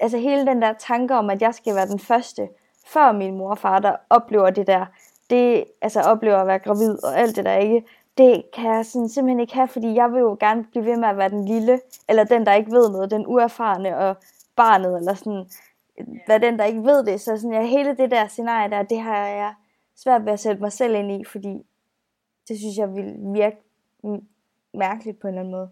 altså 0.01 0.19
hele 0.19 0.47
den 0.47 0.63
der 0.63 0.73
tanke 0.73 1.15
om, 1.15 1.31
at 1.31 1.43
jeg 1.43 1.55
skal 1.55 1.75
være 1.75 1.87
den 1.87 1.99
første, 1.99 2.49
før 2.87 3.13
min 3.13 3.39
mor 3.39 3.51
og 3.51 3.59
far, 3.59 3.79
der 3.79 3.97
oplever 4.11 4.51
det 4.51 4.67
der, 4.67 4.87
det, 5.31 5.65
altså 5.83 6.01
oplever 6.01 6.37
at 6.37 6.47
være 6.47 6.59
gravid 6.59 7.05
og 7.05 7.19
alt 7.19 7.37
det 7.37 7.45
der 7.45 7.57
ikke, 7.57 7.85
det 8.19 8.43
kan 8.55 8.75
jeg 8.75 8.87
sådan 8.87 9.09
simpelthen 9.09 9.41
ikke 9.41 9.55
have, 9.55 9.69
fordi 9.69 9.95
jeg 9.95 10.13
vil 10.13 10.21
jo 10.21 10.37
gerne 10.41 10.65
blive 10.65 10.85
ved 10.85 10.97
med 10.97 11.09
at 11.09 11.17
være 11.17 11.29
den 11.29 11.45
lille, 11.45 11.81
eller 12.09 12.25
den, 12.25 12.47
der 12.47 12.55
ikke 12.55 12.73
ved 12.73 12.91
noget, 12.91 13.11
den 13.11 13.27
uerfarne 13.27 13.99
og 13.99 14.17
barnet, 14.57 14.97
eller 14.97 15.15
sådan, 15.15 15.47
hvad 16.27 16.41
den, 16.41 16.59
der 16.59 16.65
ikke 16.65 16.85
ved 16.85 17.07
det. 17.07 17.21
Så 17.21 17.37
sådan, 17.37 17.53
ja, 17.53 17.67
hele 17.67 17.97
det 17.97 18.11
der 18.11 18.27
scenarie 18.27 18.71
der, 18.71 18.83
det 18.83 19.01
har 19.01 19.27
jeg 19.27 19.55
svært 19.97 20.25
ved 20.25 20.33
at 20.33 20.41
sætte 20.41 20.63
mig 20.63 20.73
selv 20.73 20.95
ind 20.95 21.13
i, 21.13 21.25
fordi 21.25 21.63
det 22.49 22.59
synes 22.59 22.77
jeg 22.77 22.95
vil 22.95 23.15
virke 23.19 23.57
mærkeligt 24.75 25.21
på 25.21 25.27
en 25.27 25.35
eller 25.35 25.41
anden 25.41 25.53
måde. 25.53 25.71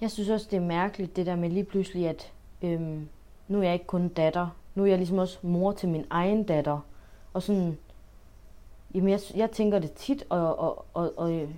Jeg 0.00 0.10
synes 0.10 0.28
også, 0.28 0.46
det 0.50 0.56
er 0.56 0.60
mærkeligt, 0.60 1.16
det 1.16 1.26
der 1.26 1.36
med 1.36 1.50
lige 1.50 1.64
pludselig, 1.64 2.08
at 2.08 2.32
øhm, 2.62 3.08
nu 3.48 3.58
er 3.58 3.62
jeg 3.62 3.72
ikke 3.72 3.86
kun 3.86 4.08
datter. 4.08 4.56
Nu 4.74 4.82
er 4.82 4.86
jeg 4.86 4.98
ligesom 4.98 5.18
også 5.18 5.38
mor 5.42 5.72
til 5.72 5.88
min 5.88 6.06
egen 6.10 6.44
datter. 6.44 6.80
Og 7.32 7.42
sådan, 7.42 7.78
jamen 8.94 9.08
jeg, 9.10 9.20
jeg 9.34 9.50
tænker 9.50 9.78
det 9.78 9.92
tit, 9.92 10.24
og, 10.28 10.58
og, 10.58 10.84
og, 10.94 11.12
og 11.16 11.48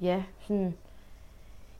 ja, 0.00 0.22
sådan, 0.40 0.74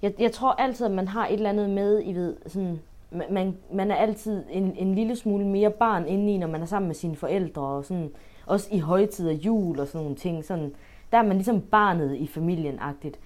jeg, 0.02 0.14
jeg 0.18 0.32
tror 0.32 0.52
altid, 0.52 0.86
at 0.86 0.92
man 0.92 1.08
har 1.08 1.26
et 1.26 1.32
eller 1.32 1.50
andet 1.50 1.70
med, 1.70 2.02
I 2.04 2.12
ved, 2.12 2.36
sådan, 2.46 2.82
man, 3.30 3.56
man 3.72 3.90
er 3.90 3.94
altid 3.94 4.44
en, 4.50 4.76
en 4.76 4.94
lille 4.94 5.16
smule 5.16 5.46
mere 5.46 5.70
barn 5.70 6.06
indeni, 6.06 6.38
når 6.38 6.46
man 6.46 6.62
er 6.62 6.66
sammen 6.66 6.86
med 6.86 6.94
sine 6.94 7.16
forældre, 7.16 7.62
og 7.62 7.84
sådan, 7.84 8.10
også 8.46 8.68
i 8.72 8.78
højtider, 8.78 9.32
jul 9.32 9.80
og 9.80 9.86
sådan 9.86 10.00
nogle 10.00 10.16
ting. 10.16 10.44
Sådan, 10.44 10.74
der 11.12 11.18
er 11.18 11.22
man 11.22 11.36
ligesom 11.36 11.60
barnet 11.60 12.16
i 12.16 12.26
familien-agtigt. 12.26 13.18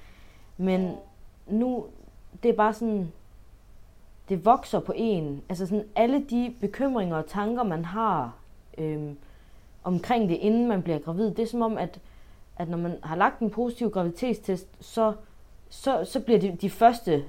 Men 0.57 0.93
nu, 1.47 1.85
det 2.43 2.49
er 2.49 2.57
bare 2.57 2.73
sådan, 2.73 3.13
det 4.29 4.45
vokser 4.45 4.81
på 4.81 4.93
en. 4.97 5.43
Altså 5.49 5.67
sådan 5.67 5.85
alle 5.97 6.25
de 6.31 6.55
bekymringer 6.61 7.17
og 7.17 7.27
tanker, 7.27 7.63
man 7.63 7.85
har 7.85 8.37
øhm, 8.79 9.17
omkring 9.85 10.29
det, 10.29 10.35
inden 10.35 10.69
man 10.69 10.83
bliver 10.83 10.99
gravid, 10.99 11.31
det 11.31 11.39
er 11.39 11.47
som 11.47 11.63
om, 11.63 11.79
at, 11.79 12.01
at 12.57 12.69
når 12.69 12.79
man 12.79 12.99
har 13.03 13.17
lagt 13.17 13.41
en 13.41 13.51
positiv 13.51 13.91
graviditetstest, 13.91 14.69
så, 14.81 15.13
så, 15.69 16.05
så 16.05 16.21
bliver 16.21 16.41
de, 16.41 16.57
de 16.61 16.71
første 16.71 17.25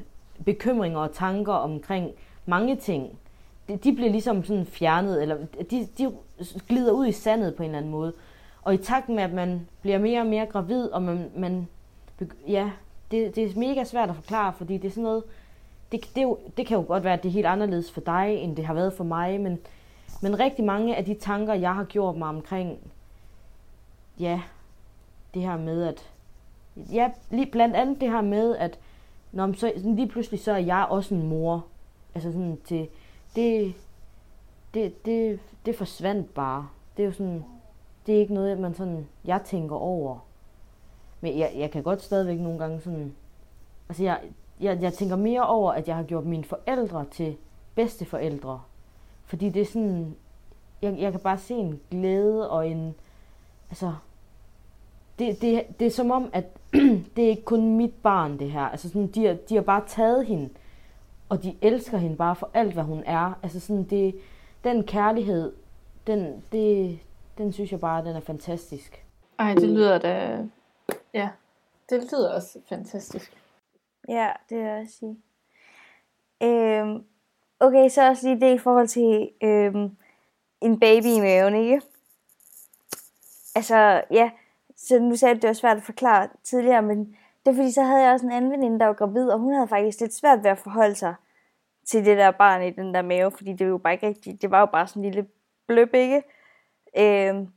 bekymringer 0.46 1.00
og 1.00 1.14
tanker 1.14 1.54
omkring 1.54 2.12
mange 2.48 2.76
ting, 2.76 3.20
de, 3.68 3.78
de 3.78 3.94
bliver 3.94 4.12
ligesom 4.12 4.44
sådan 4.44 4.66
fjernet, 4.66 5.22
eller 5.22 5.38
de, 5.72 5.88
de 5.98 6.12
glider 6.68 6.92
ud 6.92 7.08
i 7.08 7.12
sandet 7.12 7.56
på 7.56 7.64
en 7.64 7.70
eller 7.70 7.78
anden 7.78 7.92
måde. 7.92 8.14
Og 8.62 8.74
i 8.74 8.78
takt 8.78 9.10
med, 9.10 9.24
at 9.24 9.34
man 9.34 9.68
bliver 9.82 9.98
mere 9.98 10.22
og 10.22 10.28
mere 10.28 10.46
gravid, 10.46 10.86
og 10.86 11.02
man, 11.02 11.32
man 11.36 11.68
ja, 12.48 12.72
det, 13.12 13.36
det 13.36 13.44
er 13.44 13.60
mega 13.60 13.84
svært 13.84 14.10
at 14.10 14.16
forklare, 14.16 14.54
fordi 14.54 14.78
det 14.78 14.88
er 14.88 14.92
sådan 14.92 15.04
noget, 15.04 15.24
det, 15.92 16.10
det, 16.16 16.24
jo, 16.24 16.38
det 16.58 16.68
kan 16.68 16.78
jo 16.78 16.84
godt 16.88 17.04
være, 17.04 17.14
at 17.14 17.24
det 17.24 17.30
er 17.30 17.34
helt 17.34 17.46
anderledes 17.46 17.92
for 17.92 18.02
dig, 18.02 18.36
end 18.36 18.56
det 18.56 18.66
har 18.66 18.74
været 18.74 18.94
for 18.94 19.04
mig, 19.04 19.42
men, 19.42 19.60
men 20.22 20.40
rigtig 20.40 20.66
mange 20.66 20.96
af 20.96 21.06
de 21.06 21.14
tanker, 21.14 21.54
jeg 21.54 21.76
har 21.76 21.84
gjort 21.84 22.16
mig 22.16 22.30
omkring, 22.30 22.80
ja, 24.20 24.42
det 25.34 25.42
her 25.42 25.58
med, 25.58 25.84
at, 25.84 26.10
ja, 26.76 27.12
lige, 27.30 27.46
blandt 27.46 27.76
andet 27.76 28.02
det 28.02 28.10
her 28.10 28.22
med, 28.22 28.56
at 28.56 28.80
når 29.32 29.54
så, 29.54 29.72
lige 29.76 30.08
pludselig 30.08 30.40
så 30.40 30.52
er 30.52 30.58
jeg 30.58 30.88
også 30.90 31.16
en 31.16 31.28
mor, 31.28 31.66
altså 32.18 32.32
sådan 32.32 32.58
til, 32.66 32.90
det, 33.36 33.74
det, 34.74 35.06
det, 35.06 35.40
det 35.66 35.76
forsvandt 35.76 36.34
bare. 36.34 36.68
Det 36.98 37.04
er 37.04 37.08
jo 37.08 37.14
sådan, 37.14 37.44
det 38.06 38.16
er 38.16 38.20
ikke 38.20 38.34
noget, 38.34 38.60
man 38.60 38.74
sådan, 38.74 39.08
jeg 39.26 39.42
tænker 39.46 39.76
over. 39.76 40.20
Men 41.22 41.40
jeg, 41.40 41.54
jeg 41.56 41.72
kan 41.72 41.84
godt 41.84 42.02
stadigvæk 42.02 42.40
nogle 42.40 42.60
gange 42.60 42.82
sådan, 42.82 43.16
altså 43.90 44.04
jeg, 44.04 44.22
jeg, 44.60 44.82
jeg 44.82 44.94
tænker 44.94 45.16
mere 45.16 45.48
over, 45.48 45.72
at 45.72 45.88
jeg 45.88 45.96
har 45.96 46.04
gjort 46.04 46.26
mine 46.26 46.44
forældre 46.44 47.06
til 47.12 47.38
bedsteforældre. 47.76 48.62
Fordi 49.26 49.50
det 49.50 49.62
er 49.62 49.66
sådan, 49.66 50.16
jeg, 50.82 51.00
jeg 51.00 51.12
kan 51.12 51.22
bare 51.22 51.38
se 51.38 51.54
en 51.54 51.80
glæde 51.92 52.50
og 52.50 52.68
en, 52.68 52.96
altså, 53.70 53.94
det, 55.20 55.42
det, 55.42 55.64
det 55.80 55.88
er 55.88 55.92
som 55.92 56.12
om, 56.12 56.30
at 56.34 56.46
det 57.16 57.26
er 57.26 57.30
ikke 57.30 57.46
kun 57.46 57.78
mit 57.78 57.94
barn, 58.04 58.40
det 58.40 58.52
her. 58.52 58.62
Altså 58.62 58.88
sådan, 58.88 59.08
de, 59.08 59.26
har, 59.26 59.34
de 59.50 59.56
har 59.56 59.62
bare 59.62 59.84
taget 59.88 60.26
hende, 60.26 60.50
og 61.30 61.44
de 61.44 61.58
elsker 61.62 61.98
hende 61.98 62.18
bare 62.18 62.36
for 62.36 62.50
alt, 62.54 62.74
hvad 62.74 62.84
hun 62.84 63.04
er. 63.06 63.40
Altså 63.44 63.60
sådan, 63.60 63.84
det, 63.84 64.20
den 64.64 64.84
kærlighed, 64.84 65.54
den, 66.08 66.44
det, 66.52 67.00
den 67.38 67.54
synes 67.54 67.72
jeg 67.72 67.80
bare, 67.80 68.06
den 68.06 68.16
er 68.16 68.20
fantastisk. 68.20 69.06
Ej, 69.40 69.54
det 69.54 69.70
lyder 69.70 69.98
da... 69.98 70.44
Ja, 71.14 71.30
det 71.90 72.12
lyder 72.12 72.34
også 72.34 72.60
fantastisk. 72.70 73.38
Ja, 74.08 74.32
det 74.50 74.58
vil 74.58 74.66
jeg 74.66 74.88
sige. 74.90 75.18
Øhm, 76.44 77.04
okay, 77.60 77.90
så 77.90 78.08
også 78.08 78.28
lige 78.28 78.42
det 78.42 78.56
i 78.56 78.58
forhold 78.58 78.88
til 78.88 79.30
øhm, 79.44 79.98
en 80.62 80.80
baby 80.80 81.06
i 81.06 81.20
maven, 81.20 81.56
ikke? 81.56 81.82
Altså, 83.56 84.04
ja, 84.12 84.32
så 84.76 85.00
nu 85.00 85.16
sagde 85.16 85.36
du, 85.36 85.40
det 85.40 85.48
var 85.48 85.54
svært 85.54 85.78
at 85.78 85.84
forklare 85.84 86.30
tidligere, 86.44 86.82
men 86.82 87.18
det 87.48 87.54
er 87.54 87.58
fordi, 87.58 87.72
så 87.72 87.84
havde 87.84 88.04
jeg 88.04 88.14
også 88.14 88.26
en 88.26 88.32
anden 88.32 88.52
veninde, 88.52 88.80
der 88.80 88.86
var 88.86 88.94
gravid, 88.94 89.30
og 89.30 89.40
hun 89.40 89.54
havde 89.54 89.68
faktisk 89.68 90.00
lidt 90.00 90.14
svært 90.14 90.44
ved 90.44 90.52
at 90.52 90.58
forholde 90.58 90.96
sig 90.96 91.16
til 91.88 92.06
det 92.06 92.18
der 92.18 92.32
barn 92.32 92.64
i 92.64 92.70
den 92.70 92.94
der 92.94 93.02
mave, 93.02 93.32
fordi 93.32 93.54
det 93.54 93.66
var 93.66 93.72
jo 93.72 93.78
bare 93.78 93.94
ikke 93.94 94.08
rigtigt, 94.08 94.42
det 94.42 94.52
var 94.52 94.60
jo 94.60 94.66
bare 94.66 94.88
sådan 94.88 95.04
en 95.04 95.12
lille 95.12 95.30
bløb, 95.68 95.94
ikke? 95.94 96.24
Øhm, 96.98 97.48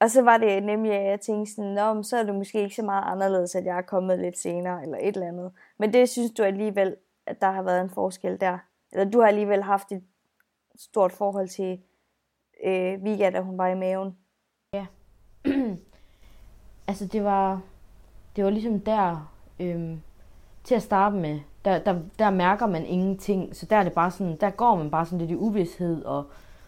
og 0.00 0.10
så 0.10 0.22
var 0.22 0.36
det 0.36 0.62
nemlig, 0.62 0.92
at 0.92 1.10
jeg 1.10 1.20
tænkte 1.20 1.54
sådan, 1.54 1.70
Nå, 1.70 2.02
så 2.02 2.16
er 2.16 2.22
det 2.22 2.34
måske 2.34 2.62
ikke 2.62 2.74
så 2.74 2.82
meget 2.82 3.04
anderledes, 3.06 3.54
at 3.54 3.64
jeg 3.64 3.78
er 3.78 3.82
kommet 3.82 4.18
lidt 4.18 4.38
senere, 4.38 4.82
eller 4.82 4.98
et 5.00 5.14
eller 5.14 5.28
andet. 5.28 5.52
Men 5.78 5.92
det 5.92 6.08
synes 6.08 6.30
du 6.30 6.42
alligevel, 6.42 6.96
at 7.26 7.40
der 7.40 7.50
har 7.50 7.62
været 7.62 7.80
en 7.80 7.90
forskel 7.90 8.40
der. 8.40 8.58
Eller 8.92 9.10
du 9.10 9.20
har 9.20 9.28
alligevel 9.28 9.62
haft 9.62 9.92
et 9.92 10.04
stort 10.76 11.12
forhold 11.12 11.48
til 11.48 11.80
øh, 12.64 13.04
Vika, 13.04 13.30
da 13.30 13.40
hun 13.40 13.58
var 13.58 13.68
i 13.68 13.74
maven. 13.74 14.16
Ja. 14.74 14.86
altså 16.88 17.06
det 17.06 17.24
var, 17.24 17.60
det 18.36 18.44
var 18.44 18.50
ligesom 18.50 18.80
der, 18.80 19.30
øhm, 19.60 20.00
til 20.64 20.74
at 20.74 20.82
starte 20.82 21.16
med, 21.16 21.40
der, 21.64 21.78
der, 21.78 21.94
der 22.18 22.30
mærker 22.30 22.66
man 22.66 22.86
ingenting. 22.86 23.56
Så 23.56 23.66
der 23.66 23.76
er 23.76 23.82
det 23.82 23.92
bare 23.92 24.10
sådan, 24.10 24.36
der 24.40 24.50
går 24.50 24.74
man 24.76 24.90
bare 24.90 25.06
sådan 25.06 25.18
lidt 25.18 25.30
i 25.30 25.36
uvidshed, 25.36 26.04
og, 26.04 26.24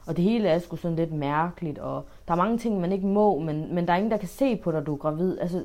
og 0.06 0.16
det 0.16 0.24
hele 0.24 0.48
er 0.48 0.58
sgu 0.58 0.76
sådan 0.76 0.96
lidt 0.96 1.12
mærkeligt, 1.12 1.78
og 1.78 2.04
der 2.28 2.32
er 2.32 2.38
mange 2.38 2.58
ting, 2.58 2.80
man 2.80 2.92
ikke 2.92 3.06
må, 3.06 3.38
men, 3.38 3.74
men 3.74 3.86
der 3.86 3.92
er 3.92 3.96
ingen, 3.96 4.10
der 4.10 4.16
kan 4.16 4.28
se 4.28 4.56
på 4.56 4.72
dig, 4.72 4.86
du 4.86 4.92
er 4.94 4.98
gravid. 4.98 5.38
Altså, 5.38 5.62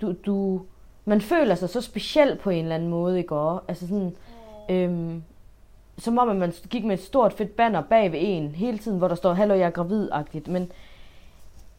du, 0.00 0.14
du, 0.26 0.62
man 1.04 1.20
føler 1.20 1.54
sig 1.54 1.68
så 1.68 1.80
speciel 1.80 2.38
på 2.42 2.50
en 2.50 2.62
eller 2.62 2.74
anden 2.74 2.88
måde, 2.88 3.18
ikke 3.18 3.36
også? 3.36 3.64
Altså 3.68 3.88
sådan, 3.88 4.16
øhm, 4.70 5.22
som 5.98 6.18
om, 6.18 6.28
at 6.28 6.36
man 6.36 6.52
gik 6.70 6.84
med 6.84 6.94
et 6.94 7.02
stort 7.02 7.32
fedt 7.32 7.56
banner 7.56 7.82
bag 7.82 8.12
ved 8.12 8.18
en 8.22 8.48
hele 8.48 8.78
tiden, 8.78 8.98
hvor 8.98 9.08
der 9.08 9.14
står, 9.14 9.32
hallo, 9.32 9.54
jeg 9.54 9.66
er 9.66 9.70
gravid-agtigt, 9.70 10.50
men 10.50 10.72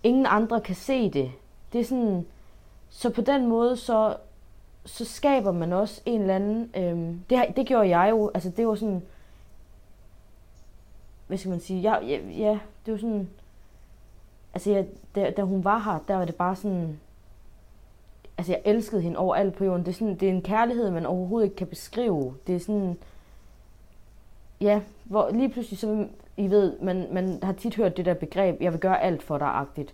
ingen 0.03 0.25
andre 0.25 0.61
kan 0.61 0.75
se 0.75 1.09
det. 1.09 1.31
Det 1.73 1.81
er 1.81 1.85
sådan, 1.85 2.25
så 2.93 3.09
på 3.09 3.21
den 3.21 3.47
måde, 3.47 3.77
så 3.77 4.15
så 4.85 5.05
skaber 5.05 5.51
man 5.51 5.73
også 5.73 6.01
en 6.05 6.21
eller 6.21 6.35
anden... 6.35 6.71
Øhm, 6.77 7.19
det, 7.29 7.43
det 7.55 7.67
gjorde 7.67 7.97
jeg 7.97 8.09
jo. 8.11 8.31
Altså, 8.33 8.49
det 8.49 8.67
var 8.67 8.75
sådan... 8.75 9.01
Hvad 11.27 11.37
skal 11.37 11.49
man 11.49 11.59
sige? 11.59 11.81
Ja, 11.81 12.05
ja, 12.05 12.19
ja 12.37 12.59
det 12.85 12.91
var 12.91 12.97
sådan... 12.97 13.29
Altså, 14.53 14.71
jeg, 14.71 14.85
da, 15.15 15.31
da 15.37 15.41
hun 15.41 15.63
var 15.63 15.79
her, 15.79 15.99
der 16.07 16.15
var 16.15 16.25
det 16.25 16.35
bare 16.35 16.55
sådan... 16.55 16.99
Altså, 18.37 18.51
jeg 18.53 18.61
elskede 18.65 19.01
hende 19.01 19.17
overalt 19.17 19.55
på 19.55 19.65
jorden. 19.65 19.85
Det 19.85 19.91
er, 19.91 19.95
sådan, 19.95 20.15
det 20.15 20.29
er 20.29 20.33
en 20.33 20.41
kærlighed, 20.41 20.91
man 20.91 21.05
overhovedet 21.05 21.45
ikke 21.45 21.55
kan 21.55 21.67
beskrive. 21.67 22.35
Det 22.47 22.55
er 22.55 22.59
sådan... 22.59 22.97
Ja, 24.61 24.81
hvor 25.03 25.29
lige 25.29 25.49
pludselig 25.49 25.79
så... 25.79 26.07
I 26.37 26.49
ved, 26.49 26.79
man, 26.79 27.07
man 27.11 27.39
har 27.43 27.53
tit 27.53 27.75
hørt 27.75 27.97
det 27.97 28.05
der 28.05 28.13
begreb, 28.13 28.61
jeg 28.61 28.71
vil 28.71 28.79
gøre 28.79 29.01
alt 29.01 29.23
for 29.23 29.37
dig-agtigt. 29.37 29.93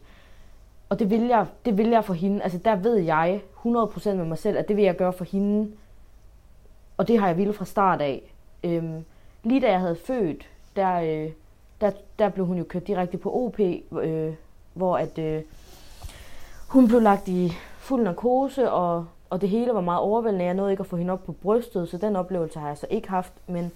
Og 0.89 0.99
det 0.99 1.09
vil, 1.09 1.21
jeg, 1.21 1.45
det 1.65 1.77
vil 1.77 1.89
jeg 1.89 2.05
for 2.05 2.13
hende. 2.13 2.43
Altså 2.43 2.57
der 2.57 2.75
ved 2.75 2.95
jeg 2.95 3.41
100% 3.65 4.13
med 4.13 4.25
mig 4.25 4.37
selv, 4.37 4.57
at 4.57 4.67
det 4.67 4.75
vil 4.75 4.85
jeg 4.85 4.95
gøre 4.95 5.13
for 5.13 5.25
hende. 5.25 5.71
Og 6.97 7.07
det 7.07 7.19
har 7.19 7.27
jeg 7.27 7.37
ville 7.37 7.53
fra 7.53 7.65
start 7.65 8.01
af. 8.01 8.33
Øhm, 8.63 9.05
lige 9.43 9.61
da 9.61 9.71
jeg 9.71 9.79
havde 9.79 9.95
født, 9.95 10.49
der, 10.75 10.99
øh, 10.99 11.31
der, 11.81 11.91
der 12.19 12.29
blev 12.29 12.45
hun 12.45 12.57
jo 12.57 12.63
kørt 12.63 12.87
direkte 12.87 13.17
på 13.17 13.45
OP, 13.45 13.59
øh, 14.01 14.33
hvor 14.73 14.97
at, 14.97 15.17
øh, 15.17 15.41
hun 16.67 16.87
blev 16.87 17.01
lagt 17.01 17.27
i 17.27 17.53
fuld 17.77 18.03
narkose, 18.03 18.71
og, 18.71 19.05
og 19.29 19.41
det 19.41 19.49
hele 19.49 19.73
var 19.73 19.81
meget 19.81 19.99
overvældende. 19.99 20.45
Jeg 20.45 20.53
nåede 20.53 20.71
ikke 20.71 20.81
at 20.81 20.87
få 20.87 20.97
hende 20.97 21.13
op 21.13 21.25
på 21.25 21.31
brystet, 21.31 21.89
så 21.89 21.97
den 21.97 22.15
oplevelse 22.15 22.59
har 22.59 22.67
jeg 22.67 22.77
så 22.77 22.87
ikke 22.89 23.09
haft. 23.09 23.33
Men 23.47 23.71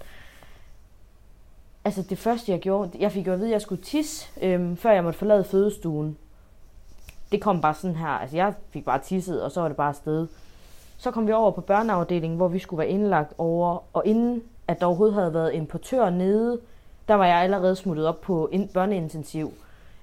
altså 1.84 2.02
det 2.02 2.18
første 2.18 2.52
jeg 2.52 2.60
gjorde, 2.60 2.90
jeg 2.98 3.12
fik 3.12 3.26
jo 3.26 3.32
at 3.32 3.38
vide, 3.38 3.48
at 3.48 3.52
jeg 3.52 3.60
skulle 3.60 3.82
tisse, 3.82 4.30
øh, 4.42 4.76
før 4.76 4.90
jeg 4.90 5.04
måtte 5.04 5.18
forlade 5.18 5.44
fødestuen 5.44 6.18
det 7.34 7.42
kom 7.42 7.60
bare 7.60 7.74
sådan 7.74 7.96
her, 7.96 8.08
altså 8.08 8.36
jeg 8.36 8.54
fik 8.70 8.84
bare 8.84 8.98
tisset, 8.98 9.42
og 9.42 9.50
så 9.50 9.60
var 9.60 9.68
det 9.68 9.76
bare 9.76 9.88
afsted. 9.88 10.26
Så 10.98 11.10
kom 11.10 11.26
vi 11.26 11.32
over 11.32 11.50
på 11.50 11.60
børneafdelingen, 11.60 12.36
hvor 12.36 12.48
vi 12.48 12.58
skulle 12.58 12.78
være 12.78 12.88
indlagt 12.88 13.32
over, 13.38 13.78
og 13.92 14.06
inden 14.06 14.42
at 14.68 14.80
der 14.80 14.86
overhovedet 14.86 15.14
havde 15.14 15.34
været 15.34 15.56
en 15.56 15.66
portør 15.66 16.10
nede, 16.10 16.60
der 17.08 17.14
var 17.14 17.26
jeg 17.26 17.36
allerede 17.36 17.76
smuttet 17.76 18.06
op 18.06 18.20
på 18.20 18.48
en 18.52 18.68
børneintensiv. 18.68 19.52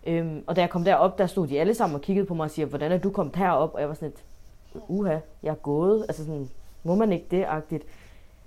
Øhm, 0.08 0.44
og 0.48 0.56
da 0.56 0.62
jeg 0.62 0.70
kom 0.70 0.84
derop, 0.84 1.18
der 1.18 1.28
stod 1.28 1.48
de 1.48 1.60
alle 1.60 1.74
sammen 1.74 1.96
og 1.96 2.02
kiggede 2.02 2.28
på 2.28 2.34
mig 2.34 2.44
og 2.44 2.52
siger, 2.52 2.66
hvordan 2.66 2.92
er 2.92 2.98
du 2.98 3.10
kommet 3.10 3.36
herop? 3.36 3.74
Og 3.74 3.80
jeg 3.80 3.90
var 3.90 3.96
sådan 3.96 4.10
lidt, 4.10 4.24
uha, 4.88 5.18
jeg 5.44 5.52
er 5.52 5.56
gået. 5.56 6.06
Altså 6.08 6.26
sådan, 6.26 6.50
må 6.84 6.96
man 6.96 7.14
ikke 7.14 7.26
det, 7.32 7.46
agtigt. 7.48 7.84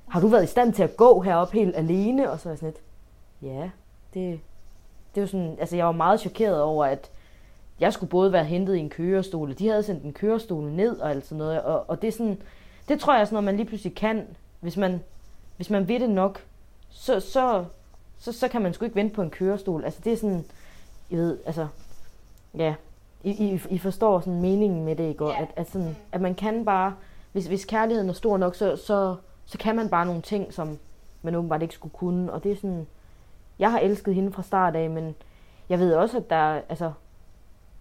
Har 0.09 0.21
du 0.21 0.29
været 0.29 0.45
i 0.45 0.47
stand 0.47 0.73
til 0.73 0.83
at 0.83 0.97
gå 0.97 1.21
herop 1.21 1.51
helt 1.53 1.77
alene? 1.77 2.31
Og 2.31 2.41
så 2.41 2.45
var 2.45 2.53
jeg 2.53 2.59
sådan 2.59 2.75
lidt, 2.75 2.83
ja, 3.53 3.71
det, 4.15 4.41
det 5.15 5.21
var 5.21 5.27
sådan, 5.27 5.57
altså 5.61 5.77
jeg 5.77 5.87
var 5.87 5.93
meget 5.93 6.21
chokeret 6.21 6.63
over, 6.63 6.85
at 6.85 7.11
jeg 7.81 7.93
skulle 7.93 8.11
både 8.11 8.33
være 8.33 8.45
hentet 8.45 8.77
i 8.77 8.79
en 8.79 8.91
kørestol, 8.91 9.59
de 9.59 9.69
havde 9.69 9.83
sendt 9.83 10.05
en 10.05 10.13
kørestol 10.13 10.71
ned 10.71 10.99
og 10.99 11.11
alt 11.11 11.27
sådan 11.27 11.39
noget, 11.39 11.63
og, 11.63 11.91
og 11.91 12.03
det 12.03 12.09
er 12.09 12.13
sådan, 12.13 12.43
det 12.89 13.01
tror 13.01 13.13
jeg 13.13 13.21
er 13.21 13.25
sådan 13.25 13.35
noget, 13.35 13.45
man 13.45 13.57
lige 13.57 13.67
pludselig 13.67 13.95
kan, 13.95 14.27
hvis 14.61 14.77
man, 14.77 15.01
hvis 15.57 15.71
man 15.71 15.89
ved 15.89 16.01
det 16.01 16.11
nok, 16.11 16.43
så, 16.91 17.21
så, 17.21 17.65
så, 18.19 18.33
så 18.33 18.49
kan 18.49 18.63
man 18.63 18.75
sgu 18.75 18.85
ikke 18.85 18.97
vente 18.97 19.15
på 19.15 19.23
en 19.23 19.31
kørestol. 19.31 19.85
Altså 19.85 20.01
det 20.05 20.13
er 20.13 20.17
sådan, 20.17 20.45
jeg 21.11 21.19
ved, 21.19 21.39
altså, 21.47 21.67
ja, 22.55 22.75
I, 23.25 23.31
I, 23.31 23.61
I 23.71 23.79
forstår 23.79 24.21
sådan 24.21 24.41
meningen 24.41 24.85
med 24.85 24.97
det, 24.97 25.09
ikke? 25.09 25.25
Og 25.25 25.39
at, 25.39 25.49
at, 25.57 25.71
sådan, 25.71 25.97
at 26.13 26.21
man 26.21 26.35
kan 26.35 26.65
bare, 26.65 26.95
hvis, 27.33 27.47
hvis 27.47 27.65
kærligheden 27.65 28.09
er 28.09 28.15
stor 28.15 28.37
nok, 28.37 28.55
så, 28.55 28.77
så, 28.77 29.17
så 29.45 29.59
kan 29.59 29.77
man 29.77 29.89
bare 29.89 30.07
nogle 30.07 30.23
ting, 30.23 30.53
som 30.53 30.79
man 31.23 31.35
åbenbart 31.35 31.63
ikke 31.63 31.75
skulle 31.75 31.93
kunne. 31.93 32.33
Og 32.33 32.45
det 32.45 32.53
er 32.53 32.57
sådan, 32.57 32.87
jeg 33.59 33.71
har 33.71 33.79
elsket 33.79 34.15
hende 34.15 34.33
fra 34.33 34.43
start 34.43 34.77
af, 34.77 34.91
men 34.91 35.15
jeg 35.69 35.79
ved 35.79 35.95
også, 35.95 36.17
at 36.17 36.31
der, 36.31 36.61
altså, 36.69 36.93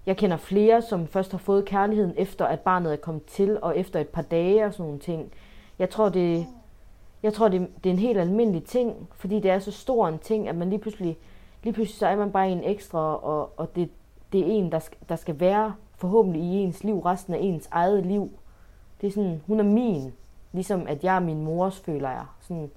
jeg 0.05 0.17
kender 0.17 0.37
flere, 0.37 0.81
som 0.81 1.07
først 1.07 1.31
har 1.31 1.37
fået 1.37 1.65
kærligheden 1.65 2.13
efter, 2.17 2.45
at 2.45 2.59
barnet 2.59 2.93
er 2.93 2.97
kommet 2.97 3.25
til, 3.25 3.59
og 3.61 3.77
efter 3.77 3.99
et 3.99 4.07
par 4.07 4.21
dage 4.21 4.65
og 4.65 4.73
sådan 4.73 4.85
nogle 4.85 4.99
ting. 4.99 5.31
Jeg 5.79 5.89
tror, 5.89 6.09
det, 6.09 6.45
jeg 7.23 7.33
tror, 7.33 7.47
det, 7.47 7.67
det 7.83 7.89
er 7.89 7.93
en 7.93 7.99
helt 7.99 8.19
almindelig 8.19 8.63
ting, 8.63 9.09
fordi 9.15 9.39
det 9.39 9.51
er 9.51 9.59
så 9.59 9.71
stor 9.71 10.07
en 10.07 10.19
ting, 10.19 10.47
at 10.47 10.55
man 10.55 10.69
lige 10.69 10.79
pludselig, 10.79 11.17
lige 11.63 11.73
pludselig 11.73 11.99
så 11.99 12.07
er 12.07 12.15
man 12.15 12.31
bare 12.31 12.49
en 12.49 12.63
ekstra, 12.63 13.23
og, 13.23 13.53
og 13.57 13.75
det, 13.75 13.89
det 14.33 14.41
er 14.41 14.45
en, 14.45 14.71
der, 14.71 14.79
skal, 14.79 14.97
der 15.09 15.15
skal 15.15 15.39
være 15.39 15.73
forhåbentlig 15.95 16.41
i 16.41 16.55
ens 16.55 16.83
liv, 16.83 16.99
resten 16.99 17.33
af 17.33 17.39
ens 17.41 17.67
eget 17.71 18.05
liv. 18.05 18.31
Det 19.01 19.07
er 19.07 19.11
sådan, 19.11 19.41
hun 19.47 19.59
er 19.59 19.63
min, 19.63 20.13
ligesom 20.51 20.87
at 20.87 21.03
jeg 21.03 21.15
er 21.15 21.19
min 21.19 21.43
mors, 21.43 21.79
føler 21.79 22.09
jeg. 22.09 22.25
Sådan, 22.41 22.71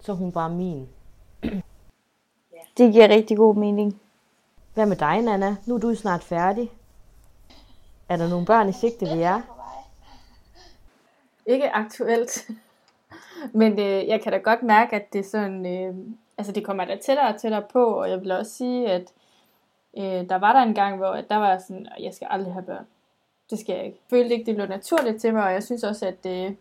så 0.00 0.12
er 0.12 0.16
hun 0.16 0.32
bare 0.32 0.50
min. 0.50 0.88
Det 2.78 2.92
giver 2.92 3.08
rigtig 3.08 3.36
god 3.36 3.54
mening. 3.54 4.00
Hvad 4.74 4.86
med 4.86 4.96
dig, 4.96 5.22
Nana? 5.22 5.56
Nu 5.66 5.74
er 5.74 5.78
du 5.78 5.94
snart 5.94 6.24
færdig. 6.24 6.70
Er 8.08 8.16
der 8.16 8.28
nogle 8.28 8.46
børn 8.46 8.68
i 8.68 8.72
sigte 8.72 9.06
ved 9.06 9.16
jer? 9.16 9.40
Ikke 11.46 11.70
aktuelt. 11.70 12.50
Men 13.60 13.72
øh, 13.72 14.08
jeg 14.08 14.20
kan 14.22 14.32
da 14.32 14.38
godt 14.38 14.62
mærke, 14.62 14.96
at 14.96 15.12
det 15.12 15.18
er 15.18 15.24
sådan, 15.24 15.66
øh, 15.66 15.94
altså 16.38 16.52
det 16.52 16.64
kommer 16.64 16.84
da 16.84 16.96
tættere 16.96 17.28
og 17.28 17.40
tættere 17.40 17.62
på, 17.72 17.84
og 17.84 18.10
jeg 18.10 18.20
vil 18.20 18.32
også 18.32 18.52
sige, 18.52 18.90
at 18.90 19.12
øh, 19.96 20.28
der 20.28 20.38
var 20.38 20.52
der 20.52 20.60
en 20.60 20.74
gang, 20.74 20.96
hvor 20.96 21.10
at 21.10 21.30
der 21.30 21.36
var 21.36 21.50
jeg 21.50 21.60
sådan, 21.60 21.88
at 21.96 22.04
jeg 22.04 22.14
skal 22.14 22.28
aldrig 22.30 22.52
have 22.52 22.64
børn. 22.64 22.86
Det 23.50 23.58
skal 23.58 23.74
jeg 23.74 23.84
ikke. 23.84 23.98
Jeg 24.10 24.18
følte 24.18 24.34
ikke, 24.34 24.46
det 24.46 24.54
blev 24.54 24.68
naturligt 24.68 25.20
til 25.20 25.34
mig, 25.34 25.44
og 25.44 25.52
jeg 25.52 25.62
synes 25.62 25.84
også, 25.84 26.06
at 26.06 26.26
øh, 26.26 26.52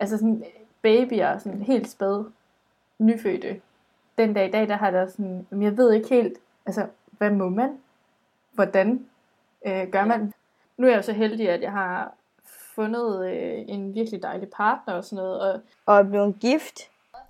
altså 0.00 0.16
sådan 0.16 0.44
babyer, 0.82 1.38
sådan 1.38 1.62
helt 1.62 1.90
spæd, 1.90 2.24
nyfødte, 2.98 3.60
den 4.18 4.34
dag 4.34 4.48
i 4.48 4.50
dag, 4.50 4.68
der 4.68 4.76
har 4.76 4.90
der 4.90 5.06
sådan, 5.06 5.46
jeg 5.50 5.76
ved 5.76 5.92
ikke 5.92 6.08
helt, 6.08 6.38
altså 6.66 6.86
hvad 7.18 7.30
må 7.30 7.48
man? 7.48 7.78
Hvordan 8.52 9.08
øh, 9.66 9.88
gør 9.90 10.04
man? 10.04 10.32
Nu 10.76 10.86
er 10.86 10.90
jeg 10.90 10.96
jo 10.96 11.02
så 11.02 11.12
heldig, 11.12 11.50
at 11.50 11.62
jeg 11.62 11.72
har 11.72 12.14
fundet 12.74 13.26
øh, 13.26 13.64
en 13.68 13.94
virkelig 13.94 14.22
dejlig 14.22 14.48
partner 14.48 14.94
og 14.94 15.04
sådan 15.04 15.24
noget. 15.24 15.40
Og, 15.40 15.60
Og 15.86 15.98
er 15.98 16.02
blevet 16.02 16.36
gift. 16.40 16.80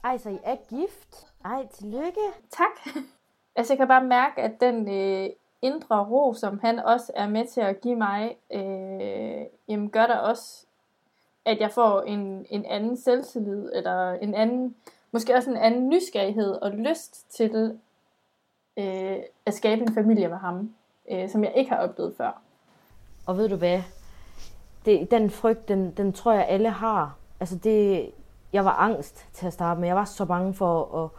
Ej, 0.05 0.19
så 0.19 0.31
I 0.31 0.39
er 0.45 0.57
gift? 0.57 1.27
Ej, 1.45 1.67
tillykke. 1.67 2.21
tak! 2.51 2.95
altså 3.57 3.73
jeg 3.73 3.79
kan 3.79 3.89
bare 3.89 4.05
mærke, 4.05 4.43
at 4.43 4.61
den 4.61 4.89
øh, 4.89 5.31
indre 5.63 6.05
ro, 6.05 6.35
som 6.35 6.59
han 6.59 6.79
også 6.79 7.13
er 7.15 7.29
med 7.29 7.47
til 7.47 7.61
at 7.61 7.81
give 7.81 7.97
mig, 7.97 8.37
øh, 8.53 9.47
jamen 9.69 9.91
gør 9.91 10.07
der 10.07 10.17
også, 10.17 10.67
at 11.45 11.61
jeg 11.61 11.71
får 11.71 12.01
en, 12.03 12.47
en 12.51 12.65
anden 12.65 12.97
selvtillid, 12.97 13.71
eller 13.75 14.13
en 14.13 14.35
anden, 14.35 14.77
måske 15.13 15.35
også 15.35 15.51
en 15.51 15.57
anden 15.57 15.89
nysgerrighed 15.89 16.53
og 16.53 16.71
lyst 16.71 17.31
til 17.31 17.79
øh, 18.77 19.17
at 19.47 19.55
skabe 19.55 19.83
en 19.83 19.95
familie 19.95 20.29
med 20.29 20.37
ham, 20.37 20.75
øh, 21.11 21.29
som 21.29 21.45
jeg 21.45 21.53
ikke 21.57 21.71
har 21.71 21.79
oplevet 21.79 22.15
før. 22.17 22.41
Og 23.27 23.37
ved 23.37 23.49
du 23.49 23.57
hvad? 23.57 23.83
Det, 24.85 25.11
den 25.11 25.31
frygt, 25.31 25.69
den, 25.69 25.91
den 25.91 26.13
tror 26.13 26.33
jeg 26.33 26.47
alle 26.49 26.71
har. 26.71 27.17
Altså 27.41 27.57
det, 27.57 28.11
jeg 28.53 28.65
var 28.65 28.71
angst 28.71 29.27
til 29.33 29.47
at 29.47 29.53
starte 29.53 29.81
med. 29.81 29.89
Jeg 29.89 29.97
var 29.97 30.05
så 30.05 30.25
bange 30.25 30.55
for 30.55 31.05
at, 31.05 31.11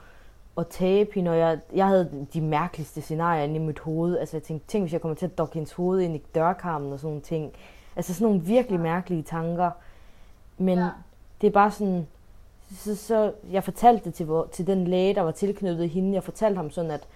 at 0.58 0.68
tabe 0.68 1.12
hende, 1.16 1.32
og 1.32 1.38
jeg, 1.38 1.60
jeg 1.74 1.88
havde 1.88 2.28
de 2.34 2.42
mærkeligste 2.42 3.02
scenarier 3.02 3.44
inde 3.44 3.56
i 3.56 3.60
mit 3.60 3.80
hoved. 3.80 4.18
Altså 4.18 4.38
jeg 4.38 4.44
tænkte, 4.44 4.68
tænk 4.68 4.84
hvis 4.84 4.94
jeg 4.94 5.02
kommer 5.02 5.16
til 5.16 5.26
at 5.26 5.38
dokke 5.38 5.54
hendes 5.54 5.72
hoved 5.72 6.02
ind 6.02 6.16
i 6.16 6.24
dørkarmen 6.36 6.94
og 6.94 7.00
sådan 7.00 7.10
nogle 7.10 7.22
ting. 7.22 7.54
Altså 7.96 8.14
sådan 8.14 8.28
nogle 8.28 8.42
virkelig 8.42 8.80
mærkelige 8.80 9.24
tanker. 9.24 9.72
Men 10.58 10.80
ja. 10.80 10.90
det 11.42 11.48
er 11.48 11.52
bare 11.52 11.72
sådan, 11.72 12.08
så, 12.76 12.96
så 12.96 13.34
jeg 13.52 13.64
fortalte 13.64 14.06
det 14.06 14.14
til, 14.14 14.28
til 14.52 14.68
den 14.68 14.88
læge, 14.88 15.16
der 15.16 15.22
var 15.22 15.32
tilknyttet 15.32 15.90
hende. 15.90 16.14
Jeg 16.14 16.24
fortalte 16.24 16.58
ham 16.58 16.72
sådan, 16.72 16.92
at, 16.92 17.08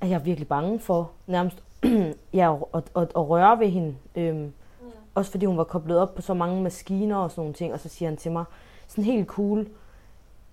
at 0.00 0.08
jeg 0.08 0.14
er 0.14 0.18
virkelig 0.24 0.48
bange 0.48 0.80
for 0.80 1.10
nærmest 1.26 1.62
ja, 2.34 2.54
at, 2.74 2.82
at, 2.96 3.02
at, 3.02 3.28
røre 3.28 3.58
ved 3.58 3.68
hende. 3.68 3.94
Øhm, 4.16 4.52
også 5.14 5.30
fordi 5.30 5.46
hun 5.46 5.56
var 5.56 5.64
koblet 5.64 5.98
op 5.98 6.14
på 6.14 6.22
så 6.22 6.34
mange 6.34 6.62
maskiner 6.62 7.16
og 7.16 7.30
sådan 7.30 7.40
nogle 7.40 7.54
ting. 7.54 7.72
Og 7.72 7.80
så 7.80 7.88
siger 7.88 8.08
han 8.08 8.16
til 8.16 8.32
mig, 8.32 8.44
sådan 8.88 9.04
helt 9.04 9.26
cool, 9.26 9.68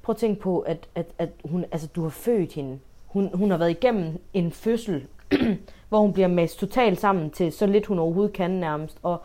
prøv 0.02 0.14
at 0.14 0.18
tænke 0.18 0.42
på, 0.42 0.60
at, 0.60 0.88
at, 0.96 1.06
at 1.18 1.30
hun, 1.46 1.66
altså, 1.72 1.88
du 1.88 2.02
har 2.04 2.10
født 2.10 2.54
hende. 2.54 2.80
Hun, 3.08 3.30
hun 3.34 3.52
har 3.52 3.58
været 3.58 3.70
igennem 3.70 4.22
en 4.34 4.52
fødsel, 4.52 5.08
hvor 5.90 6.00
hun 6.00 6.14
bliver 6.14 6.28
mast 6.28 6.60
totalt 6.60 7.00
sammen 7.00 7.30
til 7.30 7.52
så 7.52 7.66
lidt 7.66 7.86
hun 7.86 8.00
overhovedet 8.00 8.34
kan 8.34 8.52
nærmest. 8.52 8.98
Og, 9.04 9.22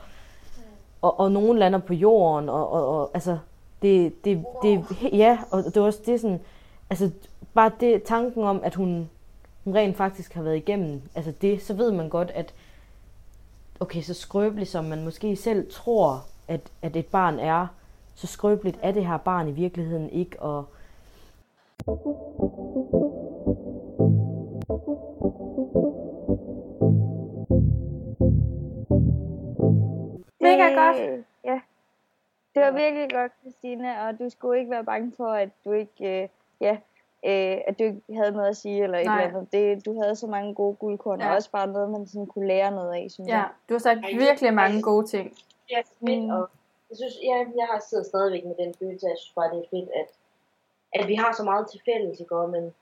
og, 1.02 1.20
og 1.20 1.32
nogen 1.32 1.58
lander 1.58 1.78
på 1.78 1.94
jorden, 1.94 2.48
og, 2.48 2.70
og, 2.72 2.88
og 2.88 3.10
altså, 3.14 3.38
det, 3.82 4.24
det, 4.24 4.44
det, 4.62 4.84
ja, 5.12 5.38
og 5.50 5.64
det 5.64 5.76
var 5.76 5.86
også 5.86 6.00
det 6.06 6.20
sådan, 6.20 6.40
altså, 6.90 7.10
bare 7.54 7.70
det, 7.80 8.02
tanken 8.02 8.44
om, 8.44 8.60
at 8.62 8.74
hun 8.74 9.10
rent 9.74 9.96
faktisk 9.96 10.34
har 10.34 10.42
været 10.42 10.56
igennem, 10.56 11.02
altså 11.14 11.32
det, 11.42 11.62
så 11.62 11.74
ved 11.74 11.92
man 11.92 12.08
godt, 12.08 12.30
at 12.30 12.54
okay, 13.80 14.00
så 14.02 14.14
skrøbeligt 14.14 14.70
som 14.70 14.84
man 14.84 15.04
måske 15.04 15.36
selv 15.36 15.70
tror, 15.72 16.24
at, 16.48 16.60
at 16.82 16.96
et 16.96 17.06
barn 17.06 17.38
er, 17.38 17.66
så 18.14 18.26
skrøbeligt 18.26 18.78
er 18.82 18.92
det 18.92 19.06
her 19.06 19.16
barn 19.16 19.48
i 19.48 19.52
virkeligheden 19.52 20.10
ikke, 20.10 20.40
og 20.42 20.64
Mega 30.40 30.66
Det- 30.68 30.76
godt. 30.76 31.24
Ja. 31.44 31.60
Det 32.54 32.62
var 32.62 32.70
virkelig 32.70 33.10
godt, 33.10 33.32
Christina, 33.40 34.06
og 34.08 34.18
du 34.18 34.28
skulle 34.30 34.58
ikke 34.58 34.70
være 34.70 34.84
bange 34.84 35.12
for, 35.16 35.26
at 35.32 35.48
du 35.64 35.72
ikke, 35.72 36.22
øh, 36.22 36.28
ja, 36.60 36.76
øh, 37.26 37.58
at 37.66 37.78
du 37.78 37.84
ikke 37.84 38.00
havde 38.14 38.32
noget 38.32 38.48
at 38.48 38.56
sige, 38.56 38.82
eller 38.84 38.98
et 38.98 39.06
Nej. 39.06 39.22
eller 39.24 39.36
andet. 39.38 39.52
Det, 39.52 39.86
du 39.86 40.00
havde 40.02 40.16
så 40.16 40.26
mange 40.26 40.54
gode 40.54 40.76
guldkorn, 40.76 41.20
Ja. 41.20 41.28
og 41.28 41.34
også 41.34 41.50
bare 41.50 41.66
noget, 41.66 41.90
man 41.90 42.06
sådan 42.06 42.26
kunne 42.26 42.46
lære 42.46 42.70
noget 42.70 42.94
af, 42.94 43.06
synes 43.10 43.28
Ja, 43.28 43.36
jeg. 43.36 43.48
du 43.68 43.74
har 43.74 43.78
sagt 43.78 43.98
virkelig 44.18 44.54
mange 44.54 44.82
gode 44.82 45.06
ting. 45.06 45.36
Ja, 45.70 45.78
fedt, 46.06 46.22
Mm. 46.24 46.30
og 46.30 46.48
jeg 46.90 46.96
synes, 46.96 47.14
jeg, 47.22 47.46
jeg 47.56 47.66
har 47.70 47.80
siddet 47.88 48.06
stadigvæk 48.06 48.44
med 48.44 48.54
den 48.54 48.74
følelse, 48.74 49.06
at 49.06 49.10
jeg 49.10 49.18
synes 49.18 49.34
bare, 49.34 49.50
det 49.54 49.58
er 49.64 49.68
fedt, 49.70 49.90
at, 50.00 50.08
at 51.00 51.08
vi 51.08 51.14
har 51.14 51.32
så 51.32 51.42
meget 51.44 51.70
til 51.70 51.80
fælles, 51.84 52.20
ikke? 52.20 52.36
Og 52.36 52.50
men, 52.50 52.74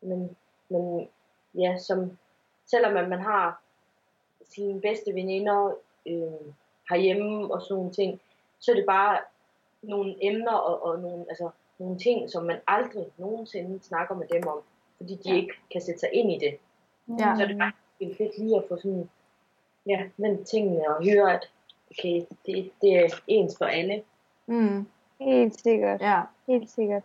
men, 0.00 0.36
men 0.68 1.08
ja, 1.54 1.76
som, 1.78 2.18
selvom 2.66 2.96
at 2.96 3.08
man 3.08 3.20
har 3.20 3.60
sine 4.50 4.80
bedste 4.80 5.14
veninder 5.14 5.74
øh, 6.06 6.52
herhjemme 6.90 7.54
og 7.54 7.62
sådan 7.62 7.74
nogle 7.76 7.92
ting, 7.92 8.20
så 8.60 8.70
er 8.70 8.74
det 8.74 8.86
bare 8.86 9.18
nogle 9.82 10.14
emner 10.20 10.52
og, 10.52 10.82
og 10.82 10.98
nogle, 11.00 11.24
altså, 11.28 11.50
nogle 11.78 11.98
ting, 11.98 12.30
som 12.30 12.44
man 12.44 12.56
aldrig 12.66 13.06
nogensinde 13.18 13.78
snakker 13.82 14.14
med 14.14 14.26
dem 14.32 14.46
om, 14.46 14.58
fordi 14.96 15.14
de 15.24 15.30
Ja. 15.30 15.34
ikke 15.36 15.52
kan 15.72 15.80
sætte 15.80 16.00
sig 16.00 16.08
ind 16.12 16.32
i 16.32 16.38
det. 16.38 16.56
Ja. 17.20 17.34
Så 17.36 17.42
er 17.42 17.46
det 17.46 17.58
bare 17.58 17.72
helt 18.00 18.16
fedt 18.16 18.38
lige 18.38 18.56
at 18.56 18.64
få 18.68 18.76
sådan, 18.76 19.10
ja, 19.86 20.02
vendt 20.16 20.46
tingene 20.48 20.88
og 20.96 21.04
høre, 21.04 21.32
at 21.34 21.48
okay, 21.90 22.22
det, 22.46 22.70
det 22.82 22.96
er 22.98 23.08
ens 23.26 23.58
for 23.58 23.64
alle. 23.64 24.02
Mm, 24.46 24.86
Helt 25.20 25.60
sikkert. 25.60 26.00
ja. 26.00 26.20
Helt 26.46 26.70
sikkert. 26.70 27.02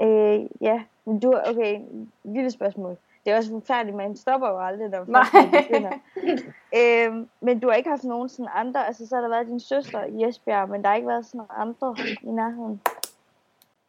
Øh, 0.00 0.46
ja, 0.60 0.82
men 1.04 1.18
du, 1.20 1.34
okay, 1.46 1.80
lille 2.24 2.50
spørgsmål. 2.50 2.96
Det 3.24 3.32
er 3.32 3.36
også 3.36 3.50
forfærdeligt, 3.50 3.96
man 3.96 4.16
stopper 4.16 4.48
jo 4.48 4.58
aldrig, 4.66 4.88
når 4.88 5.04
man 5.04 5.24
begynder. 5.62 5.92
øhm, 6.78 7.28
men 7.40 7.60
du 7.60 7.68
har 7.68 7.74
ikke 7.74 7.90
haft 7.90 8.04
nogen 8.04 8.28
sådan 8.28 8.50
andre, 8.54 8.86
altså 8.86 9.06
så 9.08 9.14
har 9.14 9.22
der 9.22 9.28
været 9.28 9.46
din 9.46 9.60
søster 9.60 10.04
i 10.04 10.28
Esbjerg, 10.28 10.68
men 10.68 10.82
der 10.82 10.88
har 10.88 10.96
ikke 10.96 11.08
været 11.08 11.26
sådan 11.26 11.46
andre 11.50 11.96
i 12.22 12.30
nærheden. 12.30 12.80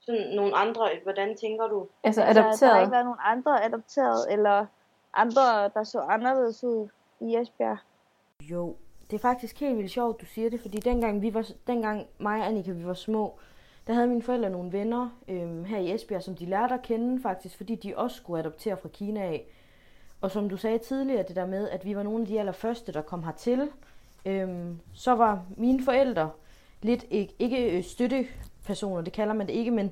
Sådan 0.06 0.36
nogle 0.36 0.56
andre, 0.56 0.90
hvordan 1.04 1.38
tænker 1.38 1.68
du? 1.68 1.88
Altså 2.04 2.22
Altså, 2.22 2.34
der 2.34 2.42
har 2.42 2.50
adopteret. 2.50 2.82
ikke 2.82 2.92
været 2.92 3.06
nogen 3.06 3.20
andre 3.24 3.64
adopteret, 3.66 4.34
eller 4.34 4.66
andre, 5.14 5.70
der 5.74 5.84
så 5.84 6.00
anderledes 6.00 6.64
ud 6.64 6.88
i 7.22 7.36
Esbjerg. 7.36 7.78
Jo, 8.42 8.76
det 9.12 9.16
er 9.18 9.22
faktisk 9.22 9.60
helt 9.60 9.78
vildt 9.78 9.92
sjovt, 9.92 10.22
du 10.22 10.26
siger 10.26 10.50
det, 10.50 10.62
fordi 10.62 10.78
dengang, 10.78 11.22
vi 11.22 11.34
var, 11.34 11.50
dengang 11.68 12.08
mig 12.18 12.40
og 12.42 12.48
Annika 12.48 12.72
vi 12.72 12.86
var 12.86 12.94
små, 12.94 13.40
der 13.88 13.94
havde 13.94 14.08
mine 14.08 14.22
forældre 14.22 14.50
nogle 14.50 14.72
venner 14.72 15.10
øh, 15.28 15.64
her 15.64 15.78
i 15.78 15.94
Esbjerg, 15.94 16.24
som 16.24 16.36
de 16.36 16.46
lærte 16.46 16.74
at 16.74 16.82
kende 16.82 17.22
faktisk, 17.22 17.58
fordi 17.58 17.76
de 17.76 17.94
også 17.98 18.18
skulle 18.18 18.40
adoptere 18.40 18.78
fra 18.78 18.90
Kina 18.90 19.22
af. 19.22 19.46
Og 20.22 20.32
som 20.32 20.50
du 20.50 20.58
sagde 20.58 20.78
tidligere, 20.78 21.24
det 21.24 21.36
der 21.36 21.46
med, 21.46 21.70
at 21.70 21.86
vi 21.86 21.96
var 21.96 22.04
nogle 22.04 22.22
af 22.22 22.28
de 22.28 22.40
allerførste, 22.40 22.94
der 22.94 23.02
kom 23.02 23.24
hertil, 23.24 23.70
øh, 24.26 24.50
så 24.94 25.16
var 25.16 25.44
mine 25.58 25.84
forældre 25.84 26.30
lidt 26.82 27.06
ikke, 27.10 27.34
ikke 27.40 27.78
øh, 27.78 27.84
personer, 28.64 29.02
det 29.02 29.14
kalder 29.14 29.34
man 29.34 29.48
det 29.48 29.54
ikke, 29.54 29.72
men 29.72 29.92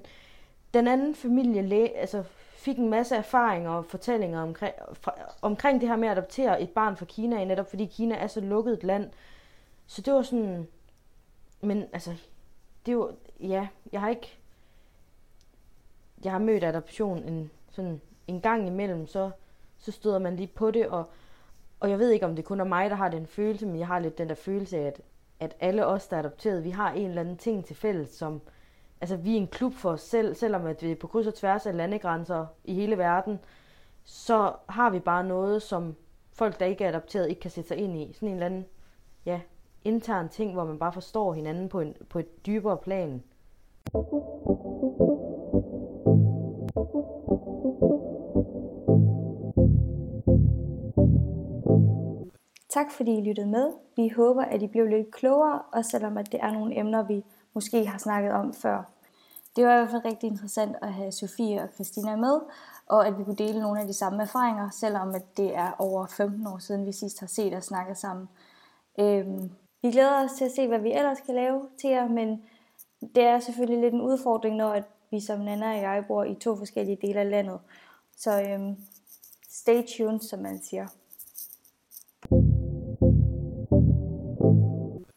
den 0.74 0.88
anden 0.88 1.16
familie 1.16 1.62
læ, 1.62 1.88
altså, 1.96 2.24
fik 2.62 2.78
en 2.78 2.90
masse 2.90 3.16
erfaringer 3.16 3.70
og 3.70 3.86
fortællinger 3.86 4.42
omkring, 4.42 4.74
fra, 4.94 5.14
omkring 5.42 5.82
det 5.82 5.90
her 5.90 5.96
med 5.96 6.08
at 6.08 6.18
adoptere 6.18 6.62
et 6.62 6.70
barn 6.70 6.98
fra 6.98 7.06
Kina, 7.06 7.46
netop 7.46 7.70
fordi 7.70 7.86
Kina 7.86 8.16
er 8.16 8.28
så 8.28 8.42
lukket 8.42 8.74
et 8.74 8.84
land. 8.84 9.12
Så 9.88 10.02
det 10.02 10.14
var 10.14 10.22
sådan, 10.22 10.68
men 11.62 11.86
altså, 11.94 12.14
det 12.86 12.98
var, 12.98 13.14
ja, 13.40 13.68
jeg 13.92 14.02
har 14.02 14.10
ikke, 14.10 14.38
jeg 16.24 16.32
har 16.32 16.40
mødt 16.40 16.64
adoption 16.64 17.24
en, 17.24 17.52
sådan 17.72 18.02
en 18.28 18.42
gang 18.42 18.68
imellem, 18.68 19.08
så, 19.08 19.32
så 19.78 19.92
støder 19.92 20.20
man 20.20 20.36
lige 20.36 20.48
på 20.48 20.72
det, 20.72 20.88
og, 20.88 21.10
og 21.80 21.90
jeg 21.90 22.00
ved 22.00 22.10
ikke, 22.10 22.26
om 22.26 22.36
det 22.36 22.46
kun 22.46 22.60
er 22.60 22.64
mig, 22.64 22.90
der 22.90 22.96
har 22.96 23.10
den 23.10 23.28
følelse, 23.28 23.66
men 23.66 23.80
jeg 23.80 23.88
har 23.88 24.00
lidt 24.00 24.18
den 24.18 24.30
der 24.30 24.36
følelse 24.36 24.78
af, 24.78 24.88
at, 24.88 25.02
at 25.40 25.56
alle 25.60 25.86
os, 25.86 26.08
der 26.08 26.16
er 26.16 26.20
adopteret, 26.20 26.64
vi 26.64 26.70
har 26.70 26.92
en 26.92 27.10
eller 27.10 27.22
anden 27.22 27.38
ting 27.38 27.66
til 27.66 27.76
fælles, 27.76 28.10
som, 28.10 28.42
altså 29.02 29.16
vi 29.16 29.34
er 29.34 29.38
en 29.38 29.48
klub 29.48 29.74
for 29.74 29.90
os 29.90 30.02
selv, 30.02 30.36
selvom 30.36 30.66
at 30.66 30.84
vi 30.84 30.92
er 30.92 30.96
på 30.96 31.08
kryds 31.08 31.28
og 31.28 31.34
tværs 31.34 31.66
af 31.66 31.78
landegrænser 31.78 32.46
i 32.64 32.74
hele 32.74 32.98
verden, 32.98 33.40
så 34.04 34.54
har 34.70 34.90
vi 34.90 35.00
bare 35.00 35.24
noget, 35.24 35.62
som 35.62 35.96
folk, 36.34 36.60
der 36.60 36.66
ikke 36.66 36.84
er 36.84 36.90
adopteret, 36.90 37.30
ikke 37.30 37.42
kan 37.42 37.52
sætte 37.52 37.68
sig 37.68 37.78
ind 37.78 37.98
i. 37.98 38.14
Sådan 38.14 38.30
en 38.30 38.34
eller 38.34 38.46
anden, 38.46 38.66
ja, 39.26 39.42
intern 39.84 40.30
ting, 40.30 40.54
hvor 40.54 40.66
man 40.66 40.80
bare 40.80 40.94
forstår 40.94 41.34
hinanden 41.34 41.70
på, 41.70 41.80
en, 41.80 41.96
på 42.10 42.20
et 42.20 42.46
dybere 42.46 42.78
plan. 42.78 43.24
Tak 52.70 52.92
fordi 52.92 53.18
I 53.18 53.22
lyttede 53.22 53.48
med. 53.48 53.72
Vi 53.96 54.10
håber, 54.16 54.42
at 54.42 54.62
I 54.62 54.68
blev 54.68 54.86
lidt 54.86 55.12
klogere, 55.12 55.62
og 55.74 55.86
selvom 55.86 56.18
at 56.18 56.32
det 56.32 56.40
er 56.44 56.52
nogle 56.52 56.80
emner, 56.80 57.04
vi 57.04 57.24
måske 57.54 57.86
har 57.86 57.98
snakket 57.98 58.32
om 58.32 58.54
før. 58.54 58.91
Det 59.56 59.66
var 59.66 59.74
i 59.74 59.78
hvert 59.78 59.90
fald 59.90 60.06
rigtig 60.06 60.28
interessant 60.28 60.76
at 60.82 60.94
have 60.94 61.12
Sofie 61.12 61.62
og 61.62 61.70
Christina 61.74 62.16
med, 62.16 62.40
og 62.86 63.08
at 63.08 63.18
vi 63.18 63.24
kunne 63.24 63.36
dele 63.36 63.60
nogle 63.60 63.82
af 63.82 63.88
de 63.88 63.94
samme 63.94 64.22
erfaringer, 64.22 64.70
selvom 64.70 65.16
at 65.16 65.38
det 65.38 65.56
er 65.56 65.72
over 65.80 66.06
15 66.06 66.48
år 66.48 66.58
siden, 66.58 66.86
vi 66.86 66.92
sidst 66.92 67.20
har 67.20 67.28
set 67.28 67.54
og 67.54 67.64
snakket 67.64 67.98
sammen. 67.98 68.30
Øhm, 69.00 69.52
vi 69.82 69.92
glæder 69.92 70.24
os 70.24 70.32
til 70.32 70.46
at 70.46 70.52
se, 70.52 70.68
hvad 70.68 70.80
vi 70.80 70.92
ellers 70.92 71.20
kan 71.26 71.36
lave 71.36 71.68
til 71.82 71.90
jer, 71.90 72.08
men 72.08 72.44
det 73.16 73.24
er 73.24 73.40
selvfølgelig 73.40 73.82
lidt 73.82 73.94
en 73.94 74.02
udfordring, 74.02 74.56
når 74.56 74.70
at 74.70 74.84
vi 75.12 75.20
som 75.20 75.40
Nana 75.40 75.70
og 75.70 75.82
jeg 75.82 76.06
bor 76.08 76.24
i 76.24 76.36
to 76.36 76.56
forskellige 76.56 76.98
dele 77.02 77.20
af 77.20 77.30
landet. 77.30 77.60
Så 78.18 78.42
øhm, 78.42 78.76
stay 79.50 79.84
tuned, 79.88 80.20
som 80.20 80.40
man 80.40 80.62
siger. 80.64 80.88